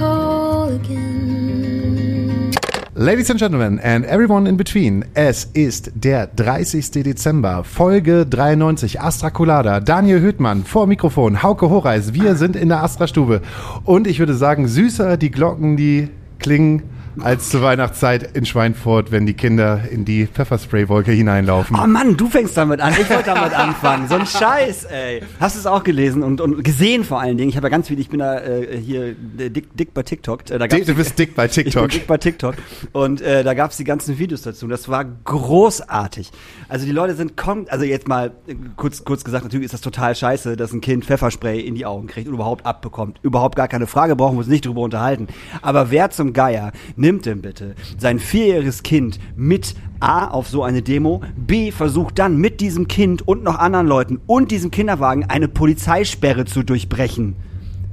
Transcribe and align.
call 0.00 0.72
again. 0.74 2.50
Ladies 2.94 3.30
and 3.30 3.38
Gentlemen 3.38 3.78
and 3.80 4.04
everyone 4.06 4.46
in 4.46 4.56
between, 4.56 5.04
es 5.14 5.44
ist 5.44 5.92
der 5.94 6.34
30. 6.34 7.02
Dezember, 7.02 7.64
Folge 7.64 8.26
93, 8.26 9.00
Astra 9.00 9.30
Colada, 9.30 9.80
Daniel 9.80 10.20
Hüttmann 10.20 10.64
vor 10.64 10.86
Mikrofon, 10.86 11.42
Hauke 11.42 11.70
Horeis, 11.70 12.14
wir 12.14 12.34
sind 12.34 12.56
in 12.56 12.68
der 12.68 12.82
Astra-Stube 12.82 13.42
und 13.84 14.06
ich 14.06 14.18
würde 14.18 14.34
sagen, 14.34 14.68
süßer 14.68 15.16
die 15.16 15.30
Glocken, 15.30 15.76
die 15.76 16.08
klingen 16.38 16.82
als 17.18 17.50
zur 17.50 17.62
Weihnachtszeit 17.62 18.36
in 18.36 18.46
Schweinfurt, 18.46 19.10
wenn 19.10 19.26
die 19.26 19.34
Kinder 19.34 19.80
in 19.90 20.04
die 20.04 20.26
Pfefferspray-Wolke 20.26 21.10
hineinlaufen. 21.12 21.76
Oh 21.82 21.86
Mann, 21.86 22.16
du 22.16 22.28
fängst 22.28 22.56
damit 22.56 22.80
an. 22.80 22.92
Ich 22.92 23.10
wollte 23.10 23.24
damit 23.34 23.52
anfangen. 23.52 24.08
So 24.08 24.14
ein 24.14 24.26
Scheiß, 24.40 24.84
ey. 24.84 25.22
Hast 25.40 25.56
du 25.56 25.60
es 25.60 25.66
auch 25.66 25.82
gelesen 25.82 26.22
und, 26.22 26.40
und 26.40 26.62
gesehen 26.62 27.04
vor 27.04 27.20
allen 27.20 27.36
Dingen? 27.36 27.50
Ich 27.50 27.56
habe 27.56 27.66
ja 27.66 27.70
ganz 27.70 27.88
viel, 27.88 27.98
ich 27.98 28.08
bin 28.08 28.20
da 28.20 28.38
äh, 28.40 28.78
hier 28.78 29.14
dick, 29.14 29.76
dick 29.76 29.92
bei 29.92 30.02
TikTok. 30.02 30.50
Äh, 30.50 30.58
da 30.58 30.66
gab's 30.66 30.86
du 30.86 30.94
bist 30.94 31.18
dick 31.18 31.34
bei 31.34 31.46
Ich 31.46 31.54
bin 31.54 31.64
TikTok. 31.64 31.90
dick 31.90 32.06
bei 32.06 32.16
TikTok. 32.16 32.54
Und 32.92 33.20
äh, 33.20 33.42
da 33.44 33.54
gab 33.54 33.72
es 33.72 33.76
die 33.76 33.84
ganzen 33.84 34.18
Videos 34.18 34.42
dazu. 34.42 34.68
Das 34.68 34.88
war 34.88 35.04
großartig. 35.04 36.30
Also 36.68 36.86
die 36.86 36.92
Leute 36.92 37.14
sind 37.14 37.36
kommt, 37.36 37.70
also 37.70 37.84
jetzt 37.84 38.08
mal 38.08 38.32
äh, 38.46 38.54
kurz, 38.76 39.04
kurz 39.04 39.24
gesagt, 39.24 39.44
natürlich 39.44 39.66
ist 39.66 39.74
das 39.74 39.80
total 39.80 40.14
scheiße, 40.14 40.56
dass 40.56 40.72
ein 40.72 40.80
Kind 40.80 41.04
Pfefferspray 41.04 41.60
in 41.60 41.74
die 41.74 41.86
Augen 41.86 42.06
kriegt 42.06 42.28
und 42.28 42.34
überhaupt 42.34 42.64
abbekommt. 42.66 43.18
Überhaupt 43.22 43.56
gar 43.56 43.68
keine 43.68 43.86
Frage, 43.86 44.16
brauchen 44.16 44.36
wir 44.36 44.40
uns 44.40 44.48
nicht 44.48 44.64
drüber 44.64 44.82
unterhalten. 44.82 45.26
Aber 45.62 45.90
wer 45.90 46.10
zum 46.10 46.32
Geier 46.32 46.72
nimmt 47.00 47.26
denn 47.26 47.42
bitte 47.42 47.74
sein 47.98 48.18
vierjähriges 48.18 48.82
Kind 48.82 49.18
mit 49.36 49.74
A 49.98 50.28
auf 50.28 50.48
so 50.48 50.62
eine 50.62 50.82
Demo, 50.82 51.22
B 51.36 51.72
versucht 51.72 52.18
dann 52.18 52.36
mit 52.36 52.60
diesem 52.60 52.88
Kind 52.88 53.26
und 53.26 53.42
noch 53.42 53.58
anderen 53.58 53.86
Leuten 53.86 54.20
und 54.26 54.50
diesem 54.50 54.70
Kinderwagen 54.70 55.24
eine 55.24 55.48
Polizeisperre 55.48 56.44
zu 56.44 56.62
durchbrechen? 56.62 57.36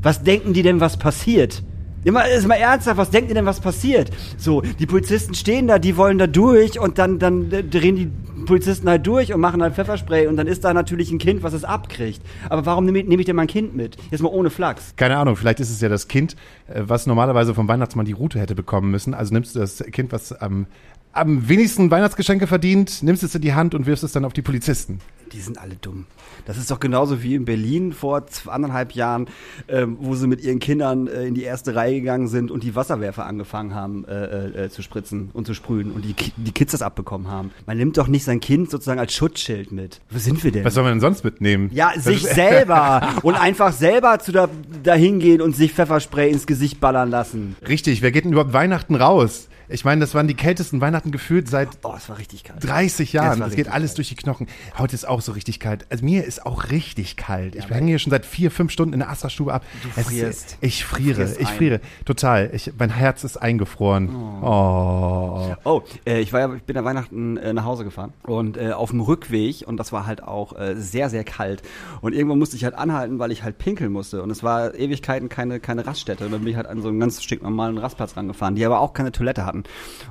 Was 0.02 0.24
denken 0.24 0.54
die 0.54 0.62
denn, 0.62 0.80
was 0.80 0.98
passiert? 0.98 1.64
Immer, 2.08 2.26
ist 2.30 2.48
mal 2.48 2.56
ernsthaft, 2.56 2.96
was 2.98 3.10
denkt 3.10 3.28
ihr 3.28 3.36
denn, 3.36 3.46
was 3.46 3.60
passiert? 3.60 4.12
So, 4.38 4.62
die 4.62 4.86
Polizisten 4.86 5.34
stehen 5.34 5.68
da, 5.68 5.78
die 5.78 5.98
wollen 5.98 6.18
da 6.18 6.26
durch 6.26 6.80
und 6.80 7.00
dann, 7.00 7.20
dann 7.20 7.50
drehen 7.50 7.98
die 7.98 8.10
Polizisten 8.46 8.88
halt 8.88 9.06
durch 9.06 9.34
und 9.34 9.42
machen 9.42 9.62
halt 9.62 9.76
Pfefferspray 9.76 10.28
und 10.28 10.38
dann 10.38 10.48
ist 10.48 10.64
da 10.64 10.74
natürlich 10.74 11.12
ein 11.12 11.18
Kind, 11.18 11.44
was 11.44 11.52
es 11.52 11.66
abkriegt. 11.66 12.22
Aber 12.48 12.66
warum 12.66 12.86
nehme 12.86 13.00
ich, 13.00 13.08
nehm 13.08 13.20
ich 13.20 13.26
denn 13.26 13.36
mein 13.36 13.48
Kind 13.48 13.76
mit? 13.76 13.98
Jetzt 14.10 14.22
mal 14.22 14.30
ohne 14.30 14.50
Flachs. 14.50 14.94
Keine 14.96 15.18
Ahnung, 15.18 15.36
vielleicht 15.36 15.60
ist 15.60 15.70
es 15.70 15.82
ja 15.82 15.90
das 15.90 16.08
Kind, 16.08 16.38
äh, 16.70 16.84
was 16.86 17.08
normalerweise 17.08 17.54
vom 17.54 17.68
Weihnachtsmann 17.68 18.06
die 18.06 18.14
Route 18.14 18.40
hätte 18.40 18.56
bekommen 18.56 18.90
müssen. 18.90 19.14
Also 19.14 19.34
nimmst 19.34 19.56
du 19.56 19.60
das 19.60 19.84
Kind, 19.92 20.14
was 20.14 20.32
am, 20.32 20.68
am 21.12 21.50
wenigsten 21.50 21.92
Weihnachtsgeschenke 21.92 22.48
verdient, 22.48 23.04
nimmst 23.04 23.22
es 23.24 23.36
in 23.36 23.42
die 23.42 23.54
Hand 23.54 23.76
und 23.76 23.86
wirfst 23.86 24.06
es 24.06 24.14
dann 24.14 24.24
auf 24.24 24.32
die 24.32 24.42
Polizisten. 24.42 25.00
Die 25.34 25.42
sind 25.42 25.58
alle 25.58 25.76
dumm. 25.76 26.06
Das 26.46 26.58
ist 26.58 26.72
doch 26.72 26.80
genauso 26.80 27.22
wie 27.24 27.36
in 27.36 27.46
Berlin 27.46 27.94
vor 27.94 28.24
anderthalb 28.48 28.94
Jahren, 28.94 29.28
ähm, 29.68 29.98
wo 30.00 30.16
sie 30.16 30.28
mit 30.28 30.42
ihren 30.42 30.60
Kindern 30.60 31.08
äh, 31.08 31.26
in 31.26 31.34
die 31.36 31.44
erste 31.44 31.76
Reihe 31.76 31.96
gegangen 32.00 32.28
sind 32.28 32.52
und 32.52 32.64
die 32.64 32.76
Wasserwerfer 32.76 33.26
angefangen 33.26 33.76
haben 33.76 34.06
äh, 34.06 34.66
äh, 34.66 34.70
zu 34.70 34.82
spritzen 34.82 35.30
und 35.34 35.46
zu 35.48 35.54
sprühen 35.54 35.92
und 35.92 36.04
die, 36.06 36.14
die 36.38 36.52
Kids 36.52 36.72
das 36.72 36.82
abbekommen 36.82 37.28
haben. 37.30 37.52
Man 37.66 37.78
nimmt 37.78 37.98
doch 37.98 38.08
nicht 38.08 38.24
sein 38.24 38.40
Kind 38.40 38.70
sozusagen 38.70 39.00
als 39.00 39.14
Schutzschild 39.14 39.72
mit. 39.72 40.00
Wo 40.10 40.18
sind 40.20 40.44
wir 40.44 40.52
denn? 40.52 40.64
Was 40.66 40.74
soll 40.74 40.84
man 40.84 40.94
denn 40.94 41.02
sonst 41.02 41.24
mitnehmen? 41.24 41.70
Ja, 41.74 41.92
Das 41.94 42.06
sich 42.06 42.24
selber 42.24 43.16
und 43.24 43.36
einfach 43.36 43.72
selber 43.74 44.20
zu 44.20 44.32
da, 44.32 44.48
dahin 44.84 45.20
gehen 45.20 45.42
und 45.42 45.56
sich 45.56 45.74
Pfefferspray 45.74 46.32
ins 46.32 46.48
Gesicht 46.48 46.80
ballern 46.80 47.10
lassen. 47.10 47.56
Richtig, 47.68 48.02
wer 48.02 48.12
geht 48.12 48.26
denn 48.26 48.32
überhaupt 48.32 48.54
Weihnachten 48.54 48.96
raus? 48.96 49.48
Ich 49.70 49.84
meine, 49.84 50.00
das 50.00 50.16
waren 50.16 50.30
die 50.30 50.34
kältesten 50.34 50.80
Weihnachten 50.80 51.12
gefühlt 51.12 51.50
seit 51.50 51.68
Oh, 51.84 51.94
es 51.98 52.08
war 52.08 52.18
richtig 52.20 52.46
kalt. 52.46 52.64
30 52.64 53.12
Ja, 53.12 53.24
Jahren. 53.24 53.34
es 53.34 53.40
war 53.42 53.48
Das 53.48 53.56
geht 53.58 53.68
alles 53.68 53.90
kalt. 53.92 53.98
durch 53.98 54.08
die 54.10 54.16
Knochen. 54.16 54.48
Heute 54.78 54.96
ist 54.96 55.06
auch 55.06 55.17
so 55.22 55.32
richtig 55.32 55.60
kalt. 55.60 55.86
Also 55.90 56.04
mir 56.06 56.24
ist 56.24 56.46
auch 56.46 56.70
richtig 56.70 57.18
kalt. 57.18 57.56
ich 57.56 57.70
hänge 57.70 57.88
hier 57.88 58.00
schon 58.00 58.12
seit 58.12 58.26
vier, 58.26 58.52
fünf 58.52 58.72
Stunden 58.72 58.94
in 58.94 59.00
der 59.00 59.10
Astra-Stube 59.10 59.54
ab. 59.54 59.64
Du 59.84 60.00
ist- 60.00 60.08
frierst. 60.08 60.58
Ich 60.62 60.84
friere, 60.86 61.24
ich 61.40 61.48
ein. 61.48 61.56
friere. 61.56 61.82
Total. 62.06 62.50
Ich, 62.54 62.72
mein 62.78 62.90
Herz 62.90 63.24
ist 63.24 63.38
eingefroren. 63.38 64.10
Oh. 64.44 65.56
Oh, 65.64 65.82
äh, 66.06 66.20
ich 66.22 66.34
war 66.34 66.40
ja, 66.40 66.54
ich 66.54 66.64
bin 66.64 66.76
ja 66.76 66.84
Weihnachten 66.84 67.38
äh, 67.38 67.54
nach 67.54 67.66
Hause 67.66 67.84
gefahren 67.84 68.14
und 68.24 68.58
äh, 68.58 68.72
auf 68.72 68.92
dem 68.92 69.02
Rückweg 69.02 69.64
und 69.68 69.78
das 69.78 69.92
war 69.92 70.06
halt 70.06 70.24
auch 70.24 70.58
äh, 70.58 70.76
sehr, 70.76 71.10
sehr 71.10 71.24
kalt 71.24 71.62
und 72.02 72.14
irgendwann 72.14 72.40
musste 72.40 72.56
ich 72.56 72.64
halt 72.64 72.76
anhalten, 72.76 73.20
weil 73.20 73.32
ich 73.32 73.44
halt 73.44 73.58
pinkeln 73.58 73.92
musste 73.92 74.22
und 74.22 74.30
es 74.32 74.44
war 74.44 74.76
Ewigkeiten 74.76 75.30
keine, 75.30 75.60
keine 75.60 75.86
Raststätte 75.86 76.26
und 76.26 76.32
dann 76.32 76.42
bin 76.42 76.50
ich 76.52 76.56
halt 76.58 76.68
an 76.68 76.82
so 76.82 76.90
einen 76.90 77.00
ganz 77.00 77.24
schick 77.24 77.42
normalen 77.44 77.78
Rastplatz 77.78 78.16
rangefahren, 78.18 78.56
die 78.56 78.66
aber 78.66 78.80
auch 78.80 78.94
keine 78.94 79.12
Toilette 79.12 79.46
hatten 79.46 79.64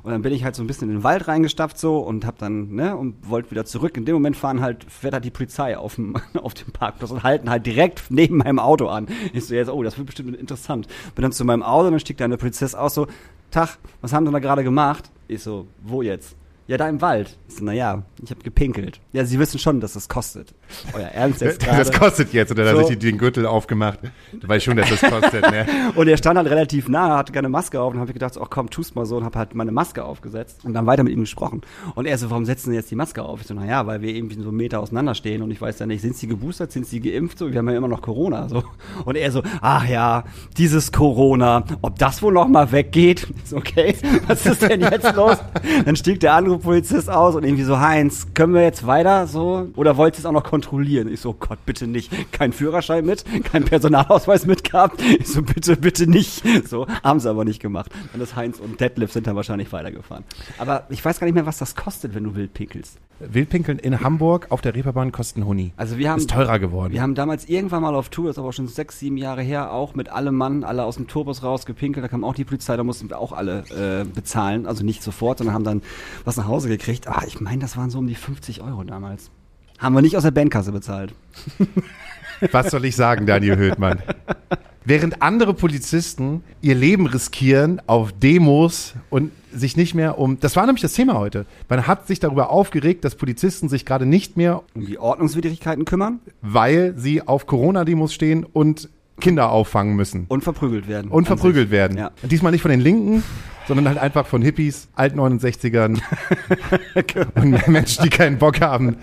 und 0.03 0.13
dann 0.13 0.23
bin 0.23 0.33
ich 0.33 0.45
halt 0.45 0.55
so 0.55 0.63
ein 0.63 0.67
bisschen 0.67 0.89
in 0.89 0.97
den 0.99 1.05
Wald 1.05 1.29
reingestapft 1.29 1.79
so 1.79 1.99
und 1.99 2.25
hab 2.27 2.39
dann, 2.39 2.75
ne, 2.75 2.97
und 2.97 3.29
wollte 3.29 3.51
wieder 3.51 3.65
zurück. 3.65 3.97
In 3.97 4.05
dem 4.05 4.15
Moment 4.15 4.37
fahren 4.37 4.61
halt, 4.61 4.87
fährt 4.97 5.15
halt 5.15 5.25
die 5.25 5.31
Polizei 5.31 5.77
auf 5.77 5.97
dem, 5.97 6.17
auf 6.43 6.55
dem 6.55 6.73
Parkplatz 6.73 7.11
und 7.11 7.23
halten 7.23 7.51
halt 7.51 7.67
direkt 7.67 8.05
neben 8.11 8.39
meinem 8.39 8.59
Auto 8.59 8.89
an. 8.89 9.07
Ich 9.33 9.47
so, 9.47 9.55
jetzt, 9.55 9.69
oh, 9.69 9.83
das 9.83 9.97
wird 9.99 10.07
bestimmt 10.07 10.37
interessant. 10.37 10.87
Bin 11.15 11.23
dann 11.23 11.33
zu 11.33 11.45
meinem 11.45 11.63
Auto 11.63 11.87
und 11.87 11.93
dann 11.93 12.01
stieg 12.01 12.17
da 12.17 12.25
eine 12.25 12.37
Polizist 12.37 12.77
aus 12.77 12.95
so, 12.95 13.07
Tag, 13.51 13.79
was 14.01 14.13
haben 14.13 14.27
Sie 14.27 14.33
da 14.33 14.39
gerade 14.39 14.65
gemacht? 14.65 15.11
Ich 15.29 15.43
so, 15.43 15.67
wo 15.83 16.03
jetzt? 16.03 16.37
Ja, 16.69 16.77
da 16.77 16.89
im 16.89 17.01
Wald. 17.01 17.37
Ich 17.49 17.55
so, 17.57 17.65
naja, 17.65 18.03
ich 18.23 18.31
habe 18.31 18.43
gepinkelt. 18.43 19.01
Ja, 19.13 19.25
Sie 19.25 19.39
wissen 19.39 19.61
schon, 19.61 19.81
dass 19.81 19.93
das 19.93 20.09
kostet. 20.09 20.53
Euer 20.95 21.07
Ernst 21.07 21.41
jetzt 21.41 21.61
gerade? 21.65 21.79
Das 21.79 21.93
kostet 21.93 22.33
jetzt. 22.33 22.51
Oder 22.51 22.65
da 22.65 22.73
So. 22.73 22.81
habe 22.83 22.93
ich 22.93 22.99
den 22.99 23.19
Gürtel 23.19 23.47
aufgemacht. 23.47 24.01
Du 24.33 24.49
weißt 24.49 24.65
schon, 24.65 24.77
dass 24.77 24.89
das 24.91 25.01
kostet. 25.01 25.49
Ne? 25.49 25.65
Und 25.95 26.09
er 26.09 26.17
stand 26.17 26.37
halt 26.39 26.49
relativ 26.51 26.89
nah, 26.89 27.19
hatte 27.19 27.33
keine 27.33 27.49
Maske 27.49 27.81
auf 27.81 27.95
und 27.95 28.01
habe 28.01 28.11
ich 28.11 28.15
gedacht, 28.15 28.37
ach 28.43 28.51
komm, 28.51 28.69
tu's 28.69 28.97
mal 28.97 29.07
so 29.07 29.17
und 29.17 29.25
habe 29.25 29.39
halt 29.39 29.55
meine 29.55 29.71
Maske 29.71 30.05
aufgesetzt 30.05 30.65
und 30.65 30.75
dann 30.75 30.87
weiter 30.87 31.05
mit 31.05 31.13
ihm 31.13 31.21
gesprochen. 31.21 31.61
Und 31.95 32.07
er 32.07 32.19
so, 32.19 32.31
warum 32.31 32.45
setzen 32.45 32.71
Sie 32.71 32.77
jetzt 32.77 32.91
die 32.91 32.97
Maske 32.97 33.23
auf? 33.23 33.41
Ich 33.41 33.47
so, 33.47 33.55
naja, 33.55 33.87
weil 33.87 34.03
wir 34.03 34.13
irgendwie 34.15 34.35
so 34.41 34.49
einen 34.49 34.57
Meter 34.57 34.81
auseinander 34.81 35.15
stehen 35.15 35.43
und 35.43 35.51
ich 35.53 35.61
weiß 35.61 35.79
ja 35.79 35.87
nicht, 35.87 36.01
sind 36.03 36.17
Sie 36.17 36.27
geboostert, 36.27 36.73
sind 36.73 36.87
Sie 36.87 37.01
geimpft? 37.01 37.39
So, 37.39 37.51
wir 37.53 37.59
haben 37.59 37.69
ja 37.69 37.77
immer 37.77 37.89
noch 37.89 38.03
Corona. 38.03 38.49
So. 38.49 38.65
Und 39.05 39.17
er 39.17 39.31
so, 39.31 39.43
ach 39.61 39.87
ja, 39.89 40.25
dieses 40.59 40.91
Corona, 40.91 41.65
ob 41.83 41.99
das 41.99 42.23
wohl 42.23 42.33
noch 42.33 42.49
mal 42.49 42.73
weggeht? 42.73 43.29
Ich 43.45 43.51
so, 43.51 43.57
okay, 43.57 43.95
was 44.27 44.45
ist 44.47 44.63
denn 44.63 44.81
jetzt 44.81 45.15
los? 45.15 45.37
Dann 45.85 45.95
stieg 45.97 46.19
der 46.21 46.35
andere 46.35 46.56
Polizist 46.59 47.11
aus 47.11 47.35
und 47.35 47.45
irgendwie 47.45 47.65
so, 47.65 47.79
Heinz, 47.79 48.29
können 48.35 48.55
wir 48.55 48.63
jetzt 48.63 48.87
weiter 48.87 49.27
so? 49.27 49.69
Oder 49.77 49.97
wollt 49.97 50.15
ihr 50.17 50.21
es 50.21 50.27
auch 50.27 50.33
noch 50.33 50.45
kontrollieren? 50.45 51.13
Ich 51.13 51.21
so, 51.21 51.35
Gott, 51.35 51.59
bitte 51.67 51.87
nicht. 51.87 52.13
Kein 52.33 52.53
Führerschein 52.53 53.05
mit, 53.05 53.25
kein 53.45 53.65
Personalausweis 53.65 54.47
mit 54.47 54.65
gehabt. 54.65 55.01
Ich 55.03 55.29
so, 55.29 55.43
bitte, 55.43 55.77
bitte 55.77 56.07
nicht. 56.09 56.43
So, 56.67 56.87
haben 57.03 57.21
sie 57.21 57.29
aber 57.31 57.45
nicht 57.45 57.61
gemacht. 57.61 57.91
Dann 58.13 58.21
ist 58.21 58.37
Heinz 58.37 58.59
und 58.59 58.81
Detlef 58.81 59.13
sind 59.13 59.27
dann 59.27 59.37
wahrscheinlich 59.37 59.73
weitergefahren. 59.73 60.25
Aber 60.59 60.87
ich 60.91 61.05
weiß 61.05 61.21
gar 61.21 61.27
nicht 61.27 61.35
mehr, 61.35 61.47
was 61.47 61.59
das 61.59 61.75
kostet, 61.75 62.15
wenn 62.15 62.25
du 62.25 62.35
wild 62.35 62.55
pinkelst. 62.55 62.99
Wildpinkeln 63.19 63.79
in 63.79 64.01
Hamburg 64.01 64.47
auf 64.51 64.61
der 64.61 64.75
Reeperbahn 64.75 65.11
kosten 65.11 65.47
Huni. 65.47 65.73
Also 65.77 65.97
wir 65.97 66.11
haben 66.11 66.19
Ist 66.19 66.31
teurer 66.31 66.59
geworden. 66.59 66.93
Wir 66.93 67.01
haben 67.01 67.15
damals 67.15 67.49
irgendwann 67.49 67.83
mal 67.83 67.95
auf 67.95 68.11
Tour, 68.11 68.27
das 68.27 68.37
ist 68.37 68.39
aber 68.39 68.53
schon 68.53 68.69
sechs, 68.69 68.99
sieben 68.99 69.17
Jahre 69.17 69.43
her, 69.43 69.73
auch 69.73 69.95
mit 69.95 70.11
allem 70.11 70.35
Mann, 70.35 70.65
alle 70.65 70.85
aus 70.85 70.97
dem 70.97 71.07
Tourbus 71.07 71.43
rausgepinkelt. 71.43 72.05
Da 72.05 72.09
kam 72.09 72.25
auch 72.25 72.35
die 72.35 72.45
Polizei, 72.45 72.77
da 72.77 72.85
mussten 72.85 73.09
wir 73.09 73.19
auch 73.19 73.33
alle 73.33 73.65
äh, 73.71 74.05
bezahlen. 74.05 74.67
Also 74.67 74.85
nicht 74.85 75.03
sofort, 75.03 75.39
sondern 75.39 75.55
haben 75.55 75.65
dann 75.65 75.83
was 76.25 76.37
nach 76.37 76.46
Hause 76.49 76.69
gekriegt. 76.69 77.09
Ah, 77.09 77.23
ich 77.27 77.41
meine, 77.41 77.59
das 77.61 77.77
waren 77.77 77.91
so 77.91 77.99
um 77.99 78.07
die 78.07 78.15
50 78.15 78.63
Euro 78.63 78.85
damals. 78.85 79.31
Haben 79.79 79.95
wir 79.95 80.03
nicht 80.03 80.17
aus 80.17 80.23
der 80.23 80.31
Bandkasse 80.31 80.73
bezahlt. 80.73 81.15
Was 82.53 82.71
soll 82.71 82.85
ich 82.85 82.97
sagen, 82.97 83.27
Daniel 83.27 83.57
Höhtmann? 83.57 84.03
Während 84.85 85.21
andere 85.23 85.53
Polizisten 85.55 86.45
ihr 86.61 86.75
Leben 86.75 87.07
riskieren 87.07 87.81
auf 87.87 88.13
Demos 88.13 88.95
und 89.11 89.33
sich 89.53 89.77
nicht 89.77 89.95
mehr 89.95 90.19
um. 90.19 90.39
Das 90.39 90.55
war 90.55 90.65
nämlich 90.67 90.83
das 90.83 90.93
Thema 90.93 91.15
heute. 91.15 91.47
Man 91.69 91.87
hat 91.87 92.07
sich 92.07 92.21
darüber 92.21 92.51
aufgeregt, 92.51 93.05
dass 93.05 93.15
Polizisten 93.17 93.69
sich 93.69 93.85
gerade 93.85 94.07
nicht 94.07 94.37
mehr, 94.37 94.63
Um 94.75 94.87
die 94.87 94.99
Ordnungswidrigkeiten 94.99 95.85
kümmern 95.85 96.21
weil 96.43 96.95
sie 96.97 97.27
auf 97.27 97.47
Corona-Demos 97.47 98.13
stehen 98.15 98.45
und 98.45 98.89
Kinder 99.19 99.51
auffangen 99.51 99.97
müssen 99.97 100.27
und 100.29 100.45
verprügelt 100.45 100.89
werden. 100.89 101.11
und 101.11 101.25
verprügelt 101.27 101.69
sich. 101.69 101.73
werden. 101.73 101.97
Ja. 101.97 102.11
Diesmal 102.23 102.53
nicht 102.53 102.61
von 102.63 102.71
den 102.71 102.81
Linken, 102.81 103.23
sondern 103.67 103.89
halt 103.89 103.99
einfach 103.99 104.27
von 104.27 104.43
Hippies, 104.43 104.89
Alt-69ern 104.97 106.01
und 107.35 107.69
Menschen, 107.69 108.05
die 108.05 108.11
keinen 108.11 108.39
Bock 108.39 108.61
haben, 108.61 108.97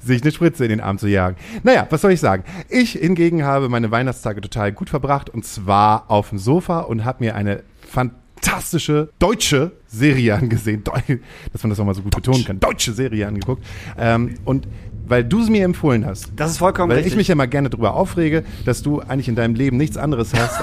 sich 0.00 0.22
eine 0.22 0.30
Spritze 0.32 0.64
in 0.64 0.70
den 0.70 0.80
Arm 0.80 0.98
zu 0.98 1.08
jagen. 1.08 1.36
Naja, 1.62 1.86
was 1.90 2.00
soll 2.02 2.12
ich 2.12 2.20
sagen? 2.20 2.44
Ich 2.68 2.92
hingegen 2.92 3.44
habe 3.44 3.68
meine 3.68 3.90
Weihnachtstage 3.90 4.40
total 4.40 4.72
gut 4.72 4.90
verbracht 4.90 5.30
und 5.30 5.44
zwar 5.44 6.10
auf 6.10 6.30
dem 6.30 6.38
Sofa 6.38 6.80
und 6.80 7.04
habe 7.04 7.24
mir 7.24 7.34
eine 7.34 7.62
fan 7.86 8.12
fantastische 8.42 9.10
deutsche 9.18 9.72
Serie 9.86 10.34
angesehen, 10.34 10.82
Deu- 10.82 11.18
dass 11.52 11.62
man 11.62 11.68
das 11.68 11.78
auch 11.78 11.84
mal 11.84 11.94
so 11.94 12.00
gut 12.00 12.14
betonen 12.14 12.42
kann, 12.42 12.58
deutsche 12.58 12.94
Serie 12.94 13.26
angeguckt. 13.28 13.62
Ähm, 13.98 14.36
und 14.46 14.66
weil 15.10 15.24
du 15.24 15.42
es 15.42 15.50
mir 15.50 15.64
empfohlen 15.64 16.06
hast, 16.06 16.32
Das 16.36 16.52
ist 16.52 16.58
vollkommen 16.58 16.88
weil 16.88 16.96
richtig. 16.98 17.12
ich 17.12 17.16
mich 17.18 17.28
ja 17.28 17.34
mal 17.34 17.46
gerne 17.48 17.68
darüber 17.68 17.92
aufrege, 17.94 18.44
dass 18.64 18.82
du 18.82 19.00
eigentlich 19.00 19.28
in 19.28 19.34
deinem 19.34 19.54
Leben 19.54 19.76
nichts 19.76 19.96
anderes 19.98 20.32
hast 20.32 20.60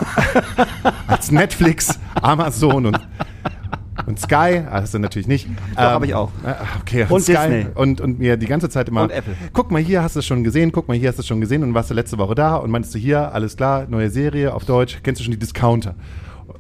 als 1.08 1.32
Netflix, 1.32 2.00
Amazon 2.22 2.88
und, 2.88 3.00
und 4.06 4.20
Sky. 4.20 4.64
Ah, 4.70 4.82
hast 4.82 4.94
du 4.94 5.00
natürlich 5.00 5.28
nicht. 5.28 5.48
Doch, 5.76 5.82
hab 5.82 6.04
ich 6.06 6.14
auch. 6.16 6.32
äh, 6.46 6.54
Okay, 6.82 7.06
Und 7.10 7.22
Sky 7.22 7.34
Disney. 7.34 7.66
Und, 7.76 8.02
und 8.02 8.20
mir 8.20 8.38
die 8.38 8.46
ganze 8.48 8.70
Zeit 8.70 8.90
immer. 8.90 9.04
Und 9.04 9.12
Apple. 9.12 9.36
Guck 9.54 9.70
mal, 9.72 9.82
hier 9.82 10.02
hast 10.02 10.16
du 10.16 10.20
es 10.20 10.26
schon 10.26 10.44
gesehen, 10.44 10.72
guck 10.72 10.88
mal, 10.88 10.96
hier 10.98 11.10
hast 11.10 11.18
du 11.18 11.22
es 11.22 11.28
schon 11.28 11.42
gesehen 11.42 11.64
und 11.64 11.74
warst 11.74 11.90
du 11.90 11.94
letzte 11.94 12.18
Woche 12.18 12.36
da 12.36 12.56
und 12.56 12.72
meinst 12.72 12.94
du 12.96 13.00
hier, 13.00 13.34
alles 13.34 13.58
klar, 13.58 13.86
neue 13.90 14.10
Serie 14.10 14.54
auf 14.54 14.66
Deutsch, 14.66 15.00
kennst 15.04 15.20
du 15.20 15.24
schon 15.26 15.32
die 15.34 15.40
Discounter? 15.40 15.96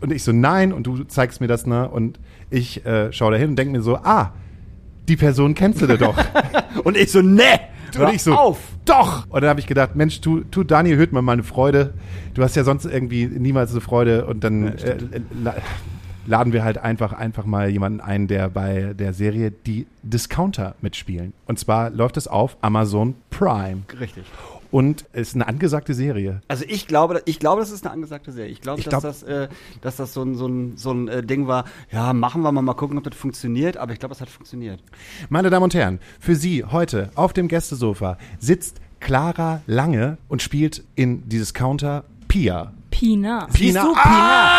Und 0.02 0.12
ich 0.12 0.24
so, 0.24 0.32
nein, 0.34 0.74
und 0.74 0.86
du 0.86 1.06
zeigst 1.06 1.40
mir 1.42 1.48
das, 1.48 1.66
ne? 1.66 1.88
Und 1.90 2.20
ich 2.50 2.86
äh, 2.86 3.12
schaue 3.14 3.32
da 3.32 3.38
hin 3.38 3.52
und 3.52 3.56
denke 3.56 3.72
mir 3.72 3.82
so, 3.82 3.96
ah, 3.96 4.34
die 5.08 5.16
Person 5.16 5.56
kennst 5.56 5.82
du 5.82 5.88
da 5.88 5.96
doch. 5.96 6.18
Und 6.84 6.98
ich 6.98 7.14
so, 7.14 7.22
ne! 7.22 7.44
Und 7.98 8.14
ich 8.14 8.24
so, 8.24 8.34
auf! 8.34 8.60
doch! 8.86 9.26
Und 9.30 9.42
dann 9.42 9.50
habe 9.50 9.60
ich 9.60 9.68
gedacht, 9.68 9.96
Mensch, 9.96 10.22
tu, 10.22 10.42
tu 10.52 10.64
Daniel 10.64 10.98
Hüttmann 10.98 11.24
mal 11.24 11.34
eine 11.34 11.44
Freude. 11.44 11.94
Du 12.34 12.44
hast 12.44 12.56
ja 12.56 12.64
sonst 12.64 12.86
irgendwie 12.86 13.28
niemals 13.28 13.72
eine 13.72 13.82
Freude 13.82 14.26
und 14.26 14.44
dann 14.44 14.78
äh, 14.78 14.98
la 15.44 15.56
laden 16.28 16.52
wir 16.54 16.64
halt 16.64 16.78
einfach, 16.78 17.14
einfach 17.14 17.46
mal 17.46 17.70
jemanden 17.70 18.02
ein, 18.02 18.28
der 18.28 18.50
bei 18.50 18.94
der 18.94 19.14
Serie 19.14 19.50
die 19.52 19.88
Discounter 20.04 20.76
mitspielen. 20.82 21.34
Und 21.46 21.58
zwar 21.58 21.90
läuft 21.90 22.18
es 22.18 22.28
auf 22.28 22.58
Amazon 22.62 23.16
Prime. 23.30 23.84
Richtig. 24.00 24.26
Und 24.72 25.06
es 25.14 25.30
ist 25.30 25.36
eine 25.36 25.48
angesagte 25.48 25.94
Serie. 25.94 26.42
Also 26.48 26.66
ich 26.68 26.88
glaube, 26.88 27.22
ich 27.26 27.40
glaube, 27.40 27.62
das 27.62 27.72
ist 27.72 27.86
eine 27.86 27.94
angesagte 27.94 28.32
Serie. 28.32 28.52
Ich 28.52 28.62
glaube, 28.62 28.80
Ich 28.80 28.86
dass 28.86 28.92
glaub- 29.02 29.04
das, 29.04 29.24
äh, 29.24 29.48
dass 29.82 29.96
das 29.96 30.14
so 30.14 30.24
ein, 30.24 30.36
so 30.36 30.48
ein, 30.48 30.78
so 30.78 30.92
ein 30.92 31.08
äh, 31.08 31.24
Ding 31.24 31.48
war. 31.48 31.66
Ja, 31.92 32.14
machen 32.14 32.42
wir 32.42 32.52
mal, 32.52 32.62
mal 32.62 32.74
gucken, 32.74 32.98
ob 32.98 33.04
das 33.04 33.16
funktioniert. 33.16 33.78
Aber 33.78 33.94
ich 33.94 34.00
glaube, 34.00 34.14
es 34.14 34.22
hat 34.22 34.30
funktioniert. 34.30 34.82
Meine 35.30 35.50
Damen 35.50 35.64
und 35.64 35.74
Herren, 35.74 36.00
für 36.20 36.36
Sie 36.36 36.64
heute 36.66 37.10
auf 37.16 37.34
dem 37.34 37.48
Gästesofa 37.48 38.18
sitzt 38.40 38.82
Clara 39.00 39.62
Lange 39.68 40.18
und 40.28 40.42
spielt 40.42 40.84
in 40.96 41.28
die 41.30 41.38
Discounter 41.38 42.04
Pia. 42.28 42.74
Pina. 42.90 43.48
Siehst 43.52 43.78
du, 43.78 43.94
Pina? 43.94 44.50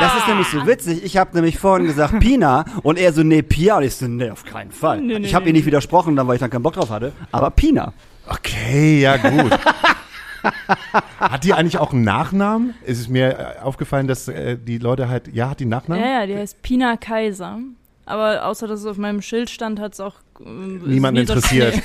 Das 0.00 0.16
ist 0.16 0.28
nämlich 0.28 0.46
so 0.48 0.66
witzig. 0.66 1.04
Ich 1.04 1.16
habe 1.16 1.34
nämlich 1.34 1.58
vorhin 1.58 1.86
gesagt 1.86 2.18
Pina 2.20 2.64
und 2.82 2.98
er 2.98 3.12
so, 3.12 3.22
nee, 3.22 3.42
Pia. 3.42 3.76
Und 3.78 3.84
ich 3.84 3.94
so, 3.94 4.06
nee, 4.06 4.30
auf 4.30 4.44
keinen 4.44 4.70
Fall. 4.72 5.00
Nee, 5.00 5.18
nee, 5.18 5.26
ich 5.26 5.34
habe 5.34 5.44
nee, 5.44 5.50
ihr 5.50 5.54
nicht 5.54 5.66
widersprochen, 5.66 6.16
dann, 6.16 6.26
weil 6.28 6.34
ich 6.36 6.40
dann 6.40 6.50
keinen 6.50 6.62
Bock 6.62 6.74
drauf 6.74 6.90
hatte. 6.90 7.12
Aber 7.32 7.50
Pina. 7.50 7.92
Okay, 8.28 9.00
ja 9.00 9.16
gut. 9.16 9.52
hat 11.20 11.44
die 11.44 11.54
eigentlich 11.54 11.78
auch 11.78 11.92
einen 11.92 12.04
Nachnamen? 12.04 12.74
Es 12.84 12.98
ist 12.98 13.08
mir 13.08 13.38
äh, 13.38 13.60
aufgefallen, 13.60 14.06
dass 14.06 14.28
äh, 14.28 14.56
die 14.56 14.78
Leute 14.78 15.08
halt, 15.08 15.28
ja, 15.34 15.50
hat 15.50 15.60
die 15.60 15.64
einen 15.64 15.70
Nachnamen? 15.70 16.04
Ja, 16.04 16.20
ja, 16.20 16.26
die 16.26 16.36
heißt 16.36 16.62
Pina 16.62 16.96
Kaiser. 16.96 17.58
Aber 18.06 18.46
außer 18.46 18.66
dass 18.66 18.80
es 18.80 18.86
auf 18.86 18.96
meinem 18.96 19.20
Schild 19.20 19.50
stand, 19.50 19.80
hat 19.80 19.92
es 19.92 20.00
auch 20.00 20.14
ähm, 20.40 20.82
Niemand 20.86 21.18
interessiert. 21.18 21.82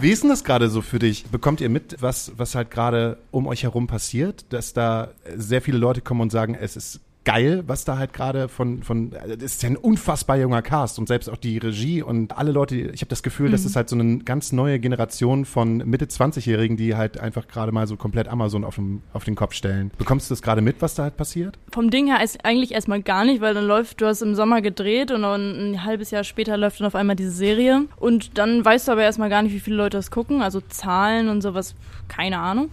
Wie 0.00 0.10
ist 0.10 0.22
denn 0.22 0.30
das 0.30 0.44
gerade 0.44 0.68
so 0.68 0.80
für 0.82 0.98
dich? 0.98 1.26
Bekommt 1.26 1.60
ihr 1.60 1.68
mit, 1.68 1.96
was, 2.00 2.32
was 2.36 2.54
halt 2.54 2.70
gerade 2.70 3.18
um 3.30 3.46
euch 3.46 3.64
herum 3.64 3.86
passiert? 3.86 4.46
Dass 4.50 4.72
da 4.72 5.10
sehr 5.36 5.60
viele 5.62 5.78
Leute 5.78 6.00
kommen 6.00 6.22
und 6.22 6.30
sagen, 6.30 6.56
es 6.58 6.76
ist 6.76 7.00
geil, 7.24 7.64
was 7.66 7.84
da 7.84 7.98
halt 7.98 8.12
gerade 8.14 8.48
von, 8.48 8.82
von, 8.82 9.10
das 9.10 9.36
ist 9.42 9.62
ja 9.62 9.68
ein 9.68 9.76
unfassbar 9.76 10.38
junger 10.38 10.62
Cast 10.62 10.98
und 10.98 11.06
selbst 11.06 11.28
auch 11.28 11.36
die 11.36 11.58
Regie 11.58 12.02
und 12.02 12.36
alle 12.38 12.50
Leute, 12.50 12.76
ich 12.76 13.02
habe 13.02 13.08
das 13.10 13.22
Gefühl, 13.22 13.48
Mhm. 13.48 13.52
das 13.52 13.64
ist 13.66 13.76
halt 13.76 13.88
so 13.90 13.96
eine 13.96 14.18
ganz 14.20 14.52
neue 14.52 14.78
Generation 14.80 15.44
von 15.44 15.78
Mitte 15.78 16.06
20-Jährigen, 16.06 16.76
die 16.78 16.96
halt 16.96 17.20
einfach 17.20 17.46
gerade 17.46 17.72
mal 17.72 17.86
so 17.86 17.96
komplett 17.96 18.26
Amazon 18.28 18.64
auf, 18.64 18.76
dem, 18.76 19.02
auf 19.12 19.24
den 19.24 19.34
Kopf 19.36 19.52
stellen. 19.54 19.90
Bekommst 19.98 20.30
du 20.30 20.32
das 20.32 20.40
gerade 20.42 20.62
mit, 20.62 20.80
was 20.80 20.94
da 20.94 21.02
halt 21.04 21.16
passiert? 21.18 21.58
Vom 21.70 21.90
Ding 21.90 22.06
her 22.06 22.24
ist 22.24 22.44
eigentlich 22.44 22.72
erstmal 22.72 23.02
gar 23.02 23.24
nicht, 23.24 23.40
weil 23.42 23.52
dann 23.54 23.66
läuft, 23.66 24.00
du 24.00 24.06
hast 24.06 24.22
im 24.22 24.34
Sommer 24.34 24.62
gedreht 24.62 25.10
und 25.10 25.22
dann 25.22 25.72
ein 25.72 25.84
halbes 25.84 26.10
Jahr 26.10 26.24
später 26.24 26.56
läuft 26.56 26.80
dann 26.80 26.86
auf 26.86 26.94
einmal 26.94 27.16
diese 27.16 27.32
Serie. 27.32 27.82
Und 27.96 28.38
dann 28.38 28.64
weißt 28.64 28.88
du 28.88 28.92
aber 28.92 29.02
erstmal 29.02 29.28
gar 29.28 29.42
nicht, 29.42 29.52
wie 29.52 29.60
viele 29.60 29.76
Leute 29.76 29.98
das 29.98 30.10
gucken, 30.10 30.40
also 30.42 30.60
Zahlen 30.62 31.28
und 31.28 31.42
sowas, 31.42 31.74
keine 32.08 32.38
Ahnung. 32.38 32.70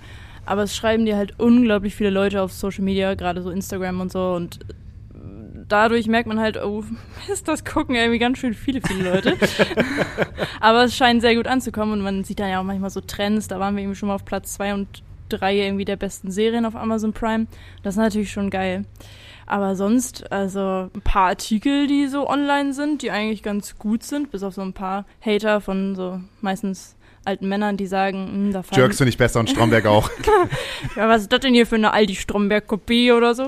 Aber 0.47 0.63
es 0.63 0.75
schreiben 0.75 1.05
dir 1.05 1.17
halt 1.17 1.39
unglaublich 1.39 1.93
viele 1.93 2.09
Leute 2.09 2.41
auf 2.41 2.53
Social 2.53 2.83
Media, 2.83 3.13
gerade 3.15 3.41
so 3.41 3.51
Instagram 3.51 3.99
und 3.99 4.11
so. 4.11 4.31
Und 4.31 4.59
dadurch 5.67 6.07
merkt 6.07 6.27
man 6.27 6.39
halt, 6.39 6.57
oh, 6.57 6.83
Mist, 7.27 7.47
das 7.47 7.65
gucken 7.65 7.95
irgendwie 7.95 8.17
ganz 8.17 8.37
schön 8.37 8.53
viele, 8.53 8.81
viele 8.81 9.11
Leute. 9.11 9.37
Aber 10.61 10.85
es 10.85 10.95
scheint 10.95 11.21
sehr 11.21 11.35
gut 11.35 11.47
anzukommen 11.47 11.93
und 11.93 12.01
man 12.01 12.23
sieht 12.23 12.39
dann 12.39 12.49
ja 12.49 12.61
auch 12.61 12.63
manchmal 12.63 12.89
so 12.89 13.01
Trends. 13.01 13.49
Da 13.49 13.59
waren 13.59 13.75
wir 13.75 13.83
eben 13.83 13.93
schon 13.93 14.07
mal 14.07 14.15
auf 14.15 14.25
Platz 14.25 14.53
zwei 14.53 14.73
und 14.73 15.03
drei 15.27 15.57
irgendwie 15.57 15.85
der 15.85 15.97
besten 15.97 16.31
Serien 16.31 16.65
auf 16.65 16.77
Amazon 16.77 17.11
Prime. 17.11 17.47
Das 17.83 17.95
ist 17.95 17.99
natürlich 17.99 18.31
schon 18.31 18.49
geil. 18.49 18.85
Aber 19.45 19.75
sonst, 19.75 20.31
also 20.31 20.89
ein 20.93 21.01
paar 21.01 21.27
Artikel, 21.27 21.87
die 21.87 22.07
so 22.07 22.29
online 22.29 22.73
sind, 22.73 23.01
die 23.01 23.11
eigentlich 23.11 23.43
ganz 23.43 23.77
gut 23.77 24.03
sind, 24.03 24.31
bis 24.31 24.43
auf 24.43 24.53
so 24.53 24.61
ein 24.61 24.73
paar 24.73 25.05
Hater 25.21 25.61
von 25.61 25.95
so 25.95 26.21
meistens 26.41 26.96
alten 27.27 27.47
Männern, 27.47 27.77
die 27.77 27.85
sagen, 27.85 28.27
hm, 28.31 28.53
da 28.53 28.63
fallen, 28.63 28.79
Jerks 28.81 28.97
finde 28.97 29.09
ich 29.09 29.17
besser 29.17 29.39
und 29.39 29.49
Stromberg 29.49 29.85
auch. 29.87 30.09
ja, 30.95 31.07
was 31.07 31.21
ist 31.23 31.31
das 31.31 31.41
denn 31.41 31.53
hier 31.53 31.67
für 31.67 31.75
eine 31.75 31.93
Aldi 31.93 32.15
Stromberg-Kopie 32.15 33.11
oder 33.11 33.35
so? 33.35 33.43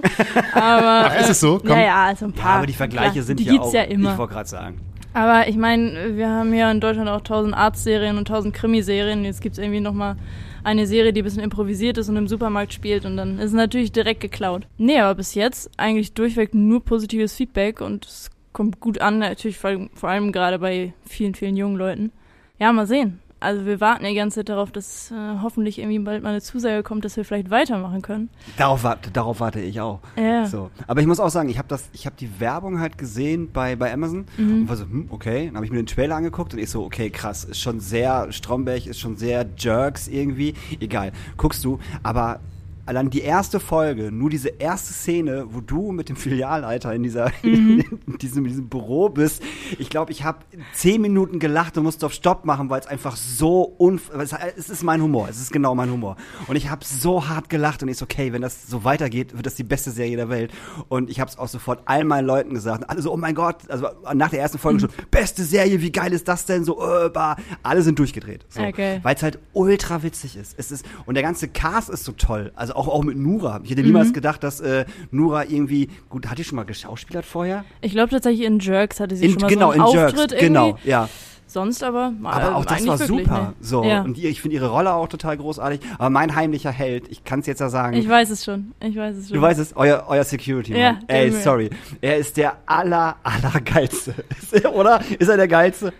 Aber, 0.53 1.05
Ach, 1.09 1.19
ist 1.21 1.29
es 1.29 1.39
so? 1.39 1.57
Komm. 1.59 1.69
Ja, 1.71 1.79
ja, 1.81 2.03
also 2.05 2.25
ein 2.25 2.33
Ja, 2.35 2.41
paar. 2.43 2.55
aber 2.57 2.67
die 2.67 2.73
Vergleiche 2.73 3.13
klar, 3.13 3.23
sind 3.23 3.39
die 3.39 3.45
ja 3.45 3.51
gibt's 3.53 3.67
auch. 3.69 3.73
ja 3.73 3.81
immer. 3.83 4.11
Ich 4.13 4.17
wollte 4.17 4.33
gerade 4.33 4.49
sagen. 4.49 4.81
Aber 5.13 5.47
ich 5.47 5.57
meine, 5.57 6.15
wir 6.15 6.29
haben 6.29 6.53
ja 6.53 6.69
in 6.69 6.79
Deutschland 6.79 7.09
auch 7.09 7.21
tausend 7.21 7.55
Arztserien 7.55 8.17
und 8.17 8.27
tausend 8.27 8.53
Krimiserien. 8.53 9.25
Jetzt 9.25 9.41
gibt's 9.41 9.57
irgendwie 9.57 9.79
nochmal 9.79 10.15
eine 10.63 10.85
Serie, 10.85 11.13
die 11.13 11.21
ein 11.21 11.23
bisschen 11.23 11.41
improvisiert 11.43 11.97
ist 11.97 12.09
und 12.09 12.17
im 12.17 12.27
Supermarkt 12.27 12.73
spielt 12.73 13.05
und 13.05 13.17
dann 13.17 13.39
ist 13.39 13.45
es 13.45 13.53
natürlich 13.53 13.91
direkt 13.91 14.19
geklaut. 14.19 14.67
Nee, 14.77 14.99
aber 14.99 15.15
bis 15.15 15.33
jetzt 15.33 15.71
eigentlich 15.77 16.13
durchweg 16.13 16.53
nur 16.53 16.83
positives 16.83 17.33
Feedback 17.33 17.81
und 17.81 18.05
es 18.05 18.29
kommt 18.51 18.79
gut 18.81 18.99
an, 18.99 19.19
natürlich 19.19 19.57
vor 19.57 20.09
allem 20.09 20.31
gerade 20.31 20.59
bei 20.59 20.93
vielen, 21.07 21.33
vielen 21.33 21.55
jungen 21.55 21.77
Leuten. 21.77 22.11
Ja, 22.59 22.71
mal 22.73 22.85
sehen. 22.87 23.19
Also 23.41 23.65
wir 23.65 23.80
warten 23.80 24.03
die 24.03 24.13
ganze 24.15 24.39
Zeit 24.41 24.50
darauf, 24.50 24.71
dass 24.71 25.12
äh, 25.12 25.15
hoffentlich 25.41 25.80
irgendwie 25.80 26.00
bald 26.00 26.24
mal 26.24 26.30
eine 26.31 26.41
Zusage 26.41 26.83
kommt, 26.83 27.06
dass 27.06 27.15
wir 27.15 27.24
vielleicht 27.24 27.50
weitermachen 27.50 28.01
können. 28.01 28.30
Darauf, 28.57 28.83
warte- 28.83 29.12
darauf 29.12 29.39
warte 29.39 29.62
ich 29.62 29.80
auch. 29.80 30.00
Ja. 30.18 30.45
So. 30.45 30.69
Aber 30.88 31.00
ich 31.00 31.07
muss 31.07 31.21
auch 31.21 31.30
sagen, 31.30 31.47
ich 31.47 31.57
habe 31.57 31.68
das, 31.69 31.89
ich 31.94 32.06
habe 32.06 32.15
die 32.19 32.39
Werbung 32.41 32.80
halt 32.81 32.97
gesehen 32.97 33.50
bei, 33.53 33.75
bei 33.77 33.94
Amazon 33.94 34.25
Mhm. 34.38 34.62
und 34.63 34.69
war 34.69 34.75
so, 34.75 34.83
hm, 34.83 35.07
okay. 35.09 35.45
Dann 35.47 35.56
habe 35.56 35.65
ich 35.65 35.71
mir 35.71 35.77
den 35.77 35.86
Trailer 35.86 36.18
angeguckt 36.18 36.53
und 36.53 36.59
ich 36.59 36.69
so, 36.69 36.83
okay, 36.83 37.09
krass, 37.09 37.45
ist 37.45 37.62
schon 37.62 37.80
sehr 37.80 38.31
Stromberg, 38.33 38.86
ist 38.88 39.00
schon 39.00 39.15
sehr 39.15 39.45
Jerks 39.57 40.07
irgendwie. 40.09 40.53
Egal, 40.81 41.13
guckst 41.38 41.63
du. 41.63 41.80
Aber 42.03 42.42
allein 42.89 43.12
die 43.12 43.21
erste 43.21 43.59
Folge, 43.59 44.12
nur 44.12 44.31
diese 44.31 44.50
erste 44.50 44.94
Szene, 44.94 45.45
wo 45.51 45.62
du 45.62 45.91
mit 45.91 46.09
dem 46.09 46.15
Filialleiter 46.15 46.94
in 46.94 47.03
dieser, 47.03 47.31
Mhm. 47.44 48.00
in 48.07 48.18
diesem, 48.18 48.44
in 48.45 48.50
diesem 48.50 48.68
Büro 48.68 49.09
bist, 49.09 49.44
ich 49.77 49.89
glaube, 49.89 50.12
ich 50.12 50.24
habe 50.24 50.39
zehn 50.73 50.99
Minuten 51.02 51.40
gelacht 51.40 51.78
und 51.78 51.83
musste 51.83 52.06
auf 52.07 52.13
Stopp 52.13 52.45
machen, 52.45 52.69
weil 52.69 52.80
es 52.80 52.87
einfach 52.87 53.16
so 53.16 53.61
unf 53.78 54.09
es, 54.13 54.69
ist 54.69 54.83
mein 54.83 55.02
Humor, 55.02 55.30
es 55.30 55.40
ist 55.40 55.52
genau 55.52 55.75
mein 55.75 55.92
Humor. 55.92 56.18
Und 56.47 56.56
ich 56.56 56.69
habe 56.69 56.83
so 56.83 57.28
hart 57.28 57.49
gelacht 57.49 57.83
und 57.83 57.90
ich 57.90 57.97
so, 57.97 58.06
okay, 58.06 58.33
wenn 58.33 58.42
das 58.42 58.68
so 58.68 58.83
weitergeht, 58.83 59.35
wird 59.35 59.45
das 59.45 59.56
die 59.56 59.63
beste 59.63 59.92
Serie 59.92 60.18
der 60.18 60.30
Welt. 60.30 60.52
Und 60.87 61.09
ich 61.09 61.19
habe 61.19 61.30
es 61.30 61.37
auch 61.37 61.47
sofort 61.47 61.83
all 61.85 62.04
meinen 62.04 62.25
Leuten 62.25 62.56
gesagt. 62.56 62.90
Alle 62.90 63.02
so, 63.02 63.13
oh 63.13 63.18
mein 63.18 63.35
Gott, 63.35 63.69
also 63.69 63.87
nach 64.16 64.31
der 64.31 64.42
ersten 64.42 64.57
Folge 64.57 64.80
schon, 64.81 64.90
beste 65.11 65.44
Serie, 65.44 65.81
wie 65.81 65.92
geil 65.92 66.11
ist 66.11 66.28
das 66.28 66.45
denn? 66.45 66.63
So, 66.63 66.81
äh, 66.81 67.09
bah. 67.09 67.37
alle 67.61 67.83
sind 67.83 67.99
durchgedreht. 67.99 68.45
So. 68.49 68.63
Okay. 68.63 68.99
Weil 69.04 69.16
es 69.16 69.21
halt 69.21 69.37
ultra 69.54 70.02
witzig 70.02 70.35
ist. 70.35 70.56
Es 70.57 70.71
ist. 70.71 70.85
Und 71.06 71.13
der 71.13 71.23
ganze 71.23 71.47
Cast 71.47 71.90
ist 71.90 72.04
so 72.04 72.13
toll. 72.13 72.52
Also 72.56 72.79
auch, 72.80 72.88
auch 72.88 73.04
mit 73.04 73.18
Nura. 73.18 73.59
Ich 73.64 73.71
hätte 73.71 73.83
niemals 73.83 74.14
gedacht, 74.14 74.44
dass 74.44 74.62
äh, 74.62 74.86
Nura 75.12 75.44
irgendwie, 75.45 75.90
gut, 76.09 76.28
hat 76.28 76.38
die 76.38 76.44
schon 76.44 76.56
mal 76.56 76.64
geschauspielert 76.66 77.26
vorher? 77.26 77.66
Ich 77.81 77.92
glaube 77.92 78.09
tatsächlich 78.09 78.45
in 78.48 78.59
Jerks 78.59 79.00
hatte 79.00 79.16
sie 79.16 79.26
In, 79.26 79.31
schon 79.33 79.42
mal 79.42 79.48
genau, 79.50 79.68
so 79.68 79.71
einen 79.71 79.81
in 79.81 79.88
Auftritt 79.88 80.31
Jerks. 80.31 80.33
irgendwie. 80.33 80.45
Genau, 80.48 80.78
ja. 80.86 81.09
Sonst 81.45 81.83
aber, 81.83 82.14
Aber 82.24 82.44
äh, 82.52 82.54
auch 82.54 82.64
das 82.64 82.86
war 82.86 83.00
wirklich, 83.00 83.26
super. 83.26 83.56
nee. 83.59 83.66
So. 83.66 83.83
Ja. 83.83 84.02
Und 84.04 84.19
ich 84.19 84.40
finde 84.40 84.54
ihre 84.56 84.69
Rolle 84.69 84.94
auch 84.94 85.07
total 85.07 85.36
großartig. 85.36 85.80
Aber 85.98 86.12
mein 86.12 86.36
heimlicher 86.36 86.69
Held, 86.71 87.07
ich 87.09 87.24
kann 87.24 87.40
es 87.40 87.48
jetzt 87.48 87.59
ja 87.59 87.69
sagen. 87.69 87.98
Ich 87.98 88.07
weiß 88.07 88.30
es 88.30 88.45
schon. 88.45 88.74
Ich 88.80 88.95
weiß 88.95 89.18
es 89.18 89.30
schon. 89.30 89.36
Du 89.36 89.42
weißt 89.42 89.59
es, 89.59 89.76
euer, 89.76 90.06
euer 90.07 90.24
Security. 90.24 90.74
Ja, 90.78 90.92
Mann. 90.94 91.07
der 91.09 91.21
Ey, 91.24 91.31
sorry. 91.31 91.71
Er 92.02 92.18
ist 92.18 92.38
der 92.38 92.57
aller, 92.68 93.16
aller 93.24 93.62
geilste. 93.62 94.14
Ist 94.42 94.54
er, 94.64 94.76
oder? 94.76 95.02
Ist 95.18 95.28
er 95.28 95.38
der 95.38 95.48
geilste? 95.48 95.92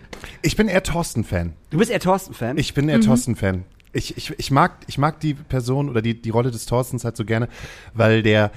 Ich 0.42 0.54
bin 0.54 0.68
eher 0.68 0.84
Thorsten-Fan. 0.84 1.52
Du 1.70 1.78
bist 1.78 1.90
eher 1.90 1.98
Thorsten-Fan? 1.98 2.56
Ich 2.56 2.72
bin 2.72 2.88
eher 2.88 3.00
Thorsten-Fan. 3.00 3.64
Ich, 3.92 4.16
ich, 4.16 4.32
ich, 4.38 4.50
mag, 4.50 4.72
ich 4.86 4.98
mag 4.98 5.20
die 5.20 5.34
Person 5.34 5.88
oder 5.88 6.02
die, 6.02 6.20
die 6.20 6.30
Rolle 6.30 6.50
des 6.50 6.66
Thorstens 6.66 7.04
halt 7.04 7.16
so 7.16 7.24
gerne, 7.24 7.48
weil 7.94 8.22
der 8.22 8.50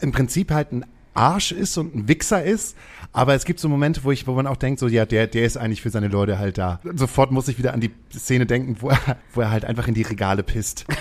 im 0.00 0.12
Prinzip 0.12 0.50
halt 0.50 0.72
ein 0.72 0.84
Arsch 1.14 1.50
ist 1.50 1.76
und 1.78 1.96
ein 1.96 2.06
Wichser 2.08 2.44
ist, 2.44 2.76
aber 3.12 3.34
es 3.34 3.44
gibt 3.44 3.58
so 3.58 3.68
Momente, 3.68 4.04
wo 4.04 4.12
ich, 4.12 4.28
wo 4.28 4.34
man 4.34 4.46
auch 4.46 4.56
denkt, 4.56 4.78
so 4.78 4.86
ja, 4.86 5.04
der, 5.04 5.26
der 5.26 5.44
ist 5.44 5.56
eigentlich 5.56 5.82
für 5.82 5.90
seine 5.90 6.06
Leute 6.06 6.38
halt 6.38 6.58
da. 6.58 6.78
Sofort 6.94 7.32
muss 7.32 7.48
ich 7.48 7.58
wieder 7.58 7.74
an 7.74 7.80
die 7.80 7.90
Szene 8.14 8.46
denken, 8.46 8.76
wo 8.80 8.90
er, 8.90 9.16
wo 9.34 9.40
er 9.40 9.50
halt 9.50 9.64
einfach 9.64 9.88
in 9.88 9.94
die 9.94 10.02
Regale 10.02 10.44
pisst. 10.44 10.84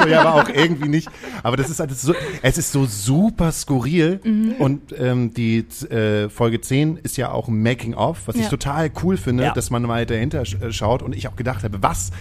So, 0.00 0.08
ja, 0.08 0.22
aber 0.22 0.42
auch 0.42 0.48
irgendwie 0.48 0.88
nicht. 0.88 1.08
Aber 1.42 1.56
das 1.58 1.68
ist 1.68 1.78
halt 1.80 1.90
so, 1.96 2.14
es 2.42 2.56
ist 2.56 2.72
so 2.72 2.86
super 2.86 3.52
skurril 3.52 4.20
und 4.58 4.94
ähm, 4.98 5.34
die 5.34 5.58
äh, 5.90 6.28
Folge 6.30 6.60
10 6.62 6.98
ist 7.02 7.16
ja 7.18 7.30
auch 7.30 7.48
ein 7.48 7.62
Making 7.62 7.94
of, 7.94 8.22
was 8.26 8.36
ich 8.36 8.42
Ja. 8.44 8.48
total 8.48 8.90
cool 9.02 9.16
finde, 9.18 9.44
Ja. 9.44 9.52
dass 9.52 9.68
man 9.70 9.82
mal 9.82 10.06
dahinter 10.06 10.40
äh, 10.42 10.72
schaut 10.72 11.02
und 11.02 11.14
ich 11.14 11.28
auch 11.28 11.36
gedacht 11.36 11.64
habe, 11.64 11.82
was 11.82 12.12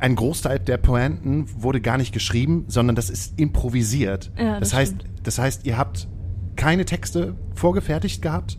ein 0.00 0.14
Großteil 0.14 0.58
der 0.58 0.76
Pointen 0.78 1.46
wurde 1.62 1.80
gar 1.80 1.98
nicht 1.98 2.12
geschrieben, 2.12 2.64
sondern 2.68 2.96
das 2.96 3.10
ist 3.10 3.38
improvisiert. 3.38 4.30
Ja, 4.38 4.60
das 4.60 4.70
das 4.70 4.74
heißt. 4.74 4.96
Das 5.22 5.38
heißt, 5.38 5.66
ihr 5.66 5.76
habt 5.76 6.06
keine 6.56 6.84
Texte 6.84 7.34
vorgefertigt 7.54 8.22
gehabt? 8.22 8.58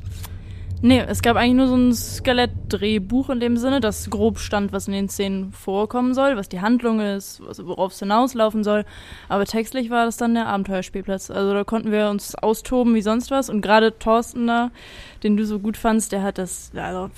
Nee, 0.81 0.99
es 0.99 1.23
gab 1.23 1.37
eigentlich 1.37 1.55
nur 1.55 1.67
so 1.67 1.75
ein 1.75 1.91
Skelettdrehbuch 1.91 3.31
in 3.31 3.39
dem 3.39 3.57
Sinne, 3.57 3.79
das 3.79 4.11
grob 4.11 4.37
stand, 4.37 4.71
was 4.71 4.87
in 4.87 4.93
den 4.93 5.09
Szenen 5.09 5.51
vorkommen 5.51 6.13
soll, 6.13 6.37
was 6.37 6.49
die 6.49 6.61
Handlung 6.61 6.99
ist, 6.99 7.41
worauf 7.65 7.93
es 7.93 7.99
hinauslaufen 7.99 8.63
soll. 8.63 8.85
Aber 9.27 9.45
textlich 9.45 9.89
war 9.89 10.05
das 10.05 10.17
dann 10.17 10.35
der 10.35 10.45
Abenteuerspielplatz. 10.45 11.31
Also 11.31 11.53
da 11.53 11.63
konnten 11.63 11.91
wir 11.91 12.09
uns 12.09 12.35
austoben 12.35 12.93
wie 12.93 13.01
sonst 13.01 13.31
was. 13.31 13.49
Und 13.49 13.61
gerade 13.61 13.97
Thorsten 13.97 14.45
da, 14.45 14.69
den 15.23 15.35
du 15.35 15.47
so 15.47 15.57
gut 15.57 15.77
fandst, 15.77 16.11
der 16.11 16.21
hat 16.21 16.37
das, 16.37 16.71
also 16.75 17.09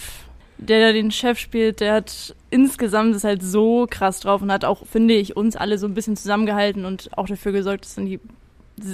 der 0.59 0.93
den 0.93 1.11
Chef 1.11 1.39
spielt, 1.39 1.79
der 1.79 1.93
hat 1.93 2.35
insgesamt 2.49 3.15
ist 3.15 3.23
halt 3.23 3.41
so 3.41 3.87
krass 3.89 4.19
drauf 4.19 4.41
und 4.41 4.51
hat 4.51 4.65
auch, 4.65 4.85
finde 4.85 5.13
ich, 5.13 5.37
uns 5.37 5.55
alle 5.55 5.77
so 5.77 5.87
ein 5.87 5.93
bisschen 5.93 6.17
zusammengehalten 6.17 6.85
und 6.85 7.09
auch 7.17 7.27
dafür 7.27 7.51
gesorgt, 7.51 7.85
dass 7.85 7.95
dann 7.95 8.05
die 8.05 8.19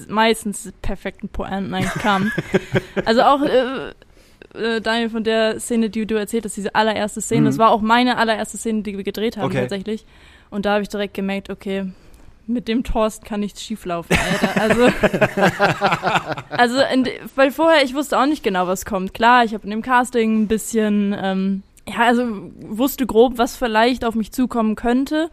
meistens 0.08 0.72
perfekten 0.82 1.30
Pointen 1.30 1.74
eigentlich 1.74 2.02
kamen. 2.02 2.32
also 3.06 3.22
auch 3.22 3.42
äh, 3.42 3.90
äh, 4.56 4.82
Daniel, 4.82 5.10
von 5.10 5.24
der 5.24 5.60
Szene, 5.60 5.90
die 5.90 6.06
du 6.06 6.16
erzählt 6.16 6.46
hast, 6.46 6.58
diese 6.58 6.76
allererste 6.76 7.22
Szene, 7.22 7.42
mhm. 7.42 7.46
das 7.46 7.58
war 7.58 7.72
auch 7.72 7.82
meine 7.82 8.18
allererste 8.18 8.58
Szene, 8.58 8.82
die 8.82 8.98
wir 8.98 9.04
gedreht 9.04 9.38
haben 9.38 9.46
okay. 9.46 9.62
tatsächlich. 9.62 10.06
Und 10.50 10.66
da 10.66 10.74
habe 10.74 10.84
ich 10.84 10.90
direkt 10.90 11.14
gemerkt, 11.14 11.50
okay, 11.50 11.92
mit 12.48 12.68
dem 12.68 12.84
Thorsten 12.84 13.26
kann 13.26 13.40
nichts 13.40 13.62
schieflaufen, 13.62 14.16
Alter. 14.18 14.62
Also, 14.62 14.88
also 16.50 16.80
in, 16.94 17.08
weil 17.36 17.52
vorher, 17.52 17.84
ich 17.84 17.94
wusste 17.94 18.20
auch 18.20 18.26
nicht 18.26 18.44
genau, 18.44 18.68
was 18.68 18.86
kommt. 18.86 19.14
Klar, 19.14 19.44
ich 19.46 19.54
habe 19.54 19.64
in 19.64 19.72
dem 19.72 19.82
Casting 19.82 20.44
ein 20.44 20.48
bisschen, 20.48 21.16
ähm, 21.18 21.64
ja, 21.88 22.06
also 22.06 22.24
wusste 22.60 23.06
grob, 23.06 23.38
was 23.38 23.56
vielleicht 23.56 24.06
auf 24.06 24.16
mich 24.16 24.32
zukommen 24.32 24.76
könnte 24.76 25.30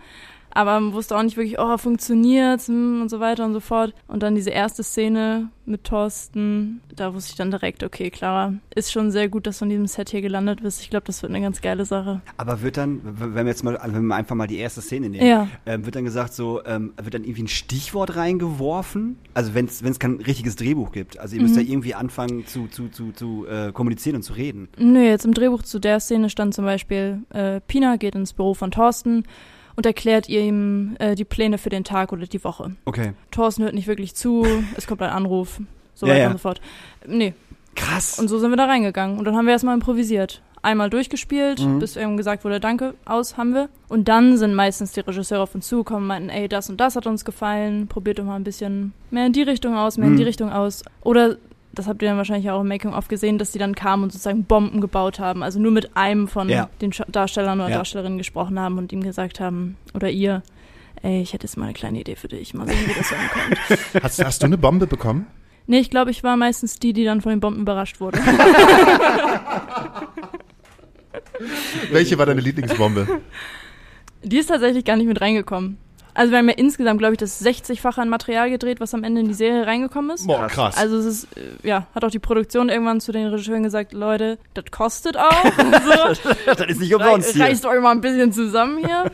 aber 0.55 0.79
man 0.79 0.93
wusste 0.93 1.17
auch 1.17 1.23
nicht 1.23 1.37
wirklich, 1.37 1.59
oh, 1.59 1.79
funktioniert's 1.79 2.69
hm, 2.69 3.03
und 3.03 3.09
so 3.09 3.21
weiter 3.21 3.45
und 3.45 3.53
so 3.53 3.61
fort. 3.61 3.95
Und 4.07 4.23
dann 4.23 4.35
diese 4.35 4.51
erste 4.51 4.83
Szene 4.83 5.49
mit 5.65 5.85
Thorsten, 5.85 6.81
da 6.95 7.15
wusste 7.15 7.31
ich 7.31 7.37
dann 7.37 7.51
direkt, 7.51 7.85
okay, 7.85 8.11
Clara, 8.11 8.55
ist 8.75 8.93
schon 8.93 9.11
sehr 9.11 9.29
gut, 9.29 9.47
dass 9.47 9.59
du 9.59 9.65
in 9.65 9.71
diesem 9.71 9.87
Set 9.87 10.11
hier 10.11 10.21
gelandet 10.21 10.63
bist. 10.63 10.83
Ich 10.83 10.91
glaube, 10.91 11.07
das 11.07 11.23
wird 11.23 11.31
eine 11.31 11.41
ganz 11.41 11.61
geile 11.61 11.85
Sache. 11.85 12.21
Aber 12.37 12.63
wird 12.63 12.77
dann, 12.77 13.01
wenn 13.03 13.35
wir 13.35 13.47
jetzt 13.47 13.63
mal, 13.65 13.79
wenn 13.85 14.07
wir 14.07 14.15
einfach 14.15 14.35
mal 14.35 14.47
die 14.47 14.59
erste 14.59 14.81
Szene 14.81 15.09
nehmen, 15.09 15.27
ja. 15.27 15.49
ähm, 15.67 15.85
wird 15.85 15.95
dann 15.95 16.05
gesagt 16.05 16.35
so, 16.35 16.65
ähm, 16.65 16.93
wird 17.01 17.15
dann 17.15 17.25
irgendwie 17.25 17.45
ein 17.45 17.49
Stichwort 17.49 18.17
reingeworfen? 18.17 19.19
Also 19.35 19.55
wenn 19.55 19.67
es 19.67 19.99
kein 19.99 20.17
richtiges 20.17 20.57
Drehbuch 20.57 20.93
gibt. 20.93 21.19
Also 21.19 21.37
ihr 21.37 21.43
müsst 21.43 21.55
mhm. 21.55 21.63
ja 21.63 21.69
irgendwie 21.69 21.95
anfangen 21.95 22.47
zu, 22.47 22.67
zu, 22.67 22.89
zu, 22.89 23.13
zu 23.13 23.47
äh, 23.47 23.73
kommunizieren 23.73 24.17
und 24.17 24.23
zu 24.23 24.33
reden. 24.33 24.69
Nö, 24.79 25.03
jetzt 25.03 25.25
im 25.25 25.35
Drehbuch 25.35 25.63
zu 25.63 25.79
der 25.79 26.01
Szene 26.01 26.29
stand 26.29 26.55
zum 26.55 26.65
Beispiel, 26.65 27.23
äh, 27.31 27.61
Pina 27.61 27.97
geht 27.97 28.15
ins 28.15 28.33
Büro 28.33 28.55
von 28.55 28.71
Thorsten 28.71 29.25
und 29.77 29.87
erklärt 29.87 30.29
ihm 30.29 30.97
äh, 30.99 31.15
die 31.15 31.25
Pläne 31.25 31.59
für 31.59 31.71
den 31.71 31.85
Tag 31.85 32.13
oder 32.13 32.27
die 32.27 32.43
Woche. 32.45 32.77
Okay. 32.85 33.13
Thorsten 33.31 33.63
hört 33.63 33.75
nicht 33.75 33.87
wirklich 33.87 34.15
zu, 34.15 34.47
es 34.77 34.87
kommt 34.87 35.03
ein 35.03 35.11
Anruf, 35.11 35.61
so 35.95 36.07
weiter 36.07 36.19
ja, 36.19 36.27
und 36.27 36.33
so 36.33 36.39
fort. 36.39 36.61
Nee. 37.07 37.35
Krass. 37.75 38.19
Und 38.19 38.29
so 38.29 38.39
sind 38.39 38.51
wir 38.51 38.57
da 38.57 38.67
reingegangen 38.67 39.19
und 39.19 39.25
dann 39.25 39.37
haben 39.37 39.47
wir 39.47 39.53
erstmal 39.53 39.75
improvisiert. 39.75 40.43
Einmal 40.65 40.91
durchgespielt, 40.91 41.61
mhm. 41.61 41.81
bis 41.81 41.97
irgendwann 41.97 42.19
gesagt 42.19 42.45
wurde, 42.45 42.61
danke, 42.61 42.95
aus, 43.05 43.37
haben 43.37 43.53
wir. 43.53 43.69
Und 43.89 44.07
dann 44.07 44.37
sind 44.37 44.55
meistens 44.55 44.93
die 44.93 45.01
Regisseure 45.01 45.43
auf 45.43 45.55
uns 45.57 45.67
zugekommen 45.67 46.03
und 46.03 46.09
meinten, 46.09 46.29
ey, 46.29 46.49
das 46.49 46.71
und 46.71 46.81
das 46.81 46.95
hat 46.95 47.07
uns 47.07 47.25
gefallen, 47.25 47.89
probiert 47.89 48.21
doch 48.21 48.25
mal 48.25 48.37
ein 48.37 48.45
bisschen 48.45 48.93
mehr 49.11 49.27
in 49.27 49.33
die 49.33 49.43
Richtung 49.43 49.75
aus, 49.75 49.99
mehr 49.99 50.07
mhm. 50.07 50.13
in 50.13 50.19
die 50.19 50.23
mhm. 50.23 50.29
Richtung 50.29 50.53
aus. 50.53 50.85
Oder 51.03 51.37
das 51.73 51.87
habt 51.87 52.03
ihr 52.03 52.09
dann 52.09 52.19
wahrscheinlich 52.19 52.51
auch 52.51 52.61
im 52.61 52.69
Making-of 52.69 53.09
gesehen, 53.09 53.39
dass 53.39 53.53
die 53.53 53.59
dann 53.59 53.75
kamen 53.75 54.05
und 54.05 54.13
sozusagen 54.13 54.45
Bomben 54.45 54.81
gebaut 54.81 55.19
haben. 55.19 55.43
Also 55.43 55.59
nur 55.59 55.73
mit 55.73 55.97
einem 55.97 56.29
von 56.29 56.49
ja. 56.49 56.69
den 56.81 56.93
Darstellern 57.09 57.61
oder 57.61 57.71
ja. 57.71 57.77
Darstellerinnen 57.77 58.19
gesprochen 58.19 58.61
haben 58.61 58.79
und 58.79 58.93
ihm 58.93 59.03
gesagt 59.03 59.41
haben, 59.41 59.77
oder 59.95 60.11
ihr, 60.11 60.43
ey, 61.03 61.23
ich 61.23 61.33
hätte 61.33 61.47
jetzt 61.47 61.57
mal 61.57 61.65
eine 61.65 61.75
kleine 61.75 62.01
Idee 62.01 62.17
für 62.17 62.29
dich, 62.29 62.53
mal 62.55 62.67
sehen, 62.67 62.87
wie 62.87 62.95
das 62.95 63.09
sein 63.09 63.31
könnte. 63.31 63.59
Hast, 64.03 64.23
hast 64.25 64.43
du 64.43 64.47
eine 64.47 64.59
Bombe 64.59 64.87
bekommen? 64.87 65.27
Nee, 65.67 65.79
ich 65.79 65.91
glaube, 65.91 66.11
ich 66.11 66.23
war 66.25 66.37
meistens 66.37 66.79
die, 66.79 66.93
die 66.93 67.05
dann 67.05 67.21
von 67.21 67.31
den 67.31 67.41
Bomben 67.41 67.61
überrascht 67.63 68.01
wurde. 68.01 68.19
Welche 71.91 72.19
war 72.19 72.27
deine 72.27 72.41
Lieblingsbombe? 72.41 73.21
Die 74.25 74.39
ist 74.39 74.49
tatsächlich 74.49 74.85
gar 74.85 74.97
nicht 74.97 75.07
mit 75.07 75.21
reingekommen. 75.21 75.79
Also 76.15 76.31
wir 76.31 76.39
haben 76.39 76.49
ja 76.49 76.55
insgesamt, 76.55 76.99
glaube 76.99 77.15
ich, 77.15 77.19
das 77.19 77.43
60-fache 77.45 78.01
an 78.01 78.09
Material 78.09 78.51
gedreht, 78.51 78.81
was 78.81 78.93
am 78.93 79.03
Ende 79.03 79.23
in 79.23 79.29
die 79.29 79.35
Serie 79.35 79.67
reingekommen 79.67 80.11
ist. 80.11 80.27
Boah, 80.27 80.47
krass. 80.47 80.77
Also 80.77 80.99
es 80.99 81.07
ist, 81.07 81.37
äh, 81.37 81.67
ja, 81.67 81.87
hat 81.95 82.05
auch 82.05 82.11
die 82.11 82.19
Produktion 82.19 82.69
irgendwann 82.69 83.01
zu 83.01 83.13
den 83.13 83.29
Regisseuren 83.29 83.63
gesagt, 83.63 83.93
Leute, 83.93 84.39
das 84.55 84.67
kostet 84.71 85.17
auch. 85.17 85.45
so. 85.45 86.31
das 86.47 86.67
ist 86.69 86.81
nicht 86.81 86.95
umsonst 86.95 87.33
hier. 87.33 87.45
Reißt 87.45 87.65
euch 87.65 87.81
mal 87.81 87.93
ein 87.93 88.03
bisschen 88.03 88.33
zusammen 88.33 88.85
hier. 88.85 89.11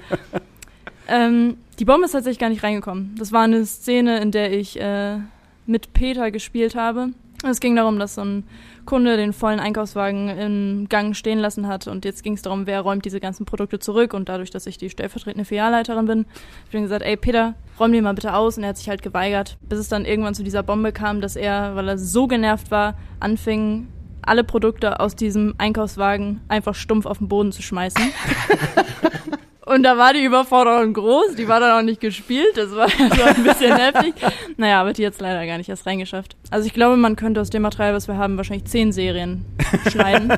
ähm, 1.09 1.59
die 1.79 1.85
Bombe 1.85 2.07
ist 2.07 2.13
tatsächlich 2.13 2.41
gar 2.41 2.49
nicht 2.49 2.65
reingekommen. 2.65 3.15
Das 3.19 3.31
war 3.31 3.43
eine 3.43 3.65
Szene, 3.65 4.21
in 4.21 4.33
der 4.33 4.53
ich 4.53 4.81
äh, 4.81 5.19
mit 5.67 5.93
Peter 5.93 6.33
gespielt 6.33 6.75
habe. 6.75 7.11
Es 7.45 7.61
ging 7.61 7.77
darum, 7.77 8.01
dass 8.01 8.17
so 8.17 8.23
ein 8.23 8.45
Kunde 8.89 9.19
den 9.19 9.35
vollen 9.35 9.61
Einkaufswagen 9.61 10.31
im 10.31 10.89
Gang 10.89 11.15
stehen 11.15 11.39
lassen 11.39 11.69
hat. 11.69 11.87
Und 11.89 12.07
jetzt 12.07 12.23
ging 12.23 12.33
es 12.33 12.41
darum, 12.41 12.67
wer 12.67 12.81
räumt 12.81 13.05
diese 13.05 13.21
ganzen 13.21 13.45
Produkte 13.45 13.79
zurück. 13.79 14.15
Und 14.15 14.31
dadurch, 14.31 14.49
dass 14.49 14.65
ich 14.65 14.79
die 14.79 14.89
stellvertretende 14.89 15.45
Filialleiterin 15.45 16.07
bin, 16.07 16.19
habe 16.21 16.29
ich 16.71 16.75
ihm 16.75 16.83
gesagt, 16.85 17.05
ey 17.05 17.19
Peter, 17.19 17.55
räum 17.79 17.93
die 17.93 18.01
mal 18.01 18.15
bitte 18.15 18.33
aus. 18.33 18.57
Und 18.57 18.63
er 18.63 18.71
hat 18.71 18.79
sich 18.79 18.89
halt 18.89 19.03
geweigert, 19.03 19.59
bis 19.61 19.79
es 19.79 19.91
dann 19.91 20.07
irgendwann 20.07 20.35
zu 20.35 20.43
dieser 20.43 20.63
Bombe 20.63 20.93
kam, 20.93 21.21
dass 21.21 21.37
er, 21.37 21.77
weil 21.77 21.87
er 21.87 21.99
so 21.99 22.29
genervt 22.29 22.71
war, 22.71 22.97
anfing, 23.21 23.89
alle 24.23 24.43
Produkte 24.43 25.01
aus 25.01 25.15
diesem 25.15 25.55
Einkaufswagen 25.59 26.41
einfach 26.49 26.75
stumpf 26.75 27.05
auf 27.05 27.19
den 27.19 27.29
Boden 27.29 27.53
zu 27.53 27.61
schmeißen. 27.61 28.03
Und 29.69 29.83
da 29.83 29.99
war 29.99 30.15
die 30.15 30.25
Überforderung 30.25 30.95
groß, 30.95 31.35
die 31.37 31.47
war 31.47 31.61
dann 31.61 31.79
auch 31.79 31.85
nicht 31.85 32.01
gespielt, 32.01 32.57
das 32.57 32.75
war, 32.75 32.87
das 32.99 33.19
war 33.19 33.29
ein 33.29 33.45
bisschen 33.45 33.77
heftig. 33.77 34.15
Naja, 34.57 34.81
aber 34.81 34.95
die 34.95 35.05
hat 35.05 35.13
es 35.13 35.21
leider 35.21 35.45
gar 35.47 35.59
nicht 35.59 35.69
erst 35.69 35.85
reingeschafft. 35.85 36.37
Also 36.51 36.67
ich 36.67 36.73
glaube, 36.73 36.97
man 36.97 37.17
könnte 37.17 37.41
aus 37.41 37.51
dem 37.51 37.63
Material, 37.63 37.93
was 37.93 38.09
wir 38.09 38.17
haben, 38.17 38.39
wahrscheinlich 38.39 38.65
zehn 38.65 38.93
Serien 38.93 39.45
schneiden. 39.91 40.33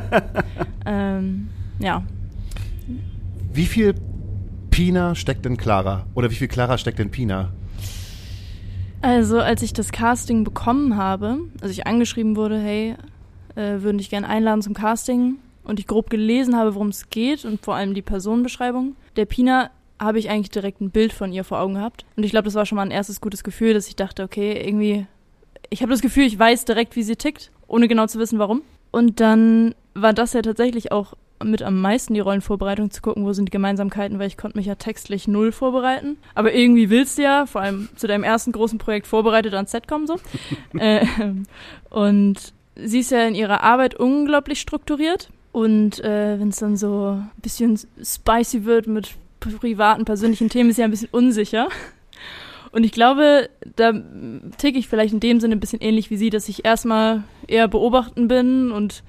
ähm, 0.84 1.48
ja. 1.78 2.02
Wie 3.52 3.66
viel 3.66 3.94
Pina 4.70 5.14
steckt 5.14 5.46
in 5.46 5.56
Clara? 5.56 6.06
Oder 6.14 6.30
wie 6.30 6.34
viel 6.34 6.48
Clara 6.48 6.76
steckt 6.76 6.98
in 6.98 7.10
Pina? 7.10 7.50
Also, 9.02 9.38
als 9.38 9.62
ich 9.62 9.72
das 9.72 9.92
Casting 9.92 10.42
bekommen 10.42 10.96
habe, 10.96 11.38
als 11.62 11.70
ich 11.70 11.86
angeschrieben 11.86 12.36
wurde, 12.36 12.58
hey, 12.58 12.96
äh, 13.54 13.80
würden 13.82 13.98
dich 13.98 14.10
gerne 14.10 14.28
einladen 14.28 14.60
zum 14.60 14.74
Casting, 14.74 15.36
und 15.64 15.78
ich 15.78 15.86
grob 15.86 16.10
gelesen 16.10 16.56
habe, 16.56 16.74
worum 16.74 16.88
es 16.88 17.10
geht 17.10 17.44
und 17.44 17.62
vor 17.62 17.74
allem 17.74 17.94
die 17.94 18.02
Personenbeschreibung, 18.02 18.96
der 19.16 19.26
Pina 19.26 19.70
habe 20.00 20.18
ich 20.18 20.30
eigentlich 20.30 20.50
direkt 20.50 20.80
ein 20.80 20.90
Bild 20.90 21.12
von 21.12 21.32
ihr 21.32 21.44
vor 21.44 21.60
Augen 21.60 21.74
gehabt. 21.74 22.06
Und 22.16 22.24
ich 22.24 22.30
glaube, 22.30 22.46
das 22.46 22.54
war 22.54 22.64
schon 22.64 22.76
mal 22.76 22.82
ein 22.82 22.90
erstes 22.90 23.20
gutes 23.20 23.44
Gefühl, 23.44 23.74
dass 23.74 23.86
ich 23.86 23.96
dachte, 23.96 24.22
okay, 24.22 24.60
irgendwie, 24.66 25.06
ich 25.68 25.82
habe 25.82 25.92
das 25.92 26.00
Gefühl, 26.00 26.24
ich 26.24 26.38
weiß 26.38 26.64
direkt, 26.64 26.96
wie 26.96 27.02
sie 27.02 27.16
tickt, 27.16 27.50
ohne 27.68 27.86
genau 27.86 28.06
zu 28.06 28.18
wissen, 28.18 28.38
warum. 28.38 28.62
Und 28.90 29.20
dann 29.20 29.74
war 29.94 30.14
das 30.14 30.32
ja 30.32 30.42
tatsächlich 30.42 30.90
auch 30.90 31.14
mit 31.42 31.62
am 31.62 31.80
meisten 31.80 32.14
die 32.14 32.20
Rollenvorbereitung 32.20 32.90
zu 32.90 33.00
gucken, 33.00 33.24
wo 33.24 33.32
sind 33.32 33.46
die 33.46 33.52
Gemeinsamkeiten, 33.52 34.18
weil 34.18 34.26
ich 34.26 34.36
konnte 34.36 34.58
mich 34.58 34.66
ja 34.66 34.74
textlich 34.74 35.28
null 35.28 35.52
vorbereiten. 35.52 36.18
Aber 36.34 36.52
irgendwie 36.52 36.90
willst 36.90 37.18
du 37.18 37.22
ja, 37.22 37.46
vor 37.46 37.60
allem 37.60 37.88
zu 37.96 38.06
deinem 38.06 38.24
ersten 38.24 38.52
großen 38.52 38.78
Projekt 38.78 39.06
vorbereitet 39.06 39.54
ans 39.54 39.70
Set 39.70 39.88
kommen 39.88 40.06
so. 40.06 40.18
äh, 40.78 41.06
und 41.90 42.52
sie 42.74 43.00
ist 43.00 43.10
ja 43.10 43.26
in 43.26 43.34
ihrer 43.34 43.62
Arbeit 43.62 43.94
unglaublich 43.94 44.60
strukturiert 44.60 45.30
und 45.52 46.02
äh, 46.04 46.38
wenn 46.38 46.48
es 46.48 46.56
dann 46.56 46.76
so 46.76 47.16
ein 47.16 47.30
bisschen 47.42 47.78
spicy 48.02 48.64
wird 48.64 48.86
mit 48.86 49.14
privaten, 49.38 50.04
persönlichen 50.04 50.48
Themen, 50.48 50.70
ist 50.70 50.78
ja 50.78 50.84
ein 50.84 50.90
bisschen 50.90 51.08
unsicher. 51.10 51.68
Und 52.72 52.84
ich 52.84 52.92
glaube, 52.92 53.50
da 53.76 53.92
ticke 54.58 54.78
ich 54.78 54.88
vielleicht 54.88 55.12
in 55.12 55.20
dem 55.20 55.40
Sinne 55.40 55.56
ein 55.56 55.60
bisschen 55.60 55.80
ähnlich 55.80 56.10
wie 56.10 56.16
sie, 56.16 56.30
dass 56.30 56.48
ich 56.48 56.64
erstmal 56.64 57.24
eher 57.48 57.66
beobachten 57.66 58.28
bin 58.28 58.70
und 58.70 59.02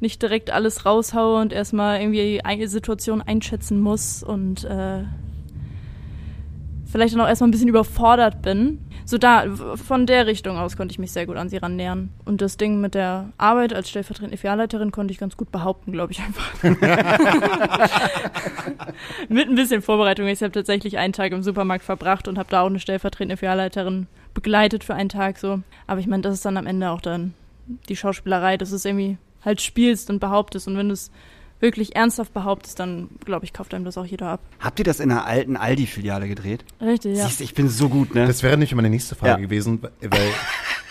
nicht 0.00 0.20
direkt 0.20 0.50
alles 0.50 0.84
raushaue 0.84 1.40
und 1.40 1.52
erstmal 1.52 2.00
irgendwie 2.00 2.40
eine 2.42 2.66
Situation 2.66 3.22
einschätzen 3.22 3.80
muss 3.80 4.24
und 4.24 4.64
äh, 4.64 5.04
vielleicht 6.94 7.14
dann 7.14 7.20
auch 7.20 7.28
erstmal 7.28 7.48
ein 7.48 7.50
bisschen 7.50 7.68
überfordert 7.68 8.40
bin 8.40 8.78
so 9.06 9.18
da, 9.18 9.44
von 9.76 10.06
der 10.06 10.26
Richtung 10.26 10.56
aus 10.56 10.78
konnte 10.78 10.92
ich 10.92 10.98
mich 10.98 11.12
sehr 11.12 11.26
gut 11.26 11.36
an 11.36 11.50
sie 11.50 11.58
rannähern. 11.58 12.08
Und 12.24 12.40
das 12.40 12.56
Ding 12.56 12.80
mit 12.80 12.94
der 12.94 13.32
Arbeit 13.36 13.74
als 13.74 13.90
stellvertretende 13.90 14.38
Filialleiterin 14.38 14.92
konnte 14.92 15.12
ich 15.12 15.18
ganz 15.18 15.36
gut 15.36 15.52
behaupten, 15.52 15.92
glaube 15.92 16.12
ich 16.12 16.20
einfach. 16.20 16.62
mit 19.28 19.48
ein 19.48 19.56
bisschen 19.56 19.82
Vorbereitung. 19.82 20.26
Ich 20.26 20.42
habe 20.42 20.52
tatsächlich 20.52 20.96
einen 20.96 21.12
Tag 21.12 21.32
im 21.32 21.42
Supermarkt 21.42 21.84
verbracht 21.84 22.28
und 22.28 22.38
habe 22.38 22.48
da 22.48 22.62
auch 22.62 22.68
eine 22.68 22.80
stellvertretende 22.80 23.36
Filialleiterin 23.36 24.06
begleitet 24.32 24.84
für 24.84 24.94
einen 24.94 25.10
Tag 25.10 25.38
so. 25.38 25.60
Aber 25.86 26.00
ich 26.00 26.06
meine, 26.06 26.22
das 26.22 26.34
ist 26.34 26.46
dann 26.46 26.56
am 26.56 26.66
Ende 26.66 26.90
auch 26.90 27.02
dann 27.02 27.34
die 27.90 27.96
Schauspielerei, 27.96 28.56
dass 28.56 28.70
du 28.70 28.76
es 28.76 28.86
irgendwie 28.86 29.18
halt 29.44 29.60
spielst 29.60 30.08
und 30.08 30.18
behauptest. 30.18 30.66
Und 30.66 30.78
wenn 30.78 30.88
du 30.88 30.94
es 30.94 31.10
wirklich 31.64 31.96
ernsthaft 31.96 32.32
behauptest, 32.32 32.78
dann 32.78 33.08
glaube 33.24 33.44
ich, 33.44 33.52
kauft 33.52 33.74
einem 33.74 33.84
das 33.84 33.98
auch 33.98 34.04
jeder 34.06 34.28
ab. 34.28 34.40
Habt 34.60 34.78
ihr 34.78 34.84
das 34.84 35.00
in 35.00 35.10
einer 35.10 35.26
alten 35.26 35.56
Aldi-Filiale 35.56 36.28
gedreht? 36.28 36.64
Richtig, 36.80 37.16
ja. 37.18 37.26
Siehst, 37.26 37.40
ich 37.40 37.54
bin 37.54 37.68
so 37.68 37.88
gut, 37.88 38.14
ne? 38.14 38.26
Das 38.28 38.42
wäre 38.44 38.56
nicht 38.56 38.72
meine 38.74 38.90
nächste 38.90 39.16
Frage 39.16 39.40
ja. 39.40 39.46
gewesen, 39.48 39.80
weil 40.00 40.28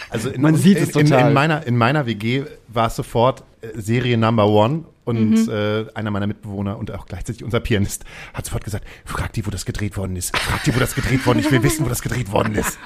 also 0.10 0.30
in, 0.30 0.42
man 0.48 0.56
sieht 0.56 0.78
es 0.80 0.90
in, 0.96 1.06
total. 1.08 1.28
In, 1.30 1.34
meiner 1.34 1.66
in 1.66 1.78
meiner 1.78 2.06
WG 2.06 2.44
war 2.68 2.88
es 2.88 2.96
sofort 2.98 3.44
äh, 3.62 3.68
Serie 3.80 4.18
Number 4.18 4.48
One 4.48 4.84
Und 5.06 5.48
äh, 5.48 5.86
einer 5.94 6.12
meiner 6.12 6.28
Mitbewohner 6.28 6.78
und 6.78 6.90
auch 6.92 7.06
gleichzeitig 7.06 7.44
unser 7.44 7.60
Pianist 7.60 8.04
hat 8.34 8.46
sofort 8.46 8.64
gesagt, 8.64 8.86
frag 9.06 9.32
die, 9.34 9.46
wo 9.46 9.52
das 9.52 9.66
gedreht 9.66 9.96
worden 9.98 10.16
ist. 10.16 10.36
Frag 10.36 10.64
die, 10.64 10.74
wo 10.76 10.80
das 10.80 10.96
gedreht 10.96 11.26
worden 11.26 11.40
ist. 11.40 11.46
Ich 11.46 11.52
will 11.52 11.62
wissen, 11.64 11.86
wo 11.86 11.90
das 11.90 12.02
gedreht 12.02 12.32
worden 12.32 12.56
ist. 12.56 12.80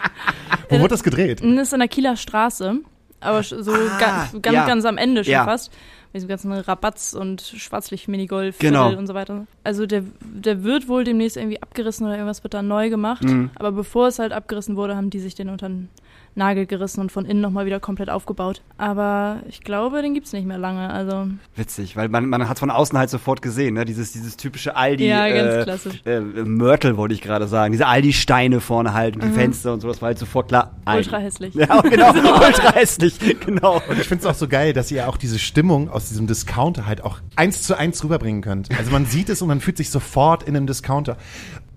Wo 0.69 0.77
wurde 0.79 0.89
das 0.89 1.03
gedreht? 1.03 1.41
Das 1.41 1.67
ist 1.67 1.73
in 1.73 1.79
der 1.79 1.87
Kieler 1.87 2.17
Straße, 2.17 2.81
aber 3.19 3.43
so 3.43 3.71
Ah, 3.71 3.97
ganz, 3.99 4.41
ganz, 4.41 4.55
ja. 4.55 4.65
ganz 4.67 4.85
am 4.85 4.97
Ende 4.97 5.23
schon 5.23 5.31
Ja. 5.33 5.45
fast. 5.45 5.71
Mit 6.13 6.15
diesem 6.15 6.29
ganzen 6.29 6.51
Rabatz 6.51 7.13
und 7.13 7.41
Schwarzlicht-Minigolf 7.41 8.59
Genau. 8.59 8.95
und 8.97 9.07
so 9.07 9.13
weiter. 9.13 9.45
Also 9.63 9.85
der, 9.85 10.03
der 10.21 10.63
wird 10.63 10.87
wohl 10.87 11.03
demnächst 11.03 11.37
irgendwie 11.37 11.61
abgerissen 11.61 12.05
oder 12.05 12.15
irgendwas 12.15 12.43
wird 12.43 12.53
da 12.53 12.61
neu 12.61 12.89
gemacht. 12.89 13.23
Mhm. 13.23 13.49
Aber 13.55 13.71
bevor 13.71 14.07
es 14.07 14.19
halt 14.19 14.31
abgerissen 14.33 14.75
wurde, 14.75 14.95
haben 14.95 15.09
die 15.09 15.19
sich 15.19 15.35
den 15.35 15.49
unter 15.49 15.67
den 15.67 15.89
Nagel 16.37 16.65
gerissen 16.65 17.01
und 17.01 17.11
von 17.11 17.25
innen 17.25 17.41
nochmal 17.41 17.65
wieder 17.65 17.79
komplett 17.79 18.09
aufgebaut. 18.09 18.61
Aber 18.77 19.41
ich 19.49 19.61
glaube, 19.61 20.01
den 20.01 20.13
gibt's 20.13 20.33
nicht 20.33 20.45
mehr 20.45 20.57
lange. 20.57 20.89
Also 20.89 21.27
Witzig, 21.55 21.95
weil 21.95 22.09
man, 22.09 22.27
man 22.27 22.47
hat 22.47 22.59
von 22.59 22.69
außen 22.69 22.97
halt 22.97 23.09
sofort 23.09 23.41
gesehen, 23.41 23.73
ne? 23.73 23.85
Dieses, 23.85 24.11
dieses 24.11 24.37
typische 24.37 24.75
Aldi. 24.75 25.07
Ja, 25.07 25.27
ganz 25.27 25.53
äh, 25.53 25.63
klassisch. 25.63 26.01
Äh, 26.05 26.19
Mörtel 26.19 26.97
wollte 26.97 27.13
ich 27.13 27.21
gerade 27.21 27.47
sagen. 27.47 27.71
Diese 27.71 27.87
Aldi-Steine 27.87 28.61
vorne 28.61 28.93
halt 28.93 29.15
und 29.15 29.23
die 29.23 29.29
Fenster 29.29 29.73
und 29.73 29.81
so, 29.81 29.87
das 29.87 30.01
war 30.01 30.07
halt 30.07 30.19
sofort 30.19 30.49
klar. 30.49 30.75
Aldi. 30.85 31.05
ultra 31.05 31.17
hässlich. 31.17 31.53
Ja, 31.55 31.81
genau, 31.81 32.09
ultra 32.45 32.73
hässlich, 32.73 33.19
genau. 33.45 33.81
Und 33.89 33.99
ich 33.99 34.07
finde 34.07 34.23
es 34.23 34.25
auch 34.25 34.37
so 34.37 34.47
geil, 34.47 34.73
dass 34.73 34.91
ihr 34.91 35.09
auch 35.09 35.17
diese 35.17 35.39
Stimmung 35.39 35.89
aus 35.89 36.09
diesem 36.09 36.27
Discounter 36.27 36.85
halt 36.85 37.03
auch 37.03 37.19
eins 37.35 37.63
zu 37.63 37.75
eins 37.75 38.03
rüberbringen 38.03 38.41
könnt. 38.41 38.69
Also 38.77 38.91
man 38.91 39.05
sieht 39.05 39.29
es 39.29 39.41
und 39.41 39.47
man 39.47 39.61
fühlt 39.61 39.77
sich 39.77 39.89
sofort 39.89 40.43
in 40.43 40.55
einem 40.55 40.67
Discounter. 40.67 41.17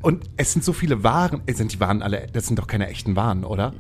Und 0.03 0.25
es 0.37 0.53
sind 0.53 0.65
so 0.65 0.73
viele 0.73 1.03
Waren. 1.05 1.43
Äh, 1.47 1.53
Sind 1.53 1.73
die 1.73 1.81
Waren 1.81 2.03
alle, 2.03 2.27
das 2.33 2.47
sind 2.47 2.59
doch 2.59 2.67
keine 2.67 2.89
echten 2.89 3.17
Waren, 3.17 3.45
oder? 3.45 3.75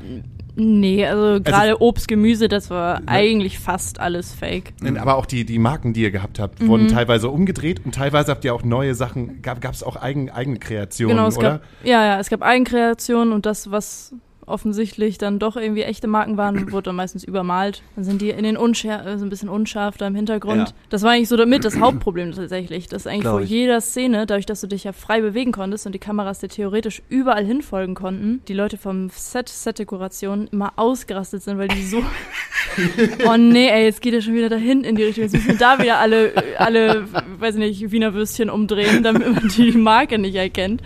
Nee, 0.57 1.07
also 1.07 1.43
gerade 1.43 1.81
Obst, 1.81 2.09
Gemüse, 2.09 2.49
das 2.49 2.69
war 2.69 3.03
eigentlich 3.07 3.59
fast 3.59 4.01
alles 4.01 4.35
fake. 4.35 4.75
Aber 4.99 5.17
auch 5.17 5.25
die, 5.25 5.45
die 5.47 5.59
Marken, 5.59 5.93
die 5.95 6.03
ihr 6.03 6.11
gehabt 6.11 6.39
habt, 6.39 6.67
wurden 6.67 6.89
teilweise 6.89 7.31
umgedreht 7.31 7.85
und 7.85 7.95
teilweise 7.95 8.33
habt 8.33 8.45
ihr 8.45 8.55
auch 8.55 8.65
neue 8.65 8.95
Sachen, 8.95 9.41
gab 9.43 9.65
es 9.73 9.83
auch 9.83 9.97
eigen, 9.97 10.29
eigene 10.31 10.59
Kreationen, 10.59 11.17
Genau, 11.17 11.29
es 11.29 11.39
oder? 11.39 11.51
gab, 11.51 11.63
ja, 11.85 12.05
ja, 12.05 12.21
es 12.21 12.29
gab 12.29 12.43
Eigenkreationen 12.43 13.33
und 13.33 13.47
das, 13.47 13.71
was 13.71 14.15
offensichtlich 14.51 15.19
dann 15.19 15.39
doch 15.39 15.57
irgendwie 15.57 15.83
echte 15.83 16.09
Marken 16.09 16.37
waren, 16.37 16.73
wurde 16.73 16.85
dann 16.85 16.97
meistens 16.97 17.25
übermalt. 17.25 17.83
Dann 17.97 18.05
sind 18.05 18.21
die 18.21 18.31
in 18.31 18.45
den 18.45 18.57
unschärf, 18.57 19.07
äh, 19.07 19.19
so 19.19 19.25
ein 19.25 19.31
bisschen 19.31 19.49
unscharf 19.49 19.97
da 19.97 20.07
im 20.07 20.15
Hintergrund. 20.15 20.69
Ja. 20.69 20.75
Das 20.91 21.03
war 21.03 21.13
eigentlich 21.13 21.29
so 21.29 21.37
damit 21.37 21.65
das 21.65 21.79
Hauptproblem 21.79 22.33
tatsächlich. 22.33 22.89
Das 22.89 23.03
ist 23.03 23.07
eigentlich 23.07 23.21
Glaub 23.23 23.35
vor 23.35 23.41
ich. 23.43 23.51
jeder 23.51 23.81
Szene, 23.81 24.27
dadurch, 24.27 24.47
dass 24.47 24.61
du 24.61 24.67
dich 24.67 24.85
ja 24.85 24.93
frei 24.93 25.21
bewegen 25.21 25.53
konntest 25.53 25.87
und 25.87 25.95
die 25.95 25.99
Kameras 25.99 26.41
dir 26.41 26.49
theoretisch 26.49 27.03
überall 27.09 27.45
hinfolgen 27.45 27.95
konnten, 27.95 28.43
die 28.49 28.55
Leute 28.55 28.77
vom 28.77 29.09
Set, 29.11 29.49
Set-Dekoration 29.49 30.49
immer 30.53 30.73
ausgerastet 30.77 31.43
sind, 31.43 31.59
weil 31.59 31.69
die 31.69 31.85
so, 31.85 31.99
oh 33.27 33.37
nee, 33.37 33.69
ey, 33.69 33.85
jetzt 33.85 34.03
geht 34.03 34.15
er 34.15 34.23
schon 34.23 34.35
wieder 34.35 34.49
dahin 34.49 34.85
in 34.85 34.97
die 34.97 35.05
Richtung. 35.05 35.25
Jetzt 35.25 35.33
müssen 35.33 35.49
wir 35.49 35.59
da 35.59 35.79
wieder 35.79 35.99
alle, 35.99 36.33
alle, 36.59 37.07
weiß 37.39 37.57
nicht, 37.57 37.91
Wiener 37.91 38.15
Würstchen 38.15 38.51
umdrehen, 38.51 39.03
damit 39.03 39.33
man 39.33 39.49
die 39.49 39.73
Marke 39.73 40.19
nicht 40.19 40.35
erkennt. 40.35 40.83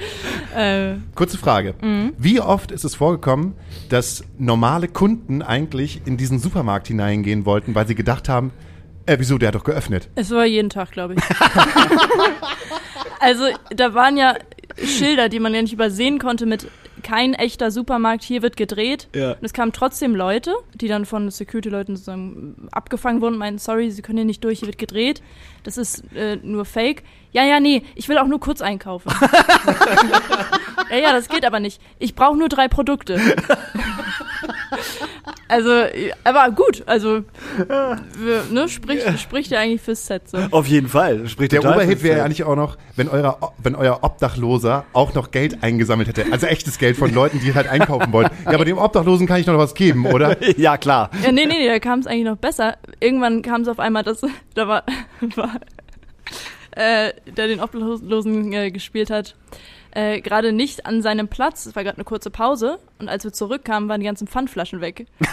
Äh, 0.56 0.94
Kurze 1.14 1.38
Frage. 1.38 1.74
Wie 2.18 2.40
oft 2.40 2.70
ist 2.70 2.84
es 2.84 2.94
vorgekommen, 2.94 3.53
dass 3.88 4.24
normale 4.38 4.88
Kunden 4.88 5.42
eigentlich 5.42 6.02
in 6.04 6.16
diesen 6.16 6.38
Supermarkt 6.38 6.88
hineingehen 6.88 7.44
wollten, 7.44 7.74
weil 7.74 7.86
sie 7.86 7.94
gedacht 7.94 8.28
haben, 8.28 8.52
äh, 9.06 9.16
wieso, 9.18 9.38
der 9.38 9.48
hat 9.48 9.54
doch 9.54 9.64
geöffnet. 9.64 10.08
Es 10.14 10.30
war 10.30 10.46
jeden 10.46 10.70
Tag, 10.70 10.92
glaube 10.92 11.14
ich. 11.14 11.20
also 13.20 13.44
da 13.70 13.94
waren 13.94 14.16
ja 14.16 14.34
Schilder, 14.82 15.28
die 15.28 15.40
man 15.40 15.54
ja 15.54 15.62
nicht 15.62 15.74
übersehen 15.74 16.18
konnte 16.18 16.46
mit 16.46 16.68
kein 17.02 17.34
echter 17.34 17.70
Supermarkt, 17.70 18.24
hier 18.24 18.42
wird 18.42 18.56
gedreht. 18.56 19.08
Ja. 19.14 19.32
Und 19.32 19.44
es 19.44 19.52
kamen 19.52 19.72
trotzdem 19.72 20.16
Leute, 20.16 20.54
die 20.74 20.88
dann 20.88 21.04
von 21.04 21.30
Security-Leuten 21.30 21.96
sozusagen 21.96 22.68
abgefangen 22.72 23.20
wurden 23.20 23.34
und 23.34 23.38
meinten, 23.38 23.58
sorry, 23.58 23.90
sie 23.90 24.02
können 24.02 24.18
hier 24.18 24.24
nicht 24.24 24.42
durch, 24.42 24.60
hier 24.60 24.68
wird 24.68 24.78
gedreht. 24.78 25.22
Das 25.64 25.76
ist 25.76 26.04
äh, 26.14 26.36
nur 26.36 26.64
Fake. 26.64 27.02
Ja, 27.32 27.42
ja, 27.42 27.58
nee, 27.58 27.82
ich 27.96 28.08
will 28.08 28.16
auch 28.18 28.28
nur 28.28 28.38
kurz 28.38 28.60
einkaufen. 28.60 29.10
ja, 30.90 30.96
ja, 30.96 31.12
das 31.12 31.28
geht 31.28 31.44
aber 31.44 31.58
nicht. 31.58 31.80
Ich 31.98 32.14
brauche 32.14 32.36
nur 32.36 32.48
drei 32.48 32.68
Produkte. 32.68 33.20
also, 35.48 35.84
aber 36.22 36.50
gut, 36.52 36.84
also 36.86 37.22
ne, 38.50 38.68
spricht, 38.68 39.18
spricht 39.18 39.50
ja 39.50 39.58
eigentlich 39.58 39.80
fürs 39.80 40.06
Set 40.06 40.28
so. 40.28 40.38
Auf 40.52 40.66
jeden 40.68 40.88
Fall. 40.88 41.26
Spricht 41.28 41.52
Der 41.52 41.60
Oberhit 41.64 42.04
wäre 42.04 42.14
Feld. 42.14 42.24
eigentlich 42.24 42.44
auch 42.44 42.54
noch, 42.56 42.76
wenn, 42.94 43.08
euer, 43.08 43.38
wenn 43.58 43.74
euer 43.74 43.98
Obdachloser 44.02 44.84
auch 44.92 45.14
noch 45.14 45.32
Geld 45.32 45.62
eingesammelt 45.62 46.08
hätte. 46.08 46.26
Also 46.30 46.46
echtes 46.46 46.78
Geld 46.78 46.96
von 46.96 47.12
Leuten, 47.12 47.40
die 47.40 47.54
halt 47.54 47.66
einkaufen 47.68 48.12
wollen. 48.12 48.28
Ja, 48.44 48.52
aber 48.52 48.64
dem 48.64 48.78
Obdachlosen 48.78 49.26
kann 49.26 49.40
ich 49.40 49.46
noch 49.46 49.58
was 49.58 49.74
geben, 49.74 50.06
oder? 50.06 50.36
Ja, 50.56 50.76
klar. 50.76 51.10
Ja, 51.22 51.32
nee, 51.32 51.46
nee, 51.46 51.54
nee, 51.58 51.66
da 51.66 51.78
kam 51.80 51.98
es 51.98 52.06
eigentlich 52.06 52.26
noch 52.26 52.36
besser. 52.36 52.76
Irgendwann 53.00 53.42
kam 53.42 53.62
es 53.62 53.68
auf 53.68 53.80
einmal, 53.80 54.04
dass 54.04 54.20
da 54.54 54.68
war, 54.68 54.84
war 55.36 55.53
äh, 56.72 57.12
der 57.36 57.46
den 57.48 57.60
Obdachlosen 57.60 58.52
äh, 58.52 58.70
gespielt 58.70 59.10
hat, 59.10 59.34
äh, 59.92 60.20
gerade 60.20 60.52
nicht 60.52 60.86
an 60.86 61.02
seinem 61.02 61.28
Platz. 61.28 61.66
Es 61.66 61.76
war 61.76 61.84
gerade 61.84 61.96
eine 61.98 62.04
kurze 62.04 62.30
Pause 62.30 62.78
und 62.98 63.08
als 63.08 63.22
wir 63.24 63.32
zurückkamen, 63.32 63.88
waren 63.88 64.00
die 64.00 64.06
ganzen 64.06 64.26
Pfandflaschen 64.26 64.80
weg. 64.80 65.06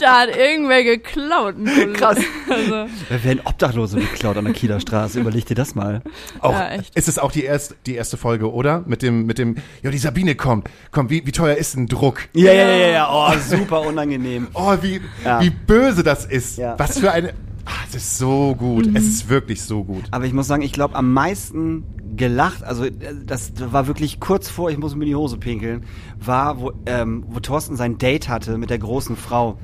da 0.00 0.20
hat 0.20 0.36
irgendwer 0.36 0.84
geklaut. 0.84 1.56
Krass. 1.94 2.18
Also, 2.48 2.86
Da 3.08 3.24
werden 3.24 3.40
Obdachlose 3.44 3.98
geklaut 3.98 4.36
an 4.36 4.44
der 4.44 4.54
Kieler 4.54 4.78
Straße. 4.80 5.18
Überleg 5.20 5.46
dir 5.46 5.54
das 5.54 5.74
mal. 5.74 6.02
Auch, 6.40 6.52
Ja, 6.52 6.68
echt. 6.72 6.94
ist 6.96 7.08
es 7.08 7.18
auch 7.18 7.32
die 7.32 7.44
erste, 7.44 7.74
die 7.86 7.94
erste 7.94 8.16
Folge, 8.16 8.52
oder? 8.52 8.84
Mit 8.86 9.02
dem, 9.02 9.26
mit 9.26 9.38
dem, 9.38 9.56
ja, 9.82 9.90
die 9.90 9.98
Sabine 9.98 10.34
kommt. 10.34 10.68
Komm, 10.92 11.10
wie, 11.10 11.26
wie 11.26 11.32
teuer 11.32 11.56
ist 11.56 11.74
ein 11.76 11.86
Druck? 11.88 12.28
Ja, 12.34 12.52
ja, 12.52 12.68
ja, 12.70 12.88
ja. 12.88 13.08
Oh, 13.10 13.32
super 13.38 13.80
unangenehm. 13.80 14.48
Oh, 14.54 14.76
wie, 14.82 15.00
Ja. 15.24 15.40
wie 15.40 15.50
böse 15.50 16.02
das 16.02 16.24
ist. 16.26 16.58
Ja. 16.58 16.74
Was 16.78 16.98
für 16.98 17.10
eine. 17.10 17.32
Ah, 17.68 17.84
es 17.86 17.96
ist 17.96 18.18
so 18.18 18.54
gut. 18.54 18.88
Es 18.94 19.04
ist 19.04 19.28
wirklich 19.28 19.62
so 19.62 19.84
gut. 19.84 20.04
Aber 20.10 20.24
ich 20.24 20.32
muss 20.32 20.46
sagen, 20.46 20.62
ich 20.62 20.72
glaube, 20.72 20.94
am 20.94 21.12
meisten 21.12 21.84
gelacht, 22.16 22.64
also 22.64 22.86
äh, 22.86 22.92
das 23.26 23.52
war 23.58 23.86
wirklich 23.86 24.20
kurz 24.20 24.48
vor, 24.48 24.70
ich 24.70 24.78
muss 24.78 24.94
mir 24.94 25.04
die 25.04 25.14
Hose 25.14 25.36
pinkeln, 25.36 25.84
war, 26.18 26.60
wo, 26.60 26.72
ähm, 26.86 27.24
wo 27.28 27.40
Thorsten 27.40 27.76
sein 27.76 27.98
Date 27.98 28.30
hatte 28.30 28.56
mit 28.56 28.70
der 28.70 28.78
großen 28.78 29.16
Frau. 29.16 29.58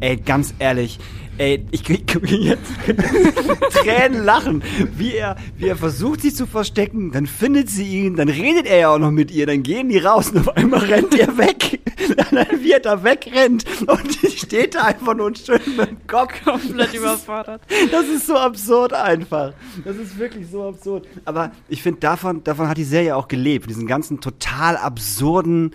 Ey, 0.00 0.16
ganz 0.16 0.54
ehrlich, 0.58 0.98
ey, 1.40 1.64
ich 1.70 1.82
krieg 1.82 2.20
jetzt 2.28 2.70
Tränen 3.82 4.24
lachen, 4.24 4.62
wie 4.94 5.14
er, 5.14 5.36
wie 5.56 5.68
er 5.68 5.76
versucht, 5.76 6.20
sie 6.20 6.34
zu 6.34 6.46
verstecken, 6.46 7.12
dann 7.12 7.26
findet 7.26 7.70
sie 7.70 7.86
ihn, 7.86 8.16
dann 8.16 8.28
redet 8.28 8.66
er 8.66 8.78
ja 8.78 8.94
auch 8.94 8.98
noch 8.98 9.10
mit 9.10 9.30
ihr, 9.30 9.46
dann 9.46 9.62
gehen 9.62 9.88
die 9.88 9.98
raus 9.98 10.30
und 10.30 10.40
auf 10.40 10.56
einmal 10.56 10.80
rennt 10.80 11.18
er 11.18 11.36
weg. 11.38 11.80
Dann, 12.32 12.46
wie 12.60 12.72
er 12.72 12.80
da 12.80 13.04
wegrennt 13.04 13.64
und 13.86 14.22
die 14.22 14.30
steht 14.30 14.74
da 14.74 14.84
einfach 14.84 15.14
nur 15.14 15.32
schön 15.36 15.60
mit 15.76 15.90
dem 15.90 16.06
Kopf. 16.06 16.32
komplett 16.42 16.94
überfordert. 16.94 17.60
Das 17.92 18.08
ist 18.08 18.26
so 18.26 18.36
absurd 18.36 18.94
einfach. 18.94 19.52
Das 19.84 19.96
ist 19.96 20.18
wirklich 20.18 20.48
so 20.50 20.64
absurd. 20.64 21.06
Aber 21.24 21.52
ich 21.68 21.82
finde, 21.82 22.00
davon, 22.00 22.42
davon 22.42 22.68
hat 22.68 22.78
die 22.78 22.84
Serie 22.84 23.14
auch 23.14 23.28
gelebt. 23.28 23.68
Diesen 23.68 23.86
ganzen 23.86 24.20
total 24.20 24.76
absurden 24.76 25.72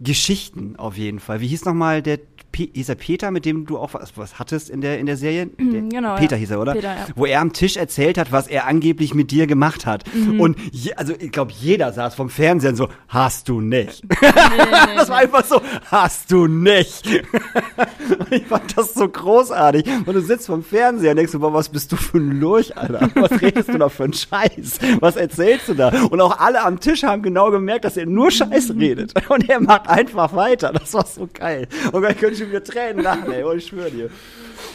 Geschichten 0.00 0.76
auf 0.76 0.96
jeden 0.96 1.18
Fall. 1.18 1.40
Wie 1.40 1.48
hieß 1.48 1.64
nochmal 1.64 2.02
der 2.02 2.20
Pe 2.54 2.68
hieß 2.72 2.88
er 2.88 2.94
Peter, 2.94 3.32
mit 3.32 3.44
dem 3.46 3.66
du 3.66 3.78
auch 3.78 3.94
was, 3.94 4.16
was 4.16 4.38
hattest 4.38 4.70
in 4.70 4.80
der, 4.80 5.00
in 5.00 5.06
der 5.06 5.16
Serie? 5.16 5.46
Der, 5.46 5.82
genau, 5.82 6.14
Peter 6.14 6.36
ja. 6.36 6.40
hieß 6.40 6.52
er, 6.52 6.60
oder? 6.60 6.74
Peter, 6.74 6.94
ja. 6.94 7.06
Wo 7.16 7.26
er 7.26 7.40
am 7.40 7.52
Tisch 7.52 7.76
erzählt 7.76 8.16
hat, 8.16 8.30
was 8.30 8.46
er 8.46 8.68
angeblich 8.68 9.12
mit 9.12 9.32
dir 9.32 9.48
gemacht 9.48 9.86
hat. 9.86 10.04
Mhm. 10.14 10.40
Und 10.40 10.56
je, 10.70 10.94
also 10.94 11.14
ich 11.18 11.32
glaube, 11.32 11.50
jeder 11.50 11.92
saß 11.92 12.14
vom 12.14 12.30
Fernsehen 12.30 12.76
so, 12.76 12.88
hast 13.08 13.48
du 13.48 13.60
nicht. 13.60 14.04
Nee, 14.24 14.62
nee, 14.62 14.94
Das 14.96 15.08
war 15.08 15.18
einfach 15.18 15.44
so, 15.44 15.60
hast 15.90 16.30
du 16.30 16.46
nicht. 16.46 17.06
Und 17.06 18.30
ich 18.30 18.46
fand 18.46 18.76
das 18.76 18.94
so 18.94 19.08
großartig. 19.08 19.84
Und 20.06 20.14
du 20.14 20.20
sitzt 20.20 20.46
vom 20.46 20.62
Fernseher 20.62 21.10
und 21.10 21.16
denkst 21.16 21.32
so, 21.32 21.40
boah, 21.40 21.52
was 21.52 21.68
bist 21.68 21.90
du 21.90 21.96
für 21.96 22.18
ein 22.18 22.40
Lurch, 22.40 22.76
Alter? 22.76 23.08
Was 23.14 23.40
redest 23.40 23.68
du 23.70 23.78
da 23.78 23.88
für 23.88 24.04
einen 24.04 24.12
Scheiß? 24.12 24.78
Was 25.00 25.16
erzählst 25.16 25.68
du 25.68 25.74
da? 25.74 25.88
Und 26.10 26.20
auch 26.20 26.38
alle 26.38 26.62
am 26.62 26.78
Tisch 26.78 27.02
haben 27.02 27.22
genau 27.22 27.50
gemerkt, 27.50 27.84
dass 27.84 27.96
er 27.96 28.06
nur 28.06 28.30
Scheiß 28.30 28.74
redet. 28.78 29.12
Und 29.28 29.48
er 29.48 29.60
macht 29.60 29.88
einfach 29.88 30.34
weiter. 30.34 30.72
Das 30.72 30.94
war 30.94 31.06
so 31.06 31.28
geil. 31.32 31.66
Und 31.92 32.02
dann 32.02 32.16
könnte 32.16 32.42
ich 32.42 32.43
schon 32.44 32.50
wieder 32.50 32.64
Tränen 32.64 33.02
lachen, 33.02 33.32
ey. 33.32 33.42
Und 33.42 33.58
ich 33.58 33.66
schwöre 33.66 33.90
dir. 33.90 34.10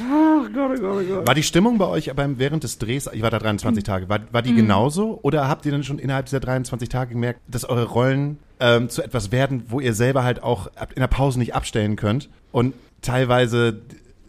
Ach 0.02 0.54
Gott, 0.54 0.72
oh 0.78 0.82
Gott, 0.82 1.04
oh 1.04 1.16
Gott. 1.16 1.28
War 1.28 1.36
die 1.36 1.44
Stimmung 1.44 1.78
bei 1.78 1.88
euch 1.88 2.14
beim, 2.16 2.40
während 2.40 2.64
des 2.64 2.78
Drehs, 2.78 3.10
ich 3.12 3.22
war 3.22 3.30
da 3.30 3.40
23 3.40 3.84
Tage, 3.84 4.10
war, 4.10 4.20
war 4.32 4.42
die 4.42 4.54
genauso? 4.54 5.20
Oder 5.22 5.48
habt 5.48 5.66
ihr 5.66 5.72
dann 5.72 5.84
schon 5.84 6.00
innerhalb 6.00 6.26
dieser 6.26 6.40
23 6.40 6.90
Tage 6.90 7.14
gemerkt, 7.14 7.42
dass 7.48 7.66
eure 7.66 7.86
Rollen 7.86 8.40
ähm, 8.60 8.90
zu 8.90 9.02
etwas 9.02 9.32
werden, 9.32 9.64
wo 9.68 9.80
ihr 9.80 9.94
selber 9.94 10.24
halt 10.24 10.44
auch 10.44 10.68
in 10.96 11.02
der 11.02 11.08
Pause 11.08 11.40
nicht 11.40 11.56
abstellen 11.56 11.96
könnt? 11.96 12.30
Und 12.52 12.74
teilweise, 13.02 13.82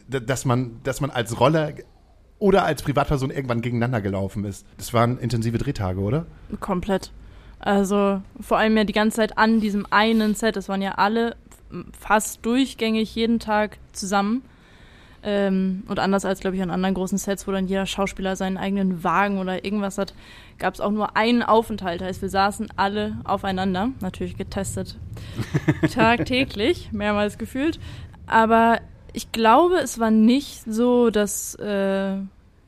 dass 0.09 0.44
man, 0.44 0.81
dass 0.85 1.00
man 1.00 1.11
als 1.11 1.40
Rolle 1.40 1.74
oder 2.38 2.64
als 2.64 2.83
Privatperson 2.83 3.31
irgendwann 3.31 3.61
gegeneinander 3.61 4.00
gelaufen 4.00 4.44
ist. 4.44 4.66
Das 4.79 4.94
waren 4.94 5.18
intensive 5.18 5.59
Drehtage, 5.59 6.00
oder? 6.00 6.26
Komplett. 6.59 7.12
Also 7.59 8.22
vor 8.40 8.57
allem 8.57 8.76
ja 8.79 8.85
die 8.85 8.94
ganze 8.94 9.18
Zeit 9.18 9.37
an 9.37 9.61
diesem 9.61 9.87
einen 9.90 10.35
Set. 10.35 10.57
Das 10.57 10.68
waren 10.70 10.81
ja 10.81 10.92
alle 10.92 11.37
fast 11.98 12.44
durchgängig 12.44 13.14
jeden 13.14 13.38
Tag 13.38 13.78
zusammen. 13.92 14.42
Ähm, 15.22 15.83
und 15.87 15.98
anders 15.98 16.24
als, 16.24 16.40
glaube 16.40 16.56
ich, 16.56 16.62
an 16.62 16.70
anderen 16.70 16.94
großen 16.94 17.18
Sets, 17.18 17.46
wo 17.46 17.52
dann 17.52 17.68
jeder 17.68 17.85
Schauspieler 17.85 18.37
seinen 18.37 18.56
eigenen 18.56 19.04
Wagen 19.04 19.38
oder 19.38 19.64
irgendwas 19.64 19.98
hat, 19.98 20.14
gab 20.59 20.74
es 20.74 20.80
auch 20.80 20.90
nur 20.90 21.16
einen 21.16 21.42
Aufenthalt. 21.42 22.00
Heißt, 22.00 22.22
wir 22.22 22.30
saßen 22.30 22.68
alle 22.76 23.18
aufeinander, 23.24 23.90
natürlich 24.00 24.38
getestet, 24.38 24.96
tagtäglich, 25.92 26.90
mehrmals 26.92 27.37
gefühlt. 27.37 27.78
Aber 28.26 28.80
ich 29.12 29.30
glaube, 29.33 29.76
es 29.76 29.98
war 29.98 30.11
nicht 30.11 30.62
so, 30.64 31.11
dass 31.11 31.54
äh, 31.56 32.16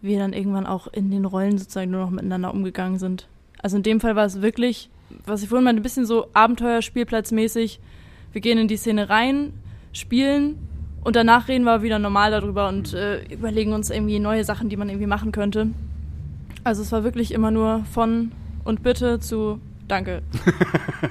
wir 0.02 0.18
dann 0.18 0.32
irgendwann 0.32 0.66
auch 0.66 0.88
in 0.88 1.10
den 1.10 1.24
Rollen 1.24 1.56
sozusagen 1.56 1.90
nur 1.90 2.02
noch 2.02 2.10
miteinander 2.10 2.52
umgegangen 2.52 2.98
sind. 2.98 3.28
Also 3.62 3.76
in 3.76 3.82
dem 3.82 4.00
Fall 4.00 4.16
war 4.16 4.26
es 4.26 4.42
wirklich, 4.42 4.90
was 5.24 5.42
ich 5.42 5.48
vorhin 5.48 5.64
meinte, 5.64 5.80
ein 5.80 5.84
bisschen 5.84 6.06
so 6.06 6.26
Abenteuerspielplatzmäßig. 6.34 7.80
Wir 8.32 8.40
gehen 8.40 8.58
in 8.58 8.68
die 8.68 8.76
Szene 8.76 9.08
rein, 9.08 9.52
spielen 9.92 10.58
und 11.04 11.16
danach 11.16 11.48
reden 11.48 11.64
wir 11.64 11.82
wieder 11.82 11.98
normal 11.98 12.30
darüber 12.30 12.68
und 12.68 12.94
äh, 12.94 13.24
überlegen 13.32 13.72
uns 13.72 13.90
irgendwie 13.90 14.18
neue 14.18 14.44
Sachen, 14.44 14.68
die 14.68 14.76
man 14.76 14.88
irgendwie 14.88 15.06
machen 15.06 15.32
könnte. 15.32 15.68
Also 16.64 16.82
es 16.82 16.92
war 16.92 17.04
wirklich 17.04 17.32
immer 17.32 17.50
nur 17.50 17.84
von 17.92 18.32
und 18.64 18.82
bitte 18.82 19.20
zu 19.20 19.60
danke. 19.88 20.22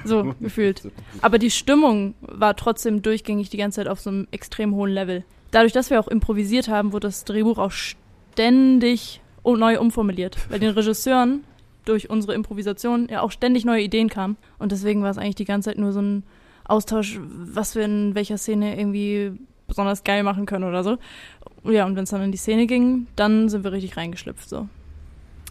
So 0.04 0.34
gefühlt. 0.40 0.90
Aber 1.20 1.38
die 1.38 1.50
Stimmung 1.50 2.14
war 2.22 2.56
trotzdem 2.56 3.02
durchgängig 3.02 3.50
die 3.50 3.58
ganze 3.58 3.76
Zeit 3.76 3.88
auf 3.88 4.00
so 4.00 4.08
einem 4.08 4.26
extrem 4.30 4.74
hohen 4.74 4.90
Level. 4.90 5.22
Dadurch, 5.50 5.74
dass 5.74 5.90
wir 5.90 6.00
auch 6.00 6.08
improvisiert 6.08 6.68
haben, 6.68 6.92
wurde 6.92 7.08
das 7.08 7.24
Drehbuch 7.24 7.58
auch 7.58 7.72
ständig 7.72 9.20
neu 9.44 9.78
umformuliert. 9.78 10.38
Weil 10.48 10.60
den 10.60 10.70
Regisseuren 10.70 11.44
durch 11.84 12.08
unsere 12.08 12.32
Improvisation 12.32 13.06
ja 13.10 13.20
auch 13.20 13.30
ständig 13.30 13.66
neue 13.66 13.82
Ideen 13.82 14.08
kamen. 14.08 14.38
Und 14.58 14.72
deswegen 14.72 15.02
war 15.02 15.10
es 15.10 15.18
eigentlich 15.18 15.34
die 15.34 15.44
ganze 15.44 15.70
Zeit 15.70 15.78
nur 15.78 15.92
so 15.92 16.00
ein 16.00 16.22
Austausch, 16.72 17.20
was 17.20 17.74
wir 17.74 17.84
in 17.84 18.14
welcher 18.14 18.38
Szene 18.38 18.78
irgendwie 18.78 19.32
besonders 19.66 20.04
geil 20.04 20.22
machen 20.22 20.46
können 20.46 20.64
oder 20.64 20.82
so. 20.82 20.98
Ja, 21.64 21.84
und 21.84 21.96
wenn 21.96 22.04
es 22.04 22.10
dann 22.10 22.22
in 22.22 22.32
die 22.32 22.38
Szene 22.38 22.66
ging, 22.66 23.06
dann 23.14 23.48
sind 23.48 23.62
wir 23.62 23.72
richtig 23.72 23.96
reingeschlüpft. 23.96 24.48
So. 24.48 24.68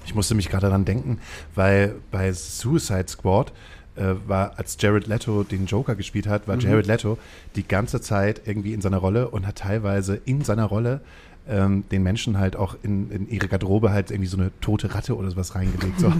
Ich 0.05 0.15
musste 0.15 0.35
mich 0.35 0.49
gerade 0.49 0.67
daran 0.67 0.83
denken, 0.83 1.19
weil 1.53 1.95
bei 2.09 2.33
Suicide 2.33 3.07
Squad 3.07 3.53
äh, 3.95 4.15
war, 4.25 4.57
als 4.57 4.77
Jared 4.79 5.05
Leto 5.07 5.43
den 5.43 5.67
Joker 5.67 5.95
gespielt 5.95 6.25
hat, 6.27 6.47
war 6.47 6.57
Jared 6.57 6.87
Leto 6.87 7.17
die 7.55 7.67
ganze 7.67 8.01
Zeit 8.01 8.41
irgendwie 8.45 8.73
in 8.73 8.81
seiner 8.81 8.97
Rolle 8.97 9.29
und 9.29 9.45
hat 9.45 9.57
teilweise 9.57 10.15
in 10.25 10.43
seiner 10.43 10.65
Rolle 10.65 11.01
ähm, 11.47 11.83
den 11.91 12.03
Menschen 12.03 12.37
halt 12.39 12.55
auch 12.55 12.75
in, 12.83 13.09
in 13.11 13.29
ihre 13.29 13.47
Garderobe 13.47 13.91
halt 13.91 14.11
irgendwie 14.11 14.27
so 14.27 14.37
eine 14.37 14.51
tote 14.61 14.93
Ratte 14.93 15.15
oder 15.15 15.29
sowas 15.29 15.55
reingelegt. 15.55 15.99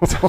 So. 0.00 0.28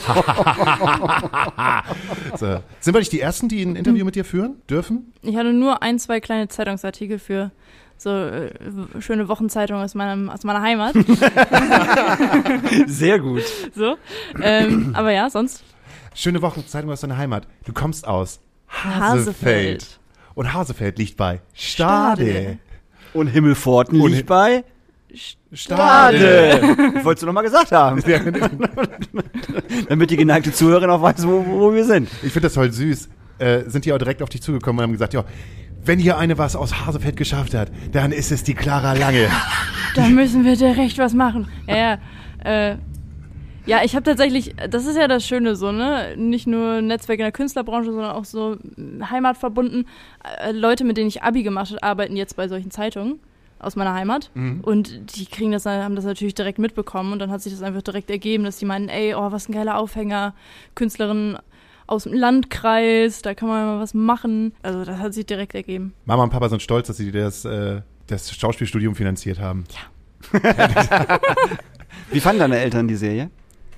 so. 2.37 2.59
Sind 2.79 2.93
wir 2.93 2.99
nicht 2.99 3.11
die 3.11 3.21
Ersten, 3.21 3.47
die 3.49 3.61
ein 3.61 3.75
Interview 3.75 4.03
mit 4.03 4.15
dir 4.15 4.25
führen 4.25 4.55
dürfen? 4.69 5.13
Ich 5.21 5.35
hatte 5.35 5.53
nur 5.53 5.83
ein, 5.83 5.99
zwei 5.99 6.19
kleine 6.19 6.47
Zeitungsartikel 6.47 7.19
für 7.19 7.51
so 7.97 8.09
äh, 8.09 8.51
schöne 8.99 9.27
Wochenzeitungen 9.27 9.83
aus, 9.83 9.93
meinem, 9.93 10.29
aus 10.29 10.43
meiner 10.43 10.61
Heimat. 10.61 10.95
Sehr 12.87 13.19
gut. 13.19 13.43
so. 13.75 13.97
Ähm, 14.41 14.91
aber 14.95 15.11
ja, 15.11 15.29
sonst 15.29 15.63
Schöne 16.15 16.41
Wochenzeitung 16.41 16.91
aus 16.91 17.01
deiner 17.01 17.17
Heimat. 17.17 17.47
Du 17.65 17.73
kommst 17.73 18.07
aus 18.07 18.39
Hasefeld. 18.67 19.27
Hasefeld. 19.27 19.99
Und 20.35 20.53
Hasefeld 20.53 20.97
liegt 20.97 21.17
bei 21.17 21.41
Stade. 21.53 22.23
Stade. 22.23 22.57
Und 23.13 23.27
Himmelforten 23.27 23.99
Und 23.99 24.11
liegt 24.11 24.27
bei 24.27 24.63
Stade. 25.51 26.19
Stade. 26.19 27.03
Wolltest 27.03 27.23
du 27.23 27.25
noch 27.25 27.33
mal 27.33 27.41
gesagt 27.41 27.71
haben. 27.71 28.01
Damit 29.89 30.11
die 30.11 30.17
geneigte 30.17 30.51
Zuhörerin 30.53 30.89
auch 30.91 31.01
weiß, 31.01 31.27
wo, 31.27 31.43
wo 31.47 31.73
wir 31.73 31.83
sind. 31.83 32.09
Ich 32.21 32.31
finde 32.31 32.41
das 32.41 32.53
voll 32.53 32.71
süß. 32.71 33.09
Äh, 33.39 33.63
sind 33.67 33.85
die 33.85 33.93
auch 33.93 33.97
direkt 33.97 34.21
auf 34.21 34.29
dich 34.29 34.41
zugekommen 34.41 34.79
und 34.79 34.83
haben 34.83 34.91
gesagt, 34.91 35.13
ja, 35.13 35.23
wenn 35.83 35.97
hier 35.97 36.17
eine 36.17 36.37
was 36.37 36.55
aus 36.55 36.85
Hasefeld 36.85 37.15
geschafft 37.15 37.53
hat, 37.55 37.71
dann 37.91 38.11
ist 38.11 38.31
es 38.31 38.43
die 38.43 38.53
Clara 38.53 38.93
Lange. 38.93 39.29
Da 39.95 40.07
müssen 40.07 40.45
wir 40.45 40.55
direkt 40.55 40.99
was 40.99 41.15
machen. 41.15 41.47
Ja, 41.67 41.75
ja. 41.75 42.71
Äh, 42.71 42.77
ja, 43.69 43.83
ich 43.83 43.95
habe 43.95 44.03
tatsächlich, 44.03 44.55
das 44.69 44.85
ist 44.85 44.97
ja 44.97 45.07
das 45.07 45.25
Schöne 45.25 45.55
so, 45.55 45.71
ne? 45.71 46.15
Nicht 46.17 46.47
nur 46.47 46.81
Netzwerk 46.81 47.19
in 47.19 47.23
der 47.23 47.31
Künstlerbranche, 47.31 47.91
sondern 47.91 48.11
auch 48.11 48.25
so 48.25 48.57
mh, 48.75 49.09
heimatverbunden. 49.09 49.87
Äh, 50.41 50.51
Leute, 50.51 50.83
mit 50.83 50.97
denen 50.97 51.07
ich 51.07 51.23
Abi 51.23 51.43
gemacht 51.43 51.71
habe, 51.71 51.83
arbeiten 51.83 52.15
jetzt 52.15 52.35
bei 52.35 52.47
solchen 52.47 52.71
Zeitungen 52.71 53.19
aus 53.59 53.75
meiner 53.75 53.93
Heimat. 53.93 54.31
Und 54.61 55.17
die 55.17 55.25
kriegen 55.25 55.51
das, 55.51 55.65
haben 55.65 55.95
das 55.95 56.05
natürlich 56.05 56.33
direkt 56.33 56.59
mitbekommen 56.59 57.11
und 57.11 57.19
dann 57.19 57.29
hat 57.29 57.41
sich 57.41 57.51
das 57.51 57.61
einfach 57.61 57.81
direkt 57.81 58.09
ergeben, 58.09 58.45
dass 58.45 58.57
die 58.57 58.65
meinen, 58.65 58.87
ey, 58.87 59.13
oh, 59.13 59.31
was 59.31 59.49
ein 59.49 59.51
geiler 59.51 59.77
Aufhänger, 59.77 60.33
Künstlerin 60.75 61.37
aus 61.85 62.03
dem 62.03 62.13
Landkreis, 62.13 63.21
da 63.21 63.33
kann 63.33 63.49
man 63.49 63.65
mal 63.65 63.79
was 63.81 63.93
machen. 63.93 64.53
Also 64.63 64.85
das 64.85 64.97
hat 64.99 65.13
sich 65.13 65.25
direkt 65.25 65.55
ergeben. 65.55 65.93
Mama 66.05 66.23
und 66.23 66.29
Papa 66.29 66.47
sind 66.47 66.61
stolz, 66.61 66.87
dass 66.87 66.97
sie 66.97 67.11
dir 67.11 67.23
das, 67.23 67.43
äh, 67.45 67.81
das 68.07 68.33
Schauspielstudium 68.33 68.95
finanziert 68.95 69.39
haben. 69.39 69.65
Wie 72.11 72.19
fanden 72.19 72.39
deine 72.39 72.59
Eltern 72.59 72.87
die 72.87 72.95
Serie? 72.95 73.29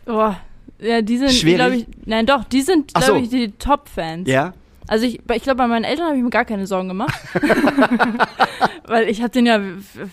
Oh, 0.05 0.33
ja, 0.79 1.01
die 1.01 1.17
sind, 1.17 1.55
glaube 1.55 1.75
ich, 1.75 1.85
nein, 2.05 2.25
doch, 2.25 2.43
die 2.43 2.61
sind, 2.61 2.93
glaube 2.93 3.07
so. 3.07 3.15
ich, 3.15 3.29
die 3.29 3.51
Top-Fans. 3.51 4.27
Ja? 4.27 4.53
Also 4.87 5.05
ich, 5.05 5.21
ich 5.33 5.43
glaube, 5.43 5.57
bei 5.57 5.67
meinen 5.67 5.85
Eltern 5.85 6.07
habe 6.07 6.17
ich 6.17 6.23
mir 6.23 6.31
gar 6.31 6.43
keine 6.43 6.67
Sorgen 6.67 6.89
gemacht. 6.89 7.17
Weil 8.87 9.07
ich 9.07 9.21
habe 9.21 9.29
denen 9.29 9.47
ja 9.47 9.61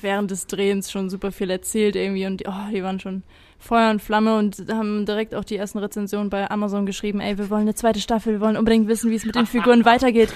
während 0.03 0.31
des 0.31 0.47
Drehens 0.47 0.91
schon 0.91 1.11
super 1.11 1.33
viel 1.33 1.51
erzählt 1.51 1.97
irgendwie 1.97 2.27
und 2.27 2.43
oh, 2.47 2.71
die 2.73 2.83
waren 2.83 3.01
schon 3.01 3.23
Feuer 3.59 3.91
und 3.91 4.01
Flamme 4.01 4.39
und 4.39 4.65
haben 4.71 5.05
direkt 5.05 5.35
auch 5.35 5.43
die 5.43 5.57
ersten 5.57 5.79
Rezensionen 5.79 6.31
bei 6.31 6.49
Amazon 6.49 6.87
geschrieben, 6.87 7.21
ey, 7.21 7.39
wir 7.39 7.51
wollen 7.51 7.63
eine 7.63 7.75
zweite 7.75 8.01
Staffel, 8.01 8.35
wir 8.35 8.41
wollen 8.41 8.57
unbedingt 8.57 8.87
wissen, 8.87 9.11
wie 9.11 9.17
es 9.17 9.25
mit 9.25 9.35
den 9.35 9.47
Figuren 9.47 9.85
weitergeht. 9.85 10.33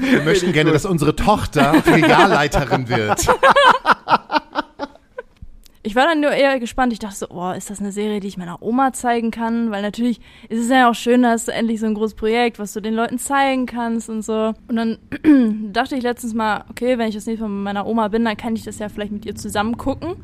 Wir 0.00 0.22
möchten 0.22 0.52
gerne, 0.52 0.72
dass 0.72 0.86
unsere 0.86 1.14
Tochter 1.14 1.74
Filialleiterin 1.82 2.88
wird. 2.88 3.26
Ich 5.84 5.96
war 5.96 6.06
dann 6.06 6.20
nur 6.20 6.30
eher 6.30 6.60
gespannt. 6.60 6.92
Ich 6.92 7.00
dachte 7.00 7.16
so, 7.16 7.26
oh, 7.30 7.50
ist 7.50 7.68
das 7.68 7.80
eine 7.80 7.90
Serie, 7.90 8.20
die 8.20 8.28
ich 8.28 8.36
meiner 8.36 8.62
Oma 8.62 8.92
zeigen 8.92 9.32
kann? 9.32 9.72
Weil 9.72 9.82
natürlich 9.82 10.20
ist 10.48 10.60
es 10.60 10.68
ja 10.68 10.88
auch 10.88 10.94
schön, 10.94 11.22
dass 11.22 11.46
du 11.46 11.52
endlich 11.52 11.80
so 11.80 11.86
ein 11.86 11.94
großes 11.94 12.14
Projekt, 12.14 12.60
was 12.60 12.72
du 12.72 12.80
den 12.80 12.94
Leuten 12.94 13.18
zeigen 13.18 13.66
kannst 13.66 14.08
und 14.08 14.22
so. 14.22 14.54
Und 14.68 14.76
dann 14.76 14.98
dachte 15.72 15.96
ich 15.96 16.04
letztens 16.04 16.34
mal, 16.34 16.64
okay, 16.70 16.98
wenn 16.98 17.08
ich 17.08 17.16
das 17.16 17.26
nächste 17.26 17.48
Mal 17.48 17.54
mit 17.54 17.64
meiner 17.64 17.86
Oma 17.86 18.06
bin, 18.08 18.24
dann 18.24 18.36
kann 18.36 18.54
ich 18.54 18.62
das 18.62 18.78
ja 18.78 18.88
vielleicht 18.88 19.10
mit 19.10 19.26
ihr 19.26 19.34
zusammen 19.34 19.76
gucken. 19.76 20.14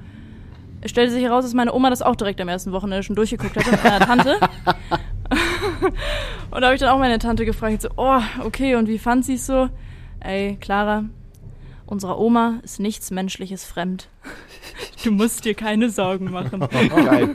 Es 0.81 0.93
stellte 0.93 1.13
sich 1.13 1.25
heraus, 1.25 1.45
dass 1.45 1.55
meine 1.55 1.75
Oma 1.75 1.91
das 1.91 2.03
auch 2.03 2.15
direkt 2.15 2.41
am 2.41 2.49
ersten 2.49 2.71
Wochenende 2.71 3.03
schon 3.03 3.17
durchgeguckt 3.17 3.57
hatte 3.57 3.73
mit 3.73 3.83
meiner 3.83 4.07
Tante. 4.07 4.35
und 6.53 6.61
da 6.61 6.67
habe 6.67 6.77
ich 6.77 6.81
dann 6.81 6.91
auch 6.91 7.01
meine 7.01 7.19
Tante 7.19 7.45
gefragt, 7.45 7.83
so, 7.83 7.89
oh, 7.97 8.21
okay, 8.45 8.77
und 8.77 8.87
wie 8.87 8.99
fand 8.99 9.25
sie 9.25 9.35
es 9.35 9.47
so? 9.47 9.69
Ey, 10.21 10.57
Clara, 10.61 11.07
unserer 11.89 12.19
Oma 12.19 12.61
ist 12.63 12.79
nichts 12.81 13.11
Menschliches 13.11 13.65
fremd. 13.65 14.09
Du 15.05 15.13
musst 15.13 15.45
dir 15.45 15.55
keine 15.55 15.91
Sorgen 15.91 16.31
machen. 16.33 16.59
Geil. 16.71 17.29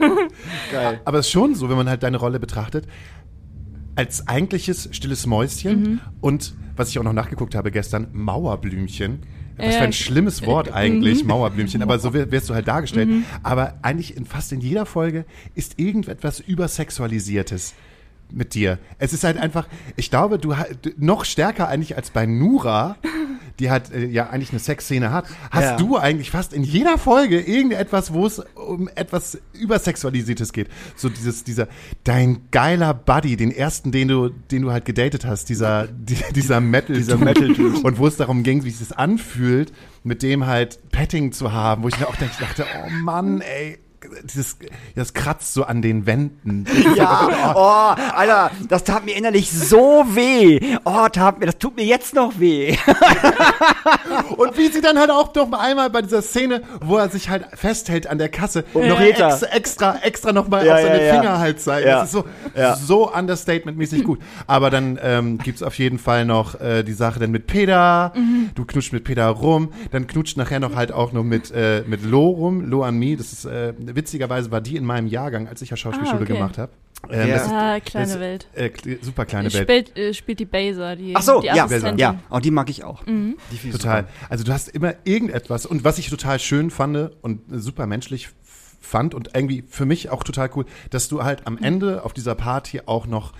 Geil. 0.70 1.00
Aber 1.06 1.18
es 1.18 1.26
ist 1.26 1.32
schon 1.32 1.54
so, 1.54 1.70
wenn 1.70 1.76
man 1.78 1.88
halt 1.88 2.02
deine 2.02 2.18
Rolle 2.18 2.38
betrachtet, 2.38 2.86
als 3.96 4.28
eigentliches 4.28 4.88
stilles 4.92 5.26
Mäuschen 5.26 5.80
Mhm. 5.82 6.00
und, 6.20 6.54
was 6.76 6.90
ich 6.90 6.98
auch 6.98 7.02
noch 7.04 7.12
nachgeguckt 7.14 7.54
habe 7.54 7.70
gestern, 7.70 8.08
Mauerblümchen. 8.12 9.20
Was 9.56 9.76
für 9.76 9.82
ein 9.82 9.92
schlimmes 9.94 10.44
Wort 10.44 10.72
eigentlich, 10.72 11.22
Mhm. 11.22 11.28
Mauerblümchen, 11.28 11.80
aber 11.82 11.98
so 12.00 12.12
wi- 12.12 12.30
wirst 12.30 12.50
du 12.50 12.54
halt 12.54 12.66
dargestellt. 12.68 13.08
Aber 13.42 13.78
eigentlich 13.82 14.16
in 14.16 14.26
fast 14.26 14.52
in 14.52 14.60
jeder 14.60 14.84
Folge 14.84 15.24
ist 15.54 15.78
irgendetwas 15.78 16.40
übersexualisiertes 16.40 17.72
mit 18.34 18.54
dir. 18.54 18.78
Es 18.98 19.12
ist 19.12 19.24
halt 19.24 19.36
einfach, 19.38 19.66
ich 19.96 20.10
glaube, 20.10 20.38
du 20.38 20.54
noch 20.96 21.24
stärker 21.24 21.68
eigentlich 21.68 21.96
als 21.96 22.10
bei 22.10 22.26
Nura, 22.26 22.96
die 23.60 23.70
halt 23.70 23.92
äh, 23.92 24.04
ja 24.06 24.30
eigentlich 24.30 24.50
eine 24.50 24.58
Sexszene 24.58 25.12
hat, 25.12 25.26
hast 25.50 25.62
Ja. 25.62 25.76
du 25.76 25.96
eigentlich 25.96 26.30
fast 26.32 26.52
in 26.52 26.64
jeder 26.64 26.98
Folge 26.98 27.40
irgendetwas, 27.40 28.12
wo 28.12 28.26
es 28.26 28.40
um 28.56 28.88
etwas 28.96 29.38
übersexualisiertes 29.52 30.52
geht. 30.52 30.68
So 30.96 31.08
dieses 31.08 31.44
dieser 31.44 31.68
dein 32.02 32.40
geiler 32.50 32.94
Buddy, 32.94 33.36
den 33.36 33.50
ersten, 33.52 33.92
den 33.92 34.08
du 34.08 34.28
den 34.28 34.62
du 34.62 34.72
halt 34.72 34.84
gedatet 34.84 35.24
hast, 35.24 35.48
dieser 35.48 35.86
die, 35.92 36.16
dieser 36.34 36.60
Metal 36.60 36.96
Dieser 36.96 37.16
Metal-Dude. 37.16 37.80
und 37.82 37.98
wo 37.98 38.06
es 38.06 38.16
darum 38.16 38.42
ging, 38.42 38.64
wie 38.64 38.68
es 38.70 38.78
sich 38.80 38.96
anfühlt, 38.98 39.72
mit 40.02 40.22
dem 40.22 40.46
halt 40.46 40.78
Petting 40.90 41.32
zu 41.32 41.52
haben, 41.52 41.82
wo 41.84 41.88
ich 41.88 41.98
mir 41.98 42.08
auch 42.08 42.16
dachte, 42.16 42.66
oh 42.84 42.90
Mann, 43.02 43.40
ey, 43.40 43.78
dieses, 44.24 44.56
das 44.94 45.14
kratzt 45.14 45.54
so 45.54 45.64
an 45.64 45.82
den 45.82 46.06
Wänden. 46.06 46.66
Ja, 46.96 47.54
oh, 47.56 48.00
Alter, 48.14 48.50
das 48.68 48.84
tat 48.84 49.04
mir 49.04 49.16
innerlich 49.16 49.50
so 49.50 50.04
weh. 50.10 50.60
Oh, 50.84 51.08
tat 51.10 51.40
mir, 51.40 51.46
das 51.46 51.58
tut 51.58 51.76
mir 51.76 51.84
jetzt 51.84 52.14
noch 52.14 52.38
weh. 52.38 52.76
Und 54.36 54.56
wie 54.56 54.68
sie 54.68 54.80
dann 54.80 54.98
halt 54.98 55.10
auch 55.10 55.34
noch 55.34 55.48
mal 55.48 55.58
einmal 55.60 55.90
bei 55.90 56.02
dieser 56.02 56.22
Szene, 56.22 56.62
wo 56.80 56.96
er 56.96 57.08
sich 57.08 57.28
halt 57.30 57.46
festhält 57.54 58.06
an 58.06 58.18
der 58.18 58.28
Kasse, 58.28 58.64
Und 58.74 58.86
noch 58.88 58.98
Meter. 58.98 59.28
extra, 59.28 59.46
extra, 59.48 59.96
extra 60.02 60.32
noch 60.32 60.48
mal 60.48 60.64
Ja, 60.64 60.74
auf 60.74 60.80
seine 60.82 61.00
ja, 61.00 61.06
ja. 61.06 61.20
Finger 61.20 61.38
halt 61.38 61.60
zeigen. 61.60 61.86
Das 61.86 62.04
ist 62.04 62.12
so, 62.12 62.24
so 62.86 63.12
understatement-mäßig 63.12 64.04
gut. 64.04 64.20
Aber 64.46 64.70
dann 64.70 64.98
ähm, 65.02 65.38
gibt's 65.38 65.62
auf 65.62 65.78
jeden 65.78 65.98
Fall 65.98 66.24
noch 66.24 66.60
äh, 66.60 66.82
die 66.82 66.92
Sache 66.92 67.18
dann 67.20 67.30
mit 67.30 67.46
Peter. 67.46 68.12
Mhm. 68.14 68.43
Du 68.54 68.64
knutscht 68.64 68.92
mit 68.92 69.04
Peter 69.04 69.26
rum. 69.28 69.70
Dann 69.90 70.06
knutscht 70.06 70.36
nachher 70.36 70.60
noch 70.60 70.74
halt 70.76 70.92
auch 70.92 71.12
noch 71.12 71.24
mit, 71.24 71.50
äh, 71.50 71.82
mit 71.86 72.04
Lo 72.04 72.28
rum. 72.28 72.64
Lo 72.68 72.82
an 72.84 72.98
me. 72.98 73.16
Das 73.16 73.32
ist, 73.32 73.44
äh, 73.44 73.74
witzigerweise 73.78 74.50
war 74.50 74.60
die 74.60 74.76
in 74.76 74.84
meinem 74.84 75.06
Jahrgang, 75.08 75.48
als 75.48 75.60
ich 75.62 75.70
ja 75.70 75.76
Schauspielschule 75.76 76.20
Ah, 76.20 76.22
okay. 76.22 76.32
gemacht 76.34 76.58
habe. 76.58 76.72
Ähm, 77.10 77.28
Ja. 77.28 77.34
das 77.34 77.46
ist, 77.46 77.52
Ah, 77.52 77.80
kleine 77.80 78.06
das- 78.06 78.20
Welt. 78.20 78.46
äh, 78.54 78.70
super 79.02 79.26
kleine 79.26 79.52
Welt. 79.52 79.64
Spielt, 79.88 79.98
äh, 79.98 80.14
spielt 80.14 80.40
die 80.40 80.44
Baser, 80.46 80.96
die, 80.96 81.14
Ach 81.14 81.20
so, 81.22 81.40
die 81.40 81.48
ja, 81.48 81.64
Assistentin. 81.64 81.98
ja, 81.98 82.18
auch 82.30 82.40
die 82.40 82.50
mag 82.50 82.70
ich 82.70 82.84
auch. 82.84 83.02
Die 83.04 83.10
finde 83.12 83.36
ich 83.62 83.72
Total. 83.72 84.02
super. 84.04 84.12
Also 84.30 84.44
du 84.44 84.52
hast 84.52 84.68
immer 84.68 84.94
irgendetwas 85.04 85.66
und 85.66 85.84
was 85.84 85.98
ich 85.98 86.08
total 86.08 86.38
schön 86.38 86.70
fand 86.70 87.10
und 87.22 87.40
super 87.50 87.86
menschlich 87.86 88.30
fand 88.80 89.14
und 89.14 89.30
irgendwie 89.34 89.64
für 89.68 89.84
mich 89.84 90.10
auch 90.10 90.22
total 90.22 90.48
cool, 90.56 90.64
dass 90.90 91.08
du 91.08 91.24
halt 91.24 91.46
am 91.46 91.58
Ende 91.58 92.04
auf 92.04 92.12
dieser 92.14 92.34
Party 92.34 92.82
auch 92.86 93.06
noch 93.06 93.32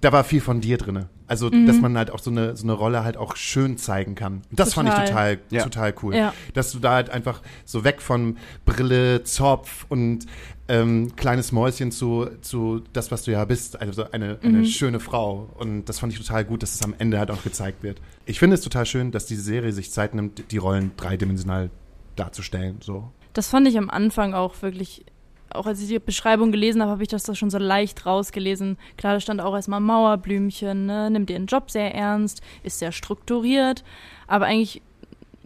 da 0.00 0.12
war 0.12 0.24
viel 0.24 0.40
von 0.40 0.60
dir 0.60 0.76
drinne. 0.78 1.08
Also, 1.28 1.50
dass 1.50 1.76
man 1.80 1.96
halt 1.98 2.10
auch 2.10 2.20
so 2.20 2.30
eine, 2.30 2.56
so 2.56 2.64
eine 2.64 2.72
Rolle 2.72 3.02
halt 3.02 3.16
auch 3.16 3.34
schön 3.36 3.78
zeigen 3.78 4.14
kann. 4.14 4.42
Das 4.52 4.74
fand 4.74 4.88
ich 4.88 4.94
Total. 4.94 5.08
total, 5.08 5.38
Ja. 5.50 5.62
total 5.64 5.94
cool. 6.02 6.14
Ja. 6.14 6.34
Dass 6.54 6.70
du 6.72 6.78
da 6.78 6.92
halt 6.92 7.10
einfach 7.10 7.42
so 7.64 7.82
weg 7.84 8.00
von 8.00 8.36
Brille, 8.64 9.24
Zopf 9.24 9.86
und 9.88 10.26
ähm, 10.68 11.14
kleines 11.16 11.52
Mäuschen 11.52 11.90
zu, 11.92 12.26
zu 12.42 12.82
das, 12.92 13.10
was 13.10 13.24
du 13.24 13.32
ja 13.32 13.44
bist, 13.44 13.80
also 13.80 14.10
eine, 14.10 14.38
eine 14.42 14.64
schöne 14.64 15.00
Frau. 15.00 15.48
Und 15.58 15.86
das 15.86 15.98
fand 15.98 16.12
ich 16.12 16.18
total 16.18 16.44
gut, 16.44 16.62
dass 16.62 16.74
es 16.74 16.82
am 16.82 16.94
Ende 16.98 17.18
halt 17.18 17.30
auch 17.30 17.42
gezeigt 17.42 17.82
wird. 17.82 18.00
Ich 18.24 18.38
finde 18.38 18.54
es 18.54 18.60
total 18.62 18.86
schön, 18.86 19.10
dass 19.10 19.26
diese 19.26 19.42
Serie 19.42 19.72
sich 19.72 19.90
Zeit 19.92 20.14
nimmt, 20.14 20.50
die 20.50 20.58
Rollen 20.58 20.92
dreidimensional 20.96 21.70
darzustellen. 22.16 22.78
So. 22.82 23.10
Das 23.32 23.48
fand 23.48 23.68
ich 23.68 23.78
am 23.78 23.90
Anfang 23.90 24.34
auch 24.34 24.60
wirklich, 24.62 25.04
auch 25.50 25.66
als 25.66 25.80
ich 25.80 25.88
die 25.88 25.98
Beschreibung 25.98 26.52
gelesen 26.52 26.82
habe, 26.82 26.90
habe 26.92 27.02
ich 27.02 27.08
das 27.08 27.22
da 27.22 27.34
schon 27.34 27.50
so 27.50 27.58
leicht 27.58 28.04
rausgelesen. 28.06 28.78
Klar, 28.96 29.14
da 29.14 29.20
stand 29.20 29.40
auch 29.40 29.54
erstmal 29.54 29.80
Mauerblümchen, 29.80 30.86
ne? 30.86 31.10
nimmt 31.10 31.30
ihren 31.30 31.46
Job 31.46 31.70
sehr 31.70 31.94
ernst, 31.94 32.42
ist 32.62 32.78
sehr 32.78 32.92
strukturiert, 32.92 33.84
aber 34.26 34.46
eigentlich 34.46 34.82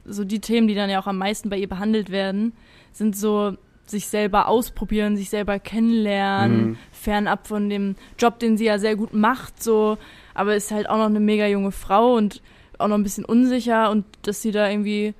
so 0.04 0.24
die 0.24 0.40
Themen, 0.40 0.66
die 0.68 0.74
dann 0.74 0.90
ja 0.90 1.00
auch 1.00 1.06
am 1.06 1.18
meisten 1.18 1.50
bei 1.50 1.58
ihr 1.58 1.68
behandelt 1.68 2.10
werden, 2.10 2.52
sind 2.92 3.16
so 3.16 3.56
sich 3.86 4.06
selber 4.08 4.48
ausprobieren, 4.48 5.16
sich 5.16 5.30
selber 5.30 5.58
kennenlernen, 5.58 6.62
Mhm. 6.70 6.76
fernab 6.92 7.46
von 7.46 7.68
dem 7.68 7.96
Job, 8.18 8.38
den 8.38 8.56
sie 8.56 8.64
ja 8.66 8.78
sehr 8.78 8.96
gut 8.96 9.12
macht, 9.14 9.62
so, 9.62 9.98
aber 10.34 10.54
ist 10.56 10.70
halt 10.70 10.88
auch 10.88 10.96
noch 10.96 11.06
eine 11.06 11.20
mega 11.20 11.46
junge 11.46 11.72
Frau 11.72 12.14
und 12.14 12.40
auch 12.78 12.88
noch 12.88 12.96
ein 12.96 13.02
bisschen 13.02 13.24
unsicher 13.24 13.90
und 13.90 14.04
dass 14.22 14.42
sie 14.42 14.52
da 14.52 14.68
irgendwie 14.70 15.14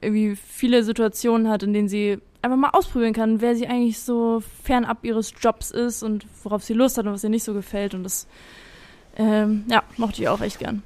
irgendwie 0.00 0.34
viele 0.36 0.82
Situationen 0.82 1.48
hat, 1.48 1.62
in 1.62 1.72
denen 1.72 1.88
sie 1.88 2.18
einfach 2.46 2.58
mal 2.58 2.70
ausprobieren 2.70 3.12
kann, 3.12 3.40
wer 3.40 3.54
sie 3.54 3.66
eigentlich 3.66 4.00
so 4.00 4.42
fernab 4.62 5.04
ihres 5.04 5.32
Jobs 5.40 5.70
ist 5.70 6.02
und 6.02 6.26
worauf 6.42 6.62
sie 6.62 6.72
Lust 6.72 6.96
hat 6.96 7.06
und 7.06 7.12
was 7.12 7.24
ihr 7.24 7.30
nicht 7.30 7.44
so 7.44 7.52
gefällt. 7.52 7.94
Und 7.94 8.04
das, 8.04 8.26
ähm, 9.16 9.64
ja, 9.68 9.82
mochte 9.96 10.22
ich 10.22 10.28
auch 10.28 10.40
echt 10.40 10.58
gern. 10.58 10.82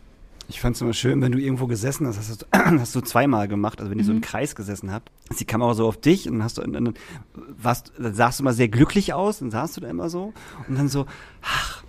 Ich 0.48 0.60
fand 0.60 0.74
es 0.74 0.82
immer 0.82 0.94
schön, 0.94 1.22
wenn 1.22 1.30
du 1.30 1.38
irgendwo 1.38 1.68
gesessen 1.68 2.08
hast, 2.08 2.18
hast 2.18 2.42
du, 2.42 2.46
hast 2.52 2.94
du 2.96 3.00
zweimal 3.02 3.46
gemacht, 3.46 3.78
also 3.78 3.90
wenn 3.90 3.98
ihr 3.98 4.04
so 4.04 4.10
im 4.10 4.20
Kreis 4.20 4.56
gesessen 4.56 4.90
habt, 4.90 5.12
ist 5.28 5.38
die 5.38 5.44
Kamera 5.44 5.74
so 5.74 5.86
auf 5.86 6.00
dich 6.00 6.26
und 6.26 6.34
dann 6.34 6.42
hast 6.42 6.58
du, 6.58 6.62
und 6.62 6.72
dann, 6.72 6.94
warst, 7.34 7.92
dann 7.96 8.14
sahst 8.14 8.40
du 8.40 8.42
immer 8.42 8.52
sehr 8.52 8.68
glücklich 8.68 9.12
aus, 9.12 9.38
dann 9.38 9.52
sahst 9.52 9.76
du 9.76 9.80
da 9.80 9.88
immer 9.88 10.10
so 10.10 10.32
und 10.66 10.76
dann 10.76 10.88
so, 10.88 11.06
ach, 11.42 11.84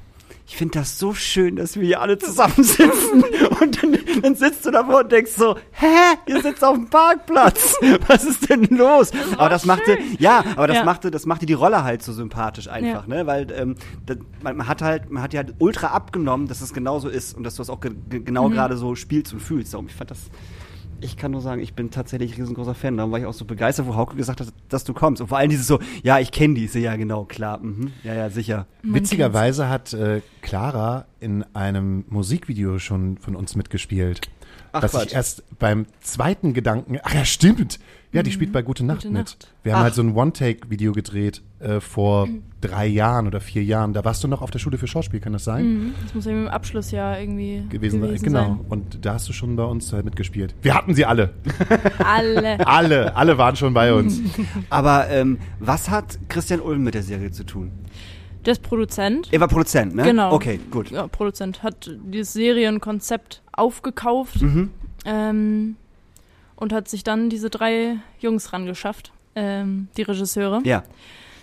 ich 0.51 0.57
finde 0.57 0.79
das 0.79 0.99
so 0.99 1.13
schön, 1.13 1.55
dass 1.55 1.77
wir 1.77 1.83
hier 1.85 2.01
alle 2.01 2.17
zusammensitzen. 2.17 3.23
Und 3.61 3.81
dann, 3.81 3.97
dann 4.21 4.35
sitzt 4.35 4.65
du 4.65 4.71
davor 4.71 4.99
und 4.99 5.11
denkst 5.11 5.31
so, 5.31 5.55
hä, 5.71 5.85
ihr 6.27 6.41
sitzt 6.41 6.61
auf 6.61 6.75
dem 6.75 6.89
Parkplatz, 6.89 7.77
was 8.07 8.25
ist 8.25 8.49
denn 8.49 8.65
los? 8.65 9.11
aber 9.37 9.47
das 9.47 9.65
machte, 9.65 9.97
ja, 10.19 10.43
aber 10.57 10.67
das 10.67 10.77
Ja. 10.77 10.83
machte, 10.83 11.09
das 11.09 11.25
machte 11.25 11.45
die 11.45 11.53
Rolle 11.53 11.85
halt 11.85 12.03
so 12.03 12.11
sympathisch 12.11 12.67
einfach, 12.67 13.07
ne, 13.07 13.25
weil 13.27 13.47
ähm, 13.51 13.75
das, 14.05 14.17
man, 14.43 14.67
hat 14.67 14.81
halt, 14.81 15.09
man 15.09 15.23
hat 15.23 15.33
ja 15.33 15.39
halt 15.43 15.53
ultra 15.59 15.87
abgenommen, 15.87 16.47
dass 16.47 16.59
es 16.59 16.73
genauso 16.73 17.07
ist 17.07 17.33
und 17.37 17.43
dass 17.43 17.55
du 17.55 17.61
es 17.61 17.69
auch 17.69 17.79
ge 17.79 17.91
ge 18.09 18.19
genau 18.19 18.49
gerade 18.49 18.75
so 18.75 18.95
spielst 18.95 19.31
und 19.31 19.39
fühlst. 19.39 19.73
Darum, 19.73 19.87
ich 19.87 19.95
fand 19.95 20.11
das, 20.11 20.19
ich 21.01 21.17
kann 21.17 21.31
nur 21.31 21.41
sagen, 21.41 21.61
ich 21.61 21.73
bin 21.73 21.89
tatsächlich 21.91 22.37
riesengroßer 22.37 22.75
Fan. 22.75 22.97
Darum 22.97 23.11
war 23.11 23.19
ich 23.19 23.25
auch 23.25 23.33
so 23.33 23.45
begeistert, 23.45 23.87
wo 23.87 23.95
Hauke 23.95 24.15
gesagt 24.15 24.39
hat, 24.39 24.47
dass 24.69 24.83
du 24.83 24.93
kommst. 24.93 25.21
Und 25.21 25.27
vor 25.27 25.37
allem 25.37 25.49
dieses 25.49 25.67
so, 25.67 25.79
ja, 26.03 26.19
ich 26.19 26.31
kenne 26.31 26.53
diese, 26.53 26.79
ja 26.79 26.95
genau, 26.95 27.25
klar, 27.25 27.59
mhm, 27.59 27.91
ja, 28.03 28.13
ja, 28.13 28.29
sicher. 28.29 28.67
Man 28.83 28.95
Witzigerweise 28.95 29.67
hat 29.67 29.93
äh, 29.93 30.21
Clara 30.41 31.05
in 31.19 31.43
einem 31.53 32.05
Musikvideo 32.09 32.79
schon 32.79 33.17
von 33.17 33.35
uns 33.35 33.55
mitgespielt. 33.55 34.21
Ach, 34.71 34.81
dass 34.81 34.91
Quatsch. 34.91 35.07
ich 35.07 35.13
erst 35.13 35.59
beim 35.59 35.85
zweiten 36.01 36.53
Gedanken, 36.53 36.99
ach 37.03 37.13
ja, 37.13 37.25
stimmt. 37.25 37.79
Ja, 38.13 38.23
die 38.23 38.31
spielt 38.31 38.51
bei 38.51 38.61
Gute 38.61 38.83
Nacht 38.83 39.03
Gute 39.03 39.09
mit. 39.09 39.19
Nacht. 39.19 39.47
Wir 39.63 39.71
haben 39.73 39.79
Ach. 39.79 39.83
halt 39.85 39.93
so 39.93 40.01
ein 40.01 40.13
One-Take-Video 40.13 40.91
gedreht 40.91 41.41
äh, 41.59 41.79
vor 41.79 42.27
drei 42.59 42.85
Jahren 42.85 43.25
oder 43.25 43.39
vier 43.39 43.63
Jahren. 43.63 43.93
Da 43.93 44.03
warst 44.03 44.21
du 44.23 44.27
noch 44.27 44.41
auf 44.41 44.51
der 44.51 44.59
Schule 44.59 44.77
für 44.77 44.87
Schauspiel, 44.87 45.21
kann 45.21 45.31
das 45.31 45.45
sein? 45.45 45.65
Mhm. 45.65 45.93
Das 46.03 46.13
muss 46.13 46.25
ja 46.25 46.31
im 46.31 46.47
Abschlussjahr 46.49 47.19
irgendwie 47.19 47.63
Gewesen, 47.69 48.01
gewesen, 48.01 48.17
sein. 48.17 48.33
Genau. 48.33 48.47
sein. 48.47 48.65
Und 48.67 49.05
da 49.05 49.13
hast 49.13 49.29
du 49.29 49.33
schon 49.33 49.55
bei 49.55 49.63
uns 49.63 49.93
halt 49.93 50.03
mitgespielt. 50.03 50.53
Wir 50.61 50.75
hatten 50.75 50.93
sie 50.93 51.05
alle. 51.05 51.31
Alle. 52.03 52.67
Alle, 52.67 53.15
alle 53.15 53.37
waren 53.37 53.55
schon 53.55 53.73
bei 53.73 53.93
uns. 53.93 54.19
Aber 54.69 55.09
ähm, 55.09 55.39
was 55.59 55.89
hat 55.89 56.19
Christian 56.27 56.59
Ulm 56.59 56.83
mit 56.83 56.95
der 56.95 57.03
Serie 57.03 57.31
zu 57.31 57.45
tun? 57.45 57.71
Der 58.45 58.53
ist 58.53 58.63
Produzent. 58.63 59.29
Er 59.31 59.39
war 59.39 59.47
Produzent, 59.47 59.95
ne? 59.95 60.03
Genau. 60.03 60.33
Okay, 60.33 60.59
gut. 60.71 60.89
Ja, 60.91 61.07
Produzent 61.07 61.61
hat 61.63 61.89
dieses 62.03 62.33
Serienkonzept 62.33 63.41
aufgekauft 63.51 64.41
Mhm. 64.41 64.71
ähm, 65.05 65.75
und 66.55 66.73
hat 66.73 66.87
sich 66.89 67.03
dann 67.03 67.29
diese 67.29 67.49
drei 67.49 67.97
Jungs 68.19 68.51
rangeschafft, 68.53 69.11
ähm, 69.35 69.87
die 69.97 70.01
Regisseure. 70.03 70.61
Ja. 70.63 70.83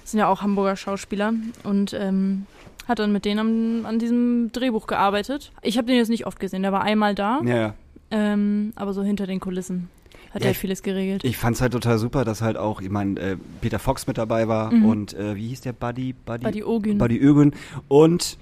sind 0.04 0.20
ja 0.20 0.28
auch 0.28 0.40
Hamburger 0.42 0.74
Schauspieler 0.76 1.34
und 1.64 1.92
ähm, 1.92 2.46
hat 2.88 2.98
dann 2.98 3.12
mit 3.12 3.24
denen 3.26 3.38
am, 3.38 3.86
an 3.86 3.98
diesem 3.98 4.50
Drehbuch 4.52 4.86
gearbeitet. 4.86 5.52
Ich 5.62 5.76
habe 5.76 5.86
den 5.86 5.96
jetzt 5.96 6.08
nicht 6.08 6.26
oft 6.26 6.40
gesehen, 6.40 6.62
der 6.62 6.72
war 6.72 6.80
einmal 6.82 7.14
da, 7.14 7.40
Ja, 7.44 7.56
ja. 7.56 7.74
ähm, 8.10 8.72
aber 8.74 8.94
so 8.94 9.02
hinter 9.02 9.26
den 9.26 9.38
Kulissen 9.38 9.90
hat 10.30 10.42
Ja, 10.42 10.48
er 10.48 10.50
ich- 10.52 10.58
vieles 10.58 10.82
geregelt. 10.82 11.24
Ich 11.24 11.36
fand's 11.36 11.60
halt 11.60 11.72
total 11.72 11.98
super, 11.98 12.24
dass 12.24 12.42
halt 12.42 12.56
auch, 12.56 12.80
ich 12.80 12.90
meine, 12.90 13.18
äh, 13.20 13.36
Peter 13.60 13.78
Fox 13.78 14.06
mit 14.06 14.18
dabei 14.18 14.48
war 14.48 14.72
Mhm. 14.72 14.84
und 14.84 15.14
äh, 15.14 15.36
wie 15.36 15.48
hieß 15.48 15.62
der 15.62 15.72
Buddy? 15.72 16.12
Buddy, 16.24 16.44
Buddy 16.44 16.64
Ogün. 16.64 16.98
Buddy 16.98 17.16
Ögün 17.18 17.52
und 17.88 18.38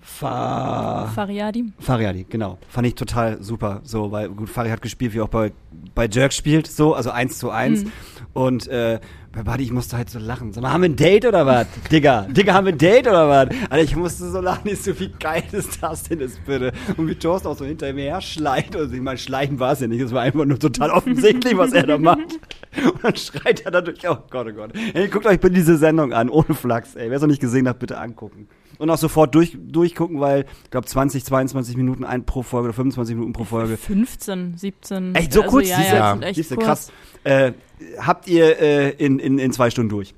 Fa 0.00 1.10
Fariadi. 1.14 1.72
Fariadi, 1.78 2.26
genau. 2.28 2.58
Fand 2.68 2.86
ich 2.86 2.94
total 2.94 3.42
super. 3.42 3.80
So, 3.84 4.10
weil 4.10 4.28
gut, 4.30 4.48
Fari 4.48 4.70
hat 4.70 4.82
gespielt, 4.82 5.14
wie 5.14 5.20
auch 5.20 5.28
bei, 5.28 5.52
bei 5.94 6.06
Jerk 6.06 6.32
spielt, 6.32 6.66
so, 6.66 6.94
also 6.94 7.10
eins 7.10 7.38
zu 7.38 7.50
eins. 7.50 7.84
Mhm. 7.84 7.92
Und 8.32 8.68
äh, 8.68 9.00
bei 9.32 9.42
Buddy, 9.42 9.64
ich 9.64 9.72
musste 9.72 9.96
halt 9.96 10.10
so 10.10 10.18
lachen. 10.18 10.52
Sag 10.52 10.62
mal, 10.62 10.72
haben 10.72 10.82
wir 10.82 10.88
ein 10.88 10.96
Date 10.96 11.26
oder 11.26 11.44
was? 11.46 11.66
Digga, 11.92 12.22
Digga, 12.22 12.54
haben 12.54 12.66
wir 12.66 12.72
ein 12.72 12.78
Date 12.78 13.06
oder 13.06 13.28
was? 13.28 13.48
Alter, 13.70 13.84
ich 13.84 13.94
musste 13.94 14.30
so 14.30 14.40
lachen, 14.40 14.68
ich 14.68 14.82
so, 14.82 14.98
wie 14.98 15.10
geil 15.10 15.44
ist 15.52 15.82
das 15.82 16.04
denn 16.04 16.20
jetzt 16.20 16.44
bitte? 16.46 16.72
Und 16.96 17.08
wie 17.08 17.14
Thorsten 17.14 17.48
auch 17.48 17.56
so 17.56 17.64
hinter 17.64 17.92
mir 17.92 18.04
her 18.04 18.20
schleicht. 18.20 18.74
Also 18.74 18.94
ich 18.94 19.00
meine, 19.00 19.18
schleichen 19.18 19.60
war 19.60 19.72
es 19.72 19.80
ja 19.80 19.86
nicht, 19.86 20.00
es 20.00 20.12
war 20.12 20.22
einfach 20.22 20.44
nur 20.44 20.58
total 20.58 20.90
offensichtlich, 20.90 21.56
was 21.56 21.72
er 21.72 21.86
da 21.86 21.98
macht. 21.98 22.40
Und 22.82 23.04
dann 23.04 23.16
schreit 23.16 23.60
er 23.60 23.70
dadurch, 23.70 24.08
oh 24.08 24.18
Gott, 24.30 24.46
oh 24.48 24.52
Gott. 24.52 24.70
Ey, 24.94 25.08
guckt 25.08 25.26
euch 25.26 25.40
bitte 25.40 25.54
diese 25.54 25.76
Sendung 25.76 26.12
an, 26.12 26.30
ohne 26.30 26.54
Flachs, 26.54 26.94
ey. 26.96 27.10
Wer 27.10 27.16
es 27.16 27.22
noch 27.22 27.28
nicht 27.28 27.40
gesehen 27.40 27.68
hat, 27.68 27.78
bitte 27.78 27.98
angucken. 27.98 28.48
Und 28.78 28.90
auch 28.90 28.98
sofort 28.98 29.34
durch, 29.34 29.56
durchgucken, 29.60 30.20
weil, 30.20 30.46
ich 30.64 30.70
glaube, 30.70 30.86
20, 30.86 31.24
22 31.24 31.76
Minuten 31.76 32.04
ein 32.04 32.24
pro 32.24 32.42
Folge 32.42 32.68
oder 32.68 32.74
25 32.74 33.16
Minuten 33.16 33.32
pro 33.32 33.44
Folge. 33.44 33.76
15, 33.76 34.56
17. 34.56 35.14
Echt 35.16 35.32
so 35.32 35.42
also, 35.42 35.50
kurz? 35.50 35.68
Ja, 35.68 35.80
ja, 35.82 36.12
sind 36.12 36.22
echt 36.22 36.36
Siehste, 36.36 36.54
kurz. 36.54 36.66
krass. 36.66 36.92
Äh, 37.24 37.52
habt 37.98 38.28
ihr 38.28 38.60
äh, 38.60 38.90
in, 38.90 39.18
in, 39.18 39.38
in 39.38 39.52
zwei 39.52 39.70
Stunden 39.70 39.90
durch? 39.90 40.14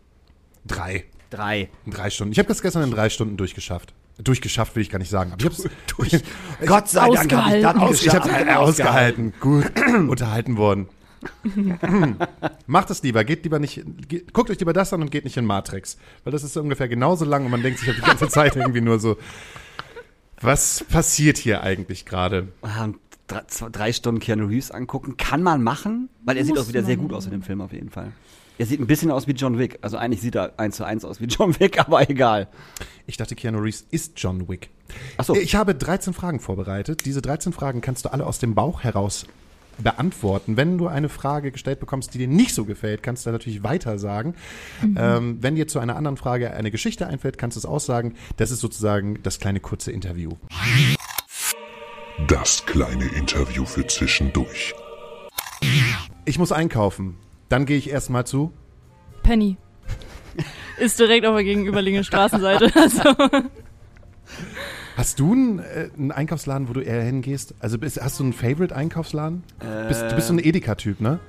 Drei. 0.67 1.05
Drei. 1.31 1.71
In 1.87 1.93
drei 1.93 2.11
Stunden. 2.11 2.33
Ich 2.33 2.39
habe 2.39 2.49
das 2.49 2.61
gestern 2.61 2.83
in 2.83 2.91
drei 2.91 3.09
Stunden 3.09 3.37
durchgeschafft. 3.37 3.95
Durchgeschafft 4.19 4.77
will 4.77 4.83
ich 4.83 4.91
gar 4.91 4.99
nicht 4.99 5.11
sagen. 5.11 5.33
Aber 5.33 5.41
ich 5.41 5.47
hab's 5.47 5.63
Durch. 5.97 6.23
Gott 6.67 6.89
sei 6.89 7.09
Dank 7.09 7.33
hab 7.33 7.55
ich 7.55 7.63
das 7.63 7.73
Ausgehalten. 7.73 7.81
Aus, 7.81 8.03
ich 8.03 8.15
habe 8.15 8.29
es 8.29 8.57
ausgehalten. 8.57 9.33
Gut 9.41 9.73
unterhalten 10.09 10.57
worden. 10.57 10.89
Macht 12.67 12.91
es 12.91 13.03
lieber, 13.03 13.25
geht 13.25 13.45
lieber 13.45 13.59
nicht, 13.59 13.83
geht, 14.09 14.33
guckt 14.33 14.51
euch 14.51 14.59
lieber 14.59 14.73
das 14.73 14.93
an 14.93 15.03
und 15.03 15.11
geht 15.11 15.25
nicht 15.25 15.37
in 15.37 15.45
Matrix. 15.45 15.99
Weil 16.25 16.33
das 16.33 16.45
ist 16.45 16.57
ungefähr 16.57 16.89
genauso 16.89 17.25
lang 17.25 17.45
und 17.45 17.51
man 17.51 17.63
denkt 17.63 17.79
sich 17.79 17.89
halt 17.89 17.99
die 17.99 18.03
ganze 18.03 18.29
Zeit 18.31 18.57
irgendwie 18.57 18.81
nur 18.81 18.99
so, 18.99 19.17
was 20.41 20.85
passiert 20.85 21.39
hier 21.39 21.63
eigentlich 21.63 22.07
gerade? 22.07 22.49
Ah, 22.63 22.85
und 22.85 22.97
drei, 23.27 23.43
drei 23.71 23.93
Stunden 23.93 24.21
Keanu 24.21 24.47
Reeves 24.47 24.71
angucken, 24.71 25.17
kann 25.17 25.43
man 25.43 25.63
machen, 25.63 26.09
weil 26.25 26.37
er 26.37 26.45
sieht 26.45 26.55
Muss 26.55 26.65
auch 26.65 26.69
wieder 26.69 26.83
sehr 26.83 26.97
gut 26.97 27.13
aus 27.13 27.27
in 27.27 27.33
dem 27.33 27.43
Film 27.43 27.61
auf 27.61 27.73
jeden 27.73 27.91
Fall. 27.91 28.13
Er 28.59 28.67
sieht 28.67 28.79
ein 28.79 28.87
bisschen 28.87 29.11
aus 29.11 29.27
wie 29.27 29.33
John 29.33 29.59
Wick. 29.59 29.79
Also 29.81 29.97
eigentlich 29.97 30.21
sieht 30.21 30.35
er 30.35 30.59
eins 30.59 30.77
zu 30.77 30.85
eins 30.85 31.07
aus 31.07 31.19
wie 31.19 31.25
John 31.25 31.59
Wick, 31.59 31.79
aber 31.87 32.09
egal. 32.11 32.49
Ich 33.07 33.17
dachte, 33.17 33.35
Keanu 33.35 33.59
Reeves 33.59 33.87
ist 33.91 34.13
John 34.17 34.49
Wick. 34.49 34.69
Achso. 35.17 35.35
Ich 35.35 35.55
habe 35.55 35.75
13 35.75 36.13
Fragen 36.13 36.41
vorbereitet. 36.41 37.07
Diese 37.07 37.23
13 37.23 37.55
Fragen 37.55 37.81
kannst 37.81 38.05
du 38.05 38.13
alle 38.13 38.27
aus 38.27 38.39
dem 38.39 38.55
Bauch 38.55 38.83
heraus 38.83 39.27
beantworten. 39.79 40.57
Wenn 40.57 40.79
du 40.79 40.87
eine 40.89 41.09
Frage 41.09 41.53
gestellt 41.53 41.81
bekommst, 41.81 42.15
die 42.15 42.19
dir 42.19 42.29
nicht 42.29 42.55
so 42.55 42.65
gefällt, 42.65 43.03
kannst 43.03 43.27
du 43.27 43.31
natürlich 43.31 43.63
weiter 43.63 43.99
sagen. 43.99 44.35
Ähm, 44.97 45.39
wenn 45.41 45.55
dir 45.55 45.69
zu 45.69 45.79
einer 45.79 45.97
anderen 45.97 46.17
Frage 46.17 46.53
eine 46.53 46.71
Geschichte 46.71 47.07
einfällt, 47.07 47.39
kannst 47.39 47.57
du 47.57 47.61
es 47.61 47.67
aussagen. 47.67 48.15
Das 48.37 48.51
ist 48.51 48.61
sozusagen 48.61 49.23
das 49.23 49.39
kleine 49.41 49.61
kurze 49.61 49.93
Interview. 49.93 50.33
Das 52.27 52.65
kleine 52.67 53.07
Interview 53.17 53.65
für 53.65 53.87
zwischendurch. 53.87 54.75
Ich 56.25 56.39
muss 56.39 56.53
einkaufen. 56.53 57.17
Dann 57.49 57.67
gehe 57.67 57.79
ich 57.79 57.91
erstmal 57.91 58.27
zu. 58.27 58.53
Penny. 59.23 59.57
Ist 60.79 60.99
direkt 60.99 61.27
auf 61.27 61.35
der 61.35 61.45
gegenüberliegenden 61.45 62.05
Straßenseite. 62.05 62.73
Also, 62.75 63.03
Hast 65.01 65.19
du 65.19 65.33
einen, 65.33 65.61
äh, 65.61 65.89
einen 65.97 66.13
Einkaufsladen, 66.13 66.69
wo 66.69 66.75
du 66.75 66.83
eher 66.83 67.03
hingehst? 67.03 67.55
Also 67.59 67.79
bist, 67.79 67.99
hast 68.03 68.21
du 68.21 68.25
einen 68.25 68.35
Favorite-Einkaufsladen? 68.35 69.43
bist, 69.89 70.03
du 70.03 70.15
bist 70.15 70.29
so 70.29 70.35
ein 70.35 70.39
Edeka-Typ, 70.39 71.01
ne? 71.01 71.21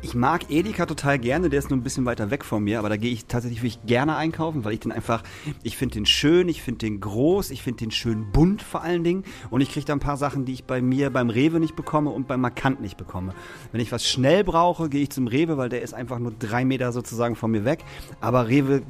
Ich 0.00 0.14
mag 0.14 0.50
Edeka 0.50 0.86
total 0.86 1.18
gerne, 1.18 1.48
der 1.50 1.58
ist 1.58 1.70
nur 1.70 1.78
ein 1.78 1.82
bisschen 1.82 2.04
weiter 2.04 2.30
weg 2.30 2.44
von 2.44 2.62
mir, 2.62 2.78
aber 2.78 2.88
da 2.88 2.96
gehe 2.96 3.12
ich 3.12 3.26
tatsächlich 3.26 3.62
wirklich 3.62 3.84
gerne 3.86 4.16
einkaufen, 4.16 4.64
weil 4.64 4.72
ich 4.72 4.80
den 4.80 4.92
einfach, 4.92 5.22
ich 5.62 5.76
finde 5.76 5.94
den 5.94 6.06
schön, 6.06 6.48
ich 6.48 6.62
finde 6.62 6.78
den 6.78 7.00
groß, 7.00 7.50
ich 7.50 7.62
finde 7.62 7.78
den 7.78 7.90
schön 7.90 8.30
bunt 8.32 8.62
vor 8.62 8.82
allen 8.82 9.02
Dingen 9.02 9.24
und 9.50 9.60
ich 9.60 9.70
kriege 9.70 9.86
da 9.86 9.92
ein 9.92 10.00
paar 10.00 10.16
Sachen, 10.16 10.44
die 10.44 10.52
ich 10.52 10.64
bei 10.64 10.80
mir 10.80 11.10
beim 11.10 11.30
Rewe 11.30 11.60
nicht 11.60 11.76
bekomme 11.76 12.10
und 12.10 12.28
beim 12.28 12.40
Markant 12.40 12.80
nicht 12.80 12.96
bekomme. 12.96 13.34
Wenn 13.72 13.80
ich 13.80 13.90
was 13.90 14.08
schnell 14.08 14.44
brauche, 14.44 14.88
gehe 14.88 15.02
ich 15.02 15.10
zum 15.10 15.26
Rewe, 15.26 15.56
weil 15.56 15.68
der 15.68 15.82
ist 15.82 15.94
einfach 15.94 16.18
nur 16.18 16.32
drei 16.38 16.64
Meter 16.64 16.92
sozusagen 16.92 17.34
von 17.34 17.50
mir 17.50 17.64
weg, 17.64 17.84
aber 18.20 18.48
Rewe, 18.48 18.82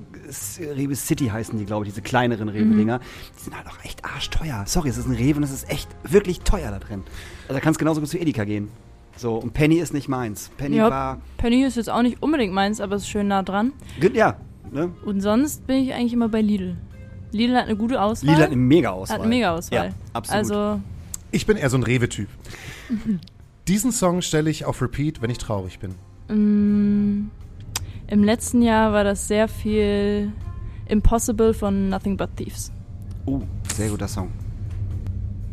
Rewe 0.61 0.95
City 0.95 1.29
heißen 1.29 1.59
die, 1.59 1.65
glaube 1.65 1.87
ich, 1.87 1.93
diese 1.93 2.03
kleineren 2.03 2.49
Rewe-Dinger, 2.49 3.01
die 3.39 3.45
sind 3.45 3.57
halt 3.57 3.67
auch 3.67 3.85
echt 3.85 4.05
arschteuer. 4.05 4.65
Sorry, 4.67 4.91
es 4.91 4.99
ist 4.99 5.07
ein 5.07 5.15
Rewe 5.15 5.39
und 5.39 5.43
es 5.43 5.53
ist 5.53 5.71
echt 5.71 5.89
wirklich 6.05 6.41
teuer 6.41 6.71
da 6.71 6.79
drin. 6.79 7.03
Also 7.43 7.55
da 7.55 7.61
kann 7.61 7.73
es 7.73 7.79
genauso 7.79 8.01
gut 8.01 8.11
zu 8.11 8.19
Edeka 8.19 8.45
gehen. 8.45 8.69
So, 9.19 9.35
und 9.35 9.53
Penny 9.53 9.77
ist 9.77 9.93
nicht 9.93 10.09
meins. 10.09 10.51
Penny 10.57 10.77
Ja, 10.77 10.91
war, 10.91 11.19
Penny 11.37 11.65
ist 11.65 11.77
jetzt 11.77 11.91
auch 11.91 12.03
nicht 12.03 12.23
unbedingt 12.23 12.55
meins, 12.55 12.81
aber 12.81 12.97
es 12.97 13.03
ist 13.03 13.09
schön 13.09 13.29
nah 13.29 13.43
dran. 13.43 13.73
ja, 14.15 14.37
ne? 14.71 14.91
Und 15.05 15.21
sonst 15.21 15.67
bin 15.67 15.77
ich 15.79 15.93
eigentlich 15.93 16.13
immer 16.13 16.29
bei 16.29 16.41
Lidl. 16.41 16.77
Lidl 17.33 17.57
hat 17.57 17.65
eine 17.67 17.77
gute 17.77 18.01
Auswahl. 18.01 18.31
Lila 18.31 18.43
hat 18.45 18.53
eine 18.53 18.57
mega 18.57 18.91
Auswahl. 18.91 19.17
Hat 19.17 19.23
eine 19.23 19.29
mega 19.29 19.55
Auswahl. 19.55 19.89
Ja, 19.89 19.95
absolut. 20.13 20.39
Also, 20.39 20.81
Ich 21.33 21.47
bin 21.47 21.57
eher 21.57 21.69
so 21.69 21.77
ein 21.77 21.83
Rewe-Typ. 21.83 22.29
Diesen 23.69 23.93
Song 23.93 24.23
stelle 24.23 24.49
ich 24.49 24.65
auf 24.65 24.81
Repeat, 24.81 25.21
wenn 25.21 25.31
ich 25.31 25.39
traurig 25.39 25.79
bin. 25.81 25.95
mm, 26.29 27.31
im 28.07 28.25
letzten 28.25 28.63
Jahr 28.63 28.93
war 28.95 29.05
das 29.05 29.29
sehr 29.29 29.49
viel 29.49 30.33
Impossible 30.87 31.53
von 31.53 31.91
Nothing 31.91 32.17
But 32.17 32.37
Thieves. 32.37 32.73
oh, 33.27 33.43
sehr 33.75 33.91
guter 33.91 34.09
Song. 34.09 34.31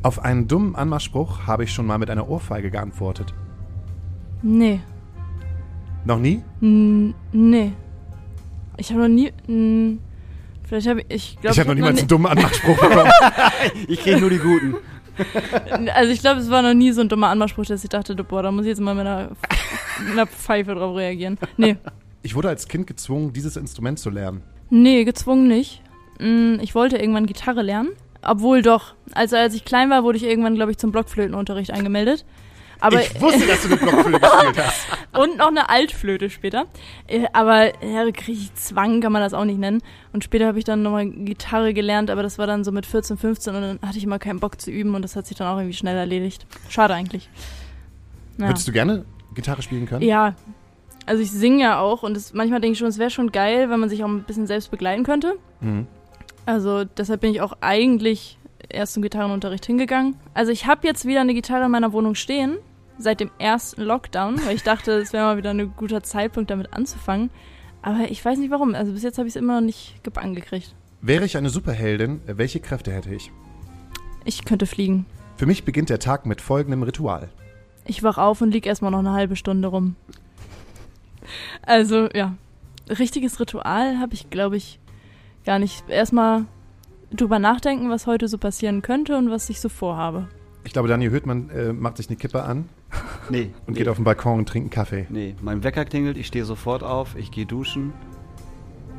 Auf 0.03 0.19
einen 0.23 0.47
dummen 0.47 0.75
Anmachspruch 0.75 1.47
habe 1.47 1.63
ich 1.65 1.73
schon 1.73 1.85
mal 1.87 1.97
mit 1.97 2.09
einer 2.09 2.29
Ohrfeige 2.29 2.69
geantwortet. 2.71 3.33
Nee. 4.47 4.79
Noch 6.05 6.19
nie? 6.19 6.43
N 6.61 7.15
nee. 7.31 7.71
Ich 8.77 8.91
habe 8.91 9.01
noch 9.01 9.07
nie. 9.07 9.33
vielleicht 10.67 10.87
habe 10.87 11.01
ich. 11.01 11.07
Ich, 11.09 11.37
glaub, 11.41 11.53
ich 11.53 11.59
habe 11.59 11.69
noch 11.69 11.75
niemals 11.75 11.97
einen 11.97 12.07
dummen 12.07 12.27
Anmachspruch 12.27 12.79
bekommen. 12.79 13.09
Ich 13.87 14.01
kriege 14.01 14.19
nur 14.19 14.29
die 14.29 14.37
guten. 14.37 14.75
Also 15.95 16.11
ich 16.11 16.19
glaube, 16.19 16.41
es 16.41 16.51
war 16.51 16.61
noch 16.61 16.75
nie 16.75 16.91
so 16.91 17.01
ein 17.01 17.09
dummer 17.09 17.29
Anmachspruch, 17.29 17.65
dass 17.65 17.83
ich 17.83 17.89
dachte, 17.89 18.15
boah, 18.15 18.43
da 18.43 18.51
muss 18.51 18.65
ich 18.65 18.69
jetzt 18.69 18.81
mal 18.81 18.93
mit 18.93 19.07
einer, 19.07 19.31
mit 20.03 20.11
einer 20.11 20.27
Pfeife 20.27 20.75
drauf 20.75 20.95
reagieren. 20.95 21.39
Nee. 21.57 21.77
Ich 22.21 22.35
wurde 22.35 22.49
als 22.49 22.67
Kind 22.67 22.85
gezwungen, 22.85 23.33
dieses 23.33 23.57
Instrument 23.57 23.97
zu 23.97 24.11
lernen. 24.11 24.43
Nee, 24.69 25.05
gezwungen 25.05 25.47
nicht. 25.47 25.81
Ich 26.61 26.75
wollte 26.75 26.97
irgendwann 26.97 27.25
Gitarre 27.25 27.63
lernen. 27.63 27.89
Obwohl 28.21 28.61
doch. 28.61 28.93
Also 29.13 29.37
als 29.37 29.55
ich 29.55 29.65
klein 29.65 29.89
war, 29.89 30.03
wurde 30.03 30.17
ich 30.17 30.23
irgendwann, 30.23 30.53
glaube 30.53 30.71
ich, 30.71 30.77
zum 30.77 30.91
Blockflötenunterricht 30.91 31.71
angemeldet. 31.71 32.25
Aber 32.79 33.01
ich 33.01 33.21
wusste, 33.21 33.45
dass 33.47 33.61
du 33.63 33.67
eine 33.69 33.77
Blockflöte 33.77 34.19
gespielt 34.19 34.57
hast. 34.65 34.87
und 35.17 35.37
noch 35.37 35.47
eine 35.47 35.69
Altflöte 35.69 36.29
später. 36.29 36.65
Äh, 37.07 37.25
Aber 37.33 37.83
ja, 37.83 38.09
krieg 38.11 38.55
Zwang 38.55 39.01
kann 39.01 39.11
man 39.11 39.21
das 39.21 39.33
auch 39.33 39.45
nicht 39.45 39.59
nennen. 39.59 39.81
Und 40.13 40.23
später 40.23 40.47
habe 40.47 40.59
ich 40.59 40.65
dann 40.65 40.81
nochmal 40.83 41.09
Gitarre 41.09 41.73
gelernt, 41.73 42.09
aber 42.09 42.23
das 42.23 42.37
war 42.37 42.47
dann 42.47 42.63
so 42.63 42.71
mit 42.71 42.85
14, 42.85 43.17
15 43.17 43.55
und 43.55 43.61
dann 43.61 43.79
hatte 43.81 43.97
ich 43.97 44.03
immer 44.03 44.19
keinen 44.19 44.39
Bock 44.39 44.59
zu 44.61 44.71
üben 44.71 44.95
und 44.95 45.01
das 45.01 45.15
hat 45.15 45.25
sich 45.27 45.37
dann 45.37 45.47
auch 45.47 45.57
irgendwie 45.57 45.75
schnell 45.75 45.97
erledigt. 45.97 46.45
Schade 46.69 46.93
eigentlich. 46.93 47.29
Ja. 48.37 48.47
Würdest 48.47 48.67
du 48.67 48.71
gerne 48.71 49.05
Gitarre 49.33 49.61
spielen 49.61 49.85
können? 49.85 50.01
Ja. 50.01 50.35
Also 51.05 51.21
ich 51.21 51.31
singe 51.31 51.61
ja 51.61 51.79
auch 51.79 52.03
und 52.03 52.17
es, 52.17 52.33
manchmal 52.33 52.61
denke 52.61 52.73
ich 52.73 52.79
schon, 52.79 52.87
es 52.87 52.97
wäre 52.97 53.09
schon 53.11 53.31
geil, 53.31 53.69
wenn 53.69 53.79
man 53.79 53.89
sich 53.89 54.03
auch 54.03 54.07
ein 54.07 54.23
bisschen 54.23 54.47
selbst 54.47 54.71
begleiten 54.71 55.03
könnte. 55.03 55.35
Mhm. 55.61 55.87
Also 56.45 56.83
deshalb 56.83 57.21
bin 57.21 57.31
ich 57.31 57.41
auch 57.41 57.53
eigentlich 57.61 58.37
erst 58.75 58.93
zum 58.93 59.03
Gitarrenunterricht 59.03 59.65
hingegangen. 59.65 60.15
Also 60.33 60.51
ich 60.51 60.67
habe 60.67 60.85
jetzt 60.87 61.05
wieder 61.05 61.21
eine 61.21 61.33
Gitarre 61.33 61.65
in 61.65 61.71
meiner 61.71 61.93
Wohnung 61.93 62.15
stehen, 62.15 62.57
seit 62.97 63.19
dem 63.19 63.31
ersten 63.39 63.81
Lockdown, 63.81 64.45
weil 64.45 64.55
ich 64.55 64.63
dachte, 64.63 64.91
es 64.93 65.13
wäre 65.13 65.25
mal 65.25 65.37
wieder 65.37 65.51
ein 65.51 65.73
guter 65.75 66.03
Zeitpunkt, 66.03 66.49
damit 66.49 66.73
anzufangen. 66.73 67.29
Aber 67.81 68.09
ich 68.09 68.23
weiß 68.23 68.37
nicht 68.39 68.51
warum. 68.51 68.75
Also 68.75 68.93
bis 68.93 69.03
jetzt 69.03 69.17
habe 69.17 69.27
ich 69.27 69.35
es 69.35 69.41
immer 69.41 69.55
noch 69.55 69.65
nicht 69.65 70.03
gebannt 70.03 70.35
gekriegt. 70.35 70.75
Wäre 71.01 71.25
ich 71.25 71.37
eine 71.37 71.49
Superheldin, 71.49 72.21
welche 72.25 72.59
Kräfte 72.59 72.91
hätte 72.91 73.13
ich? 73.13 73.31
Ich 74.23 74.43
könnte 74.43 74.65
fliegen. 74.65 75.05
Für 75.37 75.45
mich 75.45 75.65
beginnt 75.65 75.89
der 75.89 75.99
Tag 75.99 76.25
mit 76.25 76.41
folgendem 76.41 76.81
Ritual. 76.83 77.29
Ich 77.85 78.01
wach 78.01 78.17
auf 78.17 78.41
und 78.41 78.51
lieg 78.51 78.65
erstmal 78.65 78.91
noch 78.91 78.99
eine 78.99 79.11
halbe 79.11 79.35
Stunde 79.35 79.67
rum. 79.67 79.95
Also, 81.61 82.09
ja. 82.13 82.35
Richtiges 82.89 83.39
Ritual 83.39 83.99
habe 83.99 84.13
ich, 84.13 84.29
glaube 84.29 84.57
ich, 84.57 84.79
gar 85.43 85.59
nicht. 85.59 85.87
Erstmal 85.89 86.45
drüber 87.11 87.39
nachdenken, 87.39 87.89
was 87.89 88.07
heute 88.07 88.27
so 88.27 88.37
passieren 88.37 88.81
könnte 88.81 89.17
und 89.17 89.29
was 89.29 89.49
ich 89.49 89.59
so 89.59 89.69
vorhabe. 89.69 90.27
Ich 90.63 90.73
glaube, 90.73 90.87
Daniel 90.87 91.11
Hüttmann 91.11 91.49
äh, 91.51 91.73
macht 91.73 91.97
sich 91.97 92.09
eine 92.09 92.17
Kippe 92.17 92.43
an 92.43 92.69
Nee. 93.29 93.51
und 93.67 93.73
nee. 93.73 93.79
geht 93.79 93.87
auf 93.87 93.97
den 93.97 94.03
Balkon 94.03 94.39
und 94.39 94.49
trinkt 94.49 94.65
einen 94.65 94.71
Kaffee. 94.71 95.05
Nee, 95.09 95.35
mein 95.41 95.63
Wecker 95.63 95.85
klingelt, 95.85 96.17
ich 96.17 96.27
stehe 96.27 96.45
sofort 96.45 96.83
auf, 96.83 97.15
ich 97.15 97.31
gehe 97.31 97.45
duschen. 97.45 97.93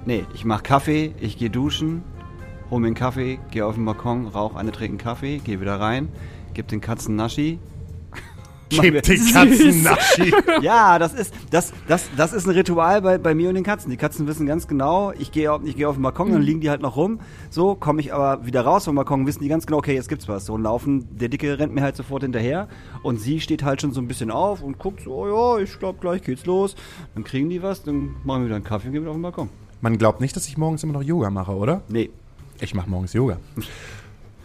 Nee, 0.04 0.24
ich 0.34 0.44
mach 0.44 0.62
Kaffee, 0.62 1.14
ich 1.20 1.36
gehe 1.36 1.50
duschen, 1.50 2.02
hol 2.70 2.80
mir 2.80 2.86
einen 2.86 2.94
Kaffee, 2.94 3.40
gehe 3.50 3.66
auf 3.66 3.74
den 3.74 3.84
Balkon, 3.84 4.28
rauch 4.28 4.54
eine, 4.54 4.70
trinke 4.70 4.92
einen 4.92 4.98
Kaffee, 4.98 5.38
gehe 5.38 5.60
wieder 5.60 5.80
rein, 5.80 6.08
gib 6.54 6.68
den 6.68 6.80
Katzen 6.80 7.16
Naschi. 7.16 7.58
Gib 8.68 9.02
den 9.02 9.32
Katzen 9.32 9.82
Naschi. 9.84 10.32
Ja, 10.60 10.98
das 10.98 11.14
ist, 11.14 11.32
das, 11.50 11.72
das, 11.86 12.08
das 12.16 12.32
ist 12.32 12.46
ein 12.46 12.50
Ritual 12.54 13.00
bei, 13.00 13.16
bei 13.18 13.34
mir 13.34 13.48
und 13.48 13.54
den 13.54 13.62
Katzen. 13.64 13.90
Die 13.90 13.96
Katzen 13.96 14.26
wissen 14.26 14.46
ganz 14.46 14.66
genau, 14.66 15.12
ich 15.18 15.30
gehe 15.30 15.52
auf, 15.52 15.62
ich 15.64 15.76
gehe 15.76 15.88
auf 15.88 15.96
den 15.96 16.02
Balkon, 16.02 16.32
dann 16.32 16.42
liegen 16.42 16.60
die 16.60 16.68
halt 16.70 16.82
noch 16.82 16.96
rum. 16.96 17.20
So, 17.50 17.74
komme 17.76 18.00
ich 18.00 18.12
aber 18.12 18.44
wieder 18.44 18.62
raus 18.62 18.84
vom 18.86 18.96
Balkon, 18.96 19.26
wissen 19.26 19.42
die 19.42 19.48
ganz 19.48 19.66
genau, 19.66 19.78
okay, 19.78 19.94
jetzt 19.94 20.08
gibt's 20.08 20.26
was. 20.28 20.46
So, 20.46 20.54
und 20.54 20.62
laufen, 20.62 21.06
der 21.16 21.28
Dicke 21.28 21.58
rennt 21.58 21.74
mir 21.74 21.82
halt 21.82 21.96
sofort 21.96 22.22
hinterher 22.22 22.68
und 23.02 23.20
sie 23.20 23.40
steht 23.40 23.62
halt 23.62 23.80
schon 23.80 23.92
so 23.92 24.00
ein 24.00 24.08
bisschen 24.08 24.30
auf 24.30 24.62
und 24.62 24.78
guckt 24.78 25.02
so, 25.04 25.12
oh 25.14 25.56
ja, 25.58 25.62
ich 25.62 25.78
glaube, 25.78 25.98
gleich 26.00 26.22
geht's 26.22 26.44
los. 26.46 26.74
Dann 27.14 27.22
kriegen 27.24 27.48
die 27.48 27.62
was, 27.62 27.82
dann 27.84 28.16
machen 28.24 28.42
wir 28.42 28.46
wieder 28.46 28.56
einen 28.56 28.64
Kaffee 28.64 28.88
und 28.88 28.92
gehen 28.94 29.02
wieder 29.02 29.10
auf 29.10 29.16
den 29.16 29.22
Balkon. 29.22 29.48
Man 29.80 29.98
glaubt 29.98 30.20
nicht, 30.20 30.34
dass 30.34 30.48
ich 30.48 30.56
morgens 30.58 30.82
immer 30.82 30.94
noch 30.94 31.02
Yoga 31.02 31.30
mache, 31.30 31.52
oder? 31.54 31.82
Nee, 31.88 32.10
Ich 32.60 32.74
mache 32.74 32.88
morgens 32.90 33.12
Yoga. 33.12 33.36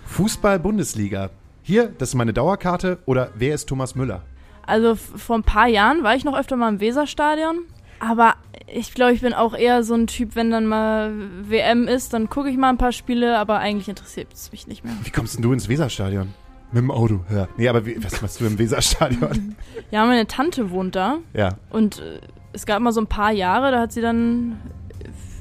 Fußball-Bundesliga. 0.05 1.29
Hier, 1.63 1.87
das 1.97 2.09
ist 2.09 2.15
meine 2.15 2.33
Dauerkarte. 2.33 2.99
Oder 3.05 3.31
wer 3.35 3.53
ist 3.55 3.67
Thomas 3.67 3.95
Müller? 3.95 4.23
Also 4.65 4.95
vor 4.95 5.37
ein 5.37 5.43
paar 5.43 5.67
Jahren 5.67 6.03
war 6.03 6.15
ich 6.15 6.23
noch 6.23 6.37
öfter 6.37 6.55
mal 6.55 6.69
im 6.69 6.79
Weserstadion. 6.79 7.65
Aber 7.99 8.33
ich 8.67 8.93
glaube, 8.93 9.13
ich 9.13 9.21
bin 9.21 9.33
auch 9.33 9.53
eher 9.53 9.83
so 9.83 9.93
ein 9.93 10.07
Typ, 10.07 10.35
wenn 10.35 10.49
dann 10.49 10.65
mal 10.65 11.13
WM 11.43 11.87
ist, 11.87 12.13
dann 12.13 12.29
gucke 12.29 12.49
ich 12.49 12.57
mal 12.57 12.69
ein 12.69 12.77
paar 12.77 12.91
Spiele, 12.93 13.37
aber 13.37 13.59
eigentlich 13.59 13.89
interessiert 13.89 14.33
es 14.33 14.51
mich 14.51 14.65
nicht 14.65 14.83
mehr. 14.83 14.93
Wie 15.03 15.11
kommst 15.11 15.35
denn 15.35 15.43
du 15.43 15.53
ins 15.53 15.69
Weserstadion? 15.69 16.33
Mit 16.71 16.81
dem 16.81 16.89
Auto, 16.89 17.19
ja. 17.29 17.47
Nee, 17.57 17.67
aber 17.67 17.85
wie, 17.85 18.03
was 18.03 18.21
machst 18.21 18.39
du 18.39 18.45
im 18.45 18.57
Weserstadion? 18.57 19.55
Ja, 19.91 20.05
meine 20.05 20.25
Tante 20.25 20.71
wohnt 20.71 20.95
da 20.95 21.17
ja. 21.33 21.57
und 21.69 21.99
äh, 21.99 22.21
es 22.53 22.65
gab 22.65 22.81
mal 22.81 22.93
so 22.93 23.01
ein 23.01 23.07
paar 23.07 23.31
Jahre, 23.31 23.71
da 23.71 23.81
hat 23.81 23.91
sie 23.91 23.99
dann 23.99 24.57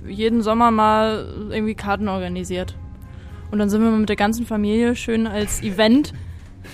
äh, 0.04 0.10
jeden 0.10 0.42
Sommer 0.42 0.72
mal 0.72 1.48
irgendwie 1.50 1.76
Karten 1.76 2.08
organisiert. 2.08 2.76
Und 3.50 3.58
dann 3.58 3.68
sind 3.70 3.82
wir 3.82 3.90
mit 3.90 4.08
der 4.08 4.16
ganzen 4.16 4.46
Familie 4.46 4.94
schön 4.96 5.26
als 5.26 5.62
Event 5.62 6.12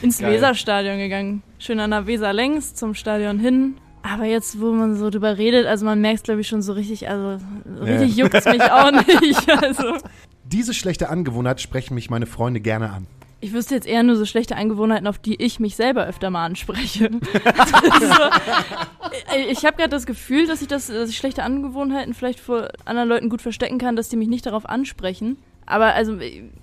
ins 0.02 0.18
Geil. 0.18 0.34
Weserstadion 0.34 0.98
gegangen. 0.98 1.42
Schön 1.58 1.80
an 1.80 1.90
der 1.90 2.06
Weser 2.06 2.32
längs 2.32 2.74
zum 2.74 2.94
Stadion 2.94 3.38
hin. 3.38 3.76
Aber 4.02 4.24
jetzt, 4.24 4.60
wo 4.60 4.70
man 4.72 4.94
so 4.94 5.10
drüber 5.10 5.36
redet, 5.38 5.66
also 5.66 5.84
man 5.84 6.00
merkt 6.00 6.24
glaube 6.24 6.40
ich 6.42 6.48
schon 6.48 6.62
so 6.62 6.74
richtig, 6.74 7.08
also 7.08 7.42
richtig 7.80 8.16
Ja. 8.16 8.24
juckt's 8.24 8.44
mich 8.44 8.62
auch 8.62 8.90
nicht. 8.92 9.48
Also 9.62 9.96
Diese 10.44 10.74
schlechte 10.74 11.08
Angewohnheit 11.08 11.60
sprechen 11.60 11.94
mich 11.94 12.08
meine 12.10 12.26
Freunde 12.26 12.60
gerne 12.60 12.90
an. 12.92 13.06
ich 13.40 13.52
wüsste 13.52 13.74
jetzt 13.74 13.86
eher 13.86 14.02
nur 14.02 14.16
so 14.16 14.24
schlechte 14.26 14.56
Angewohnheiten, 14.56 15.06
auf 15.08 15.18
die 15.18 15.34
ich 15.42 15.58
mich 15.60 15.74
selber 15.76 16.06
öfter 16.06 16.30
mal 16.30 16.44
anspreche. 16.44 17.10
so, 18.00 19.34
äh, 19.34 19.44
ich 19.50 19.64
habe 19.64 19.76
gerade 19.76 19.88
das 19.90 20.06
Gefühl, 20.06 20.46
dass 20.46 20.62
ich 20.62 20.68
das, 20.68 20.86
dass 20.88 21.08
ich 21.10 21.16
schlechte 21.16 21.42
Angewohnheiten 21.42 22.14
vielleicht 22.14 22.38
vor 22.40 22.68
anderen 22.84 23.08
Leuten 23.08 23.28
gut 23.28 23.42
verstecken 23.42 23.78
kann, 23.78 23.96
dass 23.96 24.08
die 24.08 24.16
mich 24.16 24.28
nicht 24.28 24.46
darauf 24.46 24.66
ansprechen. 24.68 25.36
Aber 25.66 25.94
also 25.94 26.18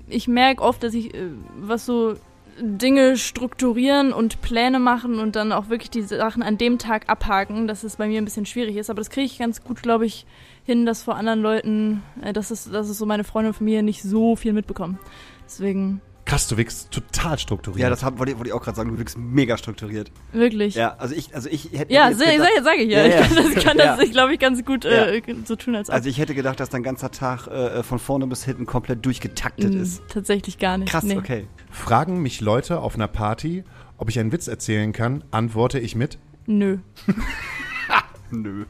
ich 0.08 0.28
merke 0.28 0.62
oft, 0.62 0.82
dass 0.82 0.94
ich 0.94 1.14
äh, 1.14 1.30
was 1.60 1.86
so 1.86 2.16
Dinge 2.60 3.18
strukturieren 3.18 4.14
und 4.14 4.42
Pläne 4.42 4.80
machen 4.80 5.20
und 5.20 5.36
dann 5.36 5.52
auch 5.52 5.70
wirklich 5.70 5.90
die 5.90 6.04
Sachen 6.04 6.44
an 6.44 6.58
dem 6.58 6.78
Tag 6.78 7.10
abhaken, 7.10 7.68
dass 7.68 7.84
es 7.84 7.96
bei 7.96 8.08
mir 8.08 8.22
ein 8.22 8.26
bisschen 8.26 8.46
schwierig 8.46 8.78
ist. 8.78 8.90
Aber 8.90 9.00
das 9.00 9.10
kriege 9.10 9.26
ich 9.26 9.40
ganz 9.40 9.64
gut, 9.64 9.82
glaube 9.82 10.06
ich, 10.06 10.26
hin, 10.66 10.86
dass 10.86 11.04
vor 11.04 11.16
anderen 11.16 11.42
Leuten, 11.42 12.04
äh, 12.22 12.34
dass 12.34 12.52
es, 12.52 12.70
dass 12.70 12.90
es 12.90 12.98
so 12.98 13.06
meine 13.06 13.24
Freunde 13.24 13.50
und 13.50 13.56
Familie 13.56 13.84
nicht 13.84 14.04
so 14.04 14.36
viel 14.36 14.54
mitbekommen. 14.54 15.00
Deswegen 15.46 16.02
Krass, 16.34 16.48
du 16.48 16.58
wirkst 16.58 16.90
total 16.90 17.38
strukturiert. 17.38 17.80
ja, 17.84 17.90
das 17.92 18.04
hab, 18.04 18.18
wollte, 18.18 18.32
ich- 18.32 18.38
wollte 18.40 18.50
ich 18.50 18.54
auch 18.56 18.62
gerade 18.64 18.76
sagen, 18.76 18.90
du 18.90 18.98
wirkst 18.98 19.20
mega 19.20 19.56
strukturiert. 19.56 20.12
wirklich. 20.32 20.74
Ja, 20.74 20.96
also 20.98 21.14
ich, 21.14 21.36
also 21.36 21.48
ich 21.48 21.66
hätte 21.74 21.94
Ja, 21.94 22.10
jetzt 22.10 22.18
sag, 22.18 22.78
ich 22.80 22.90
ja. 22.90 23.06
Ja, 23.06 23.20
ja. 23.20 23.22
Ich 23.26 23.36
kann 23.36 23.54
das, 23.54 23.64
kann 23.64 23.78
Ja. 23.78 23.98
das 23.98 24.10
glaube 24.10 24.34
ich, 24.34 24.40
ganz 24.40 24.66
gut 24.66 24.84
äh, 24.84 25.22
so 25.46 25.56
tun, 25.56 25.76
als 25.76 25.90
ob. 25.90 25.94
Also 25.96 26.10
ich 26.10 26.18
hätte 26.18 26.34
gedacht, 26.34 26.60
dass 26.60 26.70
dein 26.70 26.82
ganzer 26.82 27.12
Tag 27.12 27.46
äh, 27.46 27.84
von 27.84 28.00
vorne 28.00 28.26
bis 28.26 28.44
hinten 28.46 28.66
komplett 28.66 29.06
durchgetaktet 29.06 29.76
Mm, 29.76 29.82
ist. 29.82 30.02
Tatsächlich 30.08 30.58
gar 30.58 30.80
nicht. 30.80 30.90
Krass, 30.90 31.04
nee. 31.04 31.18
okay. 31.18 31.46
Fragen 31.70 32.24
mich 32.24 32.42
Leute 32.42 32.80
auf 32.80 32.96
einer 32.96 33.08
Party, 33.08 33.64
ob 34.00 34.10
ich 34.10 34.20
einen 34.20 34.32
Witz 34.32 34.48
erzählen 34.48 34.92
kann, 34.92 35.24
antworte 35.30 35.78
ich 35.80 35.96
mit, 35.96 36.18
Nö. 36.48 36.80
Nö. 38.32 38.66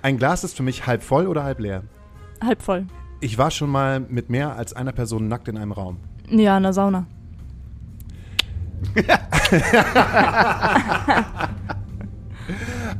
ein 0.00 0.16
Glas 0.16 0.42
ist 0.42 0.56
für 0.56 0.62
mich 0.62 0.86
halb 0.86 1.02
voll 1.02 1.26
oder 1.26 1.44
halb 1.44 1.60
leer. 1.60 1.82
Halb 2.42 2.62
voll. 2.62 2.86
Ich 3.20 3.36
war 3.36 3.50
schon 3.50 3.68
mal 3.70 4.00
mit 4.00 4.30
mehr 4.30 4.56
als 4.56 4.72
einer 4.72 4.92
Person 4.92 5.28
nackt 5.28 5.48
in 5.48 5.58
einem 5.58 5.72
Raum. 5.72 5.98
Ja, 6.30 6.56
in 6.56 6.62
der 6.62 6.72
Sauna. 6.72 7.06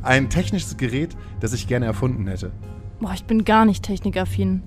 ein 0.02 0.28
technisches 0.30 0.76
Gerät, 0.76 1.16
das 1.40 1.52
ich 1.52 1.66
gerne 1.66 1.86
erfunden 1.86 2.26
hätte. 2.26 2.52
Boah, 3.00 3.12
ich 3.14 3.24
bin 3.24 3.44
gar 3.44 3.64
nicht 3.64 3.82
technikaffin. 3.84 4.62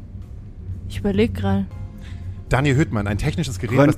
Ich 0.87 0.99
überlege 0.99 1.33
gerade. 1.33 1.65
Daniel 2.49 2.75
Hüttmann, 2.77 3.07
ein 3.07 3.17
technisches 3.17 3.59
Gerät. 3.59 3.77
was- 3.77 3.95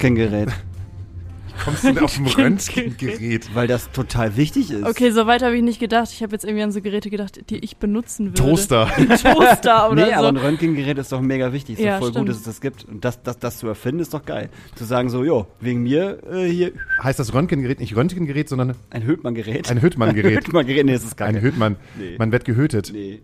Röntgengerät. 1.54 1.64
Kommst 1.66 1.84
du 1.84 1.94
denn 1.94 2.04
auf 2.04 2.18
ein 2.18 2.28
Röntgengerät? 2.44 3.56
Weil 3.56 3.68
das 3.68 3.92
total 3.92 4.38
wichtig 4.38 4.72
ist. 4.72 4.84
Okay, 4.86 5.12
so 5.12 5.28
weit 5.28 5.42
habe 5.44 5.56
ich 5.56 5.64
nicht 5.64 5.80
gedacht. 5.80 6.10
Ich 6.12 6.22
habe 6.24 6.32
jetzt 6.34 6.44
irgendwie 6.46 6.64
an 6.64 6.72
so 6.72 6.82
Geräte 6.82 7.10
gedacht, 7.10 7.50
die 7.50 7.58
ich 7.60 7.78
benutzen 7.78 8.28
würde. 8.28 8.42
Toaster. 8.42 8.88
Toaster 9.22 9.92
oder 9.92 10.06
nee, 10.06 10.12
so. 10.12 10.16
aber 10.18 10.28
ein 10.30 10.38
Röntgengerät 10.38 10.98
ist 10.98 11.12
doch 11.12 11.22
mega 11.22 11.54
wichtig. 11.54 11.78
Ist 11.80 11.86
Ja, 11.86 11.94
doch 11.94 12.00
voll 12.00 12.10
stimmt. 12.12 12.26
gut, 12.28 12.30
dass 12.30 12.38
es 12.38 12.44
das 12.44 12.62
gibt. 12.62 12.86
Und 12.86 13.04
das, 13.06 13.22
das, 13.24 13.40
das 13.40 13.58
zu 13.60 13.68
erfinden, 13.68 14.02
ist 14.02 14.14
doch 14.14 14.26
geil. 14.26 14.50
Zu 14.76 14.86
sagen 14.86 15.10
so, 15.10 15.24
jo, 15.24 15.48
wegen 15.60 15.84
mir 15.84 16.20
äh, 16.32 16.46
hier 16.50 16.72
Heißt 17.04 17.20
das 17.20 17.34
Röntgengerät 17.34 17.80
nicht 17.80 17.96
Röntgengerät, 17.96 18.50
sondern 18.50 18.76
ein 18.90 19.04
Höhtmann-Gerät. 19.04 19.70
ein 19.70 19.82
Hüttmann-Gerät? 19.82 20.36
Höhtmann-Gerät, 20.48 20.86
nee, 20.86 20.94
das 20.94 21.04
ist 21.04 21.18
geil. 21.18 21.30
Ein 21.30 21.42
Hüttmann. 21.42 21.76
Nee. 21.98 22.16
Man 22.18 22.32
wird 22.32 22.46
gehötet. 22.46 22.92
Nee. 22.94 23.22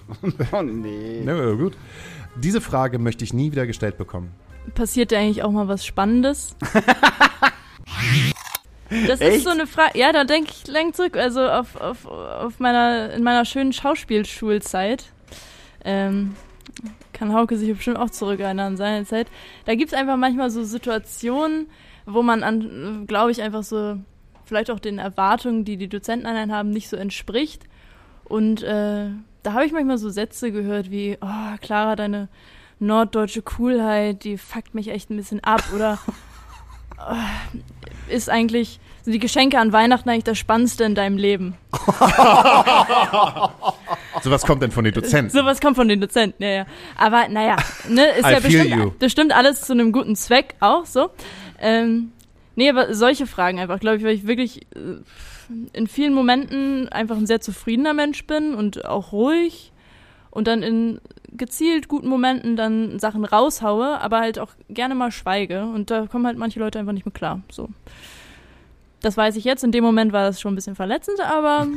oh, 0.51 0.61
nee. 0.61 1.21
Na 1.23 1.51
gut. 1.53 1.73
Diese 2.35 2.61
Frage 2.61 2.99
möchte 2.99 3.23
ich 3.23 3.33
nie 3.33 3.51
wieder 3.51 3.65
gestellt 3.67 3.97
bekommen. 3.97 4.31
Passiert 4.75 5.11
dir 5.11 5.19
eigentlich 5.19 5.43
auch 5.43 5.51
mal 5.51 5.67
was 5.67 5.85
Spannendes? 5.85 6.55
Das 9.07 9.19
Echt? 9.19 9.37
ist 9.37 9.43
so 9.43 9.49
eine 9.49 9.67
Frage. 9.67 9.97
Ja, 9.99 10.13
da 10.13 10.23
denke 10.23 10.51
ich 10.51 10.67
lang 10.67 10.93
zurück. 10.93 11.17
Also 11.17 11.41
auf, 11.41 11.75
auf, 11.75 12.05
auf 12.05 12.59
meiner, 12.59 13.13
in 13.13 13.23
meiner 13.23 13.45
schönen 13.45 13.73
Schauspielschulzeit. 13.73 15.05
Ähm, 15.83 16.35
kann 17.13 17.33
Hauke 17.33 17.57
sich 17.57 17.73
bestimmt 17.73 17.97
auch 17.97 18.09
zurückerinnern 18.09 18.73
an 18.73 18.77
seine 18.77 19.05
Zeit. 19.05 19.27
Da 19.65 19.75
gibt 19.75 19.91
es 19.91 19.97
einfach 19.97 20.17
manchmal 20.17 20.49
so 20.49 20.63
Situationen, 20.63 21.67
wo 22.05 22.21
man 22.21 22.43
an, 22.43 23.05
glaube 23.07 23.31
ich, 23.31 23.41
einfach 23.41 23.63
so 23.63 23.97
vielleicht 24.45 24.71
auch 24.71 24.79
den 24.79 24.99
Erwartungen, 24.99 25.65
die 25.65 25.77
die 25.77 25.89
Dozenten 25.89 26.25
an 26.25 26.35
einen 26.35 26.53
haben, 26.53 26.69
nicht 26.69 26.89
so 26.89 26.95
entspricht. 26.95 27.63
Und 28.23 28.63
äh, 28.63 29.09
da 29.43 29.53
habe 29.53 29.65
ich 29.65 29.71
manchmal 29.71 29.97
so 29.97 30.09
Sätze 30.09 30.51
gehört 30.51 30.91
wie, 30.91 31.17
oh, 31.21 31.57
Clara, 31.61 31.95
deine 31.95 32.29
norddeutsche 32.79 33.41
Coolheit, 33.41 34.23
die 34.23 34.37
fuckt 34.37 34.75
mich 34.75 34.89
echt 34.89 35.09
ein 35.09 35.17
bisschen 35.17 35.43
ab. 35.43 35.63
Oder 35.75 35.99
ist 38.09 38.29
eigentlich, 38.29 38.79
sind 39.03 39.13
die 39.13 39.19
Geschenke 39.19 39.59
an 39.59 39.71
Weihnachten 39.71 40.09
eigentlich 40.09 40.23
das 40.23 40.37
Spannendste 40.37 40.83
in 40.83 40.95
deinem 40.95 41.17
Leben? 41.17 41.55
So 44.23 44.31
was 44.31 44.45
kommt 44.45 44.61
denn 44.63 44.71
von 44.71 44.83
den 44.83 44.93
Dozenten? 44.93 45.29
Sowas 45.29 45.61
kommt 45.61 45.75
von 45.75 45.87
den 45.87 46.01
Dozenten, 46.01 46.43
ja, 46.43 46.49
ja. 46.49 46.65
Aber 46.95 47.27
naja, 47.27 47.55
ne, 47.87 48.07
ist 48.09 48.25
I 48.25 48.31
ja 48.31 48.39
bestimmt, 48.39 48.99
bestimmt 48.99 49.31
alles 49.31 49.61
zu 49.61 49.73
einem 49.73 49.91
guten 49.91 50.15
Zweck 50.15 50.55
auch 50.59 50.85
so. 50.85 51.09
Ähm, 51.59 52.11
nee, 52.55 52.69
aber 52.69 52.93
solche 52.93 53.27
Fragen 53.27 53.59
einfach, 53.59 53.79
glaube 53.79 53.97
ich, 53.97 54.03
weil 54.03 54.15
ich 54.15 54.27
wirklich 54.27 54.63
äh, 54.75 54.97
in 55.73 55.87
vielen 55.87 56.13
Momenten 56.13 56.89
einfach 56.89 57.17
ein 57.17 57.27
sehr 57.27 57.41
zufriedener 57.41 57.93
Mensch 57.93 58.25
bin 58.25 58.53
und 58.53 58.85
auch 58.85 59.11
ruhig 59.11 59.71
und 60.37 60.47
dann 60.47 60.61
in 60.61 61.01
gezielt 61.35 61.87
guten 61.87 62.07
Momenten 62.07 62.55
dann 62.55 62.99
Sachen 62.99 63.25
raushaue, 63.25 63.99
aber 63.99 64.19
halt 64.19 64.37
auch 64.37 64.51
gerne 64.69 64.93
mal 64.93 65.11
schweige 65.11 65.65
und 65.65 65.89
da 65.89 66.05
kommen 66.05 66.27
halt 66.27 66.37
manche 66.37 66.59
Leute 66.59 66.77
einfach 66.77 66.93
nicht 66.93 67.05
mehr 67.05 67.13
klar. 67.13 67.41
So. 67.51 67.69
Das 69.01 69.17
weiß 69.17 69.35
ich 69.35 69.43
jetzt. 69.43 69.63
In 69.63 69.71
dem 69.71 69.83
Moment 69.83 70.13
war 70.13 70.23
das 70.23 70.39
schon 70.39 70.53
ein 70.53 70.55
bisschen 70.55 70.75
verletzend, 70.75 71.19
aber 71.21 71.67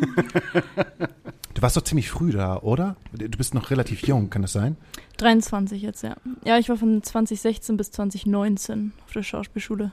Du 1.54 1.62
warst 1.62 1.76
doch 1.76 1.82
ziemlich 1.82 2.10
früh 2.10 2.32
da, 2.32 2.58
oder? 2.58 2.96
Du 3.12 3.36
bist 3.38 3.54
noch 3.54 3.70
relativ 3.70 4.06
jung, 4.06 4.28
kann 4.28 4.42
das 4.42 4.52
sein? 4.52 4.76
23 5.16 5.80
jetzt, 5.80 6.02
ja. 6.02 6.16
Ja, 6.44 6.58
ich 6.58 6.68
war 6.68 6.76
von 6.76 7.02
2016 7.02 7.78
bis 7.78 7.90
2019 7.92 8.92
auf 9.06 9.12
der 9.12 9.22
Schauspielschule. 9.22 9.92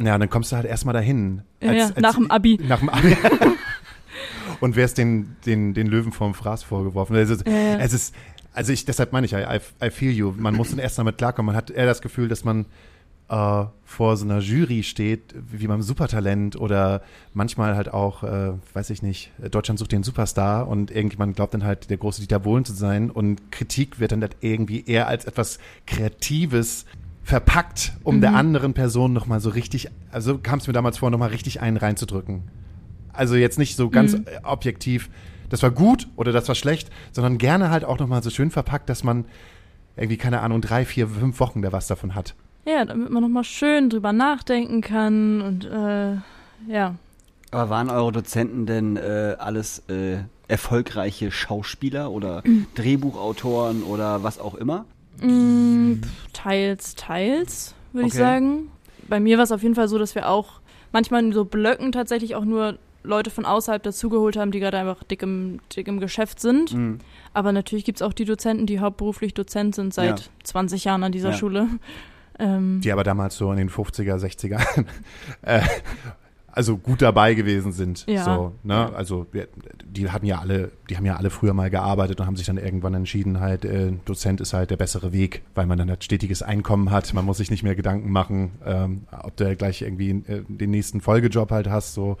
Ja, 0.00 0.18
dann 0.18 0.28
kommst 0.28 0.50
du 0.50 0.56
halt 0.56 0.66
erstmal 0.66 0.94
dahin. 0.94 1.42
Ja, 1.62 1.72
ja, 1.72 1.90
nach 1.96 2.16
dem 2.16 2.30
Abi. 2.30 2.58
Nach 2.62 2.80
dem 2.80 2.88
Abi. 2.88 3.16
Und 4.60 4.76
wärst 4.76 4.98
den, 4.98 5.36
den, 5.46 5.74
den 5.74 5.86
Löwen 5.86 6.12
vorm 6.12 6.34
Fraß 6.34 6.62
vorgeworfen. 6.62 7.16
Es 7.16 7.30
ist, 7.30 7.46
Ja, 7.46 7.52
ja. 7.52 7.78
es 7.78 7.92
ist 7.92 8.14
also 8.52 8.72
ich, 8.72 8.84
deshalb 8.84 9.12
meine 9.12 9.26
ich, 9.26 9.32
I, 9.32 9.42
I, 9.42 9.86
I 9.86 9.90
feel 9.90 10.10
you. 10.10 10.34
Man 10.36 10.54
muss 10.54 10.70
dann 10.70 10.78
erst 10.78 10.98
damit 10.98 11.18
klarkommen. 11.18 11.46
Man 11.46 11.56
hat 11.56 11.70
eher 11.70 11.86
das 11.86 12.02
Gefühl, 12.02 12.28
dass 12.28 12.44
man 12.44 12.66
äh, 13.28 13.64
vor 13.84 14.16
so 14.16 14.24
einer 14.24 14.40
Jury 14.40 14.82
steht, 14.82 15.34
wie 15.50 15.66
beim 15.66 15.82
Supertalent 15.82 16.56
oder 16.56 17.02
manchmal 17.32 17.76
halt 17.76 17.92
auch, 17.92 18.24
äh, 18.24 18.52
weiß 18.74 18.90
ich 18.90 19.02
nicht, 19.02 19.30
Deutschland 19.50 19.78
sucht 19.78 19.92
den 19.92 20.02
Superstar 20.02 20.66
und 20.66 20.90
irgendjemand 20.90 21.36
glaubt 21.36 21.54
dann 21.54 21.64
halt, 21.64 21.90
der 21.90 21.96
große 21.96 22.20
Dieter 22.20 22.40
Bohlen 22.40 22.64
zu 22.64 22.72
sein 22.72 23.10
und 23.10 23.52
Kritik 23.52 24.00
wird 24.00 24.12
dann 24.12 24.22
halt 24.22 24.36
irgendwie 24.40 24.84
eher 24.84 25.06
als 25.06 25.26
etwas 25.26 25.58
Kreatives 25.86 26.86
verpackt, 27.22 27.92
um 28.02 28.20
der 28.20 28.34
anderen 28.34 28.74
Person 28.74 29.12
nochmal 29.12 29.38
so 29.38 29.50
richtig, 29.50 29.88
also 30.10 30.38
kam 30.38 30.58
es 30.58 30.66
mir 30.66 30.72
damals 30.72 30.98
vor, 30.98 31.10
nochmal 31.10 31.28
richtig 31.28 31.60
einen 31.60 31.76
reinzudrücken. 31.76 32.42
Also 33.20 33.36
jetzt 33.36 33.58
nicht 33.58 33.76
so 33.76 33.90
ganz 33.90 34.14
Mhm. 34.14 34.24
objektiv, 34.44 35.10
das 35.50 35.62
war 35.62 35.70
gut 35.70 36.08
oder 36.16 36.32
das 36.32 36.48
war 36.48 36.54
schlecht, 36.54 36.88
sondern 37.12 37.36
gerne 37.36 37.68
halt 37.68 37.84
auch 37.84 37.98
nochmal 37.98 38.22
so 38.22 38.30
schön 38.30 38.50
verpackt, 38.50 38.88
dass 38.88 39.04
man 39.04 39.26
irgendwie, 39.94 40.16
keine 40.16 40.40
Ahnung, 40.40 40.62
drei, 40.62 40.86
vier, 40.86 41.06
fünf 41.06 41.38
Wochen 41.38 41.60
da 41.60 41.70
was 41.70 41.86
davon 41.86 42.14
hat. 42.14 42.34
Ja, 42.64 42.86
damit 42.86 43.10
man 43.10 43.22
nochmal 43.22 43.44
schön 43.44 43.90
drüber 43.90 44.14
nachdenken 44.14 44.80
kann 44.80 45.42
und 45.42 45.66
äh, 45.66 46.14
ja. 46.66 46.94
Aber 47.50 47.68
waren 47.68 47.90
eure 47.90 48.10
Dozenten 48.10 48.64
denn 48.64 48.96
äh, 48.96 49.36
alles 49.38 49.80
äh, 49.90 50.20
erfolgreiche 50.48 51.30
Schauspieler 51.30 52.10
oder 52.12 52.42
Drehbuchautoren 52.74 53.82
oder 53.82 54.22
was 54.22 54.38
auch 54.38 54.54
immer? 54.54 54.86
Mm, 55.20 55.96
teils, 56.32 56.94
teils, 56.94 57.74
würde 57.92 58.06
ich 58.08 58.14
Okay. 58.14 58.22
sagen. 58.22 58.68
Bei 59.08 59.20
mir 59.20 59.36
war 59.36 59.44
es 59.44 59.52
auf 59.52 59.62
jeden 59.62 59.74
Fall 59.74 59.88
so, 59.88 59.98
dass 59.98 60.14
wir 60.14 60.26
auch 60.26 60.60
manchmal 60.90 61.22
in 61.22 61.32
so 61.34 61.44
Blöcken 61.44 61.92
tatsächlich 61.92 62.34
auch 62.34 62.46
nur 62.46 62.78
Leute 63.02 63.30
von 63.30 63.44
außerhalb 63.46 63.82
dazugeholt 63.82 64.36
haben, 64.36 64.50
die 64.50 64.60
gerade 64.60 64.78
einfach 64.78 65.02
dick 65.04 65.22
im, 65.22 65.60
dick 65.74 65.88
im 65.88 66.00
Geschäft 66.00 66.40
sind. 66.40 66.74
Mhm. 66.74 66.98
Aber 67.32 67.52
natürlich 67.52 67.84
gibt 67.84 67.98
es 67.98 68.02
auch 68.02 68.12
die 68.12 68.24
Dozenten, 68.24 68.66
die 68.66 68.80
hauptberuflich 68.80 69.32
Dozent 69.34 69.74
sind 69.74 69.94
seit 69.94 70.20
Ja. 70.20 70.26
20 70.44 70.84
Jahren 70.84 71.02
an 71.04 71.12
dieser 71.12 71.30
Ja. 71.30 71.36
Schule. 71.36 71.66
Ähm, 72.42 72.80
Die 72.82 72.90
aber 72.90 73.04
damals 73.04 73.36
so 73.36 73.50
in 73.52 73.58
den 73.58 73.68
50er, 73.68 74.16
60er 74.16 74.86
äh, 75.42 75.60
also 76.60 76.76
gut 76.76 77.00
dabei 77.00 77.32
gewesen 77.32 77.72
sind. 77.72 78.04
Ja. 78.06 78.22
So, 78.22 78.52
ne? 78.64 78.94
Also 78.94 79.26
wir, 79.32 79.48
die 79.82 80.10
hatten 80.10 80.26
ja 80.26 80.40
alle, 80.40 80.72
die 80.90 80.98
haben 80.98 81.06
ja 81.06 81.16
alle 81.16 81.30
früher 81.30 81.54
mal 81.54 81.70
gearbeitet 81.70 82.20
und 82.20 82.26
haben 82.26 82.36
sich 82.36 82.44
dann 82.44 82.58
irgendwann 82.58 82.92
entschieden, 82.92 83.40
halt, 83.40 83.64
äh, 83.64 83.92
Dozent 84.04 84.42
ist 84.42 84.52
halt 84.52 84.70
der 84.70 84.76
bessere 84.76 85.10
Weg, 85.14 85.40
weil 85.54 85.64
man 85.64 85.78
dann 85.78 85.88
halt 85.88 86.04
stetiges 86.04 86.42
Einkommen 86.42 86.90
hat. 86.90 87.14
Man 87.14 87.24
muss 87.24 87.38
sich 87.38 87.50
nicht 87.50 87.62
mehr 87.62 87.74
Gedanken 87.74 88.10
machen, 88.10 88.50
ähm, 88.66 89.06
ob 89.10 89.34
du 89.38 89.56
gleich 89.56 89.80
irgendwie 89.80 90.10
äh, 90.10 90.42
den 90.48 90.70
nächsten 90.70 91.00
Folgejob 91.00 91.50
halt 91.50 91.70
hast. 91.70 91.94
So. 91.94 92.18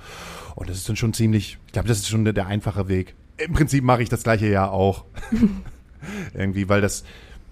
Und 0.54 0.70
das 0.70 0.78
ist 0.78 0.88
dann 0.88 0.96
schon 0.96 1.12
ziemlich, 1.12 1.58
ich 1.66 1.72
glaube, 1.74 1.88
das 1.88 1.98
ist 1.98 2.08
schon 2.08 2.24
der, 2.24 2.32
der 2.32 2.46
einfache 2.46 2.88
Weg. 2.88 3.14
Im 3.36 3.52
Prinzip 3.52 3.84
mache 3.84 4.02
ich 4.02 4.08
das 4.08 4.22
gleiche 4.22 4.48
ja 4.48 4.70
auch. 4.70 5.04
irgendwie, 6.32 6.70
weil 6.70 6.80
das, 6.80 7.04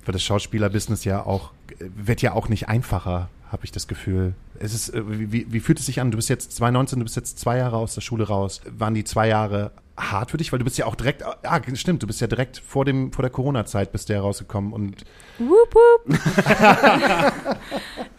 weil 0.07 0.15
das 0.15 0.23
Schauspielerbusiness 0.23 1.05
ja 1.05 1.27
auch, 1.27 1.53
wird 1.79 2.23
ja 2.23 2.33
auch 2.33 2.49
nicht 2.49 2.67
einfacher, 2.71 3.29
habe 3.53 3.67
ich 3.67 3.73
das 3.73 3.89
Gefühl. 3.89 4.33
Es 4.61 4.75
ist, 4.75 4.95
äh, 4.95 5.03
wie, 5.07 5.53
wie, 5.53 5.61
fühlt 5.61 5.79
es 5.81 5.87
sich 5.87 6.01
an? 6.01 6.11
Du 6.11 6.17
bist 6.17 6.29
jetzt 6.29 6.53
2019, 6.53 6.99
du 6.99 7.05
bist 7.05 7.17
jetzt 7.17 7.39
zwei 7.39 7.59
Jahre 7.59 7.77
aus 7.77 7.95
der 7.95 8.01
Schule 8.01 8.27
raus. 8.27 8.61
Waren 8.71 8.95
die 8.95 9.05
zwei 9.05 9.29
Jahre 9.29 9.73
hart 9.97 10.31
für 10.31 10.37
dich? 10.37 10.53
Weil 10.53 10.59
du 10.59 10.65
bist 10.65 10.79
ja 10.79 10.87
auch 10.87 10.95
direkt, 10.95 11.25
ah, 11.25 11.61
stimmt, 11.75 12.03
du 12.03 12.07
bist 12.07 12.21
ja 12.21 12.27
direkt 12.27 12.59
vor 12.59 12.85
dem, 12.85 13.13
vor 13.13 13.23
der 13.23 13.31
Corona-Zeit 13.31 13.93
bist 13.93 14.09
du 14.09 14.15
ja 14.15 14.21
rausgekommen 14.21 14.73
und 14.73 15.05
Wup, 15.39 15.75
wup. 15.75 16.19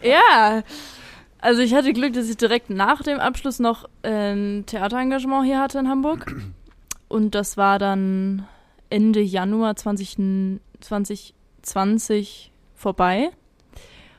ja, 0.02 0.62
also 1.40 1.62
ich 1.62 1.74
hatte 1.74 1.92
Glück, 1.92 2.12
dass 2.12 2.28
ich 2.28 2.36
direkt 2.36 2.70
nach 2.70 3.02
dem 3.02 3.18
Abschluss 3.18 3.58
noch 3.58 3.88
ein 4.02 4.64
Theaterengagement 4.66 5.46
hier 5.46 5.58
hatte 5.58 5.78
in 5.78 5.88
Hamburg. 5.88 6.34
Und 7.08 7.34
das 7.34 7.56
war 7.56 7.78
dann 7.78 8.46
Ende 8.90 9.20
Januar 9.20 9.74
20, 9.74 10.60
2020 10.80 12.52
vorbei. 12.74 13.30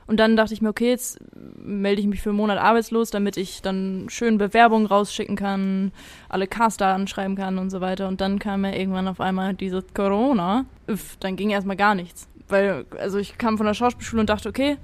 Und 0.06 0.18
dann 0.18 0.36
dachte 0.36 0.52
ich 0.52 0.62
mir, 0.62 0.68
okay, 0.68 0.90
jetzt 0.90 1.18
melde 1.56 2.00
ich 2.00 2.06
mich 2.06 2.20
für 2.20 2.30
einen 2.30 2.36
Monat 2.36 2.58
arbeitslos, 2.58 3.10
damit 3.10 3.36
ich 3.36 3.62
dann 3.62 4.06
schön 4.08 4.38
Bewerbungen 4.38 4.86
rausschicken 4.86 5.36
kann, 5.36 5.92
alle 6.28 6.46
Caster 6.46 6.88
anschreiben 6.88 7.36
kann 7.36 7.58
und 7.58 7.70
so 7.70 7.80
weiter. 7.80 8.08
Und 8.08 8.20
dann 8.20 8.38
kam 8.38 8.64
ja 8.64 8.72
irgendwann 8.72 9.08
auf 9.08 9.20
einmal 9.20 9.54
dieses 9.54 9.84
Corona. 9.94 10.64
Uff, 10.88 11.16
dann 11.20 11.36
ging 11.36 11.50
erstmal 11.50 11.76
gar 11.76 11.94
nichts. 11.94 12.28
Weil, 12.48 12.84
also 12.98 13.18
ich 13.18 13.38
kam 13.38 13.56
von 13.56 13.66
der 13.66 13.74
Schauspielschule 13.74 14.20
und 14.20 14.28
dachte, 14.28 14.48
okay, 14.48 14.76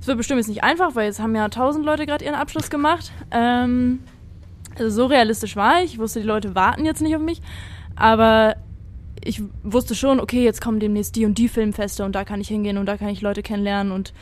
es 0.00 0.06
wird 0.06 0.16
bestimmt 0.16 0.38
jetzt 0.38 0.48
nicht 0.48 0.62
einfach, 0.62 0.94
weil 0.94 1.06
jetzt 1.06 1.20
haben 1.20 1.34
ja 1.34 1.48
tausend 1.48 1.84
Leute 1.84 2.06
gerade 2.06 2.24
ihren 2.24 2.34
Abschluss 2.34 2.70
gemacht. 2.70 3.12
Ähm, 3.30 4.00
also 4.78 4.90
so 4.90 5.06
realistisch 5.06 5.56
war 5.56 5.82
ich. 5.82 5.94
Ich 5.94 5.98
wusste, 5.98 6.20
die 6.20 6.26
Leute 6.26 6.54
warten 6.54 6.84
jetzt 6.84 7.02
nicht 7.02 7.14
auf 7.14 7.22
mich. 7.22 7.42
Aber 7.96 8.56
ich 9.22 9.42
wusste 9.62 9.94
schon, 9.94 10.20
okay, 10.20 10.42
jetzt 10.42 10.62
kommen 10.62 10.80
demnächst 10.80 11.16
die 11.16 11.26
und 11.26 11.36
die 11.36 11.48
Filmfeste 11.48 12.04
und 12.04 12.14
da 12.14 12.24
kann 12.24 12.40
ich 12.40 12.48
hingehen 12.48 12.78
und 12.78 12.86
da 12.86 12.96
kann 12.96 13.08
ich 13.08 13.20
Leute 13.20 13.42
kennenlernen 13.42 13.92
und 13.92 14.14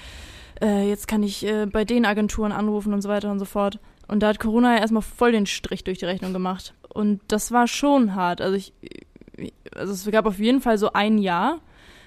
äh, 0.60 0.88
jetzt 0.88 1.08
kann 1.08 1.22
ich 1.22 1.46
äh, 1.46 1.66
bei 1.66 1.84
den 1.84 2.04
Agenturen 2.04 2.52
anrufen 2.52 2.92
und 2.92 3.02
so 3.02 3.08
weiter 3.08 3.30
und 3.30 3.38
so 3.38 3.44
fort. 3.44 3.78
Und 4.06 4.20
da 4.22 4.28
hat 4.28 4.40
Corona 4.40 4.74
ja 4.74 4.80
erstmal 4.80 5.02
voll 5.02 5.32
den 5.32 5.46
Strich 5.46 5.84
durch 5.84 5.98
die 5.98 6.06
Rechnung 6.06 6.32
gemacht. 6.32 6.74
Und 6.88 7.20
das 7.28 7.52
war 7.52 7.66
schon 7.66 8.14
hart. 8.14 8.40
Also 8.40 8.56
ich, 8.56 8.72
also 9.74 9.92
es 9.92 10.10
gab 10.10 10.26
auf 10.26 10.38
jeden 10.38 10.60
Fall 10.60 10.78
so 10.78 10.92
ein 10.92 11.18
Jahr, 11.18 11.58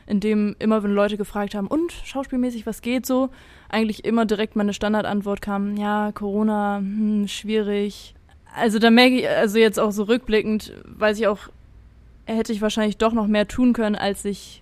in 0.07 0.19
dem 0.19 0.55
immer, 0.59 0.83
wenn 0.83 0.93
Leute 0.93 1.17
gefragt 1.17 1.55
haben, 1.55 1.67
und 1.67 1.91
schauspielmäßig, 1.91 2.65
was 2.65 2.81
geht 2.81 3.05
so, 3.05 3.29
eigentlich 3.69 4.03
immer 4.03 4.25
direkt 4.25 4.55
meine 4.55 4.73
Standardantwort 4.73 5.41
kam, 5.41 5.77
ja, 5.77 6.11
Corona, 6.11 6.79
hm, 6.79 7.27
schwierig. 7.27 8.15
Also 8.55 8.79
da 8.79 8.89
merke 8.89 9.19
ich, 9.19 9.29
also 9.29 9.59
jetzt 9.59 9.79
auch 9.79 9.91
so 9.91 10.03
rückblickend, 10.03 10.73
weiß 10.85 11.19
ich 11.19 11.27
auch 11.27 11.49
hätte 12.25 12.53
ich 12.53 12.61
wahrscheinlich 12.61 12.97
doch 12.97 13.13
noch 13.13 13.27
mehr 13.27 13.47
tun 13.47 13.73
können, 13.73 13.95
als 13.95 14.25
ich 14.25 14.61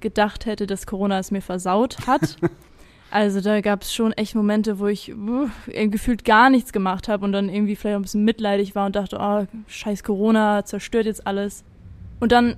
gedacht 0.00 0.46
hätte, 0.46 0.66
dass 0.66 0.86
Corona 0.86 1.18
es 1.18 1.30
mir 1.30 1.42
versaut 1.42 2.06
hat. 2.06 2.36
also 3.12 3.42
da 3.42 3.60
gab 3.60 3.82
es 3.82 3.94
schon 3.94 4.12
echt 4.12 4.34
Momente, 4.34 4.78
wo 4.78 4.86
ich 4.86 5.14
uh, 5.14 5.48
gefühlt 5.66 6.24
gar 6.24 6.48
nichts 6.48 6.72
gemacht 6.72 7.08
habe 7.08 7.24
und 7.26 7.32
dann 7.32 7.50
irgendwie 7.50 7.76
vielleicht 7.76 7.96
ein 7.96 8.02
bisschen 8.02 8.24
mitleidig 8.24 8.74
war 8.74 8.86
und 8.86 8.96
dachte, 8.96 9.18
oh, 9.20 9.44
scheiß 9.66 10.02
Corona, 10.02 10.64
zerstört 10.64 11.04
jetzt 11.04 11.26
alles. 11.26 11.62
Und 12.20 12.32
dann 12.32 12.56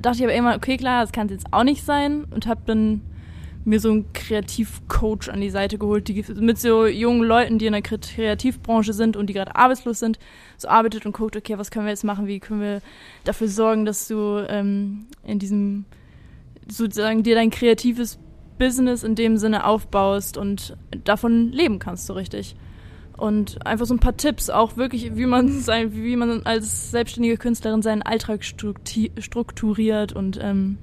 dachte 0.00 0.18
ich 0.18 0.24
aber 0.24 0.34
immer, 0.34 0.54
okay, 0.54 0.76
klar, 0.76 1.02
das 1.02 1.10
kann 1.10 1.26
es 1.26 1.32
jetzt 1.32 1.46
auch 1.50 1.64
nicht 1.64 1.84
sein 1.84 2.24
und 2.30 2.46
habe 2.46 2.60
dann 2.66 3.00
mir 3.64 3.80
so 3.80 3.90
einen 3.90 4.12
Kreativcoach 4.12 5.28
an 5.28 5.40
die 5.40 5.50
Seite 5.50 5.76
geholt, 5.76 6.06
die 6.06 6.24
mit 6.36 6.58
so 6.58 6.86
jungen 6.86 7.24
Leuten, 7.24 7.58
die 7.58 7.66
in 7.66 7.72
der 7.72 7.82
Kreativbranche 7.82 8.92
sind 8.92 9.16
und 9.16 9.26
die 9.26 9.34
gerade 9.34 9.56
arbeitslos 9.56 9.98
sind, 9.98 10.20
so 10.56 10.68
arbeitet 10.68 11.04
und 11.04 11.16
guckt, 11.16 11.36
okay, 11.36 11.58
was 11.58 11.72
können 11.72 11.86
wir 11.86 11.90
jetzt 11.90 12.04
machen, 12.04 12.28
wie 12.28 12.38
können 12.38 12.60
wir 12.60 12.80
dafür 13.24 13.48
sorgen, 13.48 13.84
dass 13.84 14.06
du 14.06 14.46
ähm, 14.48 15.06
in 15.24 15.40
diesem 15.40 15.84
sozusagen 16.68 17.24
dir 17.24 17.34
dein 17.34 17.50
kreatives 17.50 18.20
Business 18.58 19.02
in 19.02 19.14
dem 19.14 19.36
Sinne 19.36 19.64
aufbaust 19.64 20.36
und 20.36 20.76
davon 21.04 21.52
leben 21.52 21.78
kannst 21.78 22.06
so 22.06 22.14
richtig. 22.14 22.56
Und 23.16 23.64
einfach 23.66 23.86
so 23.86 23.94
ein 23.94 24.00
paar 24.00 24.16
Tipps, 24.16 24.50
auch 24.50 24.76
wirklich, 24.76 25.16
wie 25.16 25.26
man 25.26 25.48
sein, 25.60 25.94
wie 25.94 26.16
man 26.16 26.44
als 26.44 26.90
selbstständige 26.90 27.38
Künstlerin 27.38 27.82
seinen 27.82 28.02
Alltag 28.02 28.44
strukturiert 28.44 30.12
und 30.12 30.38
ähm, 30.42 30.78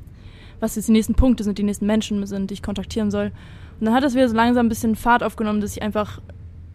was 0.59 0.75
jetzt 0.75 0.87
die 0.87 0.93
nächsten 0.93 1.15
Punkte 1.15 1.43
sind, 1.43 1.57
die 1.57 1.63
nächsten 1.63 1.85
Menschen 1.85 2.25
sind, 2.25 2.49
die 2.49 2.55
ich 2.55 2.63
kontaktieren 2.63 3.11
soll. 3.11 3.31
Und 3.79 3.85
dann 3.85 3.93
hat 3.93 4.03
das 4.03 4.15
wieder 4.15 4.29
so 4.29 4.35
langsam 4.35 4.65
ein 4.65 4.69
bisschen 4.69 4.95
Fahrt 4.95 5.23
aufgenommen, 5.23 5.61
dass 5.61 5.75
ich 5.75 5.83
einfach 5.83 6.21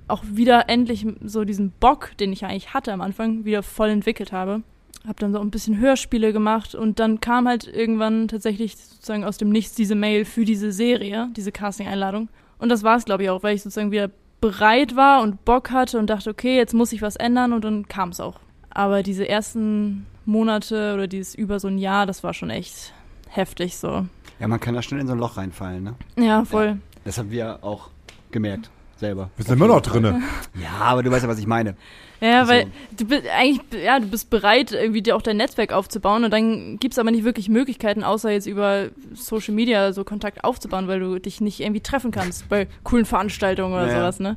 auch 0.08 0.22
wieder 0.30 0.68
endlich 0.68 1.06
so 1.22 1.44
diesen 1.44 1.70
Bock, 1.70 2.16
den 2.18 2.32
ich 2.32 2.44
eigentlich 2.44 2.74
hatte 2.74 2.92
am 2.92 3.00
Anfang, 3.00 3.44
wieder 3.44 3.62
voll 3.62 3.88
entwickelt 3.88 4.32
habe. 4.32 4.62
Hab 5.06 5.18
dann 5.20 5.32
so 5.32 5.40
ein 5.40 5.50
bisschen 5.50 5.78
Hörspiele 5.78 6.32
gemacht 6.32 6.74
und 6.74 6.98
dann 6.98 7.20
kam 7.20 7.48
halt 7.48 7.66
irgendwann 7.66 8.28
tatsächlich 8.28 8.76
sozusagen 8.76 9.24
aus 9.24 9.38
dem 9.38 9.50
Nichts 9.50 9.74
diese 9.74 9.94
Mail 9.94 10.24
für 10.24 10.44
diese 10.44 10.72
Serie, 10.72 11.28
diese 11.36 11.52
Casting-Einladung. 11.52 12.28
Und 12.58 12.68
das 12.68 12.82
war 12.82 12.96
es, 12.96 13.04
glaube 13.04 13.22
ich, 13.22 13.30
auch, 13.30 13.42
weil 13.42 13.54
ich 13.54 13.62
sozusagen 13.62 13.90
wieder 13.90 14.10
bereit 14.40 14.96
war 14.96 15.22
und 15.22 15.44
Bock 15.44 15.70
hatte 15.70 15.98
und 15.98 16.08
dachte, 16.10 16.30
okay, 16.30 16.56
jetzt 16.56 16.74
muss 16.74 16.92
ich 16.92 17.02
was 17.02 17.16
ändern 17.16 17.52
und 17.52 17.64
dann 17.64 17.88
kam 17.88 18.10
es 18.10 18.20
auch. 18.20 18.40
Aber 18.70 19.02
diese 19.02 19.28
ersten 19.28 20.06
Monate 20.26 20.94
oder 20.94 21.06
dieses 21.06 21.34
über 21.34 21.58
so 21.58 21.68
ein 21.68 21.78
Jahr, 21.78 22.04
das 22.06 22.22
war 22.22 22.34
schon 22.34 22.50
echt 22.50 22.92
heftig 23.28 23.76
so. 23.76 24.06
Ja, 24.40 24.48
man 24.48 24.60
kann 24.60 24.74
da 24.74 24.82
schnell 24.82 25.00
in 25.00 25.06
so 25.06 25.14
ein 25.14 25.18
Loch 25.18 25.36
reinfallen, 25.36 25.82
ne? 25.82 25.94
Ja, 26.16 26.44
voll. 26.44 26.66
Ja, 26.66 26.78
das 27.04 27.18
haben 27.18 27.30
wir 27.30 27.64
auch 27.64 27.90
gemerkt, 28.30 28.70
selber. 28.96 29.30
Wir 29.36 29.44
sind 29.44 29.54
immer 29.54 29.68
noch 29.68 29.80
drinne. 29.80 30.22
Ja, 30.60 30.80
aber 30.80 31.02
du 31.02 31.10
weißt 31.10 31.24
ja, 31.24 31.28
was 31.28 31.38
ich 31.38 31.46
meine. 31.46 31.76
Ja, 32.20 32.40
also. 32.40 32.52
weil 32.52 32.66
du 32.96 33.04
bist 33.04 33.24
eigentlich, 33.36 33.60
ja, 33.82 34.00
du 34.00 34.06
bist 34.06 34.30
bereit, 34.30 34.72
irgendwie 34.72 35.02
dir 35.02 35.16
auch 35.16 35.22
dein 35.22 35.36
Netzwerk 35.36 35.72
aufzubauen 35.72 36.24
und 36.24 36.32
dann 36.32 36.78
gibt's 36.78 36.98
aber 36.98 37.10
nicht 37.10 37.24
wirklich 37.24 37.48
Möglichkeiten, 37.48 38.02
außer 38.02 38.30
jetzt 38.30 38.46
über 38.46 38.88
Social 39.14 39.54
Media 39.54 39.92
so 39.92 40.04
Kontakt 40.04 40.44
aufzubauen, 40.44 40.88
weil 40.88 41.00
du 41.00 41.18
dich 41.18 41.40
nicht 41.40 41.60
irgendwie 41.60 41.80
treffen 41.80 42.10
kannst 42.10 42.48
bei 42.48 42.66
coolen 42.82 43.04
Veranstaltungen 43.04 43.72
oder 43.72 43.88
ja. 43.88 43.98
sowas, 43.98 44.20
ne? 44.20 44.36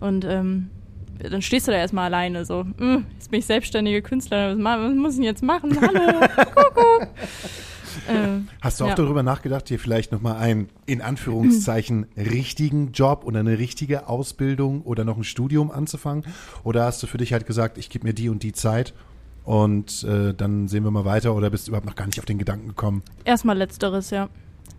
Und 0.00 0.24
ähm, 0.24 0.70
dann 1.18 1.42
stehst 1.42 1.66
du 1.66 1.72
da 1.72 1.78
erstmal 1.78 2.06
alleine, 2.06 2.44
so, 2.44 2.64
hm, 2.78 3.04
jetzt 3.14 3.30
bin 3.30 3.40
ich 3.40 3.46
selbstständige 3.46 4.02
Künstlerin, 4.02 4.62
was, 4.62 4.94
muss 4.94 5.12
ich 5.12 5.16
denn 5.16 5.24
jetzt 5.24 5.42
machen? 5.42 5.76
Hallo, 5.80 6.20
Kuckuck. 6.54 7.08
Äh, 8.08 8.40
Hast 8.60 8.80
du 8.80 8.84
auch 8.84 8.90
ja. 8.90 8.94
darüber 8.94 9.22
nachgedacht, 9.22 9.68
dir 9.68 9.78
vielleicht 9.78 10.12
nochmal 10.12 10.36
einen, 10.36 10.68
in 10.86 11.02
Anführungszeichen, 11.02 12.06
richtigen 12.16 12.92
Job 12.92 13.24
oder 13.24 13.40
eine 13.40 13.58
richtige 13.58 14.08
Ausbildung 14.08 14.82
oder 14.82 15.04
noch 15.04 15.16
ein 15.16 15.24
Studium 15.24 15.70
anzufangen? 15.70 16.24
Oder 16.64 16.84
hast 16.84 17.02
du 17.02 17.06
für 17.06 17.18
dich 17.18 17.32
halt 17.32 17.46
gesagt, 17.46 17.78
ich 17.78 17.90
gebe 17.90 18.06
mir 18.06 18.14
die 18.14 18.28
und 18.28 18.42
die 18.42 18.52
Zeit 18.52 18.94
und 19.44 20.04
äh, 20.04 20.34
dann 20.34 20.68
sehen 20.68 20.84
wir 20.84 20.90
mal 20.90 21.06
weiter 21.06 21.34
oder 21.34 21.48
bist 21.48 21.66
du 21.66 21.70
überhaupt 21.70 21.86
noch 21.86 21.96
gar 21.96 22.04
nicht 22.04 22.18
auf 22.18 22.26
den 22.26 22.36
Gedanken 22.36 22.68
gekommen? 22.68 23.02
Erstmal 23.24 23.56
letzteres, 23.56 24.10
ja. 24.10 24.28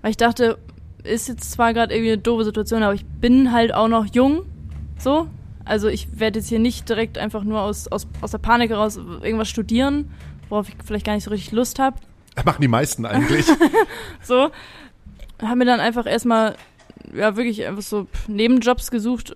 Weil 0.01 0.11
ich 0.11 0.17
dachte, 0.17 0.59
ist 1.03 1.27
jetzt 1.27 1.51
zwar 1.51 1.73
gerade 1.73 1.93
irgendwie 1.93 2.11
eine 2.11 2.21
doofe 2.21 2.43
Situation, 2.45 2.83
aber 2.83 2.93
ich 2.93 3.03
bin 3.03 3.51
halt 3.51 3.73
auch 3.73 3.87
noch 3.87 4.05
jung, 4.13 4.43
so. 4.99 5.27
Also 5.65 5.87
ich 5.87 6.19
werde 6.19 6.39
jetzt 6.39 6.49
hier 6.49 6.59
nicht 6.59 6.87
direkt 6.87 7.17
einfach 7.17 7.43
nur 7.43 7.61
aus, 7.61 7.87
aus, 7.87 8.07
aus 8.21 8.31
der 8.31 8.37
Panik 8.37 8.69
heraus 8.69 8.97
irgendwas 8.97 9.49
studieren, 9.49 10.11
worauf 10.49 10.69
ich 10.69 10.75
vielleicht 10.83 11.05
gar 11.05 11.13
nicht 11.13 11.23
so 11.23 11.31
richtig 11.31 11.51
Lust 11.51 11.79
habe. 11.79 11.97
Machen 12.45 12.61
die 12.61 12.67
meisten 12.67 13.05
eigentlich. 13.05 13.45
so. 14.21 14.49
Haben 15.41 15.57
mir 15.59 15.65
dann 15.65 15.79
einfach 15.79 16.05
erstmal, 16.05 16.55
ja, 17.13 17.35
wirklich 17.35 17.65
einfach 17.65 17.81
so 17.81 18.07
Nebenjobs 18.27 18.91
gesucht, 18.91 19.35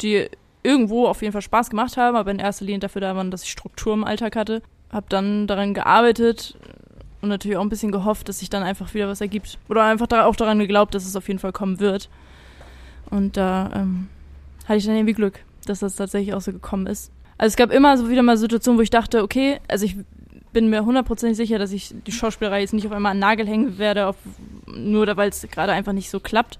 die 0.00 0.28
irgendwo 0.62 1.06
auf 1.06 1.22
jeden 1.22 1.32
Fall 1.32 1.42
Spaß 1.42 1.70
gemacht 1.70 1.96
haben, 1.96 2.16
aber 2.16 2.30
in 2.30 2.38
erster 2.38 2.64
Linie 2.64 2.80
dafür 2.80 3.00
da 3.00 3.16
waren, 3.16 3.30
dass 3.30 3.42
ich 3.42 3.50
Struktur 3.50 3.94
im 3.94 4.04
Alltag 4.04 4.36
hatte. 4.36 4.62
Hab 4.92 5.08
dann 5.08 5.46
daran 5.46 5.74
gearbeitet 5.74 6.56
und 7.20 7.28
natürlich 7.28 7.56
auch 7.56 7.62
ein 7.62 7.68
bisschen 7.68 7.92
gehofft, 7.92 8.28
dass 8.28 8.40
sich 8.40 8.50
dann 8.50 8.62
einfach 8.62 8.94
wieder 8.94 9.08
was 9.08 9.20
ergibt. 9.20 9.58
Oder 9.68 9.84
einfach 9.84 10.08
auch 10.24 10.36
daran 10.36 10.58
geglaubt, 10.58 10.94
dass 10.94 11.06
es 11.06 11.16
auf 11.16 11.28
jeden 11.28 11.40
Fall 11.40 11.52
kommen 11.52 11.80
wird. 11.80 12.08
Und 13.10 13.36
da 13.36 13.70
ähm, 13.74 14.08
hatte 14.66 14.78
ich 14.78 14.86
dann 14.86 14.96
irgendwie 14.96 15.14
Glück, 15.14 15.40
dass 15.66 15.80
das 15.80 15.96
tatsächlich 15.96 16.34
auch 16.34 16.40
so 16.40 16.52
gekommen 16.52 16.86
ist. 16.86 17.12
Also 17.38 17.52
es 17.52 17.56
gab 17.56 17.72
immer 17.72 17.96
so 17.96 18.08
wieder 18.10 18.22
mal 18.22 18.36
Situationen, 18.36 18.78
wo 18.78 18.82
ich 18.82 18.90
dachte, 18.90 19.22
okay, 19.22 19.60
also 19.68 19.84
ich 19.84 19.96
bin 20.52 20.68
mir 20.68 20.84
hundertprozentig 20.84 21.36
sicher, 21.36 21.58
dass 21.58 21.72
ich 21.72 21.94
die 22.06 22.12
Schauspielerei 22.12 22.60
jetzt 22.60 22.72
nicht 22.72 22.86
auf 22.86 22.92
einmal 22.92 23.12
an 23.12 23.18
Nagel 23.18 23.46
hängen 23.46 23.78
werde, 23.78 24.06
auf, 24.06 24.16
nur 24.66 25.06
weil 25.16 25.28
es 25.28 25.42
gerade 25.50 25.72
einfach 25.72 25.92
nicht 25.92 26.10
so 26.10 26.20
klappt. 26.20 26.58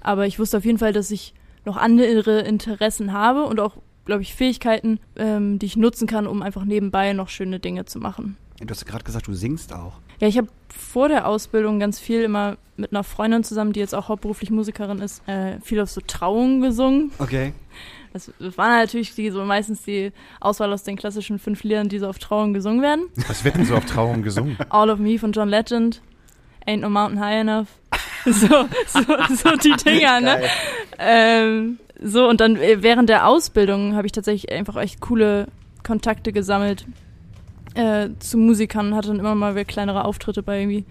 Aber 0.00 0.26
ich 0.26 0.38
wusste 0.38 0.58
auf 0.58 0.64
jeden 0.64 0.78
Fall, 0.78 0.92
dass 0.92 1.10
ich 1.10 1.34
noch 1.64 1.76
andere 1.76 2.40
Interessen 2.40 3.12
habe 3.12 3.44
und 3.44 3.60
auch, 3.60 3.76
glaube 4.04 4.22
ich, 4.22 4.34
Fähigkeiten, 4.34 5.00
ähm, 5.16 5.58
die 5.58 5.66
ich 5.66 5.76
nutzen 5.76 6.06
kann, 6.06 6.26
um 6.26 6.42
einfach 6.42 6.64
nebenbei 6.64 7.12
noch 7.12 7.28
schöne 7.28 7.60
Dinge 7.60 7.84
zu 7.84 7.98
machen. 7.98 8.36
Du 8.60 8.68
hast 8.70 8.86
gerade 8.86 9.04
gesagt, 9.04 9.26
du 9.26 9.34
singst 9.34 9.72
auch. 9.72 10.00
Ja, 10.20 10.28
ich 10.28 10.36
habe 10.36 10.48
vor 10.68 11.08
der 11.08 11.26
Ausbildung 11.26 11.78
ganz 11.78 11.98
viel 11.98 12.22
immer 12.22 12.56
mit 12.76 12.92
einer 12.92 13.04
Freundin 13.04 13.44
zusammen, 13.44 13.72
die 13.72 13.80
jetzt 13.80 13.94
auch 13.94 14.08
hauptberuflich 14.08 14.50
Musikerin 14.50 15.00
ist, 15.00 15.26
äh, 15.28 15.60
viel 15.60 15.80
auf 15.80 15.90
so 15.90 16.00
Trauungen 16.00 16.60
gesungen. 16.60 17.10
Okay. 17.18 17.52
Das, 18.12 18.32
das 18.38 18.56
waren 18.56 18.70
natürlich 18.70 19.14
die, 19.14 19.30
so 19.30 19.44
meistens 19.44 19.82
die 19.82 20.12
Auswahl 20.40 20.72
aus 20.72 20.82
den 20.82 20.96
klassischen 20.96 21.38
fünf 21.38 21.62
Liedern, 21.62 21.88
die 21.88 21.98
so 21.98 22.08
auf 22.08 22.18
Trauungen 22.18 22.54
gesungen 22.54 22.82
werden. 22.82 23.04
Was 23.26 23.44
wird 23.44 23.56
denn 23.56 23.64
so 23.64 23.76
auf 23.76 23.84
Trauungen 23.84 24.22
gesungen? 24.22 24.56
All 24.70 24.90
of 24.90 24.98
Me 24.98 25.18
von 25.18 25.32
John 25.32 25.48
Legend, 25.48 26.00
Ain't 26.66 26.78
No 26.80 26.88
Mountain 26.88 27.20
High 27.20 27.40
Enough. 27.40 27.68
so, 28.24 28.68
so, 28.86 29.00
so 29.34 29.56
die 29.56 29.74
Dinger, 29.84 30.20
ne? 30.20 30.42
Ähm, 30.98 31.78
so, 32.02 32.28
und 32.28 32.40
dann 32.40 32.56
äh, 32.56 32.82
während 32.82 33.08
der 33.08 33.26
Ausbildung 33.26 33.94
habe 33.94 34.06
ich 34.06 34.12
tatsächlich 34.12 34.52
einfach 34.52 34.76
echt 34.76 35.00
coole 35.00 35.48
Kontakte 35.82 36.32
gesammelt 36.32 36.86
äh, 37.74 38.08
zu 38.18 38.38
Musikern, 38.38 38.94
hatte 38.94 39.08
dann 39.08 39.20
immer 39.20 39.34
mal 39.34 39.54
wieder 39.54 39.64
kleinere 39.64 40.04
Auftritte 40.04 40.42
bei 40.42 40.60
irgendwie 40.60 40.84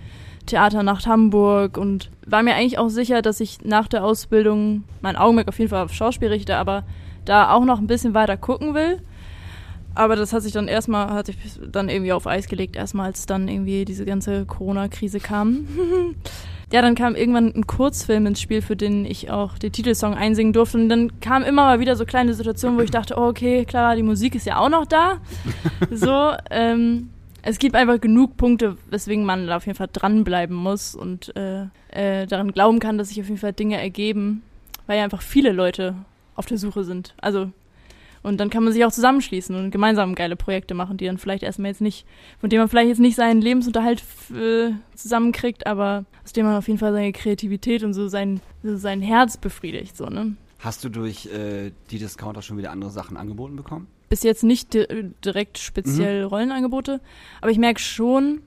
Theaternacht 0.46 1.08
Hamburg 1.08 1.78
und 1.78 2.10
war 2.26 2.42
mir 2.42 2.56
eigentlich 2.56 2.80
auch 2.80 2.90
sicher, 2.90 3.22
dass 3.22 3.40
ich 3.40 3.60
nach 3.64 3.88
der 3.88 4.04
Ausbildung 4.04 4.84
mein 5.02 5.16
Augenmerk 5.16 5.48
auf 5.50 5.60
jeden 5.60 5.70
Fall 5.70 5.84
auf 5.84 5.94
Schauspiel 5.94 6.30
richte, 6.30 6.58
aber 6.58 6.84
da 7.26 7.52
auch 7.52 7.66
noch 7.66 7.80
ein 7.80 7.88
bisschen 7.88 8.14
weiter 8.14 8.38
gucken 8.38 8.74
will. 8.74 9.02
Aber 9.98 10.16
das 10.16 10.32
hat 10.32 10.44
sich 10.44 10.54
dann 10.54 10.68
erstmal, 10.68 11.10
hat 11.10 11.26
sich 11.26 11.38
dann 11.72 11.90
irgendwie 11.90 12.14
auf 12.14 12.28
Eis 12.28 12.48
gelegt, 12.48 12.76
erstmal 12.76 13.08
als 13.08 13.26
dann 13.26 13.48
irgendwie 13.48 13.84
diese 13.84 14.06
ganze 14.06 14.46
Corona-Krise 14.46 15.20
kam. 15.20 15.68
ja, 16.72 16.84
dann 16.84 16.94
kam 16.94 17.16
irgendwann 17.16 17.52
ein 17.56 17.66
Kurzfilm 17.66 18.28
ins 18.28 18.40
Spiel, 18.40 18.62
für 18.62 18.76
den 18.76 19.06
ich 19.06 19.32
auch 19.32 19.58
den 19.58 19.72
Titelsong 19.72 20.14
einsingen 20.14 20.54
durfte. 20.54 20.78
Und 20.78 20.90
dann 20.90 21.20
kam 21.20 21.42
immer 21.42 21.64
mal 21.64 21.80
wieder 21.80 21.96
so 21.96 22.06
kleine 22.06 22.36
Situationen, 22.36 22.78
wo 22.78 22.84
ich 22.84 22.92
dachte, 22.92 23.16
oh, 23.18 23.26
okay, 23.28 23.66
klar, 23.66 23.96
die 23.96 24.04
Musik 24.04 24.36
ist 24.36 24.46
ja 24.46 24.60
auch 24.60 24.70
noch 24.70 24.86
da. 24.86 25.18
so, 25.92 26.32
ähm, 26.52 27.10
es 27.42 27.58
gibt 27.58 27.74
einfach 27.74 28.00
genug 28.00 28.38
Punkte, 28.38 28.78
weswegen 28.92 29.26
man 29.26 29.48
da 29.48 29.58
auf 29.58 29.66
jeden 29.66 29.80
Fall 29.80 29.90
dranbleiben 29.92 30.56
muss 30.56 30.94
und 30.94 31.36
äh, 31.36 31.64
äh, 31.90 32.28
daran 32.28 32.52
glauben 32.52 32.78
kann, 32.78 33.00
dass 33.00 33.10
sich 33.10 33.20
auf 33.20 33.30
jeden 33.30 33.40
Fall 33.40 33.54
Dinge 33.54 33.82
ergeben, 33.82 34.44
weil 34.86 35.00
ja 35.00 35.04
einfach 35.04 35.24
viele 35.24 35.54
Leute 35.54 35.96
auf 36.36 36.46
der 36.46 36.60
Suche 36.60 36.84
sind. 36.84 37.16
Also 37.20 37.50
und 38.28 38.38
dann 38.38 38.50
kann 38.50 38.64
man 38.64 38.74
sich 38.74 38.86
auch 38.86 38.92
zusammenschließen 38.92 39.56
und 39.56 39.72
gemeinsam 39.72 40.16
geile 40.16 40.36
Projekte 40.36 40.74
machen, 40.74 40.98
die 40.98 41.06
dann 41.06 41.18
vielleicht 41.18 41.44
erstmal 41.44 41.72
jetzt 41.72 41.82
nicht, 41.82 42.06
von 42.40 42.50
denen 42.50 42.62
man 42.62 42.70
vielleicht 42.70 42.90
jetzt 42.90 43.00
nicht 43.00 43.16
seinen 43.16 43.42
Lebensunterhalt 43.42 44.04
äh, 44.36 44.72
zusammenkriegt, 44.96 45.66
aber 45.66 46.06
aus 46.24 46.34
dem 46.34 46.46
man 46.46 46.56
auf 46.56 46.68
jeden 46.68 46.80
Fall 46.80 46.94
seine 46.94 47.14
Kreativität 47.14 47.84
und 47.84 47.94
so 47.94 48.08
sein, 48.08 48.42
so 48.64 48.78
sein 48.78 49.02
Herz 49.02 49.38
befriedigt, 49.38 49.98
so, 49.98 50.06
ne? 50.06 50.36
Hast 50.60 50.84
du 50.84 50.90
durch 50.90 51.28
äh, 51.28 51.72
die 51.92 52.00
Discounter 52.00 52.42
schon 52.42 52.58
wieder 52.58 52.72
andere 52.72 52.92
Sachen 52.92 53.16
angeboten 53.16 53.56
bekommen? 53.56 53.88
bis 54.10 54.24
jetzt 54.24 54.44
nicht 54.44 54.74
di 54.74 54.86
direkt 55.24 55.58
speziell 55.58 56.24
mhm. 56.24 56.28
Rollenangebote, 56.28 57.02
aber 57.42 57.52
ich 57.52 57.58
merke 57.58 57.80
schon, 57.80 58.42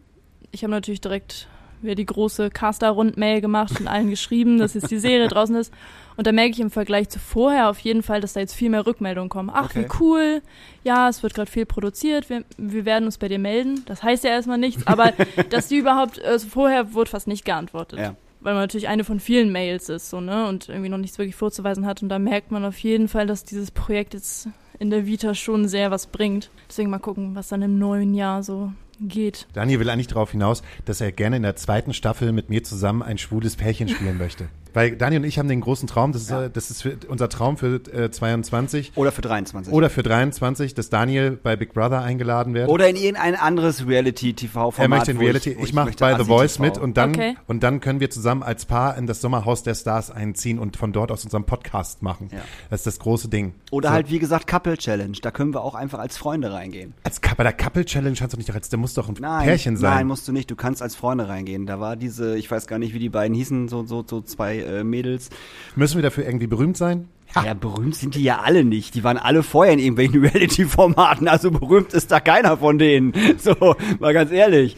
ich 0.52 0.62
habe 0.62 0.70
natürlich 0.70 1.00
direkt 1.00 1.48
wieder 1.82 1.94
die 1.94 2.06
große 2.06 2.50
Caster-Rund-Mail 2.50 3.40
gemacht 3.40 3.80
und 3.80 3.88
allen 3.88 4.10
geschrieben, 4.10 4.58
dass 4.58 4.74
jetzt 4.74 4.90
die 4.90 4.98
Serie 4.98 5.28
draußen 5.28 5.56
ist. 5.56 5.72
Und 6.20 6.26
da 6.26 6.32
merke 6.32 6.50
ich 6.50 6.60
im 6.60 6.70
Vergleich 6.70 7.08
zu 7.08 7.18
vorher 7.18 7.70
auf 7.70 7.78
jeden 7.78 8.02
Fall, 8.02 8.20
dass 8.20 8.34
da 8.34 8.40
jetzt 8.40 8.52
viel 8.52 8.68
mehr 8.68 8.84
Rückmeldungen 8.84 9.30
kommen. 9.30 9.48
Ach, 9.50 9.70
okay. 9.70 9.86
wie 9.86 10.04
cool. 10.04 10.42
Ja, 10.84 11.08
es 11.08 11.22
wird 11.22 11.32
gerade 11.32 11.50
viel 11.50 11.64
produziert. 11.64 12.28
Wir, 12.28 12.44
wir, 12.58 12.84
werden 12.84 13.06
uns 13.06 13.16
bei 13.16 13.28
dir 13.28 13.38
melden. 13.38 13.86
Das 13.86 14.02
heißt 14.02 14.24
ja 14.24 14.28
erstmal 14.28 14.58
nichts, 14.58 14.86
aber 14.86 15.14
dass 15.48 15.68
die 15.68 15.78
überhaupt, 15.78 16.22
also 16.22 16.46
vorher 16.46 16.92
wurde 16.92 17.08
fast 17.08 17.26
nicht 17.26 17.46
geantwortet. 17.46 18.00
Ja. 18.00 18.16
Weil 18.40 18.52
man 18.52 18.64
natürlich 18.64 18.88
eine 18.88 19.04
von 19.04 19.18
vielen 19.18 19.50
Mails 19.50 19.88
ist, 19.88 20.10
so, 20.10 20.20
ne? 20.20 20.46
Und 20.46 20.68
irgendwie 20.68 20.90
noch 20.90 20.98
nichts 20.98 21.16
wirklich 21.16 21.36
vorzuweisen 21.36 21.86
hat. 21.86 22.02
Und 22.02 22.10
da 22.10 22.18
merkt 22.18 22.50
man 22.50 22.66
auf 22.66 22.76
jeden 22.80 23.08
Fall, 23.08 23.26
dass 23.26 23.44
dieses 23.44 23.70
Projekt 23.70 24.12
jetzt 24.12 24.46
in 24.78 24.90
der 24.90 25.06
Vita 25.06 25.32
schon 25.32 25.68
sehr 25.68 25.90
was 25.90 26.06
bringt. 26.06 26.50
Deswegen 26.68 26.90
mal 26.90 26.98
gucken, 26.98 27.34
was 27.34 27.48
dann 27.48 27.62
im 27.62 27.78
neuen 27.78 28.12
Jahr 28.12 28.42
so 28.42 28.74
Geht. 29.02 29.46
Daniel 29.54 29.80
will 29.80 29.88
eigentlich 29.88 30.08
darauf 30.08 30.32
hinaus, 30.32 30.62
dass 30.84 31.00
er 31.00 31.10
gerne 31.10 31.36
in 31.36 31.42
der 31.42 31.56
zweiten 31.56 31.94
Staffel 31.94 32.32
mit 32.32 32.50
mir 32.50 32.62
zusammen 32.62 33.02
ein 33.02 33.16
schwules 33.16 33.56
Pärchen 33.56 33.88
spielen 33.88 34.18
möchte. 34.18 34.50
Weil 34.72 34.96
Daniel 34.96 35.20
und 35.22 35.26
ich 35.28 35.38
haben 35.38 35.48
den 35.48 35.60
großen 35.60 35.88
Traum, 35.88 36.12
das 36.12 36.22
ist, 36.22 36.30
Ja. 36.30 36.44
äh, 36.44 36.50
das 36.50 36.70
ist 36.70 36.82
für, 36.82 36.96
unser 37.08 37.28
Traum 37.28 37.56
für 37.56 37.76
äh, 37.92 38.10
22 38.10 38.92
Oder 38.96 39.12
für 39.12 39.22
23. 39.22 39.72
oder 39.72 39.90
für 39.90 40.02
23, 40.02 40.74
dass 40.74 40.90
Daniel 40.90 41.32
bei 41.42 41.56
Big 41.56 41.72
Brother 41.74 42.02
eingeladen 42.02 42.54
wird. 42.54 42.68
Oder 42.68 42.88
in 42.88 42.96
irgendein 42.96 43.34
anderes 43.34 43.86
Reality-TV-Format. 43.86 44.78
er 44.78 44.88
möchte 44.88 45.10
in 45.12 45.18
Reality, 45.18 45.50
Ich, 45.52 45.58
ich, 45.64 45.72
mache 45.72 45.90
bei 45.98 46.16
The 46.16 46.24
Voice 46.24 46.54
TV. 46.54 46.64
mit 46.64 46.78
und 46.78 46.96
dann, 46.96 47.10
Okay. 47.10 47.36
und 47.46 47.62
dann 47.62 47.80
können 47.80 48.00
wir 48.00 48.10
zusammen 48.10 48.42
als 48.42 48.64
Paar 48.66 48.96
in 48.96 49.06
das 49.06 49.20
Sommerhaus 49.20 49.62
der 49.62 49.74
Stars 49.74 50.10
einziehen 50.10 50.58
und 50.58 50.76
von 50.76 50.92
dort 50.92 51.10
aus 51.12 51.24
unseren 51.24 51.44
Podcast 51.44 52.02
machen. 52.02 52.28
Ja. 52.32 52.38
Das 52.70 52.80
ist 52.80 52.86
das 52.86 52.98
große 52.98 53.28
Ding. 53.28 53.54
Oder 53.70 53.88
So. 53.90 53.94
halt, 53.94 54.10
wie 54.10 54.18
gesagt, 54.18 54.46
Couple 54.46 54.76
Challenge. 54.76 55.16
Da 55.22 55.30
können 55.30 55.54
wir 55.54 55.62
auch 55.62 55.74
einfach 55.74 55.98
als 55.98 56.16
Freunde 56.16 56.52
reingehen. 56.52 56.94
Als, 57.04 57.20
bei 57.20 57.42
der 57.42 57.52
Couple 57.52 57.84
Challenge 57.84 58.16
kannst 58.16 58.34
du 58.34 58.38
nicht, 58.38 58.52
als, 58.54 58.68
der 58.68 58.78
muss 58.78 58.94
doch 58.94 59.08
ein 59.08 59.16
Nein, 59.20 59.44
Pärchen 59.46 59.76
sein. 59.76 59.90
nein, 59.94 60.06
musst 60.06 60.26
du 60.28 60.32
nicht. 60.32 60.50
Du 60.50 60.56
kannst 60.56 60.82
als 60.82 60.94
Freunde 60.94 61.28
reingehen. 61.28 61.66
Da 61.66 61.80
war 61.80 61.96
diese, 61.96 62.36
ich 62.36 62.50
weiß 62.50 62.66
gar 62.66 62.78
nicht, 62.78 62.94
wie 62.94 62.98
die 62.98 63.08
beiden 63.08 63.34
hießen, 63.34 63.68
so, 63.68 63.84
so, 63.84 64.04
so 64.06 64.20
zwei 64.20 64.59
äh, 64.60 64.84
Mädels. 64.84 65.30
Müssen 65.76 65.96
wir 65.96 66.02
dafür 66.02 66.24
irgendwie 66.24 66.46
berühmt 66.46 66.76
sein? 66.76 67.08
Ha. 67.34 67.44
Ja, 67.44 67.54
berühmt 67.54 67.94
sind 67.94 68.16
die 68.16 68.22
ja 68.22 68.40
alle 68.40 68.64
nicht. 68.64 68.94
Die 68.94 69.04
waren 69.04 69.16
alle 69.16 69.42
vorher 69.42 69.72
in 69.72 69.78
irgendwelchen 69.78 70.20
Reality-Formaten. 70.26 71.28
Also 71.28 71.50
berühmt 71.50 71.92
ist 71.92 72.10
da 72.10 72.20
keiner 72.20 72.56
von 72.56 72.78
denen. 72.78 73.12
So, 73.38 73.76
mal 73.98 74.12
ganz 74.12 74.30
ehrlich. 74.32 74.76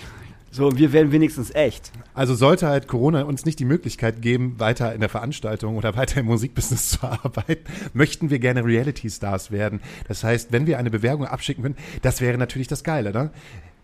So, 0.50 0.76
wir 0.76 0.92
werden 0.92 1.12
wenigstens 1.12 1.54
echt. 1.54 1.90
Also 2.12 2.34
sollte 2.34 2.66
halt 2.68 2.86
Corona 2.86 3.22
uns 3.22 3.46
nicht 3.46 3.58
die 3.58 3.64
Möglichkeit 3.64 4.20
geben, 4.20 4.60
weiter 4.60 4.94
in 4.94 5.00
der 5.00 5.08
Veranstaltung 5.08 5.76
oder 5.76 5.96
weiter 5.96 6.20
im 6.20 6.26
Musikbusiness 6.26 6.88
zu 7.00 7.04
arbeiten, 7.04 7.64
möchten 7.94 8.28
wir 8.28 8.38
gerne 8.38 8.62
Reality-Stars 8.62 9.50
werden. 9.50 9.80
Das 10.08 10.22
heißt, 10.22 10.52
wenn 10.52 10.66
wir 10.66 10.78
eine 10.78 10.90
Bewerbung 10.90 11.26
abschicken 11.26 11.62
können, 11.62 11.76
das 12.02 12.20
wäre 12.20 12.36
natürlich 12.36 12.68
das 12.68 12.84
Geile, 12.84 13.12
ne? 13.12 13.30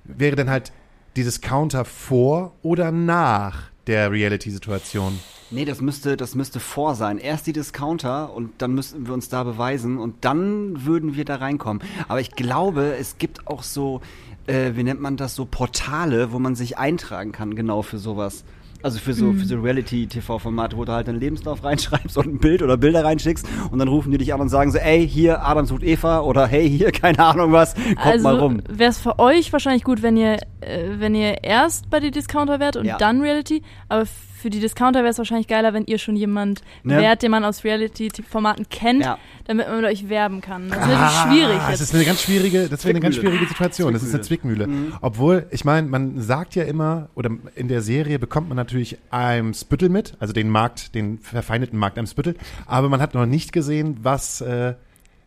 Wäre 0.04 0.36
dann 0.36 0.50
halt 0.50 0.72
dieses 1.16 1.40
Counter 1.40 1.86
vor 1.86 2.54
oder 2.62 2.92
nach 2.92 3.70
der 3.86 4.12
Reality-Situation. 4.12 5.18
Nee, 5.50 5.64
das 5.64 5.80
müsste, 5.80 6.16
das 6.16 6.34
müsste 6.34 6.60
vor 6.60 6.94
sein. 6.94 7.18
Erst 7.18 7.46
die 7.46 7.52
Discounter 7.54 8.34
und 8.34 8.50
dann 8.58 8.74
müssten 8.74 9.06
wir 9.06 9.14
uns 9.14 9.28
da 9.30 9.44
beweisen 9.44 9.98
und 9.98 10.16
dann 10.24 10.84
würden 10.84 11.16
wir 11.16 11.24
da 11.24 11.36
reinkommen. 11.36 11.82
Aber 12.06 12.20
ich 12.20 12.32
glaube, 12.32 12.94
es 13.00 13.16
gibt 13.18 13.46
auch 13.46 13.62
so, 13.62 14.00
äh, 14.46 14.72
wie 14.74 14.82
nennt 14.82 15.00
man 15.00 15.16
das, 15.16 15.34
so 15.34 15.46
Portale, 15.46 16.32
wo 16.32 16.38
man 16.38 16.54
sich 16.54 16.76
eintragen 16.76 17.32
kann, 17.32 17.54
genau 17.54 17.80
für 17.82 17.98
sowas. 17.98 18.44
Also 18.80 19.00
für 19.00 19.12
so, 19.12 19.32
für 19.32 19.44
so 19.44 19.58
Reality-TV-Formate, 19.60 20.76
wo 20.76 20.84
du 20.84 20.92
halt 20.92 21.08
deinen 21.08 21.18
Lebenslauf 21.18 21.64
reinschreibst 21.64 22.16
und 22.16 22.26
ein 22.26 22.38
Bild 22.38 22.62
oder 22.62 22.76
Bilder 22.76 23.04
reinschickst 23.04 23.44
und 23.72 23.78
dann 23.80 23.88
rufen 23.88 24.12
die 24.12 24.18
dich 24.18 24.32
an 24.32 24.40
und 24.40 24.50
sagen 24.50 24.70
so, 24.70 24.78
ey, 24.78 25.06
hier, 25.08 25.44
Adam 25.44 25.66
sucht 25.66 25.82
Eva 25.82 26.20
oder 26.20 26.46
hey, 26.46 26.68
hier, 26.70 26.92
keine 26.92 27.18
Ahnung 27.18 27.50
was, 27.50 27.74
kommt 27.74 27.98
also 28.06 28.22
mal 28.22 28.38
rum. 28.38 28.62
wäre 28.68 28.90
es 28.90 28.98
für 29.00 29.18
euch 29.18 29.52
wahrscheinlich 29.52 29.82
gut, 29.82 30.02
wenn 30.02 30.16
ihr, 30.16 30.34
äh, 30.60 30.90
wenn 30.98 31.16
ihr 31.16 31.42
erst 31.42 31.90
bei 31.90 31.98
die 31.98 32.12
Discounter 32.12 32.60
wärt 32.60 32.76
und 32.76 32.84
Ja. 32.84 32.98
dann 32.98 33.20
Reality, 33.20 33.62
aber 33.88 34.06
für 34.40 34.50
die 34.50 34.60
Discounter 34.60 35.00
wäre 35.00 35.10
es 35.10 35.18
wahrscheinlich 35.18 35.48
geiler, 35.48 35.74
wenn 35.74 35.84
ihr 35.86 35.98
schon 35.98 36.16
jemand 36.16 36.62
Ne? 36.84 36.96
wärt, 36.98 37.22
den 37.22 37.30
man 37.30 37.44
aus 37.44 37.64
Reality-Formaten 37.64 38.68
kennt, 38.68 39.04
Ja. 39.04 39.18
damit 39.46 39.66
man 39.68 39.80
mit 39.80 39.84
euch 39.90 40.08
werben 40.08 40.40
kann. 40.40 40.68
Das 40.68 40.78
ist 40.78 40.86
natürlich 40.86 41.10
schwierig 41.22 41.60
Ah, 41.60 41.70
Das 41.70 41.80
ist 41.80 41.94
eine 41.94 42.04
ganz 42.04 42.22
schwierige, 42.22 42.68
das 42.68 42.84
wäre 42.84 42.90
eine 42.90 43.00
ganz 43.00 43.16
schwierige 43.16 43.46
Situation. 43.46 43.92
Das 43.92 44.02
ist 44.02 44.14
eine 44.14 44.22
Zwickmühle. 44.22 44.68
Obwohl, 45.00 45.46
ich 45.50 45.64
meine, 45.64 45.88
man 45.88 46.20
sagt 46.20 46.54
ja 46.54 46.64
immer, 46.64 47.08
oder 47.14 47.30
in 47.54 47.68
der 47.68 47.82
Serie 47.82 48.18
bekommt 48.18 48.48
man 48.48 48.56
natürlich 48.56 48.98
Eimsbüttel 49.10 49.88
mit, 49.88 50.14
also 50.20 50.32
den 50.32 50.48
Markt, 50.50 50.94
den 50.94 51.18
verfeindeten 51.18 51.78
Markt 51.78 51.98
Eimsbüttel, 51.98 52.36
aber 52.66 52.88
man 52.88 53.00
hat 53.00 53.14
noch 53.14 53.26
nicht 53.26 53.52
gesehen, 53.52 53.98
was 54.02 54.40
äh, 54.40 54.74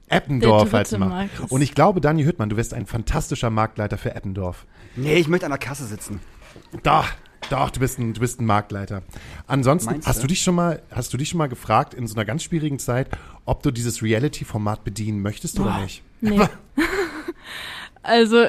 Eppendorf 0.09 0.73
als 0.73 0.89
dritte 0.89 1.05
macht. 1.05 1.29
Und 1.49 1.61
ich 1.61 1.73
glaube, 1.73 2.01
Dani 2.01 2.23
Hüttmann, 2.23 2.49
du 2.49 2.57
wirst 2.57 2.73
ein 2.73 2.85
fantastischer 2.85 3.49
Marktleiter 3.49 3.97
für 3.97 4.13
Eppendorf. 4.15 4.65
Nee, 4.95 5.15
ich 5.15 5.27
möchte 5.27 5.45
an 5.45 5.51
der 5.51 5.59
Kasse 5.59 5.85
sitzen. 5.85 6.19
Doch, 6.83 7.05
doch, 7.51 7.69
du 7.69 7.79
bist 7.79 7.99
ein, 7.99 8.13
du 8.13 8.21
bist 8.21 8.39
ein 8.39 8.45
Marktleiter. 8.45 9.01
Ansonsten, 9.47 9.91
Meinst 9.91 10.07
hast 10.07 10.19
du? 10.19 10.21
du 10.23 10.27
dich 10.27 10.41
schon 10.41 10.55
mal, 10.55 10.81
hast 10.91 11.13
du 11.13 11.17
dich 11.17 11.29
schon 11.29 11.37
mal 11.37 11.49
gefragt 11.49 11.93
in 11.93 12.07
so 12.07 12.15
einer 12.15 12.25
ganz 12.25 12.43
schwierigen 12.43 12.79
Zeit, 12.79 13.09
ob 13.45 13.63
du 13.63 13.71
dieses 13.71 14.01
Reality-Format 14.01 14.83
bedienen 14.83 15.21
möchtest 15.21 15.59
oder 15.59 15.71
Boah. 15.71 15.81
nicht? 15.81 16.03
Nee. 16.21 16.39
also, 18.03 18.45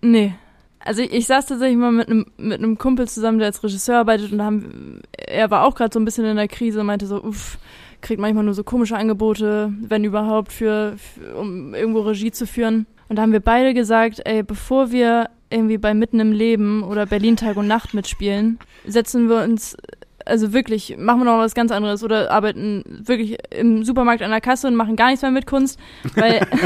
nee. 0.00 0.34
Also 0.80 1.00
ich, 1.00 1.12
ich 1.12 1.26
saß 1.26 1.46
tatsächlich 1.46 1.78
mal 1.78 1.92
mit 1.92 2.08
einem 2.08 2.26
mit 2.36 2.58
einem 2.58 2.76
Kumpel 2.76 3.08
zusammen, 3.08 3.38
der 3.38 3.46
als 3.46 3.62
Regisseur 3.62 4.00
arbeitet 4.00 4.32
und 4.32 4.42
haben, 4.42 5.00
er 5.16 5.50
war 5.50 5.64
auch 5.64 5.74
gerade 5.74 5.92
so 5.94 5.98
ein 5.98 6.04
bisschen 6.04 6.26
in 6.26 6.36
der 6.36 6.48
Krise 6.48 6.80
und 6.80 6.86
meinte 6.86 7.06
so, 7.06 7.22
uff, 7.22 7.58
kriegt 8.02 8.20
manchmal 8.20 8.44
nur 8.44 8.52
so 8.52 8.64
komische 8.64 8.96
Angebote, 8.96 9.72
wenn 9.80 10.04
überhaupt, 10.04 10.52
für, 10.52 10.96
für 10.98 11.36
um 11.36 11.74
irgendwo 11.74 12.00
Regie 12.00 12.30
zu 12.30 12.46
führen. 12.46 12.86
Und 13.08 13.16
da 13.16 13.22
haben 13.22 13.32
wir 13.32 13.40
beide 13.40 13.74
gesagt, 13.74 14.20
ey, 14.24 14.42
bevor 14.42 14.90
wir 14.90 15.28
irgendwie 15.50 15.78
bei 15.78 15.94
Mitten 15.94 16.20
im 16.20 16.32
Leben 16.32 16.82
oder 16.82 17.06
Berlin 17.06 17.36
Tag 17.36 17.56
und 17.56 17.66
Nacht 17.66 17.94
mitspielen, 17.94 18.58
setzen 18.86 19.28
wir 19.28 19.42
uns, 19.42 19.76
also 20.24 20.52
wirklich, 20.52 20.96
machen 20.98 21.20
wir 21.20 21.24
noch 21.26 21.38
was 21.38 21.54
ganz 21.54 21.70
anderes 21.70 22.02
oder 22.02 22.30
arbeiten 22.30 22.82
wirklich 23.06 23.38
im 23.50 23.84
Supermarkt 23.84 24.22
an 24.22 24.30
der 24.30 24.40
Kasse 24.40 24.66
und 24.66 24.74
machen 24.74 24.96
gar 24.96 25.08
nichts 25.08 25.22
mehr 25.22 25.30
mit 25.30 25.46
Kunst, 25.46 25.78
weil 26.16 26.46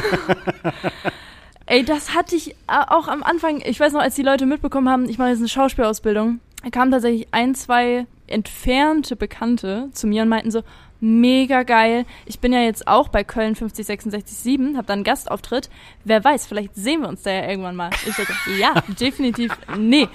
Ey, 1.71 1.85
das 1.85 2.15
hatte 2.15 2.35
ich 2.35 2.57
auch 2.67 3.09
am 3.09 3.23
Anfang, 3.23 3.61
ich 3.63 3.79
weiß 3.79 3.93
noch, 3.93 4.01
als 4.01 4.15
die 4.15 4.23
Leute 4.23 4.47
mitbekommen 4.47 4.89
haben, 4.89 5.07
ich 5.07 5.19
mache 5.19 5.29
jetzt 5.29 5.41
eine 5.41 5.49
Schauspielausbildung, 5.49 6.41
da 6.65 6.71
kamen 6.71 6.91
tatsächlich 6.91 7.29
ein, 7.33 7.55
zwei 7.55 8.07
entfernte 8.27 9.17
Bekannte 9.17 9.91
zu 9.93 10.07
mir 10.07 10.23
und 10.23 10.31
meinten 10.31 10.51
so, 10.51 10.63
mega 11.01 11.63
geil, 11.63 12.05
ich 12.27 12.41
bin 12.41 12.53
ja 12.53 12.61
jetzt 12.61 12.89
auch 12.89 13.09
bei 13.09 13.25
Köln 13.25 13.55
50667, 13.55 14.77
habe 14.77 14.87
da 14.87 14.93
einen 14.95 15.05
Gastauftritt, 15.05 15.71
wer 16.05 16.23
weiß, 16.25 16.47
vielleicht 16.47 16.75
sehen 16.75 17.03
wir 17.03 17.09
uns 17.09 17.23
da 17.23 17.31
ja 17.31 17.49
irgendwann 17.49 17.77
mal. 17.77 17.91
Ich 18.07 18.17
dachte, 18.17 18.33
ja, 18.59 18.75
definitiv, 19.01 19.53
nee. 19.77 20.09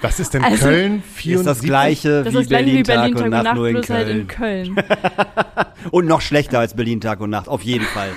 Was 0.00 0.20
ist 0.20 0.34
denn 0.34 0.44
Also- 0.44 0.64
Köln 0.66 0.98
Ist 0.98 1.16
74? 1.16 1.44
das 1.46 1.60
gleiche 1.66 2.08
Das 2.24 2.24
wie 2.24 2.28
ist 2.28 2.34
das 2.44 2.48
gleiche 2.48 2.64
Berlin, 2.64 2.78
wie 2.78 2.82
Berlin 2.82 3.14
Tag 3.14 3.24
und 3.24 3.30
Nacht, 3.30 3.54
nur 3.56 3.68
in 3.68 3.74
bloß 3.74 3.86
Köln. 3.86 3.98
halt 3.98 4.08
in 4.08 4.26
Köln. 4.28 4.76
Und 5.90 6.06
noch 6.06 6.20
schlechter 6.20 6.58
als 6.58 6.74
Berlin 6.74 7.00
Tag 7.00 7.20
und 7.20 7.30
Nacht, 7.30 7.48
auf 7.48 7.62
jeden 7.62 7.84
Fall. 7.84 8.10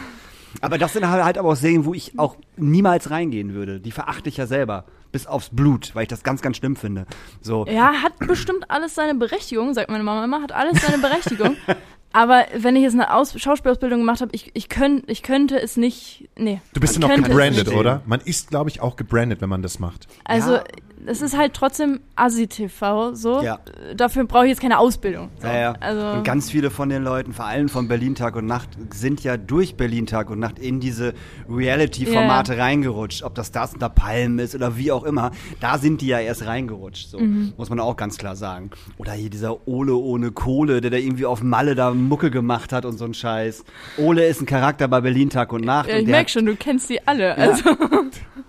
Aber 0.61 0.77
das 0.77 0.93
sind 0.93 1.07
halt 1.07 1.37
aber 1.37 1.49
auch 1.49 1.55
Serien, 1.55 1.85
wo 1.85 1.93
ich 1.93 2.17
auch 2.19 2.35
niemals 2.57 3.09
reingehen 3.11 3.53
würde. 3.53 3.79
Die 3.79 3.91
verachte 3.91 4.29
ich 4.29 4.37
ja 4.37 4.47
selber. 4.47 4.85
Bis 5.11 5.27
aufs 5.27 5.49
Blut, 5.49 5.91
weil 5.93 6.03
ich 6.03 6.07
das 6.09 6.23
ganz, 6.23 6.41
ganz 6.41 6.57
schlimm 6.57 6.75
finde. 6.75 7.05
So. 7.41 7.65
Ja, 7.67 7.93
hat 8.01 8.17
bestimmt 8.19 8.69
alles 8.69 8.95
seine 8.95 9.13
Berechtigung, 9.15 9.73
sagt 9.73 9.89
meine 9.89 10.03
Mama 10.03 10.23
immer, 10.25 10.41
hat 10.41 10.51
alles 10.53 10.81
seine 10.81 10.97
Berechtigung. 10.97 11.55
Aber 12.13 12.45
wenn 12.55 12.75
ich 12.75 12.83
jetzt 12.83 12.93
eine 12.93 13.13
Aus 13.13 13.39
Schauspielausbildung 13.39 13.99
gemacht 13.99 14.21
habe, 14.21 14.31
ich, 14.33 14.51
ich, 14.53 14.69
könnt, 14.69 15.09
ich 15.09 15.23
könnte 15.23 15.59
es 15.59 15.77
nicht. 15.77 16.29
Nee. 16.37 16.61
Du 16.73 16.81
bist 16.81 16.95
ich 16.95 17.01
ja 17.01 17.07
noch 17.07 17.13
könnte 17.13 17.29
es 17.29 17.35
gebrandet, 17.35 17.67
oder? 17.73 18.01
Man 18.05 18.19
ist, 18.21 18.49
glaube 18.49 18.69
ich, 18.69 18.81
auch 18.81 18.95
gebrandet, 18.95 19.41
wenn 19.41 19.49
man 19.49 19.61
das 19.61 19.79
macht. 19.79 20.07
Also, 20.25 20.55
Ja. 20.55 20.63
Es 21.05 21.21
ist 21.21 21.37
halt 21.37 21.53
trotzdem 21.53 21.99
Asi-TV, 22.15 23.13
so. 23.13 23.41
Ja. 23.41 23.59
Dafür 23.95 24.25
brauche 24.25 24.45
ich 24.45 24.49
jetzt 24.49 24.61
keine 24.61 24.79
Ausbildung. 24.79 25.29
So. 25.41 25.47
Ja, 25.47 25.59
ja. 25.59 25.73
Also, 25.79 26.17
und 26.17 26.23
ganz 26.23 26.51
viele 26.51 26.69
von 26.69 26.89
den 26.89 27.03
Leuten, 27.03 27.33
vor 27.33 27.45
allem 27.45 27.69
von 27.69 27.87
Berlin 27.87 28.15
Tag 28.15 28.35
und 28.35 28.45
Nacht, 28.45 28.69
sind 28.93 29.23
ja 29.23 29.37
durch 29.37 29.75
Berlin 29.75 30.05
Tag 30.05 30.29
und 30.29 30.39
Nacht 30.39 30.59
in 30.59 30.79
diese 30.79 31.13
Reality-Formate 31.49 32.57
reingerutscht. 32.57 33.23
Ob 33.23 33.35
das 33.35 33.51
das 33.51 33.73
unter 33.73 33.89
Palmen 33.89 34.39
ist 34.39 34.55
oder 34.55 34.77
wie 34.77 34.91
auch 34.91 35.03
immer. 35.03 35.31
Da 35.59 35.77
sind 35.77 36.01
die 36.01 36.07
ja 36.07 36.19
erst 36.19 36.45
reingerutscht. 36.45 37.09
So. 37.09 37.19
Mhm. 37.19 37.53
Muss 37.57 37.69
man 37.69 37.79
auch 37.79 37.95
ganz 37.95 38.17
klar 38.17 38.35
sagen. 38.35 38.71
Oder 38.97 39.13
hier 39.13 39.29
dieser 39.29 39.67
Ole 39.67 39.95
ohne 39.95 40.31
Kohle, 40.31 40.81
der 40.81 40.91
da 40.91 40.97
irgendwie 40.97 41.25
auf 41.25 41.41
Malle 41.41 41.75
da 41.75 41.91
Mucke 41.91 42.31
gemacht 42.31 42.73
hat 42.73 42.85
und 42.85 42.97
so 42.97 43.05
ein 43.05 43.13
Scheiß. 43.13 43.63
Ole 43.97 44.25
ist 44.25 44.41
ein 44.41 44.45
Charakter 44.45 44.87
bei 44.87 45.01
Berlin 45.01 45.29
Tag 45.29 45.53
und 45.53 45.63
Nacht. 45.65 45.89
ja, 45.89 45.97
ich 45.97 46.07
merke 46.07 46.29
schon, 46.29 46.45
du 46.45 46.55
kennst 46.55 46.89
die 46.89 47.05
alle. 47.07 47.37
Also, 47.37 47.69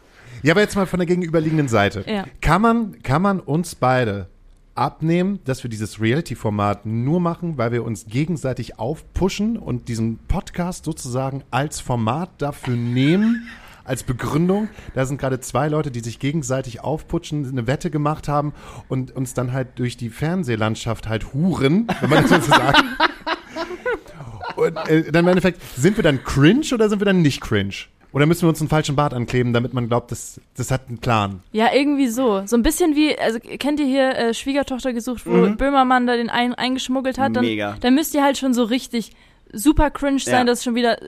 Ja, 0.42 0.54
aber 0.54 0.60
jetzt 0.60 0.74
mal 0.74 0.86
von 0.86 0.98
der 0.98 1.06
gegenüberliegenden 1.06 1.68
Seite. 1.68 2.04
Ja. 2.06 2.24
Kann 2.40 2.62
man, 2.62 3.02
kann 3.02 3.22
man 3.22 3.38
uns 3.38 3.76
beide 3.76 4.26
abnehmen, 4.74 5.38
dass 5.44 5.62
wir 5.62 5.70
dieses 5.70 6.00
Reality-Format 6.00 6.84
nur 6.84 7.20
machen, 7.20 7.58
weil 7.58 7.70
wir 7.70 7.84
uns 7.84 8.06
gegenseitig 8.06 8.78
aufpushen 8.78 9.56
und 9.56 9.88
diesen 9.88 10.18
Podcast 10.26 10.84
sozusagen 10.84 11.44
als 11.50 11.78
Format 11.78 12.30
dafür 12.38 12.74
nehmen, 12.74 13.46
als 13.84 14.02
Begründung. 14.02 14.68
Da 14.94 15.06
sind 15.06 15.18
gerade 15.20 15.38
zwei 15.40 15.68
Leute, 15.68 15.92
die 15.92 16.00
sich 16.00 16.18
gegenseitig 16.18 16.80
aufputschen, 16.80 17.46
eine 17.48 17.68
Wette 17.68 17.90
gemacht 17.90 18.26
haben 18.26 18.52
und 18.88 19.14
uns 19.14 19.34
dann 19.34 19.52
halt 19.52 19.78
durch 19.78 19.96
die 19.96 20.10
Fernsehlandschaft 20.10 21.08
halt 21.08 21.34
huren, 21.34 21.86
wenn 22.00 22.10
man 22.10 22.28
das 22.28 22.46
so 22.46 22.50
sagen. 22.50 22.88
Und 24.54 24.76
äh, 24.88 25.10
dann 25.10 25.24
im 25.24 25.28
Endeffekt, 25.28 25.60
sind 25.76 25.96
wir 25.96 26.04
dann 26.04 26.22
cringe 26.22 26.66
oder 26.74 26.88
sind 26.88 27.00
wir 27.00 27.06
dann 27.06 27.22
nicht 27.22 27.40
cringe? 27.40 27.74
Oder 28.12 28.26
müssen 28.26 28.42
wir 28.42 28.48
uns 28.50 28.60
einen 28.60 28.68
falschen 28.68 28.94
Bart 28.94 29.14
ankleben, 29.14 29.52
damit 29.52 29.72
man 29.72 29.88
glaubt, 29.88 30.10
das, 30.12 30.40
das 30.56 30.70
hat 30.70 30.88
einen 30.88 30.98
Plan? 30.98 31.40
ja, 31.52 31.68
irgendwie 31.72 32.08
so. 32.08 32.42
So 32.46 32.56
ein 32.56 32.62
bisschen 32.62 32.94
wie, 32.94 33.18
also 33.18 33.38
kennt 33.40 33.80
ihr 33.80 33.86
hier 33.86 34.16
äh, 34.16 34.34
Schwiegertochter 34.34 34.92
gesucht, 34.92 35.22
wo 35.26 35.48
Böhmermann 35.56 36.06
da 36.06 36.16
den 36.16 36.28
ein, 36.30 36.54
eingeschmuggelt 36.54 37.18
hat? 37.18 37.34
Dann, 37.36 37.44
Mhm. 37.44 37.50
Mega. 37.50 37.76
dann 37.80 37.94
müsst 37.94 38.14
ihr 38.14 38.22
halt 38.22 38.36
schon 38.38 38.52
so 38.54 38.64
richtig 38.64 39.12
super 39.52 39.90
cringe 39.90 40.18
sein, 40.20 40.34
Ja. 40.34 40.44
dass 40.44 40.58
es 40.58 40.64
schon 40.64 40.74
wieder 40.74 40.98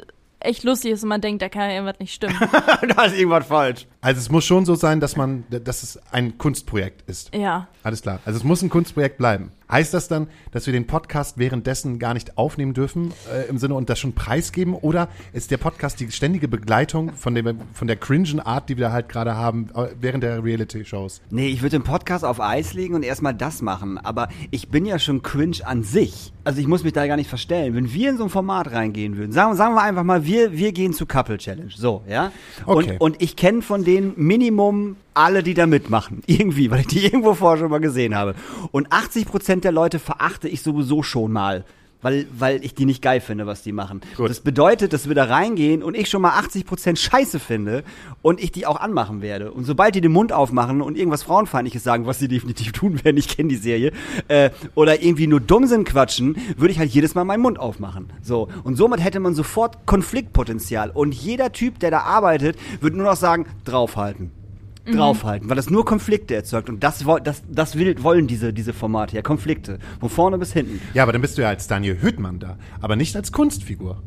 echt 0.41 0.63
lustig 0.65 0.93
ist 0.93 1.03
und 1.03 1.09
man 1.09 1.21
denkt, 1.21 1.41
da 1.43 1.49
kann 1.49 1.69
ja 1.71 1.77
irgendwas 1.77 1.99
nicht 1.99 2.13
stimmen. 2.15 2.37
da 2.97 3.05
ist 3.05 3.17
irgendwas 3.19 3.47
falsch. 3.47 3.87
Also 4.05 4.19
es 4.19 4.31
muss 4.31 4.45
schon 4.45 4.67
so 4.67 4.75
sein, 4.75 5.01
dass 5.01 5.17
man, 5.17 5.45
dass 5.49 5.83
es 5.83 5.99
ein 6.13 6.37
Kunstprojekt 6.37 7.09
ist. 7.09 7.35
Ja. 7.35 7.69
Alles 7.83 8.03
klar. 8.03 8.21
Also 8.27 8.37
es 8.37 8.45
muss 8.45 8.61
ein 8.61 8.69
Kunstprojekt 8.69 9.17
bleiben. 9.17 9.51
Heißt 9.71 9.95
das 9.95 10.09
dann, 10.09 10.29
dass 10.53 10.67
wir 10.67 10.75
den 10.75 10.87
Podcast 10.87 11.39
währenddessen 11.39 11.99
gar 11.99 12.13
nicht 12.13 12.37
aufnehmen 12.37 12.75
dürfen, 12.75 13.15
äh, 13.33 13.49
im 13.49 13.57
Sinne 13.57 13.75
und 13.75 13.89
das 13.89 13.99
schon 13.99 14.13
preisgeben? 14.13 14.75
Oder 14.75 15.09
ist 15.33 15.51
der 15.51 15.57
Podcast 15.57 16.01
die 16.01 16.11
ständige 16.11 16.49
Begleitung 16.49 17.15
von, 17.15 17.35
dem, 17.35 17.61
von 17.73 17.89
der 17.89 17.97
cringen 17.97 18.41
Art, 18.41 18.69
die 18.69 18.77
wir 18.77 18.93
halt 18.93 19.09
gerade 19.09 19.37
haben, 19.37 19.71
äh, 19.75 19.87
während 19.99 20.23
der 20.23 20.45
Reality-Shows? 20.45 21.23
Nee, 21.31 21.49
ich 21.49 21.63
würde 21.63 21.79
den 21.79 21.83
Podcast 21.83 22.27
auf 22.27 22.41
Eis 22.41 22.75
legen 22.75 22.95
und 22.95 23.05
erstmal 23.05 23.35
das 23.35 23.63
machen. 23.63 23.97
Aber 23.97 24.29
ich 24.51 24.69
bin 24.69 24.85
ja 24.85 24.99
schon 24.99 25.23
cringe 25.23 25.57
an 25.65 25.83
sich. 25.83 26.33
Also 26.45 26.61
ich 26.61 26.67
muss 26.67 26.85
mich 26.85 26.93
da 26.93 27.07
gar 27.07 27.17
nicht 27.17 27.31
verstellen. 27.31 27.75
Wenn 27.75 27.91
wir 27.93 28.11
in 28.11 28.19
so 28.19 28.25
ein 28.25 28.31
Format 28.31 28.71
reingehen 28.71 29.17
würden, 29.17 29.33
sagen, 29.33 29.57
sagen 29.57 29.75
wir 29.75 29.83
einfach 29.83 30.05
mal, 30.05 30.27
wir, 30.27 30.53
wir 30.53 30.73
gehen 30.73 30.93
zu 30.93 31.07
Couple 31.07 31.39
Challenge. 31.39 31.73
So, 31.75 32.03
ja? 32.07 32.33
Okay. 32.67 32.99
Und, 32.99 33.01
und 33.01 33.23
ich 33.23 33.35
kenne 33.35 33.63
von 33.63 33.83
denen 33.83 33.94
Minimum 34.01 34.97
alle, 35.15 35.43
die 35.43 35.55
da 35.55 35.67
mitmachen. 35.67 36.23
Irgendwie, 36.27 36.71
weil 36.71 36.81
ich 36.81 36.87
die 36.89 37.05
irgendwo 37.05 37.35
vorher 37.35 37.61
schon 37.61 37.71
mal 37.71 37.81
gesehen 37.81 38.15
habe. 38.15 38.35
Und 38.73 38.93
80 38.93 39.27
Prozent 39.27 39.65
der 39.65 39.73
Leute 39.73 39.99
verachte 39.99 40.49
ich 40.49 40.63
sowieso 40.63 41.03
schon 41.03 41.33
mal. 41.33 41.65
Weil, 42.05 42.27
weil 42.39 42.63
ich 42.63 42.75
die 42.75 42.85
nicht 42.85 43.01
geil 43.01 43.23
finde, 43.23 43.47
was 43.47 43.63
die 43.63 43.73
machen. 43.73 44.03
Gut. 44.19 44.29
Das 44.29 44.41
bedeutet, 44.41 44.93
dass 44.93 45.09
wir 45.09 45.15
da 45.15 45.25
reingehen 45.25 45.83
und 45.83 45.97
ich 45.97 46.11
schon 46.11 46.21
mal 46.21 46.39
80% 46.39 46.97
Scheiße 46.97 47.39
finde 47.41 47.83
und 48.21 48.43
ich 48.43 48.53
die 48.53 48.67
auch 48.67 48.79
anmachen 48.79 49.23
werde. 49.23 49.51
Und 49.51 49.65
sobald 49.65 49.95
die 49.95 50.03
den 50.03 50.13
Mund 50.13 50.31
aufmachen 50.31 50.83
und 50.83 50.99
irgendwas 50.99 51.23
Frauenfeindliches 51.23 51.83
sagen, 51.83 52.05
was 52.05 52.19
sie 52.19 52.29
definitiv 52.35 52.73
tun 52.73 53.03
werden, 53.03 53.17
ich 53.17 53.29
kenne 53.29 53.49
die 53.49 53.57
Serie, 53.57 53.91
äh, 54.29 54.51
oder 54.75 55.03
irgendwie 55.03 55.27
nur 55.27 55.41
Dummsinn 55.41 55.85
quatschen, 55.85 56.37
würde 56.59 56.73
ich 56.73 56.79
halt 56.79 56.91
jedes 56.91 57.15
Mal 57.15 57.25
meinen 57.25 57.41
Mund 57.41 57.59
aufmachen. 57.59 58.13
So. 58.21 58.49
Und 58.65 58.77
somit 58.77 59.03
hätte 59.03 59.19
man 59.19 59.35
sofort 59.35 59.87
Konfliktpotenzial. 59.87 60.91
Und 60.91 61.15
jeder 61.15 61.53
Typ, 61.53 61.79
der 61.79 61.91
da 61.91 62.01
arbeitet, 62.01 62.59
würde 62.83 62.99
nur 62.99 63.07
noch 63.07 63.17
sagen, 63.17 63.47
draufhalten 63.65 64.44
draufhalten, 64.85 65.49
weil 65.49 65.57
das 65.57 65.71
nur 65.71 65.85
Konflikte 65.85 66.35
erzeugt 66.35 66.69
und 66.69 66.83
das, 66.83 67.05
das, 67.23 67.43
das 67.49 67.77
will, 67.77 68.03
wollen 68.03 68.27
diese, 68.27 68.53
diese 68.53 68.73
Formate 68.73 69.17
ja, 69.17 69.23
Konflikte, 69.23 69.79
von 70.01 70.09
vorne 70.11 70.39
bis 70.39 70.53
hinten. 70.53 70.81
Ja, 70.95 71.03
aber 71.03 71.13
dann 71.13 71.23
bist 71.23 71.39
du 71.39 71.43
ja 71.43 71.49
als 71.49 71.67
Daniel 71.67 72.01
Höhtmann 72.01 72.39
da, 72.39 72.59
aber 72.81 72.97
nicht 72.97 73.17
als 73.17 73.33
Kunstfigur. 73.33 74.03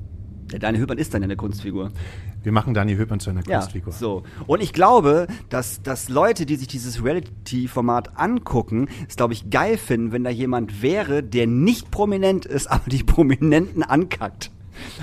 Der 0.51 0.59
Deine 0.59 0.79
Hüppern 0.79 0.97
ist 0.97 1.13
dann 1.13 1.21
ja 1.21 1.25
eine 1.25 1.35
Kunstfigur. 1.35 1.91
Wir 2.41 2.51
machen 2.53 2.73
Daniel 2.73 2.97
Höhtmann 2.97 3.19
zu 3.19 3.29
einer 3.29 3.45
Ja, 3.47 3.59
Kunstfigur. 3.59 3.91
so. 3.91 4.23
Und 4.45 4.61
ich 4.61 4.71
glaube, 4.71 5.27
dass, 5.49 5.81
dass 5.81 6.07
Leute, 6.07 6.45
die 6.45 6.55
sich 6.55 6.69
dieses 6.69 7.03
Reality-Format 7.03 8.17
angucken, 8.17 8.87
es, 9.09 9.17
glaube 9.17 9.33
ich, 9.33 9.49
geil 9.49 9.77
finden, 9.77 10.13
wenn 10.13 10.23
da 10.23 10.29
jemand 10.29 10.81
wäre, 10.81 11.21
der 11.21 11.47
nicht 11.47 11.91
prominent 11.91 12.45
ist, 12.45 12.67
aber 12.71 12.89
die 12.89 13.03
Prominenten 13.03 13.83
ankackt. 13.83 14.51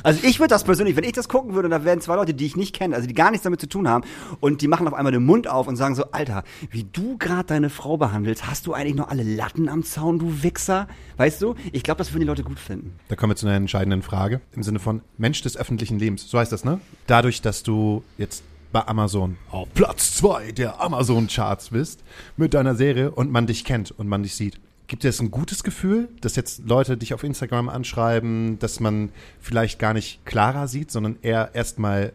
Also 0.03 0.21
ich 0.23 0.41
würde 0.41 0.49
das 0.49 0.65
persönlich, 0.65 0.97
wenn 0.97 1.05
ich 1.05 1.13
das 1.13 1.29
gucken 1.29 1.55
würde, 1.55 1.69
da 1.69 1.85
wären 1.85 2.01
zwei 2.01 2.17
Leute, 2.17 2.35
die 2.35 2.47
ich 2.47 2.57
nicht 2.57 2.75
kenne, 2.75 2.95
also 2.95 3.07
die 3.07 3.15
gar 3.15 3.31
nichts 3.31 3.45
damit 3.45 3.61
zu 3.61 3.69
tun 3.69 3.89
haben, 3.89 4.05
und 4.41 4.61
die 4.61 4.69
machen 4.69 4.87
auf 4.87 4.95
einmal 4.95 5.13
den 5.13 5.25
Mund 5.25 5.49
auf 5.49 5.67
und 5.67 5.77
sagen 5.77 5.95
so, 5.95 6.11
Alter, 6.13 6.45
wie 6.71 6.85
du 6.85 7.17
gerade 7.19 7.45
deine 7.45 7.71
Frau 7.71 7.97
behandelst, 7.97 8.47
hast 8.47 8.67
du 8.67 8.75
eigentlich 8.75 8.95
noch 8.95 9.09
alle 9.09 9.23
Latten 9.23 9.69
am 9.69 9.83
Zaun, 9.83 10.19
du 10.19 10.43
Wichser? 10.43 10.89
Weißt 11.17 11.41
du? 11.43 11.55
Ich 11.73 11.83
glaube, 11.83 11.99
das 11.99 12.13
würden 12.13 12.21
die 12.21 12.27
Leute 12.27 12.45
gut 12.45 12.59
finden. 12.59 12.95
Da 13.09 13.17
kommen 13.17 13.31
wir 13.31 13.37
zu 13.37 13.47
einer 13.47 13.57
entscheidenden 13.57 14.03
Frage 14.03 14.41
im 14.53 14.63
Sinne 14.63 14.79
von 14.79 15.03
Mensch 15.19 15.43
des 15.43 15.57
öffentlichen 15.57 15.99
Lebens. 15.99 16.29
So 16.29 16.39
heißt 16.39 16.53
das, 16.53 16.65
ne? 16.65 16.81
Dadurch, 17.07 17.43
dass 17.43 17.63
du 17.63 18.03
jetzt 18.19 18.43
bei 18.73 18.87
Amazon 18.89 19.37
auf 19.51 19.69
Platz 19.73 20.17
zwei 20.17 20.51
der 20.51 20.81
Amazon-Charts 20.81 21.71
bist 21.71 22.03
mit 22.37 22.55
deiner 22.55 22.75
Serie 22.75 23.13
und 23.13 23.31
man 23.31 23.47
dich 23.47 23.65
kennt 23.65 23.93
und 23.93 24.09
man 24.09 24.25
dich 24.25 24.35
sieht. 24.35 24.59
Gibt 24.87 25.05
das 25.05 25.21
ein 25.21 25.31
gutes 25.31 25.65
Gefühl, 25.65 26.09
dass 26.21 26.37
jetzt 26.37 26.63
Leute 26.67 26.97
dich 26.97 27.15
auf 27.15 27.25
Instagram 27.25 27.69
anschreiben, 27.69 28.59
dass 28.59 28.81
man 28.81 29.11
vielleicht 29.41 29.79
gar 29.79 29.95
nicht 29.95 30.25
Clara 30.27 30.67
sieht, 30.67 30.91
sondern 30.91 31.17
eher 31.23 31.55
erstmal 31.55 32.13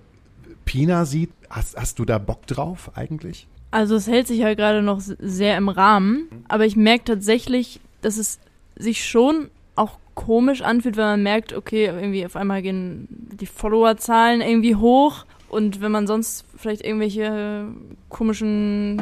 Pina 0.66 1.06
sieht? 1.06 1.32
Hast, 1.50 1.76
hast 1.76 1.98
du 1.98 2.06
da 2.06 2.20
Bock 2.20 2.46
drauf 2.46 2.92
eigentlich? 2.96 3.48
Also 3.72 3.96
es 3.96 4.08
hält 4.08 4.28
sich 4.28 4.40
ja 4.40 4.54
gerade 4.54 4.82
noch 4.82 5.00
sehr 5.00 5.58
im 5.58 5.70
Rahmen, 5.70 6.28
aber 6.48 6.66
ich 6.66 6.76
merke 6.76 7.06
tatsächlich, 7.06 7.80
dass 8.02 8.18
es 8.18 8.40
sich 8.76 9.06
schon 9.06 9.50
auch 9.76 9.98
komisch 10.16 10.62
anfühlt, 10.62 10.98
wenn 10.98 11.06
man 11.06 11.24
merkt, 11.24 11.54
okay, 11.54 11.86
irgendwie 11.86 12.26
auf 12.26 12.36
einmal 12.36 12.62
gehen 12.62 13.08
die 13.10 13.46
Followerzahlen 13.46 14.42
irgendwie 14.42 14.76
hoch 14.76 15.26
und 15.50 15.82
wenn 15.82 15.92
man 15.92 16.08
sonst 16.08 16.46
vielleicht 16.58 16.84
irgendwelche 16.84 17.68
komischen 18.10 19.02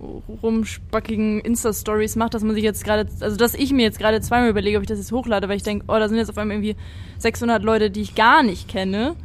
rumspackigen 0.00 1.40
Insta-Stories 1.40 2.16
macht, 2.16 2.34
dass 2.34 2.42
man 2.42 2.54
sich 2.54 2.64
jetzt 2.64 2.84
gerade, 2.84 3.08
also 3.20 3.36
dass 3.36 3.54
ich 3.54 3.72
mir 3.72 3.82
jetzt 3.82 3.98
gerade 3.98 4.20
zweimal 4.20 4.50
überlege, 4.50 4.78
ob 4.78 4.82
ich 4.82 4.88
das 4.88 4.98
jetzt 4.98 5.12
hochlade, 5.12 5.48
weil 5.48 5.56
ich 5.56 5.62
denke, 5.62 5.84
oh, 5.88 5.98
da 5.98 6.08
sind 6.08 6.18
jetzt 6.18 6.30
auf 6.30 6.38
einmal 6.38 6.56
irgendwie 6.56 6.76
600 7.18 7.62
Leute, 7.62 7.90
die 7.90 8.02
ich 8.02 8.14
gar 8.14 8.42
nicht 8.42 8.68
kenne 8.68 9.16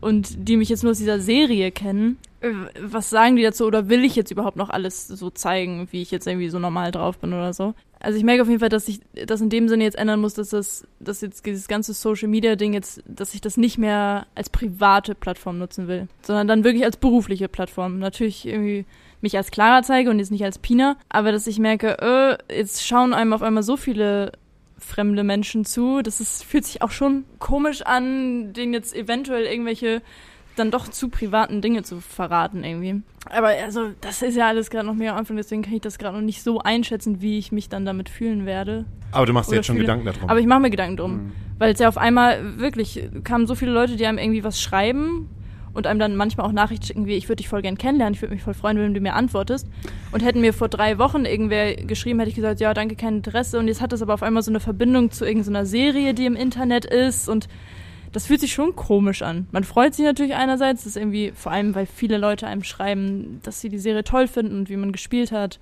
und 0.00 0.48
die 0.48 0.56
mich 0.56 0.68
jetzt 0.68 0.82
nur 0.82 0.92
aus 0.92 0.98
dieser 0.98 1.20
Serie 1.20 1.70
kennen. 1.72 2.18
Äh, 2.40 2.52
Was 2.80 3.10
sagen 3.10 3.36
die 3.36 3.42
dazu 3.42 3.64
oder 3.64 3.88
will 3.88 4.04
ich 4.04 4.16
jetzt 4.16 4.30
überhaupt 4.30 4.56
noch 4.56 4.70
alles 4.70 5.08
so 5.08 5.30
zeigen, 5.30 5.88
wie 5.90 6.02
ich 6.02 6.10
jetzt 6.10 6.26
irgendwie 6.26 6.48
so 6.48 6.58
normal 6.58 6.90
drauf 6.90 7.18
bin 7.18 7.32
oder 7.32 7.52
so? 7.52 7.74
Also 7.98 8.18
ich 8.18 8.24
merke 8.24 8.42
auf 8.42 8.48
jeden 8.48 8.60
Fall, 8.60 8.68
dass 8.68 8.88
ich 8.88 9.00
das 9.26 9.40
in 9.40 9.48
dem 9.48 9.68
Sinne 9.68 9.84
jetzt 9.84 9.96
ändern 9.96 10.20
muss, 10.20 10.34
dass 10.34 10.50
das, 10.50 10.86
dass 11.00 11.22
jetzt 11.22 11.46
dieses 11.46 11.66
ganze 11.66 11.94
Social 11.94 12.28
Media 12.28 12.54
Ding 12.54 12.74
jetzt, 12.74 13.02
dass 13.06 13.34
ich 13.34 13.40
das 13.40 13.56
nicht 13.56 13.78
mehr 13.78 14.26
als 14.34 14.50
private 14.50 15.14
Plattform 15.14 15.58
nutzen 15.58 15.88
will, 15.88 16.08
sondern 16.22 16.46
dann 16.46 16.64
wirklich 16.64 16.84
als 16.84 16.98
berufliche 16.98 17.48
Plattform. 17.48 17.98
Natürlich 17.98 18.46
irgendwie 18.46 18.84
mich 19.20 19.36
als 19.36 19.50
Clara 19.50 19.82
zeige 19.82 20.10
und 20.10 20.18
jetzt 20.18 20.30
nicht 20.30 20.44
als 20.44 20.58
Pina, 20.58 20.96
aber 21.08 21.32
dass 21.32 21.46
ich 21.46 21.58
merke, 21.58 21.98
äh, 22.48 22.54
jetzt 22.54 22.86
schauen 22.86 23.14
einem 23.14 23.32
auf 23.32 23.42
einmal 23.42 23.62
so 23.62 23.76
viele 23.76 24.32
fremde 24.78 25.24
Menschen 25.24 25.64
zu. 25.64 26.02
Das 26.02 26.20
ist, 26.20 26.44
fühlt 26.44 26.64
sich 26.64 26.82
auch 26.82 26.90
schon 26.90 27.24
komisch 27.38 27.82
an, 27.82 28.52
denen 28.52 28.72
jetzt 28.72 28.94
eventuell 28.94 29.44
irgendwelche 29.44 30.02
dann 30.56 30.70
doch 30.70 30.88
zu 30.88 31.08
privaten 31.08 31.60
Dinge 31.60 31.82
zu 31.82 32.00
verraten 32.00 32.64
irgendwie. 32.64 33.02
Aber 33.28 33.48
also, 33.48 33.90
das 34.00 34.22
ist 34.22 34.36
ja 34.36 34.48
alles 34.48 34.70
gerade 34.70 34.86
noch 34.86 34.94
mehr 34.94 35.12
am 35.12 35.18
Anfang, 35.18 35.36
deswegen 35.36 35.62
kann 35.62 35.74
ich 35.74 35.82
das 35.82 35.98
gerade 35.98 36.16
noch 36.16 36.24
nicht 36.24 36.42
so 36.42 36.60
einschätzen, 36.60 37.20
wie 37.20 37.38
ich 37.38 37.52
mich 37.52 37.68
dann 37.68 37.84
damit 37.84 38.08
fühlen 38.08 38.46
werde. 38.46 38.86
Aber 39.12 39.26
du 39.26 39.32
machst 39.32 39.50
dir 39.50 39.56
jetzt 39.56 39.66
schon 39.66 39.76
Gedanken 39.76 40.06
darum. 40.06 40.30
Aber 40.30 40.40
ich 40.40 40.46
mache 40.46 40.60
mir 40.60 40.70
Gedanken 40.70 40.96
drum. 40.96 41.32
Weil 41.58 41.72
es 41.72 41.78
ja 41.78 41.88
auf 41.88 41.98
einmal 41.98 42.58
wirklich 42.58 43.08
kamen 43.24 43.46
so 43.46 43.54
viele 43.54 43.72
Leute, 43.72 43.96
die 43.96 44.06
einem 44.06 44.18
irgendwie 44.18 44.44
was 44.44 44.60
schreiben 44.60 45.28
und 45.76 45.86
einem 45.86 46.00
dann 46.00 46.16
manchmal 46.16 46.46
auch 46.46 46.52
Nachrichten 46.52 46.86
schicken, 46.86 47.06
wie 47.06 47.14
ich 47.14 47.28
würde 47.28 47.36
dich 47.36 47.48
voll 47.48 47.62
gern 47.62 47.78
kennenlernen, 47.78 48.14
ich 48.14 48.22
würde 48.22 48.34
mich 48.34 48.42
voll 48.42 48.54
freuen, 48.54 48.78
wenn 48.78 48.94
du 48.94 49.00
mir 49.00 49.14
antwortest. 49.14 49.68
Und 50.12 50.24
hätten 50.24 50.40
mir 50.40 50.52
vor 50.52 50.68
drei 50.68 50.98
Wochen 50.98 51.24
irgendwer 51.24 51.76
geschrieben, 51.76 52.18
hätte 52.18 52.30
ich 52.30 52.36
gesagt, 52.36 52.60
ja, 52.60 52.74
danke, 52.74 52.96
kein 52.96 53.16
Interesse. 53.16 53.58
Und 53.58 53.68
jetzt 53.68 53.80
hat 53.80 53.92
das 53.92 54.02
aber 54.02 54.14
auf 54.14 54.22
einmal 54.22 54.42
so 54.42 54.50
eine 54.50 54.60
Verbindung 54.60 55.10
zu 55.10 55.24
irgendeiner 55.24 55.66
Serie, 55.66 56.14
die 56.14 56.26
im 56.26 56.36
Internet 56.36 56.84
ist 56.84 57.28
und 57.28 57.48
das 58.12 58.26
fühlt 58.26 58.40
sich 58.40 58.54
schon 58.54 58.74
komisch 58.74 59.20
an. 59.20 59.46
Man 59.52 59.62
freut 59.64 59.94
sich 59.94 60.06
natürlich 60.06 60.34
einerseits, 60.34 60.84
das 60.84 60.92
ist 60.92 60.96
irgendwie, 60.96 61.32
vor 61.34 61.52
allem, 61.52 61.74
weil 61.74 61.84
viele 61.84 62.16
Leute 62.16 62.46
einem 62.46 62.64
schreiben, 62.64 63.40
dass 63.42 63.60
sie 63.60 63.68
die 63.68 63.78
Serie 63.78 64.04
toll 64.04 64.26
finden 64.26 64.60
und 64.60 64.70
wie 64.70 64.76
man 64.76 64.90
gespielt 64.90 65.32
hat. 65.32 65.60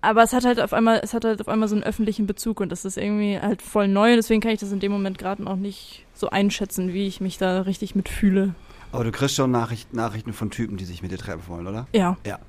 Aber 0.00 0.22
es 0.22 0.32
hat 0.32 0.44
halt 0.44 0.60
auf 0.60 0.72
einmal, 0.72 1.00
es 1.02 1.14
hat 1.14 1.24
halt 1.24 1.40
auf 1.40 1.48
einmal 1.48 1.68
so 1.68 1.74
einen 1.74 1.84
öffentlichen 1.84 2.26
Bezug 2.26 2.60
und 2.60 2.70
das 2.70 2.84
ist 2.84 2.96
irgendwie 2.96 3.38
halt 3.40 3.62
voll 3.62 3.88
neu. 3.88 4.16
Deswegen 4.16 4.40
kann 4.40 4.52
ich 4.52 4.60
das 4.60 4.72
in 4.72 4.80
dem 4.80 4.92
Moment 4.92 5.18
gerade 5.18 5.42
noch 5.42 5.56
nicht 5.56 6.04
so 6.12 6.28
einschätzen, 6.30 6.92
wie 6.92 7.06
ich 7.06 7.20
mich 7.20 7.38
da 7.38 7.60
richtig 7.60 7.94
mitfühle. 7.94 8.54
Aber 8.92 9.04
du 9.04 9.12
kriegst 9.12 9.36
schon 9.36 9.50
Nachricht, 9.50 9.92
Nachrichten 9.92 10.32
von 10.32 10.50
Typen, 10.50 10.76
die 10.76 10.84
sich 10.84 11.02
mit 11.02 11.10
dir 11.12 11.18
treffen 11.18 11.42
wollen, 11.48 11.66
oder? 11.66 11.86
Ja. 11.92 12.16
Ja. 12.26 12.38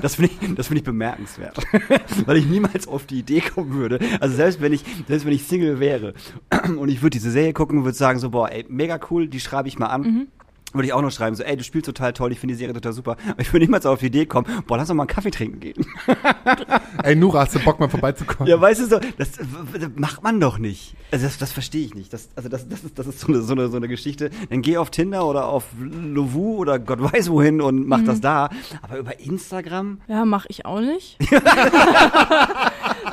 Das 0.00 0.16
finde 0.16 0.30
ich, 0.40 0.54
das 0.54 0.68
finde 0.68 0.80
ich 0.80 0.84
bemerkenswert. 0.84 1.58
Weil 2.26 2.38
ich 2.38 2.46
niemals 2.46 2.88
auf 2.88 3.06
die 3.06 3.18
Idee 3.18 3.40
kommen 3.40 3.74
würde. 3.74 3.98
Also 4.20 4.34
selbst 4.36 4.60
wenn 4.60 4.72
ich, 4.72 4.84
selbst 5.06 5.26
wenn 5.26 5.32
ich 5.32 5.44
Single 5.44 5.80
wäre 5.80 6.14
und 6.78 6.88
ich 6.88 7.02
würde 7.02 7.10
diese 7.10 7.30
Serie 7.30 7.52
gucken 7.52 7.78
und 7.78 7.84
würde 7.84 7.96
sagen 7.96 8.18
so, 8.18 8.30
boah, 8.30 8.50
ey, 8.50 8.64
mega 8.68 8.98
cool, 9.10 9.28
die 9.28 9.40
schreibe 9.40 9.68
ich 9.68 9.78
mal 9.78 9.86
an. 9.86 10.28
Würde 10.72 10.88
ich 10.88 10.92
auch 10.92 11.00
noch 11.00 11.12
schreiben, 11.12 11.34
so, 11.36 11.42
ey, 11.42 11.56
du 11.56 11.62
spielst 11.64 11.86
total 11.86 12.12
toll, 12.12 12.32
ich 12.32 12.40
finde 12.40 12.52
die 12.54 12.58
Serie 12.58 12.74
total 12.74 12.92
super. 12.92 13.16
Aber 13.30 13.40
ich 13.40 13.50
würde 13.52 13.64
niemals 13.64 13.86
auf 13.86 14.00
die 14.00 14.06
Idee 14.06 14.26
kommen, 14.26 14.46
boah, 14.66 14.76
lass 14.76 14.88
doch 14.88 14.94
mal 14.94 15.04
einen 15.04 15.08
Kaffee 15.08 15.30
trinken 15.30 15.60
gehen. 15.60 15.86
Ey, 17.02 17.14
Nura, 17.16 17.40
hast 17.42 17.54
du 17.54 17.60
Bock 17.60 17.78
mal 17.80 17.88
vorbeizukommen? 17.88 18.48
Ja, 18.50 18.60
weißt 18.60 18.80
du 18.80 18.86
so, 18.86 18.98
das, 19.16 19.38
w- 19.38 19.88
macht 19.94 20.22
man 20.22 20.38
doch 20.40 20.58
nicht. 20.58 20.94
Also 21.12 21.24
das, 21.24 21.38
das 21.38 21.52
verstehe 21.52 21.86
ich 21.86 21.94
nicht. 21.94 22.12
Das, 22.12 22.28
also 22.36 22.48
das, 22.48 22.68
das 22.68 22.84
ist, 22.84 22.98
das 22.98 23.06
ist 23.06 23.20
so 23.20 23.28
eine, 23.28 23.40
so 23.42 23.52
eine, 23.54 23.68
so 23.68 23.76
eine 23.76 23.88
Geschichte. 23.88 24.28
Dann 24.50 24.60
geh 24.60 24.76
auf 24.76 24.90
Tinder 24.90 25.24
oder 25.26 25.46
auf 25.46 25.64
Lovu 25.80 26.56
oder 26.56 26.78
Gott 26.78 27.00
weiß 27.00 27.30
wohin 27.30 27.60
und 27.62 27.86
mach 27.86 28.02
das 28.04 28.20
da. 28.20 28.50
Aber 28.82 28.98
über 28.98 29.18
Instagram? 29.20 30.00
Ja, 30.08 30.24
mache 30.24 30.48
ich 30.50 30.66
auch 30.66 30.80
nicht. 30.80 31.16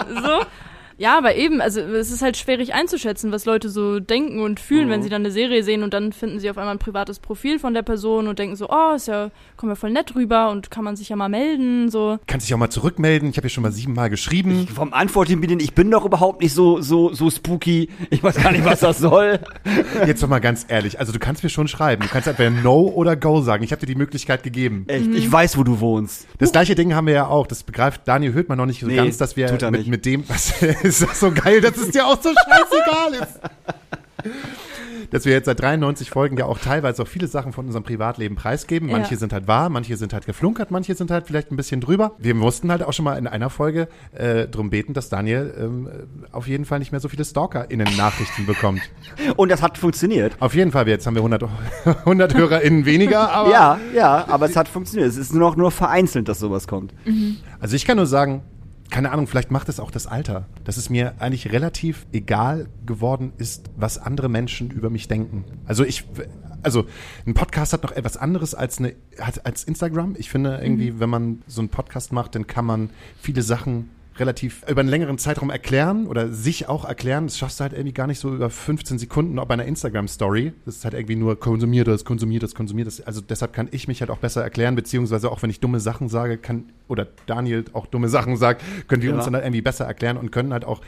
so. 0.10 0.46
Ja, 0.98 1.18
aber 1.18 1.36
eben, 1.36 1.62
also 1.62 1.82
es 1.82 2.12
ist 2.12 2.22
halt 2.22 2.38
schwierig 2.38 2.74
einzuschätzen, 2.74 3.32
was 3.32 3.46
Leute 3.46 3.70
so 3.70 4.00
denken 4.00 4.42
und 4.42 4.60
fühlen, 4.60 4.90
wenn 4.90 5.04
sie 5.04 5.10
dann 5.10 5.22
eine 5.22 5.32
Serie 5.32 5.64
sehen 5.64 5.84
und 5.84 5.94
dann 5.94 6.14
finden 6.14 6.40
sie 6.40 6.50
auf 6.50 6.58
einmal 6.58 6.76
ein 6.76 6.80
privates 6.80 7.20
Profil 7.20 7.60
von 7.60 7.74
der 7.74 7.82
Person 7.82 8.28
und 8.28 8.40
denken 8.40 8.56
so, 8.56 8.70
oh, 8.70 8.94
ist 8.96 9.08
ja, 9.08 9.32
kommt 9.58 9.72
ja 9.72 9.76
voll 9.76 9.92
nett 9.92 10.16
rüber 10.16 10.50
und 10.52 10.72
kann 10.72 10.84
man 10.84 10.96
sich 10.96 11.10
ja 11.10 11.16
mal 11.16 11.30
melden, 11.30 11.90
so. 11.90 12.20
Kannst 12.28 12.48
dich 12.48 12.54
auch 12.54 12.60
mal 12.60 12.70
zurückmelden. 12.70 13.30
Ich 13.30 13.38
habe 13.38 13.46
ja 13.48 13.50
schon 13.50 13.64
mal 13.64 13.72
siebenmal 13.72 14.10
geschrieben. 14.10 14.68
Vom 14.68 14.94
Antworten 14.94 15.42
bin 15.42 15.60
ich 15.60 15.74
bin 15.74 15.90
doch 15.92 16.06
überhaupt 16.06 16.42
nicht 16.42 16.54
so, 16.54 16.82
so, 16.82 17.14
so 17.14 17.30
spooky. 17.30 17.90
Ich 18.10 18.24
weiß 18.24 18.36
gar 18.42 18.52
nicht, 18.52 18.66
was 18.66 18.80
das 18.82 19.00
soll. 19.00 19.40
Jetzt 20.06 20.22
doch 20.24 20.28
mal 20.28 20.40
ganz 20.40 20.66
ehrlich. 20.68 21.00
Also 21.00 21.12
du 21.12 21.20
kannst 21.20 21.44
mir 21.44 21.50
schon 21.50 21.68
schreiben. 21.68 22.04
Du 22.04 22.10
kannst 22.10 22.28
entweder 22.28 22.50
No 22.50 22.82
oder 22.94 23.16
Go 23.16 23.42
sagen. 23.42 23.64
Ich 23.64 23.72
habe 23.72 23.80
dir 23.80 23.88
die 23.88 23.96
Möglichkeit 23.96 24.44
gegeben. 24.44 24.86
Echt, 24.88 25.08
ich 25.08 25.32
weiß, 25.32 25.58
wo 25.58 25.64
du 25.64 25.80
wohnst. 25.80 26.28
Das 26.38 26.52
gleiche 26.52 26.76
Ding 26.76 26.94
haben 26.94 27.08
wir 27.08 27.14
ja 27.14 27.28
auch. 27.28 27.48
Das 27.48 27.64
begreift 27.64 28.02
Daniel 28.06 28.34
Hüttmann 28.34 28.58
noch 28.58 28.66
nicht 28.66 28.82
so 28.82 28.88
Nee, 28.88 28.96
ganz, 28.98 29.18
dass 29.18 29.36
wir 29.38 29.48
tut 29.48 29.62
er 29.62 29.72
mit, 29.72 29.82
nicht. 29.82 29.90
mit 29.90 30.06
dem, 30.06 30.24
was 30.28 30.54
ist 30.90 31.02
das 31.02 31.20
so 31.20 31.32
geil, 31.32 31.62
dass 31.62 31.78
es 31.78 31.90
dir 31.92 32.06
auch 32.06 32.22
so 32.22 32.30
scheißegal 32.30 33.14
ist. 33.24 33.40
dass 35.12 35.26
wir 35.26 35.34
jetzt 35.34 35.46
seit 35.46 35.60
93 35.62 36.10
Folgen 36.10 36.38
ja 36.38 36.46
auch 36.46 36.58
teilweise 36.58 37.04
auch 37.04 37.08
viele 37.08 37.28
Sachen 37.28 37.54
von 37.54 37.66
unserem 37.66 37.84
Privatleben 37.84 38.36
preisgeben. 38.36 38.90
Manche 38.90 39.12
Ja. 39.14 39.18
sind 39.20 39.32
halt 39.34 39.48
wahr, 39.48 39.70
manche 39.70 39.96
sind 39.98 40.12
halt 40.14 40.26
geflunkert, 40.26 40.72
manche 40.72 40.96
sind 40.96 41.12
halt 41.12 41.28
vielleicht 41.28 41.52
ein 41.52 41.56
bisschen 41.56 41.82
drüber. 41.82 42.14
Wir 42.18 42.34
mussten 42.34 42.72
halt 42.72 42.82
auch 42.84 42.94
schon 42.94 43.06
mal 43.06 43.18
in 43.18 43.28
einer 43.28 43.50
Folge 43.50 43.88
äh, 44.14 44.48
drum 44.48 44.70
beten, 44.72 44.94
dass 44.94 45.10
Daniel 45.10 45.54
ähm, 45.60 45.90
auf 46.32 46.48
jeden 46.48 46.66
Fall 46.66 46.80
nicht 46.80 46.92
mehr 46.92 47.00
so 47.02 47.10
viele 47.10 47.26
StalkerInnen-Nachrichten 47.26 48.46
bekommt. 48.46 48.82
Und 49.36 49.50
das 49.50 49.62
hat 49.62 49.78
funktioniert. 49.78 50.34
Auf 50.40 50.56
jeden 50.56 50.72
Fall, 50.72 50.88
jetzt 50.88 51.06
haben 51.06 51.16
wir 51.16 51.22
100, 51.22 51.44
100 51.86 52.34
HörerInnen 52.38 52.86
weniger, 52.86 53.30
aber 53.32 53.52
Ja, 53.52 53.80
ja, 53.94 54.26
aber 54.28 54.48
es 54.48 54.56
hat 54.56 54.68
funktioniert. 54.68 55.10
Es 55.10 55.18
ist 55.18 55.32
nur 55.34 55.42
noch 55.42 55.56
nur 55.56 55.70
vereinzelt, 55.72 56.28
dass 56.28 56.40
sowas 56.40 56.68
kommt. 56.68 56.94
Also 57.60 57.76
ich 57.76 57.86
kann 57.86 57.98
nur 57.98 58.08
sagen, 58.08 58.42
keine 58.94 59.12
Ahnung, 59.12 59.26
vielleicht 59.26 59.50
macht 59.50 59.70
es 59.70 59.80
auch 59.80 59.90
das 59.90 60.06
Alter, 60.06 60.46
dass 60.66 60.78
es 60.78 60.92
mir 60.92 61.16
eigentlich 61.18 61.52
relativ 61.52 62.06
egal 62.14 62.68
geworden 62.86 63.34
ist, 63.40 63.72
was 63.76 63.98
andere 63.98 64.30
Menschen 64.30 64.70
über 64.70 64.92
mich 64.92 65.08
denken. 65.08 65.46
Also 65.66 65.84
ich, 65.84 66.06
also 66.62 66.86
ein 67.26 67.34
Podcast 67.34 67.74
hat 67.74 67.82
noch 67.82 67.92
etwas 67.92 68.18
anderes 68.18 68.54
als 68.54 68.78
eine, 68.78 68.94
als 69.18 69.64
Instagram. 69.64 70.14
Ich 70.20 70.30
finde 70.30 70.60
irgendwie, 70.62 71.00
wenn 71.00 71.10
man 71.10 71.42
so 71.48 71.62
einen 71.62 71.70
Podcast 71.70 72.12
macht, 72.12 72.36
dann 72.36 72.46
kann 72.46 72.66
man 72.66 72.92
viele 73.20 73.42
Sachen 73.42 73.90
relativ 74.18 74.64
über 74.70 74.82
einen 74.82 74.90
längeren 74.90 75.18
Zeitraum 75.18 75.50
erklären 75.50 76.08
oder 76.08 76.32
sich 76.32 76.70
auch 76.70 76.86
erklären. 76.86 77.26
Das 77.28 77.38
schaffst 77.38 77.60
du 77.60 77.64
halt 77.64 77.74
irgendwie 77.74 77.94
gar 77.94 78.08
nicht 78.08 78.20
so 78.20 78.34
über 78.34 78.50
15 78.50 79.00
Sekunden 79.00 79.36
bei 79.36 79.54
einer 79.54 79.66
Instagram-Story. 79.66 80.54
Das 80.66 80.78
ist 80.78 80.84
halt 80.86 80.94
irgendwie 80.94 81.16
nur 81.16 81.40
konsumier 81.40 81.84
das, 81.84 82.06
konsumier 82.06 82.40
das, 82.40 82.54
konsumier 82.56 82.86
das. 82.86 83.02
Also 83.02 83.22
deshalb 83.22 83.54
kann 83.54 83.68
ich 83.72 83.88
mich 83.88 84.02
halt 84.02 84.12
auch 84.12 84.20
besser 84.20 84.44
erklären, 84.44 84.76
beziehungsweise 84.76 85.32
auch 85.32 85.42
wenn 85.42 85.50
ich 85.50 85.60
dumme 85.60 85.80
Sachen 85.80 86.10
sage, 86.10 86.38
kann, 86.38 86.66
oder 86.88 87.08
Daniel 87.26 87.66
auch 87.74 87.88
dumme 87.88 88.10
Sachen 88.10 88.38
sagt, 88.38 88.62
können 88.88 89.02
wir 89.02 89.10
Ja. 89.10 89.16
uns 89.16 89.26
dann 89.26 89.34
halt 89.36 89.46
irgendwie 89.46 89.62
besser 89.62 89.86
erklären 89.86 90.18
und 90.18 90.32
können 90.32 90.54
halt 90.54 90.66
auch, 90.66 90.82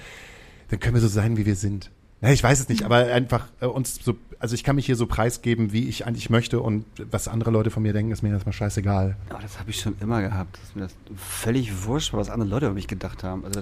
dann 0.69 0.79
können 0.79 0.95
wir 0.95 1.01
so 1.01 1.07
sein, 1.07 1.37
wie 1.37 1.45
wir 1.45 1.55
sind. 1.55 1.91
Ja, 2.25 2.31
ich 2.33 2.43
weiß 2.43 2.59
es 2.59 2.69
nicht, 2.69 2.83
aber 2.83 2.95
einfach 2.97 3.47
äh, 3.61 3.67
uns 3.67 3.99
so, 4.03 4.15
also 4.39 4.55
ich 4.55 4.63
kann 4.63 4.75
mich 4.75 4.87
hier 4.87 4.95
so 4.95 5.05
preisgeben, 5.05 5.71
wie 5.73 5.87
ich 5.87 6.07
eigentlich 6.07 6.29
möchte 6.31 6.59
und 6.59 6.83
was 7.11 7.27
andere 7.27 7.51
Leute 7.51 7.69
von 7.69 7.83
mir 7.83 7.93
denken, 7.93 8.11
ist 8.11 8.23
mir 8.23 8.29
erstmal 8.29 8.53
scheißegal. 8.53 9.15
Aber 9.29 9.41
das 9.41 9.59
habe 9.59 9.69
ich 9.69 9.79
schon 9.79 9.95
immer 10.01 10.21
gehabt. 10.21 10.57
Dass 10.61 10.75
mir 10.75 10.81
das 10.81 10.95
völlig 11.15 11.85
wurscht 11.85 12.13
war, 12.13 12.19
was 12.19 12.29
andere 12.31 12.49
Leute 12.49 12.65
über 12.65 12.73
mich 12.73 12.87
gedacht 12.87 13.23
haben. 13.23 13.45
Also, 13.45 13.61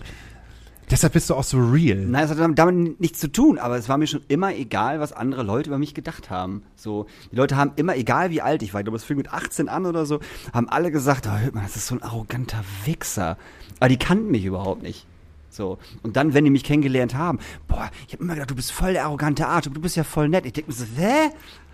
Deshalb 0.91 1.14
bist 1.14 1.30
du 1.30 1.36
auch 1.36 1.43
so 1.43 1.57
real. 1.59 1.97
nein, 1.97 2.26
es 2.26 2.30
hat 2.30 2.38
damit- 2.57 2.99
nichts 3.01 3.20
zu 3.20 3.32
tun, 3.32 3.57
aber 3.57 3.78
es 3.78 3.89
war 3.89 3.97
mir 3.97 4.05
schon 4.07 4.22
immer 4.28 4.53
egal, 4.53 4.99
was 4.99 5.11
andere 5.14 5.43
Leute 5.43 5.70
über 5.70 5.78
mich 5.80 5.93
gedacht 5.93 6.30
haben. 6.30 6.64
So, 6.76 7.07
die 7.32 7.36
Leute 7.36 7.55
haben 7.55 7.72
immer, 7.78 7.95
egal 7.97 8.30
wie 8.32 8.41
alt 8.41 8.61
ich 8.64 8.74
war, 8.74 8.82
ich 8.82 8.86
glaube, 8.86 8.97
es 8.97 9.03
fing 9.03 9.18
mit 9.18 9.32
18 9.34 9.70
an 9.70 9.86
oder 9.86 10.05
so, 10.05 10.20
haben 10.53 10.70
alle 10.70 10.91
gesagt, 10.91 11.28
oh, 11.28 11.38
hört 11.38 11.55
mal, 11.55 11.64
das 11.64 11.76
ist 11.76 11.88
so 11.88 11.95
ein 11.95 12.03
arroganter 12.03 12.64
Wichser. 12.86 13.38
Aber 13.80 13.89
die 13.89 13.97
kannten 13.97 14.30
mich 14.32 14.45
überhaupt 14.45 14.84
nicht. 14.84 15.05
So. 15.54 15.78
Und 16.01 16.16
dann, 16.16 16.34
wenn 16.34 16.43
die 16.45 16.49
mich 16.49 16.64
kennengelernt 16.64 17.16
haben, 17.16 17.39
boah, 17.68 17.89
ich 18.08 18.14
habe 18.14 18.24
immer 18.24 18.34
gedacht, 18.34 18.51
du 18.51 18.56
bist 18.56 18.72
voll 18.72 18.93
der 18.93 19.06
arrogante 19.06 19.47
Art, 19.47 19.68
du 19.68 19.72
bist 19.82 19.95
ja 19.95 20.04
voll 20.04 20.30
nett. 20.30 20.45
Ich 20.45 20.54
denke 20.54 20.72
mir 20.72 20.76
so, 20.76 20.86
hä? 20.97 21.30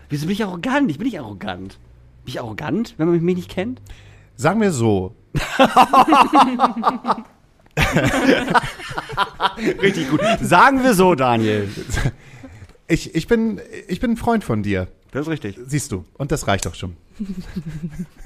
Wieso 0.10 0.26
bin 0.26 0.34
ich 0.34 0.44
arrogant? 0.44 0.92
Ich 0.92 0.98
bin 0.98 1.06
nicht 1.06 1.20
arrogant. 1.20 1.80
Bin 2.26 2.34
ich 2.34 2.40
arrogant, 2.40 2.96
wenn 2.98 3.08
man 3.08 3.22
mich 3.22 3.36
nicht 3.38 3.50
kennt? 3.50 3.82
Sagen 4.36 4.60
wir 4.62 4.72
so, 4.72 5.16
Richtig 9.82 10.10
gut. 10.10 10.22
Sagen 10.42 10.84
wir 10.84 10.94
so, 10.94 11.16
Daniel. 11.16 11.70
ich, 12.88 13.16
ich, 13.16 13.28
bin, 13.28 13.62
ich 13.88 14.00
bin 14.00 14.12
ein 14.12 14.18
Freund 14.18 14.44
von 14.44 14.64
dir, 14.64 14.88
Das 15.12 15.22
ist 15.24 15.30
richtig. 15.30 15.58
siehst 15.66 15.92
du. 15.92 16.06
Und 16.18 16.32
das 16.32 16.48
reicht 16.48 16.66
doch 16.66 16.76
schon. 16.76 16.96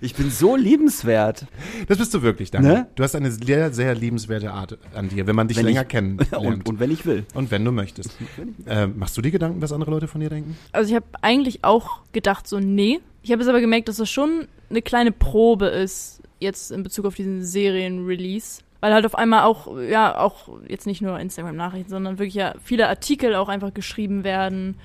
Ich 0.01 0.15
bin 0.15 0.29
so 0.29 0.57
liebenswert. 0.57 1.45
Das 1.87 1.97
bist 1.97 2.13
du 2.13 2.21
wirklich, 2.21 2.51
Daniel. 2.51 2.73
Ne? 2.73 2.87
Du 2.95 3.03
hast 3.03 3.15
eine 3.15 3.31
sehr, 3.31 3.73
sehr 3.73 3.95
liebenswerte 3.95 4.51
Art 4.51 4.77
an 4.93 5.07
dir, 5.07 5.25
wenn 5.27 5.35
man 5.35 5.47
dich 5.47 5.57
Wenn 5.57 5.65
länger 5.65 5.83
ich- 5.83 5.87
kennenlernt. 5.87 6.33
Und, 6.45 6.67
und 6.67 6.79
wenn 6.81 6.91
ich 6.91 7.05
will. 7.05 7.25
Und 7.33 7.51
wenn 7.51 7.63
du 7.63 7.71
möchtest. 7.71 8.11
Äh, 8.65 8.87
machst 8.87 9.17
du 9.17 9.21
dir 9.21 9.31
Gedanken, 9.31 9.61
was 9.61 9.71
andere 9.73 9.91
Leute 9.91 10.07
von 10.07 10.19
dir 10.21 10.29
denken? 10.29 10.57
Also 10.71 10.89
ich 10.89 10.95
habe 10.95 11.05
eigentlich 11.21 11.63
auch 11.63 12.01
gedacht, 12.11 12.47
so 12.47 12.59
nee. 12.59 12.99
Ich 13.21 13.31
habe 13.31 13.41
jetzt 13.41 13.49
aber 13.49 13.61
gemerkt, 13.61 13.87
dass 13.87 13.97
das 13.97 14.09
schon 14.09 14.47
eine 14.69 14.81
kleine 14.81 15.11
Probe 15.11 15.67
ist, 15.67 16.21
jetzt 16.39 16.71
in 16.71 16.83
Bezug 16.83 17.05
auf 17.05 17.15
diesen 17.15 17.43
Serien-Release. 17.43 18.61
Weil 18.79 18.93
halt 18.93 19.05
auf 19.05 19.15
einmal 19.15 19.43
auch, 19.43 19.79
ja, 19.79 20.17
auch 20.17 20.49
jetzt 20.67 20.85
nicht 20.87 21.01
nur 21.01 21.17
Instagram-Nachrichten, 21.19 21.89
sondern 21.89 22.19
wirklich 22.19 22.35
ja 22.35 22.55
viele 22.63 22.87
Artikel 22.89 23.35
auch 23.35 23.47
einfach 23.49 23.73
geschrieben 23.73 24.23
werden 24.23 24.75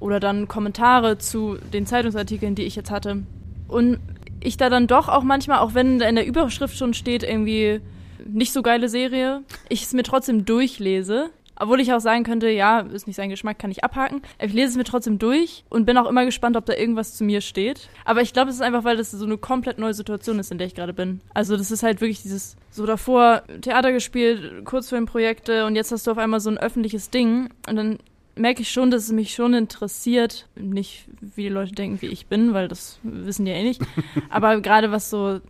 oder 0.00 0.20
dann 0.20 0.48
Kommentare 0.48 1.18
zu 1.18 1.58
den 1.72 1.86
Zeitungsartikeln, 1.86 2.54
die 2.54 2.62
ich 2.62 2.76
jetzt 2.76 2.90
hatte. 2.90 3.22
Und 3.68 3.98
ich 4.40 4.56
da 4.56 4.70
dann 4.70 4.86
doch 4.86 5.08
auch 5.08 5.22
manchmal, 5.22 5.58
auch 5.58 5.74
wenn 5.74 5.98
da 5.98 6.08
in 6.08 6.14
der 6.14 6.26
Überschrift 6.26 6.76
schon 6.76 6.94
steht, 6.94 7.22
irgendwie 7.22 7.80
nicht 8.26 8.52
so 8.52 8.62
geile 8.62 8.88
Serie, 8.88 9.42
ich 9.68 9.82
es 9.82 9.92
mir 9.92 10.02
trotzdem 10.02 10.44
durchlese. 10.44 11.30
Obwohl 11.60 11.80
ich 11.80 11.92
auch 11.92 11.98
sagen 11.98 12.22
könnte, 12.22 12.48
ja, 12.48 12.80
ist 12.80 13.08
nicht 13.08 13.16
sein 13.16 13.30
Geschmack, 13.30 13.58
kann 13.58 13.72
ich 13.72 13.82
abhaken. 13.82 14.22
Ich 14.40 14.52
lese 14.52 14.70
es 14.70 14.76
mir 14.76 14.84
trotzdem 14.84 15.18
durch 15.18 15.64
und 15.68 15.86
bin 15.86 15.98
auch 15.98 16.08
immer 16.08 16.24
gespannt, 16.24 16.56
ob 16.56 16.66
da 16.66 16.74
irgendwas 16.74 17.16
zu 17.16 17.24
mir 17.24 17.40
steht. 17.40 17.88
Aber 18.04 18.22
ich 18.22 18.32
glaube, 18.32 18.50
es 18.50 18.56
ist 18.56 18.62
einfach, 18.62 18.84
weil 18.84 18.96
das 18.96 19.10
so 19.10 19.24
eine 19.24 19.38
komplett 19.38 19.76
neue 19.76 19.94
Situation 19.94 20.38
ist, 20.38 20.52
in 20.52 20.58
der 20.58 20.68
ich 20.68 20.76
gerade 20.76 20.92
bin. 20.92 21.20
Also 21.34 21.56
das 21.56 21.72
ist 21.72 21.82
halt 21.82 22.00
wirklich 22.00 22.22
dieses, 22.22 22.56
so 22.70 22.86
davor 22.86 23.42
Theater 23.60 23.90
gespielt, 23.90 24.64
Kurzfilmprojekte 24.66 25.66
und 25.66 25.74
jetzt 25.74 25.90
hast 25.90 26.06
du 26.06 26.12
auf 26.12 26.18
einmal 26.18 26.38
so 26.38 26.50
ein 26.50 26.58
öffentliches 26.58 27.10
Ding 27.10 27.50
und 27.68 27.74
dann 27.74 27.98
merke 28.38 28.62
ich 28.62 28.70
schon, 28.70 28.90
dass 28.90 29.04
es 29.04 29.12
mich 29.12 29.34
schon 29.34 29.54
interessiert, 29.54 30.48
nicht 30.54 31.06
wie 31.20 31.42
die 31.42 31.48
Leute 31.48 31.72
denken, 31.72 32.00
wie 32.00 32.06
ich 32.06 32.26
bin, 32.26 32.54
weil 32.54 32.68
das 32.68 32.98
wissen 33.02 33.44
die 33.44 33.50
ja 33.50 33.56
eh 33.56 33.64
nicht. 33.64 33.82
Aber 34.30 34.60
gerade 34.60 34.90
was 34.90 35.10
so 35.10 35.40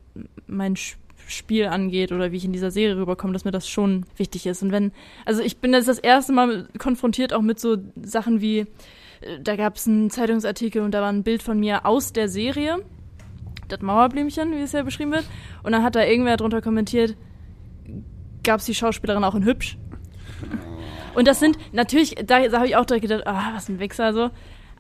mein 0.47 0.77
Spiel 1.29 1.67
angeht 1.67 2.11
oder 2.11 2.33
wie 2.33 2.37
ich 2.37 2.45
in 2.45 2.53
dieser 2.53 2.71
Serie 2.71 2.97
rüberkomme, 2.97 3.33
dass 3.33 3.45
mir 3.45 3.51
das 3.51 3.69
schon 3.69 4.07
wichtig 4.17 4.47
ist. 4.47 4.63
Und 4.63 4.73
wenn, 4.73 4.93
also 5.25 5.43
ich 5.43 5.59
bin 5.59 5.73
jetzt 5.73 5.89
das 5.89 5.99
erste 5.99 6.33
Mal 6.33 6.69
konfrontiert 6.79 7.33
auch 7.33 7.43
mit 7.43 7.61
so 7.61 7.77
Sachen 8.03 8.41
wie, 8.41 8.61
äh, 8.61 9.41
da 9.43 9.57
gab 9.57 9.77
es 9.77 9.87
einen 9.87 10.11
Zeitungsartikel 10.11 10.83
und 10.83 10.93
da 10.93 11.03
war 11.03 11.11
ein 11.11 11.23
Bild 11.23 11.43
von 11.43 11.61
mir 11.61 11.85
aus 11.85 12.13
der 12.13 12.29
Serie, 12.29 12.79
das 13.69 13.81
Mauerblümchen, 13.81 14.53
wie 14.53 14.63
es 14.63 14.73
ja 14.73 14.83
beschrieben 14.83 15.13
wird. 15.13 15.25
Und 15.63 15.73
dann 15.73 15.83
hat 15.83 15.95
da 15.95 16.05
irgendwer 16.05 16.39
drunter 16.39 16.63
kommentiert, 16.63 17.17
gab 18.43 18.61
es 18.61 18.67
die 18.67 18.75
Schauspielerin 18.75 19.25
auch 19.25 19.35
in 19.35 19.45
hübsch. 19.45 19.77
Und 21.15 21.27
das 21.29 21.41
sind 21.41 21.59
natürlich, 21.73 22.15
da, 22.25 22.47
da 22.49 22.59
habe 22.59 22.67
ich 22.69 22.77
auch 22.77 22.85
direkt 22.85 23.03
gedacht, 23.03 23.27
ah, 23.27 23.51
was 23.55 23.69
ein 23.69 23.79
Wichser 23.79 24.13
so. 24.13 24.31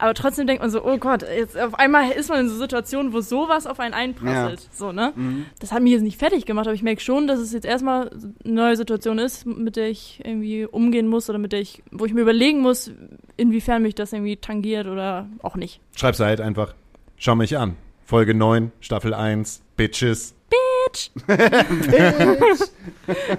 Aber 0.01 0.15
trotzdem 0.15 0.47
denkt 0.47 0.63
man 0.63 0.71
so, 0.71 0.85
oh 0.85 0.97
Gott, 0.99 1.23
jetzt 1.23 1.59
auf 1.59 1.75
einmal 1.75 2.13
ist 2.13 2.29
man 2.29 2.39
in 2.41 2.49
so 2.49 2.57
Situationen, 2.57 3.13
wo 3.13 3.21
sowas 3.21 3.67
auf 3.67 3.81
einen 3.81 3.95
einprasselt. 3.95 4.69
So, 4.73 4.93
ne? 4.93 5.13
Das 5.59 5.73
hat 5.73 5.83
mich 5.83 5.91
jetzt 5.91 6.03
nicht 6.03 6.19
fertig 6.19 6.47
gemacht, 6.47 6.69
aber 6.69 6.75
ich 6.75 6.85
merke 6.85 7.01
schon, 7.01 7.27
dass 7.27 7.41
es 7.41 7.53
jetzt 7.53 7.65
erstmal 7.65 8.09
eine 8.45 8.55
neue 8.55 8.77
Situation 8.77 9.19
ist, 9.19 9.45
mit 9.45 9.75
der 9.75 9.89
ich 9.89 10.21
irgendwie 10.25 10.67
umgehen 10.67 11.09
muss 11.09 11.29
oder 11.29 11.39
mit 11.39 11.51
der 11.51 11.61
ich, 11.61 11.83
wo 11.91 12.05
ich 12.05 12.15
mir 12.15 12.21
überlegen 12.21 12.61
muss, 12.61 12.93
inwiefern 13.37 13.83
mich 13.83 13.97
das 13.97 14.13
irgendwie 14.13 14.37
tangiert 14.37 14.87
oder 14.87 15.29
auch 15.43 15.57
nicht. 15.57 15.81
Schreib's 15.97 16.21
halt 16.21 16.41
einfach. 16.41 16.75
Schau 17.17 17.35
mich 17.35 17.59
an. 17.59 17.77
Folge 18.05 18.35
9, 18.35 18.71
Staffel 18.81 19.13
1, 19.15 19.63
Bitches. 19.77 20.37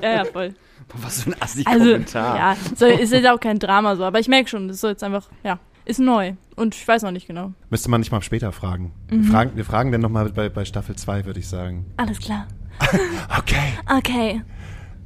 Ja, 0.02 0.12
ja, 0.18 0.26
voll. 0.26 0.54
Was 1.02 1.24
für 1.24 1.32
ein 1.32 1.42
assi 1.42 1.64
Also, 1.66 1.96
ja, 2.14 2.56
so, 2.76 2.86
ist 2.86 3.12
jetzt 3.12 3.28
auch 3.28 3.40
kein 3.40 3.60
Drama 3.60 3.96
so, 3.96 4.04
aber 4.04 4.20
ich 4.20 4.28
merke 4.28 4.50
schon, 4.50 4.68
das 4.68 4.76
ist 4.76 4.82
so 4.82 4.88
jetzt 4.88 5.04
einfach, 5.04 5.28
ja, 5.44 5.60
ist 5.86 6.00
neu. 6.00 6.34
Und 6.56 6.76
ich 6.76 6.88
weiß 6.88 7.04
noch 7.04 7.12
nicht 7.12 7.28
genau. 7.28 7.54
Müsste 7.70 7.90
man 7.90 8.02
nicht 8.02 8.12
mal 8.12 8.22
später 8.22 8.52
fragen. 8.52 8.92
Mhm. 9.10 9.24
Wir, 9.24 9.32
fragen 9.32 9.52
wir 9.56 9.66
fragen 9.66 9.92
dann 9.92 10.02
nochmal 10.02 10.30
bei, 10.30 10.50
bei 10.50 10.66
Staffel 10.66 10.96
2, 10.96 11.26
würde 11.26 11.40
ich 11.40 11.48
sagen. 11.48 11.86
Alles 11.98 12.20
klar. 12.20 12.48
Okay. 13.38 13.74
Okay. 13.98 14.42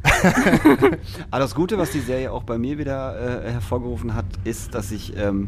Aber 0.04 0.98
das 1.40 1.56
Gute, 1.56 1.78
was 1.78 1.92
die 1.92 2.00
Serie 2.00 2.32
auch 2.32 2.44
bei 2.44 2.58
mir 2.58 2.78
wieder 2.78 3.46
äh, 3.46 3.52
hervorgerufen 3.52 4.14
hat, 4.14 4.26
ist, 4.44 4.74
dass 4.74 4.92
ich, 4.92 5.16
ähm, 5.18 5.48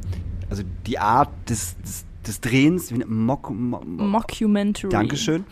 also 0.49 0.63
die 0.85 0.97
Art 0.97 1.29
des, 1.49 1.75
des, 1.81 2.05
des 2.25 2.41
Drehens, 2.41 2.91
wie 2.91 2.95
eine 2.95 3.05
Mock, 3.05 3.49
Mo, 3.49 3.81
Mockumentary. 3.85 4.89
Dankeschön, 4.89 5.45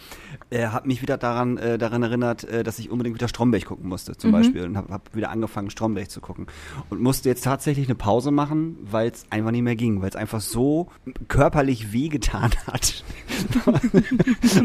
äh, 0.50 0.68
hat 0.68 0.86
mich 0.86 1.02
wieder 1.02 1.18
daran, 1.18 1.58
äh, 1.58 1.78
daran 1.78 2.04
erinnert, 2.04 2.44
äh, 2.46 2.64
dass 2.64 2.80
ich 2.80 2.90
unbedingt 2.90 3.16
wieder 3.16 3.28
Stromberg 3.28 3.66
gucken 3.66 3.88
musste, 3.90 4.16
zum 4.18 4.30
Mhm. 4.32 4.34
Beispiel. 4.34 4.66
Und 4.66 4.78
habe 4.78 4.94
hab 4.94 5.16
wieder 5.16 5.30
angefangen, 5.30 5.70
Stromberg 5.70 6.10
zu 6.10 6.22
gucken. 6.22 6.48
Und 6.90 7.02
musste 7.02 7.30
jetzt 7.30 7.44
tatsächlich 7.44 7.88
eine 7.88 7.96
Pause 7.96 8.32
machen, 8.32 8.78
weil 8.84 9.10
es 9.12 9.26
einfach 9.30 9.52
nicht 9.52 9.62
mehr 9.64 9.76
ging, 9.76 10.02
weil 10.02 10.10
es 10.10 10.16
einfach 10.16 10.42
so 10.42 10.88
körperlich 11.28 11.94
wehgetan 11.94 12.52
hat, 12.68 13.04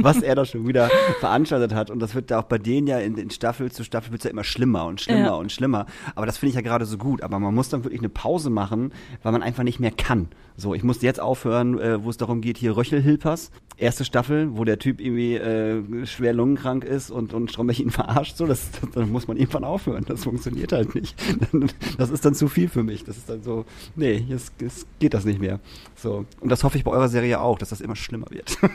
was 0.03 0.23
er 0.23 0.35
da 0.35 0.45
schon 0.45 0.67
wieder 0.67 0.89
veranstaltet 1.21 1.75
hat. 1.75 1.91
Und 1.91 2.01
das 2.01 2.15
wird 2.15 2.31
ja 2.31 2.39
auch 2.41 2.45
bei 2.45 2.59
denen 2.59 2.87
ja 2.87 2.99
in, 2.99 3.17
in 3.17 3.31
Staffel 3.31 3.71
zu 3.73 3.85
Staffel 3.85 4.13
wird's 4.13 4.25
ja 4.25 4.31
immer 4.31 4.45
schlimmer 4.45 4.87
und 4.87 5.01
schlimmer 5.01 5.19
Ja. 5.27 5.35
und 5.35 5.53
schlimmer. 5.53 5.87
Aber 6.15 6.27
das 6.27 6.39
finde 6.39 6.51
ich 6.51 6.55
ja 6.57 6.61
gerade 6.63 6.85
so 6.87 6.99
gut. 6.99 7.23
Aber 7.23 7.39
man 7.39 7.55
muss 7.55 7.69
dann 7.69 7.85
wirklich 7.85 8.01
eine 8.01 8.09
Pause 8.09 8.51
machen, 8.51 8.93
weil 9.23 9.33
man 9.33 9.43
einfach 9.43 9.63
nicht 9.63 9.81
mehr 9.81 9.91
kann. 9.91 10.29
So, 10.57 10.75
ich 10.75 10.83
musste 10.83 11.07
jetzt 11.07 11.21
aufhören, 11.21 11.79
äh, 11.79 12.03
wo 12.03 12.11
es 12.11 12.17
darum 12.17 12.41
geht, 12.41 12.59
hier 12.59 12.77
Röchelhilpers. 12.77 13.51
Erste 13.77 14.05
Staffel, 14.05 14.57
wo 14.57 14.65
der 14.65 14.79
Typ 14.81 15.01
irgendwie 15.01 15.37
äh, 15.59 16.07
schwer 16.07 16.33
lungenkrank 16.33 16.85
ist 16.85 17.11
und, 17.11 17.35
und 17.35 17.51
Stromberg 17.51 17.79
ihn 17.79 17.91
verarscht, 17.93 18.37
so, 18.37 18.47
das, 18.47 18.71
das, 18.71 18.91
dann 18.91 19.11
muss 19.11 19.29
man 19.29 19.37
irgendwann 19.37 19.65
aufhören. 19.65 20.05
Das 20.07 20.25
funktioniert 20.25 20.73
halt 20.73 20.95
nicht. 20.95 21.17
Das 21.99 22.11
ist 22.11 22.25
dann 22.25 22.35
zu 22.35 22.49
viel 22.49 22.69
für 22.69 22.83
mich. 22.83 23.05
Das 23.05 23.17
ist 23.17 23.29
dann 23.29 23.43
so, 23.43 23.65
nee, 23.97 24.25
jetzt, 24.29 24.53
jetzt 24.61 24.87
geht 24.99 25.15
das 25.15 25.25
nicht 25.25 25.41
mehr. 25.41 25.61
So. 25.97 26.25
Und 26.41 26.51
das 26.51 26.63
hoffe 26.63 26.79
ich 26.79 26.85
bei 26.85 26.91
eurer 26.91 27.09
Serie 27.09 27.41
auch, 27.41 27.59
dass 27.59 27.71
das 27.71 27.81
immer 27.81 27.97
schlimmer 27.97 28.27
wird. 28.31 28.57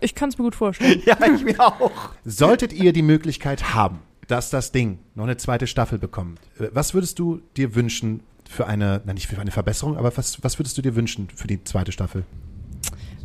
Ich 0.00 0.14
kann 0.14 0.28
es 0.28 0.38
mir 0.38 0.44
gut 0.44 0.54
vorstellen. 0.54 1.02
ja, 1.04 1.16
ich 1.34 1.44
mir 1.44 1.60
auch. 1.60 1.90
Solltet 2.24 2.72
ihr 2.72 2.92
die 2.92 3.02
Möglichkeit 3.02 3.74
haben, 3.74 4.00
dass 4.26 4.50
das 4.50 4.72
Ding 4.72 4.98
noch 5.14 5.24
eine 5.24 5.36
zweite 5.36 5.66
Staffel 5.66 5.98
bekommt, 5.98 6.40
äh, 6.58 6.68
was 6.72 6.94
würdest 6.94 7.18
du 7.18 7.40
dir 7.56 7.74
wünschen 7.74 8.20
für 8.48 8.66
eine, 8.66 9.00
nein, 9.04 9.14
nicht 9.14 9.26
für 9.26 9.38
eine 9.40 9.50
Verbesserung, 9.50 9.96
aber 9.96 10.16
was, 10.16 10.42
was 10.42 10.58
würdest 10.58 10.76
du 10.78 10.82
dir 10.82 10.94
wünschen 10.94 11.28
für 11.34 11.46
die 11.46 11.62
zweite 11.64 11.92
Staffel? 11.92 12.24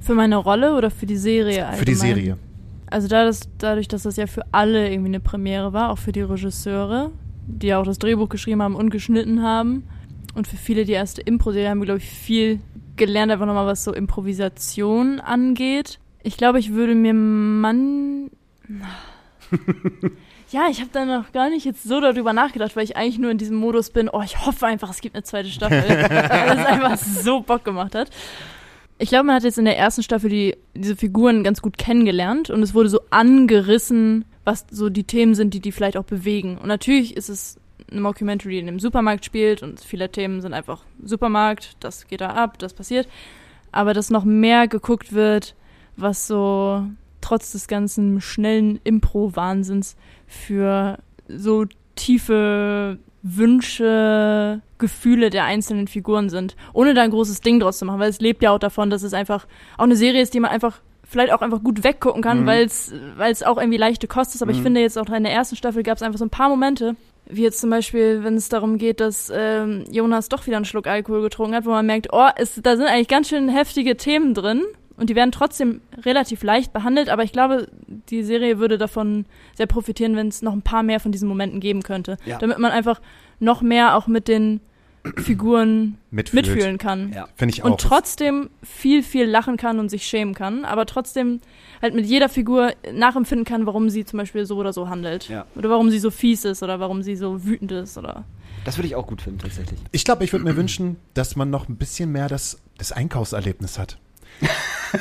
Für 0.02 0.16
meine 0.16 0.38
Rolle 0.38 0.76
oder 0.76 0.90
für 0.90 1.06
die 1.06 1.18
Serie 1.18 1.66
allgemein? 1.66 1.80
Für 1.80 1.86
die 1.86 1.96
Serie. 1.96 2.38
Also 2.90 3.08
da 3.08 3.26
das, 3.26 3.50
dadurch, 3.58 3.88
dass 3.88 4.04
das 4.04 4.16
ja 4.16 4.28
für 4.28 4.44
alle 4.52 4.90
irgendwie 4.90 5.10
eine 5.10 5.20
Premiere 5.20 5.74
war, 5.74 5.92
auch 5.92 5.98
für 5.98 6.12
die 6.12 6.22
Regisseure, 6.22 7.12
die 7.46 7.68
ja 7.68 7.80
auch 7.80 7.86
das 7.86 8.00
Drehbuch 8.00 8.30
geschrieben 8.30 8.62
haben 8.62 8.76
und 8.76 8.90
geschnitten 8.90 9.44
haben 9.44 9.84
und 10.36 10.48
für 10.48 10.58
viele 10.58 10.86
die 10.86 10.94
erste 10.94 11.22
Impro-Serie 11.22 11.70
haben 11.70 11.80
wir, 11.80 11.86
glaube 11.86 12.00
ich, 12.00 12.10
viel 12.10 12.60
gelernt, 12.96 13.32
einfach 13.32 13.46
nochmal, 13.46 13.68
was 13.68 13.84
so 13.84 13.94
Improvisation 13.94 15.20
angeht. 15.20 16.00
Ich 16.24 16.38
glaube, 16.38 16.60
ich 16.60 16.74
würde 16.74 16.96
mir 16.96 17.14
man... 17.14 18.30
Ja, 20.50 20.68
ich 20.72 20.80
habe 20.80 20.90
da 20.94 21.04
noch 21.04 21.34
gar 21.34 21.50
nicht 21.50 21.66
jetzt 21.66 21.84
so 21.84 22.00
darüber 22.00 22.32
nachgedacht, 22.32 22.78
weil 22.78 22.86
ich 22.86 22.96
eigentlich 22.96 23.20
nur 23.20 23.32
in 23.32 23.38
diesem 23.38 23.58
Modus 23.58 23.90
bin, 23.90 24.08
oh, 24.08 24.22
ich 24.22 24.46
hoffe 24.46 24.66
einfach, 24.66 24.90
es 24.90 25.02
gibt 25.02 25.16
eine 25.16 25.24
zweite 25.24 25.50
Staffel, 25.50 25.84
weil 25.90 26.58
es 26.58 26.66
einfach 26.66 26.98
so 26.98 27.42
Bock 27.42 27.66
gemacht 27.66 27.96
hat. 27.96 28.10
Ich 29.00 29.10
glaube, 29.10 29.26
man 29.26 29.36
hat 29.36 29.44
jetzt 29.44 29.60
in 29.60 29.66
der 29.66 29.78
ersten 29.78 30.02
Staffel 30.02 30.30
die, 30.30 30.58
diese 30.74 30.96
Figuren 30.96 31.44
ganz 31.44 31.62
gut 31.62 31.78
kennengelernt 31.78 32.50
und 32.50 32.64
es 32.64 32.74
wurde 32.74 32.90
so 32.90 33.02
angerissen, 33.12 34.26
was 34.44 34.66
so 34.72 34.90
die 34.90 35.04
Themen 35.04 35.36
sind, 35.36 35.54
die 35.54 35.60
die 35.60 35.72
vielleicht 35.72 35.98
auch 35.98 36.04
bewegen. 36.04 36.58
Und 36.58 36.68
natürlich 36.68 37.16
ist 37.16 37.30
es 37.30 37.60
eine 37.92 38.02
Mockumentary, 38.02 38.56
die 38.56 38.60
in 38.60 38.68
einem 38.68 38.80
Supermarkt 38.80 39.24
spielt 39.24 39.62
und 39.62 39.80
viele 39.80 40.12
Themen 40.12 40.42
sind 40.42 40.54
einfach 40.54 40.84
Supermarkt, 41.04 41.78
das 41.80 42.08
geht 42.08 42.22
da 42.22 42.30
ab, 42.30 42.58
das 42.58 42.74
passiert. 42.74 43.08
Aber 43.72 43.94
dass 43.94 44.10
noch 44.10 44.24
mehr 44.24 44.68
geguckt 44.68 45.14
wird, 45.14 45.56
was 45.96 46.28
so 46.28 46.84
trotz 47.22 47.52
des 47.52 47.68
ganzen 47.68 48.20
schnellen 48.20 48.80
Impro-Wahnsinns 48.84 49.96
für 50.26 50.98
so 51.28 51.66
tiefe 51.96 52.98
Wünsche, 53.24 54.62
Gefühle 54.78 55.30
der 55.30 55.46
einzelnen 55.46 55.88
Figuren 55.88 56.30
sind, 56.30 56.56
ohne 56.74 56.94
da 56.94 57.02
ein 57.02 57.12
großes 57.12 57.42
Ding 57.42 57.60
draus 57.60 57.78
zu 57.80 57.86
machen, 57.86 58.00
weil 58.00 58.10
es 58.10 58.20
lebt 58.20 58.42
ja 58.44 58.52
auch 58.52 58.60
davon, 58.60 58.90
dass 58.90 59.04
es 59.04 59.14
einfach 59.14 59.48
auch 59.78 59.84
eine 59.84 59.96
Serie 59.96 60.22
ist, 60.22 60.34
die 60.34 60.40
man 60.40 60.52
einfach 60.52 60.80
vielleicht 61.10 61.32
auch 61.32 61.42
einfach 61.42 61.64
gut 61.64 61.84
weggucken 61.84 62.22
kann, 62.22 62.42
Mhm. 62.42 62.46
weil 62.48 62.66
es 62.66 62.94
weil 63.16 63.32
es 63.32 63.42
auch 63.44 63.58
irgendwie 63.58 63.78
leichte 63.78 64.08
Kost 64.08 64.36
ist. 64.36 64.42
Aber 64.42 64.52
ich 64.52 64.60
Mhm. 64.60 64.64
finde 64.64 64.82
jetzt 64.82 64.98
auch 64.98 65.08
in 65.10 65.24
der 65.24 65.32
ersten 65.34 65.56
Staffel 65.56 65.84
gab 65.84 65.96
es 65.98 66.04
einfach 66.04 66.20
so 66.20 66.26
ein 66.26 66.30
paar 66.30 66.50
Momente, 66.50 66.96
wie 67.30 67.44
jetzt 67.44 67.60
zum 67.60 67.70
Beispiel, 67.70 68.24
wenn 68.24 68.36
es 68.36 68.50
darum 68.50 68.78
geht, 68.78 69.00
dass 69.00 69.32
ähm, 69.34 69.86
Jonas 69.92 70.28
doch 70.30 70.46
wieder 70.48 70.58
einen 70.58 70.66
Schluck 70.66 70.86
Alkohol 70.88 71.22
getrunken 71.22 71.56
hat, 71.56 71.66
wo 71.66 71.70
man 71.72 71.86
merkt, 71.86 72.08
oh, 72.12 72.28
es, 72.36 72.60
da 72.62 72.76
sind 72.76 72.88
eigentlich 72.88 73.08
ganz 73.08 73.30
schön 73.30 73.48
heftige 73.50 73.96
Themen 73.98 74.34
drin 74.34 74.64
und 74.98 75.10
die 75.10 75.16
werden 75.16 75.32
trotzdem 75.32 75.82
relativ 76.04 76.44
leicht 76.44 76.74
behandelt, 76.74 77.10
aber 77.10 77.24
ich 77.24 77.32
glaube, 77.32 77.68
die 78.10 78.24
Serie 78.24 78.60
würde 78.60 78.78
davon 78.78 79.26
sehr 79.56 79.68
profitieren, 79.68 80.16
wenn 80.16 80.28
es 80.28 80.42
noch 80.42 80.54
ein 80.54 80.62
paar 80.64 80.84
mehr 80.84 81.00
von 81.00 81.12
diesen 81.12 81.28
Momenten 81.30 81.60
geben 81.60 81.84
könnte, 81.84 82.18
Ja. 82.26 82.38
damit 82.40 82.58
man 82.60 82.72
einfach 82.72 83.00
noch 83.40 83.62
mehr 83.62 83.96
auch 83.96 84.08
mit 84.08 84.28
den 84.28 84.60
Figuren 85.18 85.98
Mitfühlt. 86.12 86.48
mitfühlen 86.48 86.78
kann. 86.78 87.14
Ja. 87.14 87.28
Finde 87.36 87.54
ich 87.54 87.64
auch. 87.64 87.70
Und 87.70 87.80
trotzdem 87.80 88.50
viel, 88.64 89.04
viel 89.04 89.26
lachen 89.26 89.56
kann 89.56 89.80
und 89.80 89.90
sich 89.90 90.06
schämen 90.06 90.34
kann, 90.34 90.66
aber 90.66 90.86
trotzdem 90.86 91.40
halt 91.82 91.94
mit 91.94 92.06
jeder 92.06 92.28
Figur 92.28 92.72
nachempfinden 92.92 93.46
kann, 93.46 93.66
warum 93.66 93.90
sie 93.90 94.04
zum 94.04 94.18
Beispiel 94.18 94.46
so 94.46 94.58
oder 94.58 94.74
so 94.74 94.90
handelt. 94.90 95.30
Ja. 95.30 95.46
Oder 95.56 95.70
warum 95.70 95.92
sie 95.92 96.00
so 96.00 96.10
fies 96.12 96.44
ist 96.44 96.64
oder 96.64 96.80
warum 96.80 97.04
sie 97.04 97.16
so 97.16 97.46
wütend 97.46 97.72
ist 97.72 97.98
oder. 97.98 98.26
Das 98.66 98.78
würde 98.78 98.88
ich 98.88 98.96
auch 98.96 99.08
gut 99.08 99.22
finden, 99.22 99.40
tatsächlich. 99.40 99.80
Ich 99.92 100.04
glaube, 100.04 100.24
ich 100.26 100.34
würde 100.34 100.44
mir 100.44 100.58
wünschen, 100.58 100.98
dass 101.14 101.36
man 101.38 101.50
noch 101.52 101.70
ein 101.70 101.78
bisschen 101.78 102.12
mehr 102.12 102.28
das, 102.28 102.60
das 102.78 102.92
Einkaufserlebnis 102.92 103.78
hat. 103.80 103.98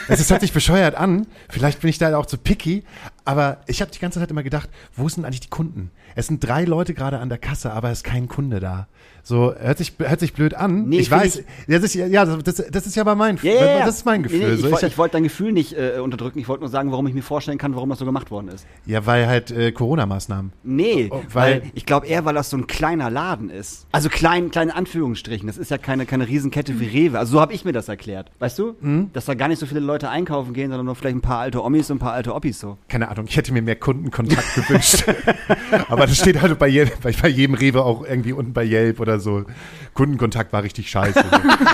Es 0.09 0.31
hört 0.31 0.41
sich 0.41 0.53
bescheuert 0.53 0.95
an, 0.95 1.27
vielleicht 1.49 1.81
bin 1.81 1.91
ich 1.91 1.99
da 1.99 2.17
auch 2.17 2.27
zu 2.27 2.39
picky, 2.39 2.85
aber 3.25 3.59
ich 3.67 3.81
habe 3.81 3.91
die 3.91 3.99
ganze 3.99 4.19
Zeit 4.21 4.31
immer 4.31 4.43
gedacht, 4.43 4.69
wo 4.95 5.09
sind 5.09 5.25
eigentlich 5.25 5.41
die 5.41 5.51
Kunden? 5.51 5.91
Es 6.15 6.29
sind 6.29 6.41
drei 6.47 6.65
Leute 6.65 6.95
gerade 6.95 7.19
an 7.19 7.29
der 7.29 7.39
Kasse, 7.39 7.73
aber 7.73 7.91
es 7.91 7.99
ist 7.99 8.05
kein 8.05 8.29
Kunde 8.29 8.61
da. 8.61 8.87
So, 9.23 9.53
hört 9.59 9.79
sich, 9.79 9.93
hört 9.99 10.21
sich 10.21 10.33
blöd 10.35 10.55
an. 10.55 10.89
Nee, 10.89 11.01
ich 11.01 11.11
weiß, 11.11 11.43
das 11.67 11.83
ist, 11.83 11.95
ja, 11.95 12.25
das, 12.25 12.55
das 12.71 12.87
ist 12.87 12.95
ja 12.95 13.03
aber 13.03 13.17
mein, 13.17 13.39
ja. 13.43 13.85
das 13.85 13.97
ist 13.97 14.07
mein 14.07 14.23
Gefühl. 14.23 14.39
Nee, 14.39 14.47
nee, 14.51 14.57
so, 14.57 14.67
ich 14.67 14.73
wollte 14.73 14.87
ich, 14.87 14.93
ich 14.93 14.99
wollte 14.99 15.13
dein 15.15 15.25
Gefühl 15.25 15.51
nicht 15.53 15.73
äh, 15.77 15.99
unterdrücken. 15.99 16.39
Ich 16.39 16.47
wollte 16.47 16.61
nur 16.63 16.71
sagen, 16.71 16.93
warum 16.93 17.09
ich 17.09 17.15
mir 17.15 17.23
vorstellen 17.25 17.59
kann, 17.59 17.75
warum 17.75 17.89
das 17.91 17.99
so 17.99 18.05
gemacht 18.05 18.31
worden 18.31 18.49
ist. 18.49 18.65
ja, 18.87 19.05
weil 19.05 19.27
halt 19.27 19.51
äh, 19.51 19.73
Corona-Maßnahmen. 19.73 20.53
Nee, 20.63 21.09
Oh, 21.11 21.21
weil, 21.33 21.63
weil- 21.63 21.71
ich 21.75 21.87
glaube 21.87 22.07
eher, 22.07 22.25
weil 22.25 22.35
das 22.35 22.51
so 22.51 22.57
ein 22.57 22.69
kleiner 22.69 23.11
Laden 23.11 23.51
ist. 23.51 23.87
Also 23.91 24.09
klein, 24.09 24.53
kleine 24.53 24.75
Anführungsstrichen. 24.77 25.49
Das 25.49 25.59
ist 25.59 25.73
ja 25.73 25.79
keine, 25.79 26.07
keine 26.07 26.29
Riesenkette 26.29 26.79
wie 26.79 26.87
Rewe. 26.87 27.19
Also 27.19 27.33
so 27.33 27.41
habe 27.41 27.53
ich 27.53 27.65
mir 27.65 27.73
das 27.73 27.89
erklärt. 27.89 28.31
Weißt 28.39 28.57
du? 28.61 28.77
Mhm. 28.81 29.11
Dass 29.13 29.25
da 29.25 29.35
gar 29.35 29.49
nicht 29.49 29.59
so 29.59 29.67
viele 29.77 29.87
Leute 29.87 30.09
einkaufen 30.09 30.55
gehen, 30.55 30.71
sondern 30.71 30.87
nur 30.87 30.97
vielleicht 30.97 31.17
ein 31.17 31.21
paar 31.21 31.41
alte 31.41 31.63
Omis 31.63 31.91
und 31.91 31.97
ein 31.97 32.01
paar 32.01 32.15
alte 32.15 32.35
Oppis 32.35 32.59
so. 32.59 32.79
keine 32.89 33.09
Ahnung, 33.09 33.27
ich 33.29 33.37
hätte 33.37 33.53
mir 33.53 33.61
mehr 33.61 33.77
Kundenkontakt 33.77 34.55
gewünscht. 34.55 35.05
Aber 35.89 36.07
das 36.07 36.17
steht 36.17 36.41
halt 36.41 36.59
bei 36.59 36.69
jedem, 36.69 36.95
bei, 37.03 37.29
jedem 37.29 37.55
Rewe 37.55 37.85
auch 37.85 38.05
irgendwie 38.07 38.33
unten 38.33 38.55
bei 38.55 38.65
Yelp 38.65 39.01
oder 39.01 39.21
so. 39.21 39.45
Kundenkontakt 39.93 40.53
war 40.55 40.63
richtig 40.63 40.89
scheiße. 40.89 41.23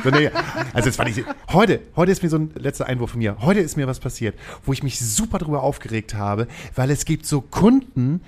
so, 0.02 0.10
nee, 0.10 0.30
also 0.72 0.88
das 0.88 0.96
fand 0.96 1.10
ich, 1.10 1.24
heute, 1.52 1.80
heute 1.94 2.10
ist 2.10 2.24
mir 2.24 2.28
so 2.28 2.38
ein 2.38 2.50
letzter 2.56 2.86
Einwurf 2.86 3.10
von 3.10 3.18
mir. 3.18 3.36
Heute 3.40 3.60
ist 3.60 3.76
mir 3.76 3.86
was 3.86 4.00
passiert, 4.00 4.34
wo 4.64 4.72
ich 4.72 4.82
mich 4.82 4.98
super 4.98 5.38
drüber 5.38 5.62
aufgeregt 5.62 6.14
habe, 6.14 6.48
weil 6.74 6.90
es 6.90 7.04
gibt 7.04 7.24
so 7.26 7.40
Kunden, 7.40 8.20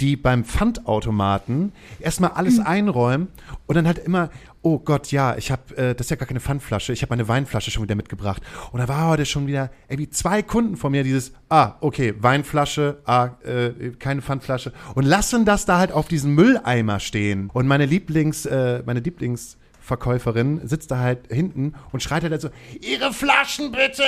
die 0.00 0.16
beim 0.16 0.44
Pfandautomaten 0.44 1.72
erstmal 2.00 2.32
alles 2.32 2.58
einräumen 2.60 3.28
und 3.66 3.76
dann 3.76 3.86
halt 3.86 3.98
immer, 3.98 4.30
oh 4.62 4.78
Gott, 4.78 5.12
ja, 5.12 5.36
ich 5.36 5.50
habe, 5.52 5.76
äh, 5.76 5.94
das 5.94 6.06
ist 6.06 6.10
ja 6.10 6.16
gar 6.16 6.26
keine 6.26 6.40
Pfandflasche, 6.40 6.92
ich 6.92 7.02
habe 7.02 7.10
meine 7.10 7.28
Weinflasche 7.28 7.70
schon 7.70 7.84
wieder 7.84 7.94
mitgebracht. 7.94 8.42
Und 8.72 8.80
da 8.80 8.88
war 8.88 9.08
heute 9.08 9.24
schon 9.24 9.46
wieder 9.46 9.70
irgendwie 9.88 10.10
zwei 10.10 10.42
Kunden 10.42 10.76
von 10.76 10.90
mir 10.92 11.04
dieses, 11.04 11.32
ah, 11.48 11.74
okay, 11.80 12.14
Weinflasche, 12.18 12.98
ah, 13.04 13.30
äh, 13.44 13.90
keine 13.98 14.22
Pfandflasche 14.22 14.72
und 14.94 15.04
lassen 15.04 15.44
das 15.44 15.66
da 15.66 15.78
halt 15.78 15.92
auf 15.92 16.08
diesen 16.08 16.34
Mülleimer 16.34 16.98
stehen. 16.98 17.48
Und 17.52 17.68
meine 17.68 17.86
Lieblings, 17.86 18.44
äh, 18.44 18.82
meine 18.84 19.00
Lieblings 19.00 19.56
Verkäuferin 19.86 20.66
sitzt 20.66 20.90
da 20.90 20.98
halt 20.98 21.28
hinten 21.28 21.74
und 21.92 22.02
schreit 22.02 22.24
halt 22.24 22.40
so, 22.40 22.50
ihre 22.80 23.12
Flaschen 23.12 23.70
bitte! 23.70 24.02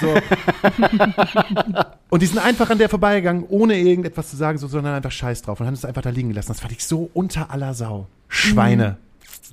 So. 0.00 0.14
und 2.10 2.22
die 2.22 2.26
sind 2.26 2.38
einfach 2.38 2.70
an 2.70 2.78
der 2.78 2.88
vorbeigegangen, 2.88 3.44
ohne 3.48 3.78
irgendetwas 3.78 4.30
zu 4.30 4.36
sagen, 4.36 4.58
so, 4.58 4.66
sondern 4.66 4.94
einfach 4.94 5.12
Scheiß 5.12 5.42
drauf 5.42 5.60
und 5.60 5.66
haben 5.66 5.74
es 5.74 5.84
einfach 5.84 6.02
da 6.02 6.10
liegen 6.10 6.30
gelassen. 6.30 6.48
Das 6.48 6.60
fand 6.60 6.72
ich 6.72 6.84
so 6.84 7.08
unter 7.14 7.52
aller 7.52 7.72
Sau. 7.74 8.08
Schweine. 8.26 8.96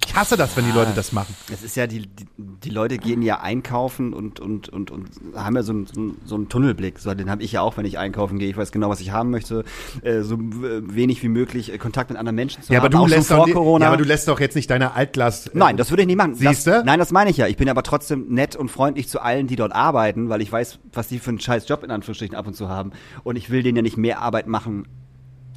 Ich 0.06 0.16
hasse 0.16 0.38
das, 0.38 0.56
wenn 0.58 0.66
die 0.66 0.72
Leute 0.72 0.92
das 0.96 1.12
machen. 1.12 1.36
Es 1.52 1.64
ist 1.64 1.76
ja, 1.76 1.88
die, 1.88 2.02
die, 2.08 2.26
die 2.38 2.70
Leute 2.70 2.98
gehen 2.98 3.22
ja 3.22 3.40
einkaufen 3.42 4.14
und, 4.14 4.40
und, 4.40 4.70
und, 4.70 4.92
und 4.92 5.10
haben 5.36 5.56
ja 5.56 5.64
so 5.64 5.72
einen, 5.74 5.86
so 5.88 6.00
einen- 6.00 6.18
so 6.26 6.36
einen 6.36 6.50
Tunnelblick. 6.50 7.00
So, 7.00 7.14
den 7.14 7.30
habe 7.30 7.44
ich 7.44 7.52
ja 7.52 7.62
auch, 7.62 7.78
wenn 7.78 7.86
ich 7.86 7.98
einkaufen 7.98 8.40
gehe. 8.40 8.50
Ich 8.50 8.58
weiß 8.58 8.72
genau, 8.72 8.90
was 8.90 9.02
ich 9.02 9.12
haben 9.12 9.30
möchte. 9.30 9.64
Äh, 10.02 10.22
so 10.22 10.38
wenig 10.40 11.22
wie 11.24 11.28
möglich 11.30 11.72
äh, 11.74 11.78
Kontakt 11.78 12.10
mit 12.10 12.18
anderen 12.20 12.36
Menschen 12.36 12.64
zu 12.64 12.72
Ja, 12.74 12.80
aber 12.80 12.86
haben. 12.86 12.92
du 12.94 12.98
auch 13.00 13.08
schon 13.08 13.18
lässt 13.18 13.28
vor 13.30 13.38
doch, 13.38 13.46
nicht- 13.46 13.56
Corona. 13.56 13.86
ja, 13.86 13.90
aber 13.92 13.98
du 13.98 14.04
lässt 14.08 14.28
doch 14.28 14.40
jetzt 14.40 14.56
nicht 14.56 14.70
deine 14.70 14.94
Altglas. 14.94 15.48
äh, 15.48 15.52
Nein, 15.58 15.78
das 15.78 15.90
würde 15.92 16.02
ich 16.04 16.08
nicht 16.08 16.18
machen. 16.18 16.36
Siehste? 16.36 16.72
Das, 16.72 16.86
nein, 16.86 17.00
das 17.00 17.12
meine 17.12 17.30
ich 17.30 17.38
ja. 17.38 17.48
Ich 17.48 17.58
bin 17.58 17.70
aber 17.70 17.84
trotzdem 17.84 18.28
nett 18.30 18.56
und 18.56 18.70
freundlich 18.70 19.10
zu 19.10 19.22
allen, 19.22 19.48
die 19.48 19.56
dort 19.56 19.74
arbeiten, 19.74 20.30
weil 20.30 20.42
ich 20.42 20.52
weiß, 20.52 20.80
was 20.92 21.08
die 21.08 21.20
für 21.20 21.30
einen 21.30 21.40
scheiß 21.40 21.68
Job 21.68 21.84
in 21.84 21.92
Anführungsstrichen 21.92 22.36
ab 22.36 22.48
und 22.48 22.56
zu 22.56 22.70
haben. 22.70 22.92
Und 23.24 23.36
ich 23.36 23.50
will 23.50 23.64
denen 23.64 23.76
ja 23.78 23.82
nicht 23.82 23.98
mehr 23.98 24.22
Arbeit 24.22 24.48
machen, 24.48 24.88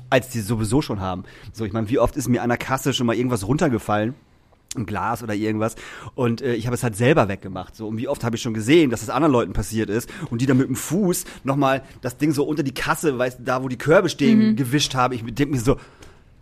als 0.09 0.29
die 0.29 0.41
sowieso 0.41 0.83
schon 0.83 1.01
haben. 1.01 1.25
So, 1.53 1.65
ich 1.65 1.73
meine, 1.73 1.89
wie 1.91 1.99
oft 1.99 2.17
ist 2.17 2.29
mir 2.29 2.43
an 2.43 2.49
der 2.49 2.59
Kasse 2.59 2.93
schon 2.93 3.07
mal 3.07 3.17
irgendwas 3.17 3.47
runtergefallen? 3.47 4.15
Ein 4.77 4.87
Glas 4.87 5.23
oder 5.23 5.35
irgendwas. 5.35 5.77
Und 6.15 6.43
äh, 6.43 6.55
ich 6.55 6.67
habe 6.67 6.75
es 6.75 6.83
halt 6.83 6.97
selber 6.97 7.29
weggemacht. 7.29 7.77
So, 7.77 7.89
und 7.89 7.97
wie 7.99 8.09
oft 8.09 8.25
habe 8.25 8.37
ich 8.37 8.43
schon 8.43 8.55
gesehen, 8.55 8.91
dass 8.91 9.01
das 9.01 9.11
anderen 9.11 9.33
Leuten 9.33 9.53
passiert 9.53 9.91
ist 9.91 10.09
und 10.31 10.41
die 10.41 10.47
dann 10.47 10.59
mit 10.59 10.69
dem 10.69 10.77
Fuß 10.77 11.25
nochmal 11.45 11.83
das 12.01 12.17
Ding 12.17 12.33
so 12.33 12.45
unter 12.45 12.63
die 12.63 12.75
Kasse, 12.75 13.19
weißt 13.19 13.41
du, 13.41 13.43
da 13.45 13.63
wo 13.63 13.69
die 13.69 13.79
Körbe 13.79 14.09
stehen, 14.09 14.57
gewischt 14.57 14.95
habe. 14.95 15.15
Ich 15.15 15.23
denke 15.25 15.55
mir 15.55 15.61
so, 15.61 15.77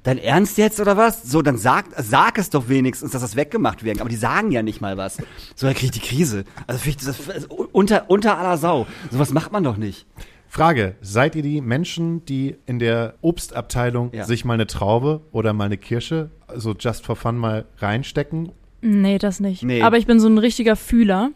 Dein 0.04 0.18
Ernst 0.18 0.58
jetzt 0.58 0.80
oder 0.80 0.98
was? 0.98 1.22
So, 1.22 1.40
dann 1.40 1.56
sag, 1.56 1.86
sag 1.96 2.36
es 2.36 2.50
doch 2.50 2.68
wenigstens, 2.68 3.12
dass 3.12 3.22
das 3.22 3.36
weggemacht 3.36 3.84
wird. 3.84 4.02
Aber 4.02 4.10
die 4.10 4.16
sagen 4.16 4.50
ja 4.52 4.62
nicht 4.62 4.82
mal 4.82 4.98
was. 4.98 5.16
So, 5.56 5.66
dann 5.66 5.74
krieg 5.74 5.84
ich 5.84 6.02
die 6.02 6.06
Krise. 6.06 6.44
Also, 6.66 6.78
finde 6.78 6.98
ich 7.00 7.06
das 7.06 7.30
also, 7.30 7.48
unter, 7.72 8.10
unter 8.10 8.36
aller 8.36 8.58
Sau. 8.58 8.86
Sowas 9.10 9.32
macht 9.32 9.50
man 9.50 9.64
doch 9.64 9.78
nicht. 9.78 10.06
Frage, 10.54 10.94
seid 11.00 11.34
ihr 11.34 11.42
die 11.42 11.60
Menschen, 11.60 12.24
die 12.26 12.54
in 12.66 12.78
der 12.78 13.14
Obstabteilung 13.22 14.12
Ja. 14.14 14.22
sich 14.24 14.44
mal 14.44 14.54
eine 14.54 14.68
Traube 14.68 15.20
oder 15.32 15.52
mal 15.52 15.64
eine 15.64 15.76
Kirsche, 15.76 16.30
so 16.54 16.76
just 16.78 17.04
for 17.04 17.16
fun 17.16 17.36
mal 17.36 17.64
reinstecken? 17.78 18.52
Nee, 18.80 19.18
das 19.18 19.40
nicht. 19.40 19.64
Nee. 19.64 19.82
Aber 19.82 19.98
ich 19.98 20.06
bin 20.06 20.20
so 20.20 20.28
ein 20.28 20.38
richtiger 20.38 20.76
Fühler. 20.76 21.30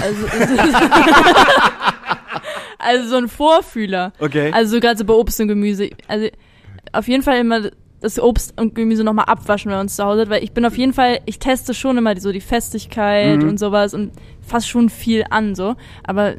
Also, 0.00 0.26
also 2.78 3.08
so 3.08 3.16
ein 3.16 3.26
Vorfühler. 3.28 4.12
Okay. 4.20 4.50
Also 4.52 4.78
gerade 4.78 4.98
so 4.98 5.04
bei 5.04 5.14
Obst 5.14 5.40
und 5.40 5.48
Gemüse. 5.48 5.90
Also 6.06 6.28
auf 6.92 7.08
jeden 7.08 7.24
Fall 7.24 7.38
immer 7.40 7.70
das 8.00 8.20
Obst 8.20 8.54
und 8.60 8.74
Gemüse 8.76 9.02
nochmal 9.02 9.24
abwaschen, 9.26 9.70
wenn 9.70 9.78
man 9.78 9.86
es 9.86 9.96
zu 9.96 10.04
Hause 10.04 10.22
hat, 10.22 10.30
weil 10.30 10.44
ich 10.44 10.52
bin 10.52 10.64
auf 10.66 10.76
jeden 10.76 10.92
Fall, 10.92 11.20
ich 11.24 11.38
teste 11.38 11.72
schon 11.74 11.96
immer 11.96 12.14
die, 12.14 12.20
so 12.20 12.30
die 12.32 12.40
Festigkeit 12.40 13.40
Mhm. 13.42 13.48
und 13.48 13.58
sowas 13.58 13.94
und 13.94 14.12
fass 14.42 14.68
schon 14.68 14.90
viel 14.90 15.24
an, 15.30 15.54
so. 15.54 15.74
Aber 16.04 16.34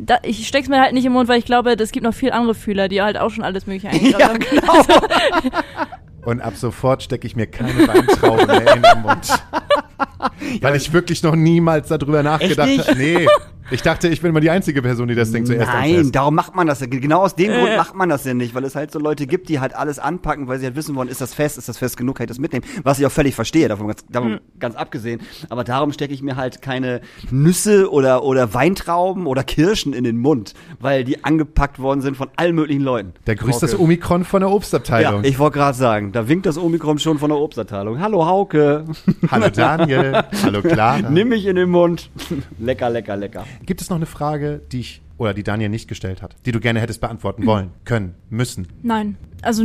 da, 0.00 0.18
ich 0.22 0.46
steck's 0.46 0.68
mir 0.68 0.80
halt 0.80 0.92
nicht 0.94 1.04
im 1.04 1.12
Mund, 1.12 1.28
weil 1.28 1.38
ich 1.38 1.44
glaube, 1.44 1.72
es 1.72 1.92
gibt 1.92 2.04
noch 2.04 2.14
viel 2.14 2.30
andere 2.30 2.54
Fühler, 2.54 2.88
die 2.88 3.02
halt 3.02 3.18
auch 3.18 3.30
schon 3.30 3.44
alles 3.44 3.66
mögliche 3.66 3.88
eingegraben 3.88 4.40
Ja, 4.52 4.66
haben. 4.68 4.88
genau. 4.90 5.52
Und 6.24 6.40
ab 6.40 6.56
sofort 6.56 7.02
stecke 7.02 7.26
ich 7.26 7.36
mir 7.36 7.46
keine 7.46 7.86
Weintraube 7.86 8.46
mehr 8.46 8.76
in 8.76 8.82
den 8.82 9.02
Mund. 9.02 9.28
Weil 10.60 10.76
ich 10.76 10.92
wirklich 10.92 11.22
noch 11.22 11.36
niemals 11.36 11.88
darüber 11.88 12.22
nachgedacht 12.22 12.68
habe. 12.88 12.98
Nee. 12.98 13.26
Ich 13.70 13.82
dachte, 13.82 14.08
ich 14.08 14.22
bin 14.22 14.30
immer 14.30 14.40
die 14.40 14.48
einzige 14.48 14.80
Person, 14.80 15.08
die 15.08 15.14
das 15.14 15.30
Ding 15.30 15.44
zuerst 15.44 15.70
Nein, 15.70 15.96
anfasst. 15.96 16.14
darum 16.14 16.34
macht 16.34 16.56
man 16.56 16.66
das 16.66 16.80
ja. 16.80 16.86
Genau 16.86 17.20
aus 17.20 17.34
dem 17.34 17.52
Grund 17.52 17.76
macht 17.76 17.94
man 17.94 18.08
das 18.08 18.24
ja 18.24 18.32
nicht, 18.32 18.54
weil 18.54 18.64
es 18.64 18.74
halt 18.74 18.90
so 18.90 18.98
Leute 18.98 19.26
gibt, 19.26 19.50
die 19.50 19.60
halt 19.60 19.74
alles 19.76 19.98
anpacken, 19.98 20.48
weil 20.48 20.58
sie 20.58 20.64
halt 20.64 20.74
wissen 20.74 20.94
wollen, 20.94 21.08
ist 21.08 21.20
das 21.20 21.34
fest, 21.34 21.58
ist 21.58 21.68
das 21.68 21.76
fest 21.76 21.98
genug, 21.98 22.16
kann 22.16 22.24
ich 22.24 22.28
das 22.28 22.38
mitnehmen. 22.38 22.64
Was 22.82 22.98
ich 22.98 23.04
auch 23.04 23.12
völlig 23.12 23.34
verstehe, 23.34 23.68
davon 23.68 23.88
ganz, 23.88 24.06
davon 24.10 24.40
ganz 24.58 24.74
abgesehen. 24.74 25.20
Aber 25.50 25.64
darum 25.64 25.92
stecke 25.92 26.14
ich 26.14 26.22
mir 26.22 26.36
halt 26.36 26.62
keine 26.62 27.02
Nüsse 27.30 27.92
oder, 27.92 28.22
oder 28.24 28.54
Weintrauben 28.54 29.26
oder 29.26 29.42
Kirschen 29.44 29.92
in 29.92 30.04
den 30.04 30.16
Mund, 30.16 30.54
weil 30.80 31.04
die 31.04 31.22
angepackt 31.24 31.78
worden 31.78 32.00
sind 32.00 32.16
von 32.16 32.28
allen 32.36 32.54
möglichen 32.54 32.82
Leuten. 32.82 33.12
Da 33.26 33.34
grüßt 33.34 33.62
das 33.62 33.74
Hauke. 33.74 33.82
Omikron 33.82 34.24
von 34.24 34.40
der 34.40 34.48
Ja, 34.48 34.56
Obstabteilung. 34.56 35.24
ich 35.24 35.38
wollte 35.38 35.58
gerade 35.58 35.76
sagen, 35.76 36.07
da 36.12 36.28
winkt 36.28 36.46
das 36.46 36.58
Omikron 36.58 36.98
schon 36.98 37.18
von 37.18 37.30
der 37.30 37.38
Obstabteilung. 37.38 38.00
Hallo 38.00 38.26
Hauke, 38.26 38.84
Hallo 39.30 39.48
Daniel. 39.48 40.24
Hallo 40.42 40.62
Clara. 40.62 41.10
nimm 41.10 41.28
mich 41.28 41.46
in 41.46 41.56
den 41.56 41.70
Mund. 41.70 42.10
lecker, 42.58 42.90
lecker, 42.90 43.16
lecker. 43.16 43.44
Gibt 43.64 43.80
es 43.80 43.90
noch 43.90 43.96
eine 43.96 44.06
Frage, 44.06 44.60
die 44.72 44.80
ich 44.80 45.02
oder 45.18 45.34
die 45.34 45.42
Daniel 45.42 45.68
nicht 45.68 45.88
gestellt 45.88 46.22
hat, 46.22 46.36
die 46.46 46.52
du 46.52 46.60
gerne 46.60 46.80
hättest 46.80 47.00
beantworten 47.00 47.44
wollen, 47.44 47.70
können, 47.84 48.14
müssen? 48.30 48.68
Nein. 48.82 49.16
Also 49.42 49.64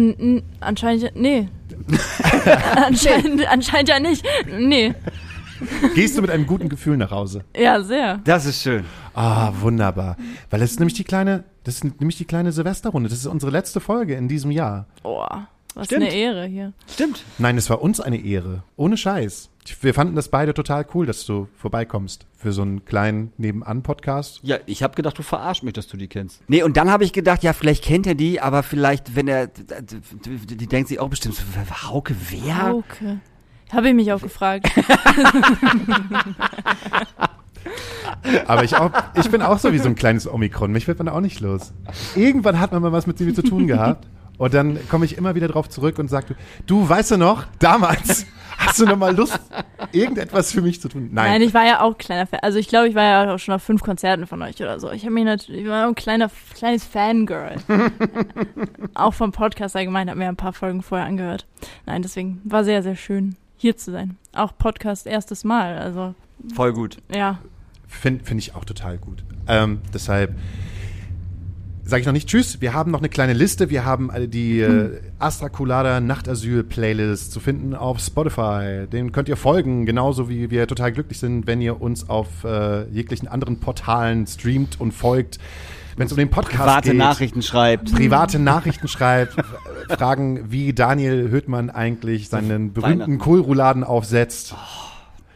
anscheinend 0.60 1.04
ja, 1.04 1.10
nee. 1.14 1.48
anscheinend, 2.76 3.48
anscheinend 3.48 3.90
ja 3.90 4.00
nicht. 4.00 4.26
Nee. 4.52 4.94
Gehst 5.96 6.18
du 6.18 6.22
mit 6.22 6.32
einem 6.32 6.46
guten 6.46 6.70
Gefühl 6.70 6.98
nach 6.98 7.12
Hause? 7.12 7.44
Ja, 7.56 7.82
sehr. 7.82 8.20
Das 8.24 8.46
ist 8.46 8.62
schön. 8.62 8.86
Ah, 9.14 9.52
wunderbar. 9.62 10.18
Weil 10.50 10.60
das 10.60 10.72
ist 10.72 10.80
nämlich 10.80 10.96
die 10.96 11.04
kleine, 11.04 11.44
das 11.64 11.76
ist 11.76 11.84
nämlich 11.84 12.18
die 12.18 12.26
kleine 12.26 12.52
Silvesterrunde. 12.52 13.10
Das 13.10 13.20
ist 13.20 13.28
unsere 13.28 13.52
letzte 13.52 13.80
Folge 13.80 14.16
in 14.16 14.28
diesem 14.28 14.52
Jahr. 14.52 14.88
Oh, 15.04 15.26
was 15.76 15.88
Stimmt. 15.88 16.04
eine 16.04 16.14
Ehre 16.14 16.46
hier. 16.46 16.74
Stimmt. 16.92 17.24
Nein, 17.38 17.58
es 17.58 17.70
war 17.70 17.82
uns 17.82 18.00
eine 18.00 18.24
Ehre. 18.24 18.64
Ohne 18.76 18.98
Scheiß. 18.98 19.50
Wir 19.82 19.94
fanden 19.94 20.16
das 20.16 20.28
beide 20.28 20.54
total 20.54 20.86
cool, 20.94 21.06
dass 21.06 21.26
du 21.26 21.48
vorbeikommst 21.56 22.26
für 22.36 22.52
so 22.52 22.62
einen 22.62 22.84
kleinen 22.84 23.32
Nebenan-Podcast. 23.38 24.42
Ja, 24.44 24.58
ich 24.66 24.84
habe 24.84 24.96
gedacht, 24.96 25.18
du 25.18 25.24
verarschst 25.24 25.64
mich, 25.64 25.74
dass 25.74 25.88
du 25.88 25.96
die 25.96 26.08
kennst. 26.08 26.42
Nee, 26.48 26.64
und 26.64 26.76
dann 26.76 26.92
habe 26.92 27.06
ich 27.06 27.14
gedacht, 27.14 27.44
ja, 27.44 27.54
vielleicht 27.54 27.84
kennt 27.84 28.06
er 28.06 28.16
die, 28.16 28.42
aber 28.42 28.62
vielleicht, 28.62 29.16
wenn 29.16 29.28
er, 29.28 29.48
die, 29.48 30.56
die 30.56 30.68
denkt 30.68 30.90
sich 30.90 31.00
auch 31.00 31.10
bestimmt, 31.10 31.36
so, 31.36 31.44
Hauke, 31.90 32.16
wer? 32.30 32.62
Hauke. 32.64 33.22
Habe 33.72 33.90
ich 33.90 33.96
mich 33.96 34.12
auch 34.12 34.22
gefragt. 34.22 34.70
Aber 38.46 38.64
ich, 38.64 38.76
auch, 38.76 38.92
ich 39.16 39.30
bin 39.30 39.42
auch 39.42 39.58
so 39.60 39.74
wie 39.74 39.80
so 39.80 39.88
ein 39.88 39.96
kleines 39.96 40.32
Omikron. 40.32 40.72
Mich 40.72 40.88
wird 40.88 41.00
man 41.00 41.10
auch 41.10 41.22
nicht 41.22 41.40
los. 41.40 41.74
Irgendwann 42.16 42.60
hat 42.60 42.72
man 42.72 42.82
mal 42.82 42.92
was 42.92 43.08
mit 43.08 43.20
mir 43.20 43.34
zu 43.34 43.42
tun 43.42 43.68
gehabt. 43.68 44.08
Und 44.44 44.54
dann 44.54 44.78
komme 44.90 45.06
ich 45.06 45.18
immer 45.18 45.36
wieder 45.36 45.48
drauf 45.48 45.70
zurück 45.70 45.98
und 46.00 46.10
sage, 46.10 46.36
du 46.66 46.90
weißt 46.90 47.12
du 47.12 47.18
noch, 47.18 47.46
damals 47.60 48.26
hast 48.58 48.78
du 48.78 48.86
noch 48.86 48.98
mal 48.98 49.16
Lust, 49.16 49.40
irgendetwas 49.94 50.52
für 50.52 50.62
mich 50.62 50.82
zu 50.82 50.90
tun? 50.90 51.12
Nein. 51.14 51.32
Nein, 51.32 51.42
ich 51.44 51.54
war 51.54 51.66
ja 51.66 51.80
auch 51.80 51.98
kleiner 51.98 52.28
Fan. 52.28 52.42
Also 52.42 52.60
ich 52.60 52.68
glaube, 52.68 52.90
ich 52.90 52.94
war 52.94 53.04
ja 53.04 53.34
auch 53.34 53.40
schon 53.40 53.54
auf 53.54 53.64
fünf 53.64 53.82
Konzerten 53.84 54.28
von 54.28 54.42
euch 54.42 54.58
oder 54.58 54.82
so. 54.82 54.92
Ich 54.92 55.04
habe 55.04 55.14
mir 55.14 55.24
natürlich, 55.24 55.62
ich 55.62 55.68
war 55.70 55.88
ein 55.88 55.96
kleiner, 55.96 56.30
kleines 56.56 56.84
Fangirl. 56.84 57.56
auch 58.96 59.14
vom 59.14 59.32
Podcast 59.32 59.78
allgemein, 59.78 60.10
habe 60.10 60.20
mir 60.20 60.28
ein 60.28 60.36
paar 60.36 60.52
Folgen 60.52 60.82
vorher 60.82 61.08
angehört. 61.08 61.48
Nein, 61.86 62.02
deswegen 62.02 62.42
war 62.44 62.66
sehr, 62.66 62.84
sehr 62.84 62.98
schön, 62.98 63.38
hier 63.56 63.78
zu 63.78 63.94
sein. 63.94 64.18
Auch 64.34 64.58
Podcast 64.58 65.08
erstes 65.08 65.46
Mal. 65.46 65.78
Also 65.78 66.16
Voll 66.54 66.74
gut. 66.74 66.98
ja, 67.16 67.40
Finde 67.88 68.26
find 68.26 68.42
ich 68.42 68.56
auch 68.56 68.66
total 68.66 68.98
gut. 68.98 69.24
Ähm, 69.48 69.80
deshalb 69.94 70.36
sage 71.86 72.02
ich 72.02 72.06
noch 72.06 72.14
nicht 72.14 72.30
Tschüss. 72.30 72.62
Wir 72.62 72.74
haben 72.74 72.92
noch 72.92 73.00
eine 73.00 73.10
kleine 73.10 73.34
Liste. 73.34 73.70
Wir 73.70 73.86
haben 73.86 74.10
alle 74.10 74.28
die 74.28 74.62
äh, 74.62 75.00
Astra 75.20 75.50
Colada 75.50 76.00
Nachtasyl 76.00 76.64
Playlist 76.64 77.32
zu 77.32 77.40
finden 77.40 77.76
auf 77.76 78.00
Spotify. 78.00 78.88
Den 78.92 79.12
könnt 79.12 79.30
ihr 79.30 79.38
folgen, 79.38 79.86
genauso 79.86 80.30
wie 80.30 80.50
wir 80.50 80.68
total 80.68 80.92
glücklich 80.92 81.20
sind, 81.20 81.46
wenn 81.46 81.62
ihr 81.62 81.82
uns 81.82 82.10
auf 82.10 82.28
äh, 82.46 82.88
jeglichen 82.90 83.28
anderen 83.28 83.60
Portalen 83.60 84.26
streamt 84.28 84.80
und 84.80 84.94
folgt. 84.94 85.40
Wenn 85.96 86.08
es 86.08 86.14
um 86.14 86.18
den 86.18 86.30
Podcast 86.30 86.58
Private 86.58 86.90
geht. 86.90 86.98
Nachrichten 86.98 87.42
schreibt. 87.42 87.94
Private 87.94 88.40
Nachrichten 88.40 88.88
schreibt, 88.88 89.36
fragen, 89.90 90.52
wie 90.52 90.74
Daniel 90.74 91.30
Höhtmann 91.30 91.70
eigentlich 91.70 92.30
seinen 92.30 92.74
berühmten. 92.74 93.20
Kohlrouladen 93.20 93.84
aufsetzt. 93.84 94.56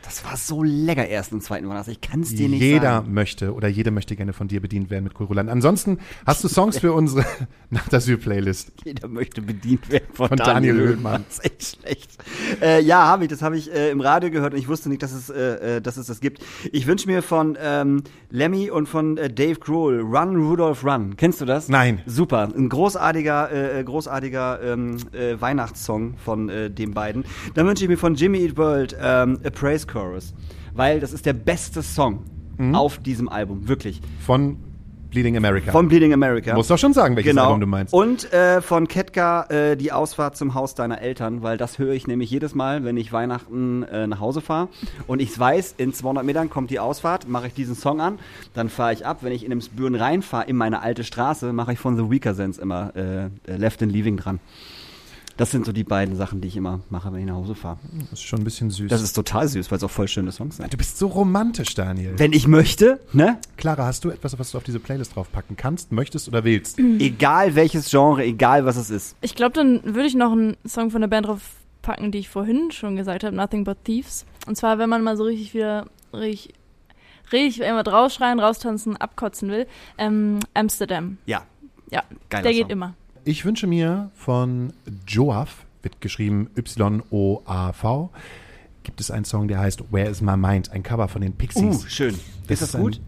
Das 0.07 0.23
war 0.23 0.37
so 0.37 0.63
lecker 0.63 1.05
erst 1.05 1.33
im 1.33 1.41
zweiten 1.41 1.65
Monat. 1.65 1.89
Ich 1.89 1.99
kann 1.99 2.21
es 2.21 2.33
dir 2.33 2.47
nicht 2.47 2.61
Jeder 2.61 2.81
sagen. 2.81 3.13
möchte 3.13 3.53
oder 3.53 3.67
jede 3.67 3.91
möchte 3.91 4.15
gerne 4.15 4.31
von 4.31 4.47
dir 4.47 4.61
bedient 4.61 4.89
werden 4.89 5.03
mit 5.03 5.13
Kohlrouladen. 5.13 5.51
Ansonsten 5.51 5.99
hast 6.25 6.41
du 6.45 6.47
Songs 6.47 6.79
für 6.79 6.93
unsere 6.93 7.25
Nachtasyl-Playlist. 7.71 8.71
Jeder 8.85 9.09
möchte 9.09 9.41
bedient 9.41 9.91
werden 9.91 10.07
von, 10.13 10.29
Von 10.29 10.37
Daniel 10.37 10.75
Höhlmann. 10.75 11.25
Das 11.27 11.39
ist 11.39 11.45
echt 11.45 11.81
schlecht. 11.81 12.17
Äh, 12.61 12.81
ja, 12.83 13.05
habe 13.05 13.25
ich. 13.25 13.29
Das 13.29 13.41
habe 13.41 13.57
ich 13.57 13.69
äh, 13.69 13.91
im 13.91 13.99
Radio 13.99 14.31
gehört 14.31 14.53
und 14.53 14.59
ich 14.59 14.69
wusste 14.69 14.87
nicht, 14.87 15.03
dass 15.03 15.11
es, 15.11 15.29
äh, 15.29 15.75
äh, 15.77 15.81
dass 15.81 15.97
es 15.97 16.07
das 16.07 16.21
gibt. 16.21 16.41
Ich 16.71 16.87
wünsche 16.87 17.07
mir 17.07 17.21
von 17.21 17.57
ähm, 17.61 18.03
Lemmy 18.29 18.71
und 18.71 18.87
von 18.87 19.17
äh, 19.17 19.29
Dave 19.29 19.59
Grohl 19.59 19.99
Run 19.99 20.37
Rudolph 20.37 20.85
Run. 20.85 21.17
Kennst 21.17 21.41
du 21.41 21.45
das? 21.45 21.67
Nein. 21.67 22.01
Super. 22.05 22.47
Ein 22.55 22.69
großartiger, 22.69 23.79
äh, 23.79 23.83
großartiger 23.83 24.61
ähm, 24.63 24.99
äh, 25.11 25.39
Weihnachtssong 25.39 26.15
von 26.23 26.47
den 26.47 26.93
beiden. 26.93 27.25
Dann 27.55 27.67
wünsche 27.67 27.83
ich 27.83 27.89
mir 27.89 27.97
von 27.97 28.15
Jimmy 28.15 28.39
Eat 28.39 28.55
World 28.55 28.95
ähm, 29.01 29.39
A 29.43 29.49
Praise 29.49 29.85
Chorus. 29.99 30.33
Weil 30.73 30.99
das 30.99 31.13
ist 31.13 31.25
der 31.25 31.33
beste 31.33 31.81
Song 31.81 32.23
Mhm. 32.57 32.75
auf 32.75 32.97
diesem 32.99 33.29
Album. 33.29 33.67
Wirklich. 33.67 34.01
Von 34.25 34.57
Bleeding 35.09 35.37
America. 35.37 35.71
Von 35.71 35.87
Bleeding 35.87 36.11
America. 36.13 36.53
Musst 36.53 36.69
doch 36.69 36.77
schon 36.77 36.91
sagen, 36.93 37.15
welches 37.15 37.31
genau. 37.31 37.45
Album 37.45 37.61
du 37.61 37.67
meinst. 37.67 37.93
Und 37.93 38.31
äh, 38.33 38.61
von 38.61 38.87
Ketka 38.87 39.43
äh, 39.43 39.77
die 39.77 39.91
Ausfahrt 39.91 40.35
zum 40.35 40.53
Haus 40.53 40.75
deiner 40.75 40.99
Eltern, 41.01 41.43
weil 41.43 41.57
das 41.57 41.79
höre 41.79 41.93
ich 41.93 42.07
nämlich 42.07 42.29
jedes 42.29 42.55
Mal, 42.55 42.83
wenn 42.83 42.97
ich 42.97 43.13
Weihnachten 43.13 43.83
äh, 43.83 44.05
nach 44.07 44.19
Hause 44.19 44.41
fahre. 44.41 44.67
Und 45.07 45.21
ich 45.21 45.37
weiß, 45.37 45.75
in 45.77 45.93
200 45.93 46.25
Metern 46.25 46.49
kommt 46.49 46.71
die 46.71 46.79
Ausfahrt, 46.79 47.27
mache 47.29 47.47
ich 47.47 47.53
diesen 47.53 47.75
Song 47.75 48.01
an, 48.01 48.19
dann 48.53 48.69
fahre 48.69 48.91
ich 48.93 49.05
ab. 49.05 49.19
Wenn 49.21 49.31
ich 49.31 49.43
in 49.43 49.49
den 49.51 49.61
Spüren 49.61 49.95
reinfahre, 49.95 50.45
in 50.47 50.57
meine 50.57 50.81
alte 50.81 51.03
Straße, 51.03 51.53
mache 51.53 51.73
ich 51.73 51.79
von 51.79 51.95
The 51.95 52.09
Weaker 52.11 52.33
Sense 52.33 52.59
immer 52.61 52.91
äh, 52.95 53.25
äh, 53.25 53.29
Left 53.55 53.81
and 53.81 53.91
Leaving 53.91 54.17
dran. 54.17 54.39
Das 55.37 55.51
sind 55.51 55.65
so 55.65 55.71
die 55.71 55.83
beiden 55.83 56.15
Sachen, 56.15 56.41
die 56.41 56.47
ich 56.47 56.57
immer 56.57 56.81
mache, 56.89 57.13
wenn 57.13 57.19
ich 57.21 57.25
nach 57.27 57.35
Hause 57.35 57.55
fahre. 57.55 57.77
das 58.09 58.19
ist 58.19 58.23
schon 58.23 58.39
ein 58.39 58.43
bisschen 58.43 58.71
süß. 58.71 58.89
Das 58.89 59.01
ist 59.01 59.13
total 59.13 59.47
süß, 59.47 59.69
weil 59.71 59.77
es 59.77 59.83
auch 59.83 59.91
voll 59.91 60.07
schöne 60.07 60.31
Songs 60.31 60.57
sind. 60.57 60.73
du 60.73 60.77
bist 60.77 60.97
so 60.97 61.07
romantisch, 61.07 61.75
Daniel. 61.75 62.13
Wenn 62.17 62.33
ich 62.33 62.47
möchte, 62.47 62.99
ne? 63.13 63.39
Clara, 63.55 63.85
hast 63.85 64.03
du 64.03 64.09
etwas, 64.09 64.37
was 64.39 64.51
du 64.51 64.57
auf 64.57 64.63
diese 64.63 64.79
Playlist 64.79 65.15
draufpacken 65.15 65.55
kannst, 65.55 65.91
möchtest 65.91 66.27
oder 66.27 66.43
willst? 66.43 66.79
Egal 66.99 67.55
welches 67.55 67.89
Genre, 67.89 68.23
egal 68.23 68.65
was 68.65 68.77
es 68.77 68.89
ist. 68.89 69.15
ich 69.21 69.35
glaube, 69.35 69.53
dann 69.53 69.81
würde 69.83 70.07
ich 70.07 70.15
noch 70.15 70.31
einen 70.31 70.57
Song 70.67 70.89
von 70.91 71.01
der 71.01 71.07
Band 71.07 71.27
drauf 71.27 71.41
packen, 71.83 72.11
die 72.11 72.17
ich 72.17 72.29
vorhin 72.29 72.71
schon 72.71 72.95
gesagt 72.95 73.23
habe, 73.23 73.35
Nothing 73.35 73.63
But 73.63 73.83
Thieves. 73.85 74.25
Und 74.47 74.55
zwar, 74.57 74.77
wenn 74.79 74.89
man 74.89 75.03
mal 75.03 75.15
so 75.17 75.23
richtig 75.23 75.53
wieder 75.53 75.85
richtig, 76.13 76.53
richtig 77.31 77.61
immer 77.63 77.85
rausschreien, 77.87 78.39
raustanzen, 78.39 78.97
abkotzen 78.97 79.49
will, 79.49 79.67
ähm, 79.97 80.39
Amsterdam. 80.53 81.17
Ja. 81.25 81.43
Ja, 81.89 82.03
Geiler 82.29 82.43
der 82.43 82.51
geht 82.51 82.63
Song. 82.63 82.71
immer. 82.71 82.93
Ich 83.27 83.43
wünsche 83.43 83.67
mir 83.67 84.09
von 84.15 84.71
Joaf, 85.05 85.65
wird 85.81 85.99
geschrieben 85.99 86.49
Y-O-A-V, 86.55 88.09
gibt 88.83 89.01
es 89.01 89.11
einen 89.11 89.25
Song, 89.25 89.49
der 89.49 89.59
heißt 89.59 89.83
Where 89.91 90.09
Is 90.09 90.21
My 90.21 90.37
Mind? 90.37 90.71
Ein 90.71 90.81
Cover 90.81 91.09
von 91.09 91.21
den 91.21 91.33
Pixies. 91.33 91.83
Uh, 91.83 91.87
schön. 91.89 92.15
ist 92.47 92.61
das 92.61 92.73
ein- 92.73 92.81
gut? 92.81 93.01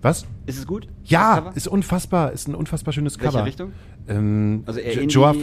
Was? 0.00 0.24
Ist 0.46 0.56
es 0.58 0.66
gut? 0.66 0.86
Das 1.02 1.10
Ja, 1.10 1.50
ist 1.54 1.68
unfassbar, 1.68 2.32
ist 2.32 2.48
ein 2.48 2.54
unfassbar 2.54 2.94
schönes 2.94 3.18
Welche 3.20 3.30
Cover. 3.32 3.44
Richtung? 3.44 3.72
Ähm, 4.08 4.62
Also 4.64 4.80
eher 4.80 5.04
Joaf, 5.04 5.36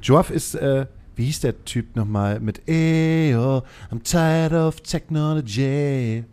Joaf 0.00 0.30
ist, 0.30 0.54
äh, 0.54 0.86
wie 1.16 1.24
hieß 1.24 1.40
der 1.40 1.64
Typ 1.64 1.96
nochmal 1.96 2.38
mit 2.38 2.68
Eyo, 2.68 3.64
I'm 3.90 4.00
tired 4.04 4.52
of 4.52 4.80
technology. 4.82 5.60
Äh, 6.22 6.24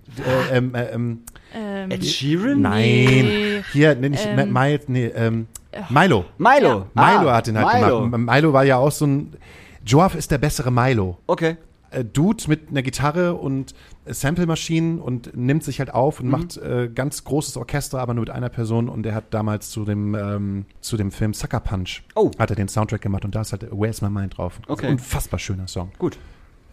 ähm, 0.51 0.75
äh, 0.75 0.83
ähm, 0.91 1.21
Ähm, 1.55 1.91
Ed 1.91 2.05
Sheeran? 2.05 2.61
nein. 2.61 2.81
Nee. 2.83 3.63
Hier, 3.71 3.95
nenn 3.95 4.13
ich 4.13 4.25
Ähm, 4.25 4.53
Miles, 4.53 4.83
nee, 4.87 5.05
ähm, 5.07 5.47
Milo. 5.89 6.25
Milo. 6.37 6.85
Milo 6.93 7.29
Ah, 7.29 7.35
hat 7.35 7.47
den 7.47 7.57
halt 7.57 7.81
Milo. 7.81 8.09
gemacht. 8.09 8.35
Milo 8.35 8.53
war 8.53 8.63
ja 8.63 8.77
auch 8.77 8.91
so 8.91 9.05
ein. 9.07 9.33
Joaf 9.85 10.15
ist 10.15 10.31
der 10.31 10.37
bessere 10.37 10.71
Milo. 10.71 11.17
Okay. 11.27 11.57
Äh, 11.91 12.05
Dude 12.05 12.43
mit 12.47 12.69
einer 12.69 12.83
Gitarre 12.83 13.33
und 13.33 13.73
äh, 14.05 14.13
Sample-Maschinen 14.13 14.99
und 14.99 15.35
nimmt 15.35 15.63
sich 15.63 15.79
halt 15.79 15.91
auf 15.91 16.19
und 16.19 16.27
Mhm. 16.27 16.31
macht 16.31 16.57
äh, 16.57 16.87
ganz 16.93 17.23
großes 17.23 17.57
Orchester, 17.57 17.99
aber 17.99 18.13
nur 18.13 18.21
mit 18.21 18.29
einer 18.29 18.49
Person. 18.49 18.89
Und 18.89 19.05
er 19.07 19.15
hat 19.15 19.33
damals 19.33 19.71
zu 19.71 19.85
dem, 19.85 20.13
ähm, 20.13 20.65
zu 20.81 20.97
dem 20.97 21.09
Film 21.11 21.33
Sucker 21.33 21.59
Punch 21.61 22.01
Oh. 22.15 22.29
hat 22.37 22.51
er 22.51 22.55
den 22.55 22.67
Soundtrack 22.67 23.01
gemacht 23.01 23.25
und 23.25 23.33
da 23.33 23.41
ist 23.41 23.53
halt 23.53 23.65
Where's 23.71 24.01
My 24.03 24.09
Mind 24.09 24.37
drauf. 24.37 24.59
Okay. 24.67 24.87
Unfassbar 24.87 25.39
schöner 25.39 25.67
Song 25.67 25.91
Gut. 25.97 26.19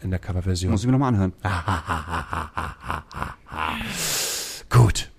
in 0.03 0.11
der 0.11 0.18
Coverversion. 0.18 0.70
Muss 0.70 0.81
ich 0.83 0.87
mir 0.87 0.93
nochmal 0.93 1.14
anhören. 1.14 1.33
Gut. 4.71 5.11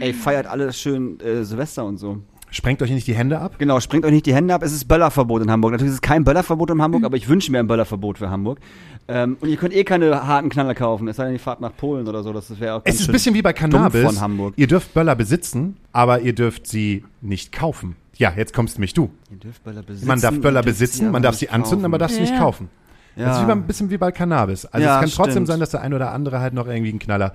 Ey, 0.00 0.12
feiert 0.12 0.46
alles 0.46 0.78
schön 0.78 1.20
äh, 1.20 1.44
Silvester 1.44 1.84
und 1.84 1.98
so. 1.98 2.18
Sprengt 2.50 2.82
euch 2.82 2.90
nicht 2.90 3.06
die 3.06 3.14
Hände 3.14 3.40
ab. 3.40 3.56
Genau, 3.58 3.80
springt 3.80 4.04
euch 4.04 4.12
nicht 4.12 4.26
die 4.26 4.34
Hände 4.34 4.54
ab. 4.54 4.62
Es 4.62 4.72
ist 4.72 4.86
Böllerverbot 4.86 5.42
in 5.42 5.50
Hamburg. 5.50 5.72
Natürlich 5.72 5.90
ist 5.90 5.96
es 5.96 6.02
kein 6.02 6.22
Böllerverbot 6.22 6.70
in 6.70 6.80
Hamburg, 6.80 7.04
aber 7.04 7.16
ich 7.16 7.28
wünsche 7.28 7.50
mir 7.50 7.58
ein 7.58 7.66
Böllerverbot 7.66 8.18
für 8.18 8.30
Hamburg. 8.30 8.60
Ähm, 9.08 9.36
und 9.40 9.48
ihr 9.48 9.56
könnt 9.56 9.74
eh 9.74 9.82
keine 9.84 10.26
harten 10.26 10.50
Knaller 10.50 10.74
kaufen. 10.74 11.08
Es 11.08 11.16
sei 11.16 11.24
denn, 11.24 11.32
ihr 11.34 11.40
fahrt 11.40 11.60
nach 11.60 11.76
Polen 11.76 12.06
oder 12.06 12.22
so. 12.22 12.32
Das 12.32 12.58
wäre 12.60 12.74
auch 12.76 12.84
ganz 12.84 12.94
Es 12.94 13.02
ist 13.02 13.08
ein 13.08 13.12
bisschen 13.12 13.34
wie 13.34 13.42
bei 13.42 13.52
Cannabis. 13.52 14.04
von 14.04 14.20
Hamburg. 14.20 14.54
Ihr 14.56 14.68
dürft 14.68 14.94
Böller 14.94 15.16
besitzen, 15.16 15.76
aber 15.92 16.20
ihr 16.20 16.32
dürft 16.32 16.66
sie 16.68 17.04
nicht 17.20 17.50
kaufen. 17.52 17.96
Ja, 18.16 18.32
jetzt 18.36 18.54
kommst 18.54 18.76
nämlich 18.78 18.94
du. 18.94 19.10
Ihr 19.32 19.36
dürft 19.38 19.64
Böller 19.64 19.82
besitzen. 19.82 20.06
Man 20.06 20.20
darf 20.20 20.40
Böller 20.40 20.62
besitzen, 20.62 21.10
man 21.10 21.22
darf 21.22 21.34
sie 21.34 21.48
anzünden, 21.50 21.84
aber 21.84 21.90
man 21.92 22.00
darf 22.00 22.12
sie 22.12 22.20
nicht 22.20 22.34
Ja. 22.34 22.38
kaufen. 22.38 22.68
Ja. 23.16 23.26
Das 23.26 23.36
ist 23.36 23.42
wie 23.42 23.46
bei, 23.46 23.52
ein 23.52 23.66
bisschen 23.66 23.90
wie 23.90 23.98
bei 23.98 24.10
Cannabis. 24.12 24.66
Also 24.66 24.84
Ja, 24.84 24.96
es 24.96 25.00
kann 25.00 25.10
trotzdem 25.10 25.32
stimmt. 25.32 25.46
sein, 25.48 25.60
dass 25.60 25.70
der 25.70 25.82
ein 25.82 25.92
oder 25.94 26.12
andere 26.12 26.40
halt 26.40 26.54
noch 26.54 26.66
irgendwie 26.66 26.90
einen 26.90 26.98
Knaller. 26.98 27.34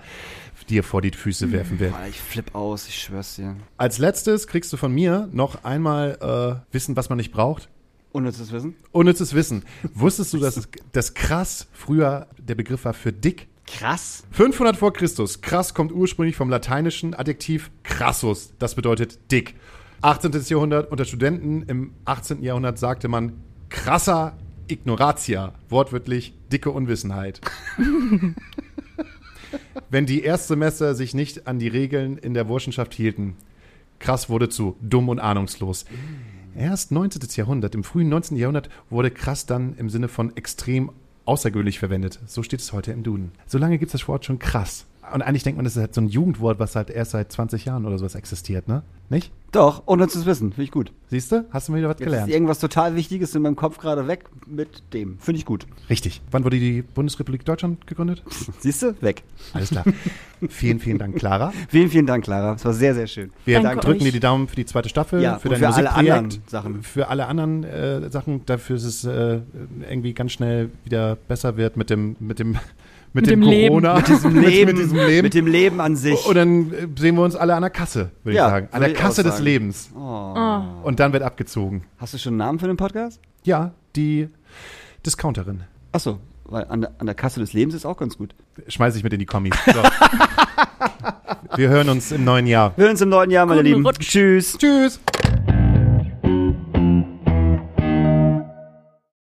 Dir 0.70 0.84
vor 0.84 1.02
die 1.02 1.12
Füße 1.12 1.52
werfen 1.52 1.80
wird. 1.80 1.92
Boah, 1.92 2.08
ich 2.08 2.20
flipp 2.20 2.56
aus, 2.56 2.88
ich 2.88 3.02
schwör's 3.02 3.36
dir. 3.36 3.56
Als 3.78 3.98
letztes 3.98 4.48
kriegst 4.48 4.72
du 4.72 4.78
von 4.78 4.94
mir 4.94 5.30
noch 5.32 5.64
einmal 5.64 6.64
äh, 6.70 6.74
Wissen, 6.74 6.96
was 6.96 7.10
man 7.10 7.18
nicht 7.18 7.32
braucht. 7.32 7.70
Unnützes 8.12 8.52
Wissen? 8.52 8.76
Unnützes 8.92 9.34
Wissen. 9.34 9.64
Wusstest 9.94 10.34
du, 10.34 10.40
dass 10.40 10.68
das 10.92 11.14
krass 11.14 11.68
früher 11.74 12.28
der 12.38 12.56
Begriff 12.56 12.86
war 12.86 12.94
für 12.94 13.14
dick? 13.14 13.48
Krass. 13.68 14.24
500 14.32 14.76
vor 14.76 14.94
Christus. 14.94 15.42
Krass 15.42 15.76
kommt 15.76 15.92
ursprünglich 15.92 16.36
vom 16.36 16.50
lateinischen 16.50 17.14
Adjektiv 17.14 17.70
crassus. 17.84 18.54
Das 18.58 18.74
bedeutet 18.74 19.32
dick. 19.32 19.56
18. 20.02 20.32
Jahrhundert 20.48 20.92
unter 20.92 21.06
Studenten 21.06 21.64
im 21.64 21.92
18. 22.06 22.42
Jahrhundert 22.42 22.80
sagte 22.80 23.08
man 23.10 23.34
krasser 23.70 24.38
ignoratia. 24.68 25.54
Wortwörtlich 25.70 26.34
dicke 26.52 26.72
Unwissenheit. 26.72 27.42
Wenn 29.90 30.06
die 30.06 30.24
Erstsemester 30.24 30.96
sich 30.96 31.14
nicht 31.14 31.48
an 31.48 31.60
die 31.60 31.68
Regeln 31.68 32.18
in 32.18 32.34
der 32.34 32.44
Burschenschaft 32.44 32.94
hielten. 32.94 33.36
Krass 34.00 34.30
wurde 34.30 34.50
zu 34.50 34.78
dumm 34.82 35.10
und 35.10 35.20
ahnungslos. 35.20 35.86
Erst 36.56 36.92
19. 36.92 37.22
Jahrhundert, 37.36 37.76
im 37.76 37.84
frühen 37.84 38.10
19. 38.10 38.38
Jahrhundert 38.38 38.70
wurde 38.90 39.12
krass 39.12 39.46
dann 39.46 39.76
im 39.78 39.90
Sinne 39.90 40.08
von 40.08 40.36
extrem 40.36 40.92
außergewöhnlich 41.26 41.80
verwendet. 41.80 42.20
So 42.26 42.44
steht 42.44 42.60
es 42.60 42.74
heute 42.74 42.92
im 42.92 43.04
Duden. 43.04 43.32
So 43.46 43.58
lange 43.58 43.78
gibt 43.78 43.94
es 43.94 44.02
das 44.02 44.08
Wort 44.08 44.26
schon 44.26 44.40
krass. 44.40 44.86
Und 45.14 45.22
eigentlich 45.22 45.44
denkt 45.44 45.58
man, 45.58 45.64
das 45.66 45.76
ist 45.76 45.82
halt 45.82 45.94
so 45.96 46.02
ein 46.02 46.08
Jugendwort, 46.10 46.60
was 46.60 46.76
halt 46.76 46.90
erst 46.90 47.12
seit 47.12 47.32
20 47.32 47.66
Jahren 47.66 47.86
oder 47.86 47.98
sowas 47.98 48.16
existiert, 48.16 48.68
ne? 48.68 48.84
Nicht? 49.12 49.32
Doch, 49.52 49.82
unnützes 49.88 50.28
Wissen, 50.28 50.50
finde 50.52 50.64
ich 50.66 50.72
gut. 50.72 50.92
Siehst 51.08 51.32
du? 51.32 51.44
Hast 51.50 51.68
du 51.68 51.72
mal 51.72 51.80
wieder 51.80 51.88
was 51.90 51.96
Jetzt 51.96 52.02
ist 52.06 52.12
gelernt? 52.12 52.32
irgendwas 52.32 52.60
total 52.60 52.96
Wichtiges 52.96 53.34
in 53.34 53.42
meinem 53.42 53.56
Kopf 53.56 53.80
gerade 53.80 54.08
weg 54.08 54.26
mit 54.46 54.84
dem. 54.94 55.18
Finde 55.18 55.40
ich 55.40 55.46
gut. 55.46 55.66
Richtig. 55.90 56.22
Wann 56.30 56.44
wurde 56.44 56.60
die 56.60 56.84
Bundesrepublik 56.84 57.44
Deutschland 57.44 57.88
gegründet? 57.88 58.24
Siehst 58.60 58.84
du? 58.84 58.94
Weg. 59.02 59.24
Alles 59.54 59.70
klar. 59.70 59.84
vielen, 60.48 60.80
vielen 60.80 61.00
Dank, 61.00 61.16
Clara. 61.16 61.52
Vielen, 61.70 61.90
vielen 61.90 62.06
Dank, 62.06 62.24
Clara. 62.24 62.54
Das 62.54 62.66
war 62.66 62.74
sehr, 62.74 62.94
sehr 62.94 63.08
schön. 63.08 63.32
Wir 63.46 63.60
Danke 63.62 63.80
drücken 63.80 64.02
euch. 64.02 64.06
dir 64.06 64.12
die 64.12 64.20
Daumen 64.20 64.48
für 64.48 64.56
die 64.56 64.66
zweite 64.66 64.90
Staffel, 64.90 65.22
Ja, 65.24 65.40
für 65.40 65.50
und 65.50 65.60
dein 65.60 65.74
für 65.74 65.76
alle 65.76 65.92
anderen 65.94 66.30
Sachen. 66.46 66.84
für 66.84 67.08
alle 67.10 67.26
anderen 67.26 67.64
äh, 67.64 68.10
Sachen. 68.12 68.46
Dafür 68.46 68.76
ist 68.76 68.84
es 68.84 69.04
äh, 69.06 69.40
irgendwie 69.90 70.14
ganz 70.14 70.32
schnell 70.34 70.70
wieder 70.84 71.16
besser 71.16 71.58
wird 71.58 71.76
mit 71.78 71.90
dem 71.90 72.16
mit 72.20 72.38
dem 72.38 72.58
mit, 73.14 73.26
Mit 73.26 73.32
dem, 73.32 73.42
dem 73.42 73.50
Leben. 73.50 73.68
Corona, 73.70 73.96
Mit 73.96 74.08
diesem 74.08 74.36
Leben. 74.42 74.72
mit 74.72 74.78
diesem 74.84 74.98
Leben. 74.98 75.24
Mit 75.24 75.34
dem 75.34 75.48
Leben 75.48 75.82
an 75.82 75.96
sich. 75.96 76.26
Und 76.26 76.36
dann 76.36 76.72
äh, 76.74 76.88
sehen 76.98 77.16
wir 77.16 77.24
uns 77.24 77.36
alle 77.36 77.56
an 77.56 77.62
der 77.62 77.72
Kasse, 77.72 78.12
würde 78.24 78.38
Ja, 78.38 78.46
ich 78.48 78.52
sagen. 78.52 78.68
An 78.72 78.82
der 78.82 78.94
Kasse 78.94 79.24
des. 79.24 79.40
Lebens. 79.40 79.90
oh. 79.96 80.00
Oh. 80.36 80.62
Und 80.84 81.00
dann 81.00 81.12
wird 81.14 81.24
abgezogen. 81.24 81.84
Hast 81.98 82.14
du 82.14 82.18
schon 82.18 82.34
einen 82.34 82.38
Namen 82.38 82.60
für 82.60 82.68
den 82.68 82.78
Podcast? 82.78 83.20
Ja, 83.44 83.72
die 83.96 84.30
Discounterin. 85.06 85.62
Achso, 85.92 86.20
weil 86.46 86.66
an 86.70 86.82
der, 86.82 86.92
an 87.00 87.06
der 87.08 87.16
Kasse 87.16 87.40
des 87.40 87.54
Lebens 87.54 87.74
ist 87.74 87.86
auch 87.86 87.98
ganz 87.98 88.18
gut. 88.18 88.36
Schmeiß 88.68 88.96
ich 88.96 89.04
mit 89.04 89.14
in 89.14 89.20
die 89.20 89.26
Kommis. 89.26 89.54
So. 89.66 89.82
wir 91.56 91.70
hören 91.70 91.90
uns 91.90 92.12
im 92.12 92.24
neuen 92.24 92.46
Jahr. 92.48 92.74
Wir 92.76 92.84
hören 92.84 92.92
uns 92.92 93.02
im 93.02 93.10
neuen 93.10 93.32
Jahr, 93.32 93.46
meine 93.46 93.62
Guten 93.62 93.74
Lieben. 93.76 93.86
Rutsch. 93.86 94.00
Tschüss. 94.10 94.58
Tschüss. 94.58 95.00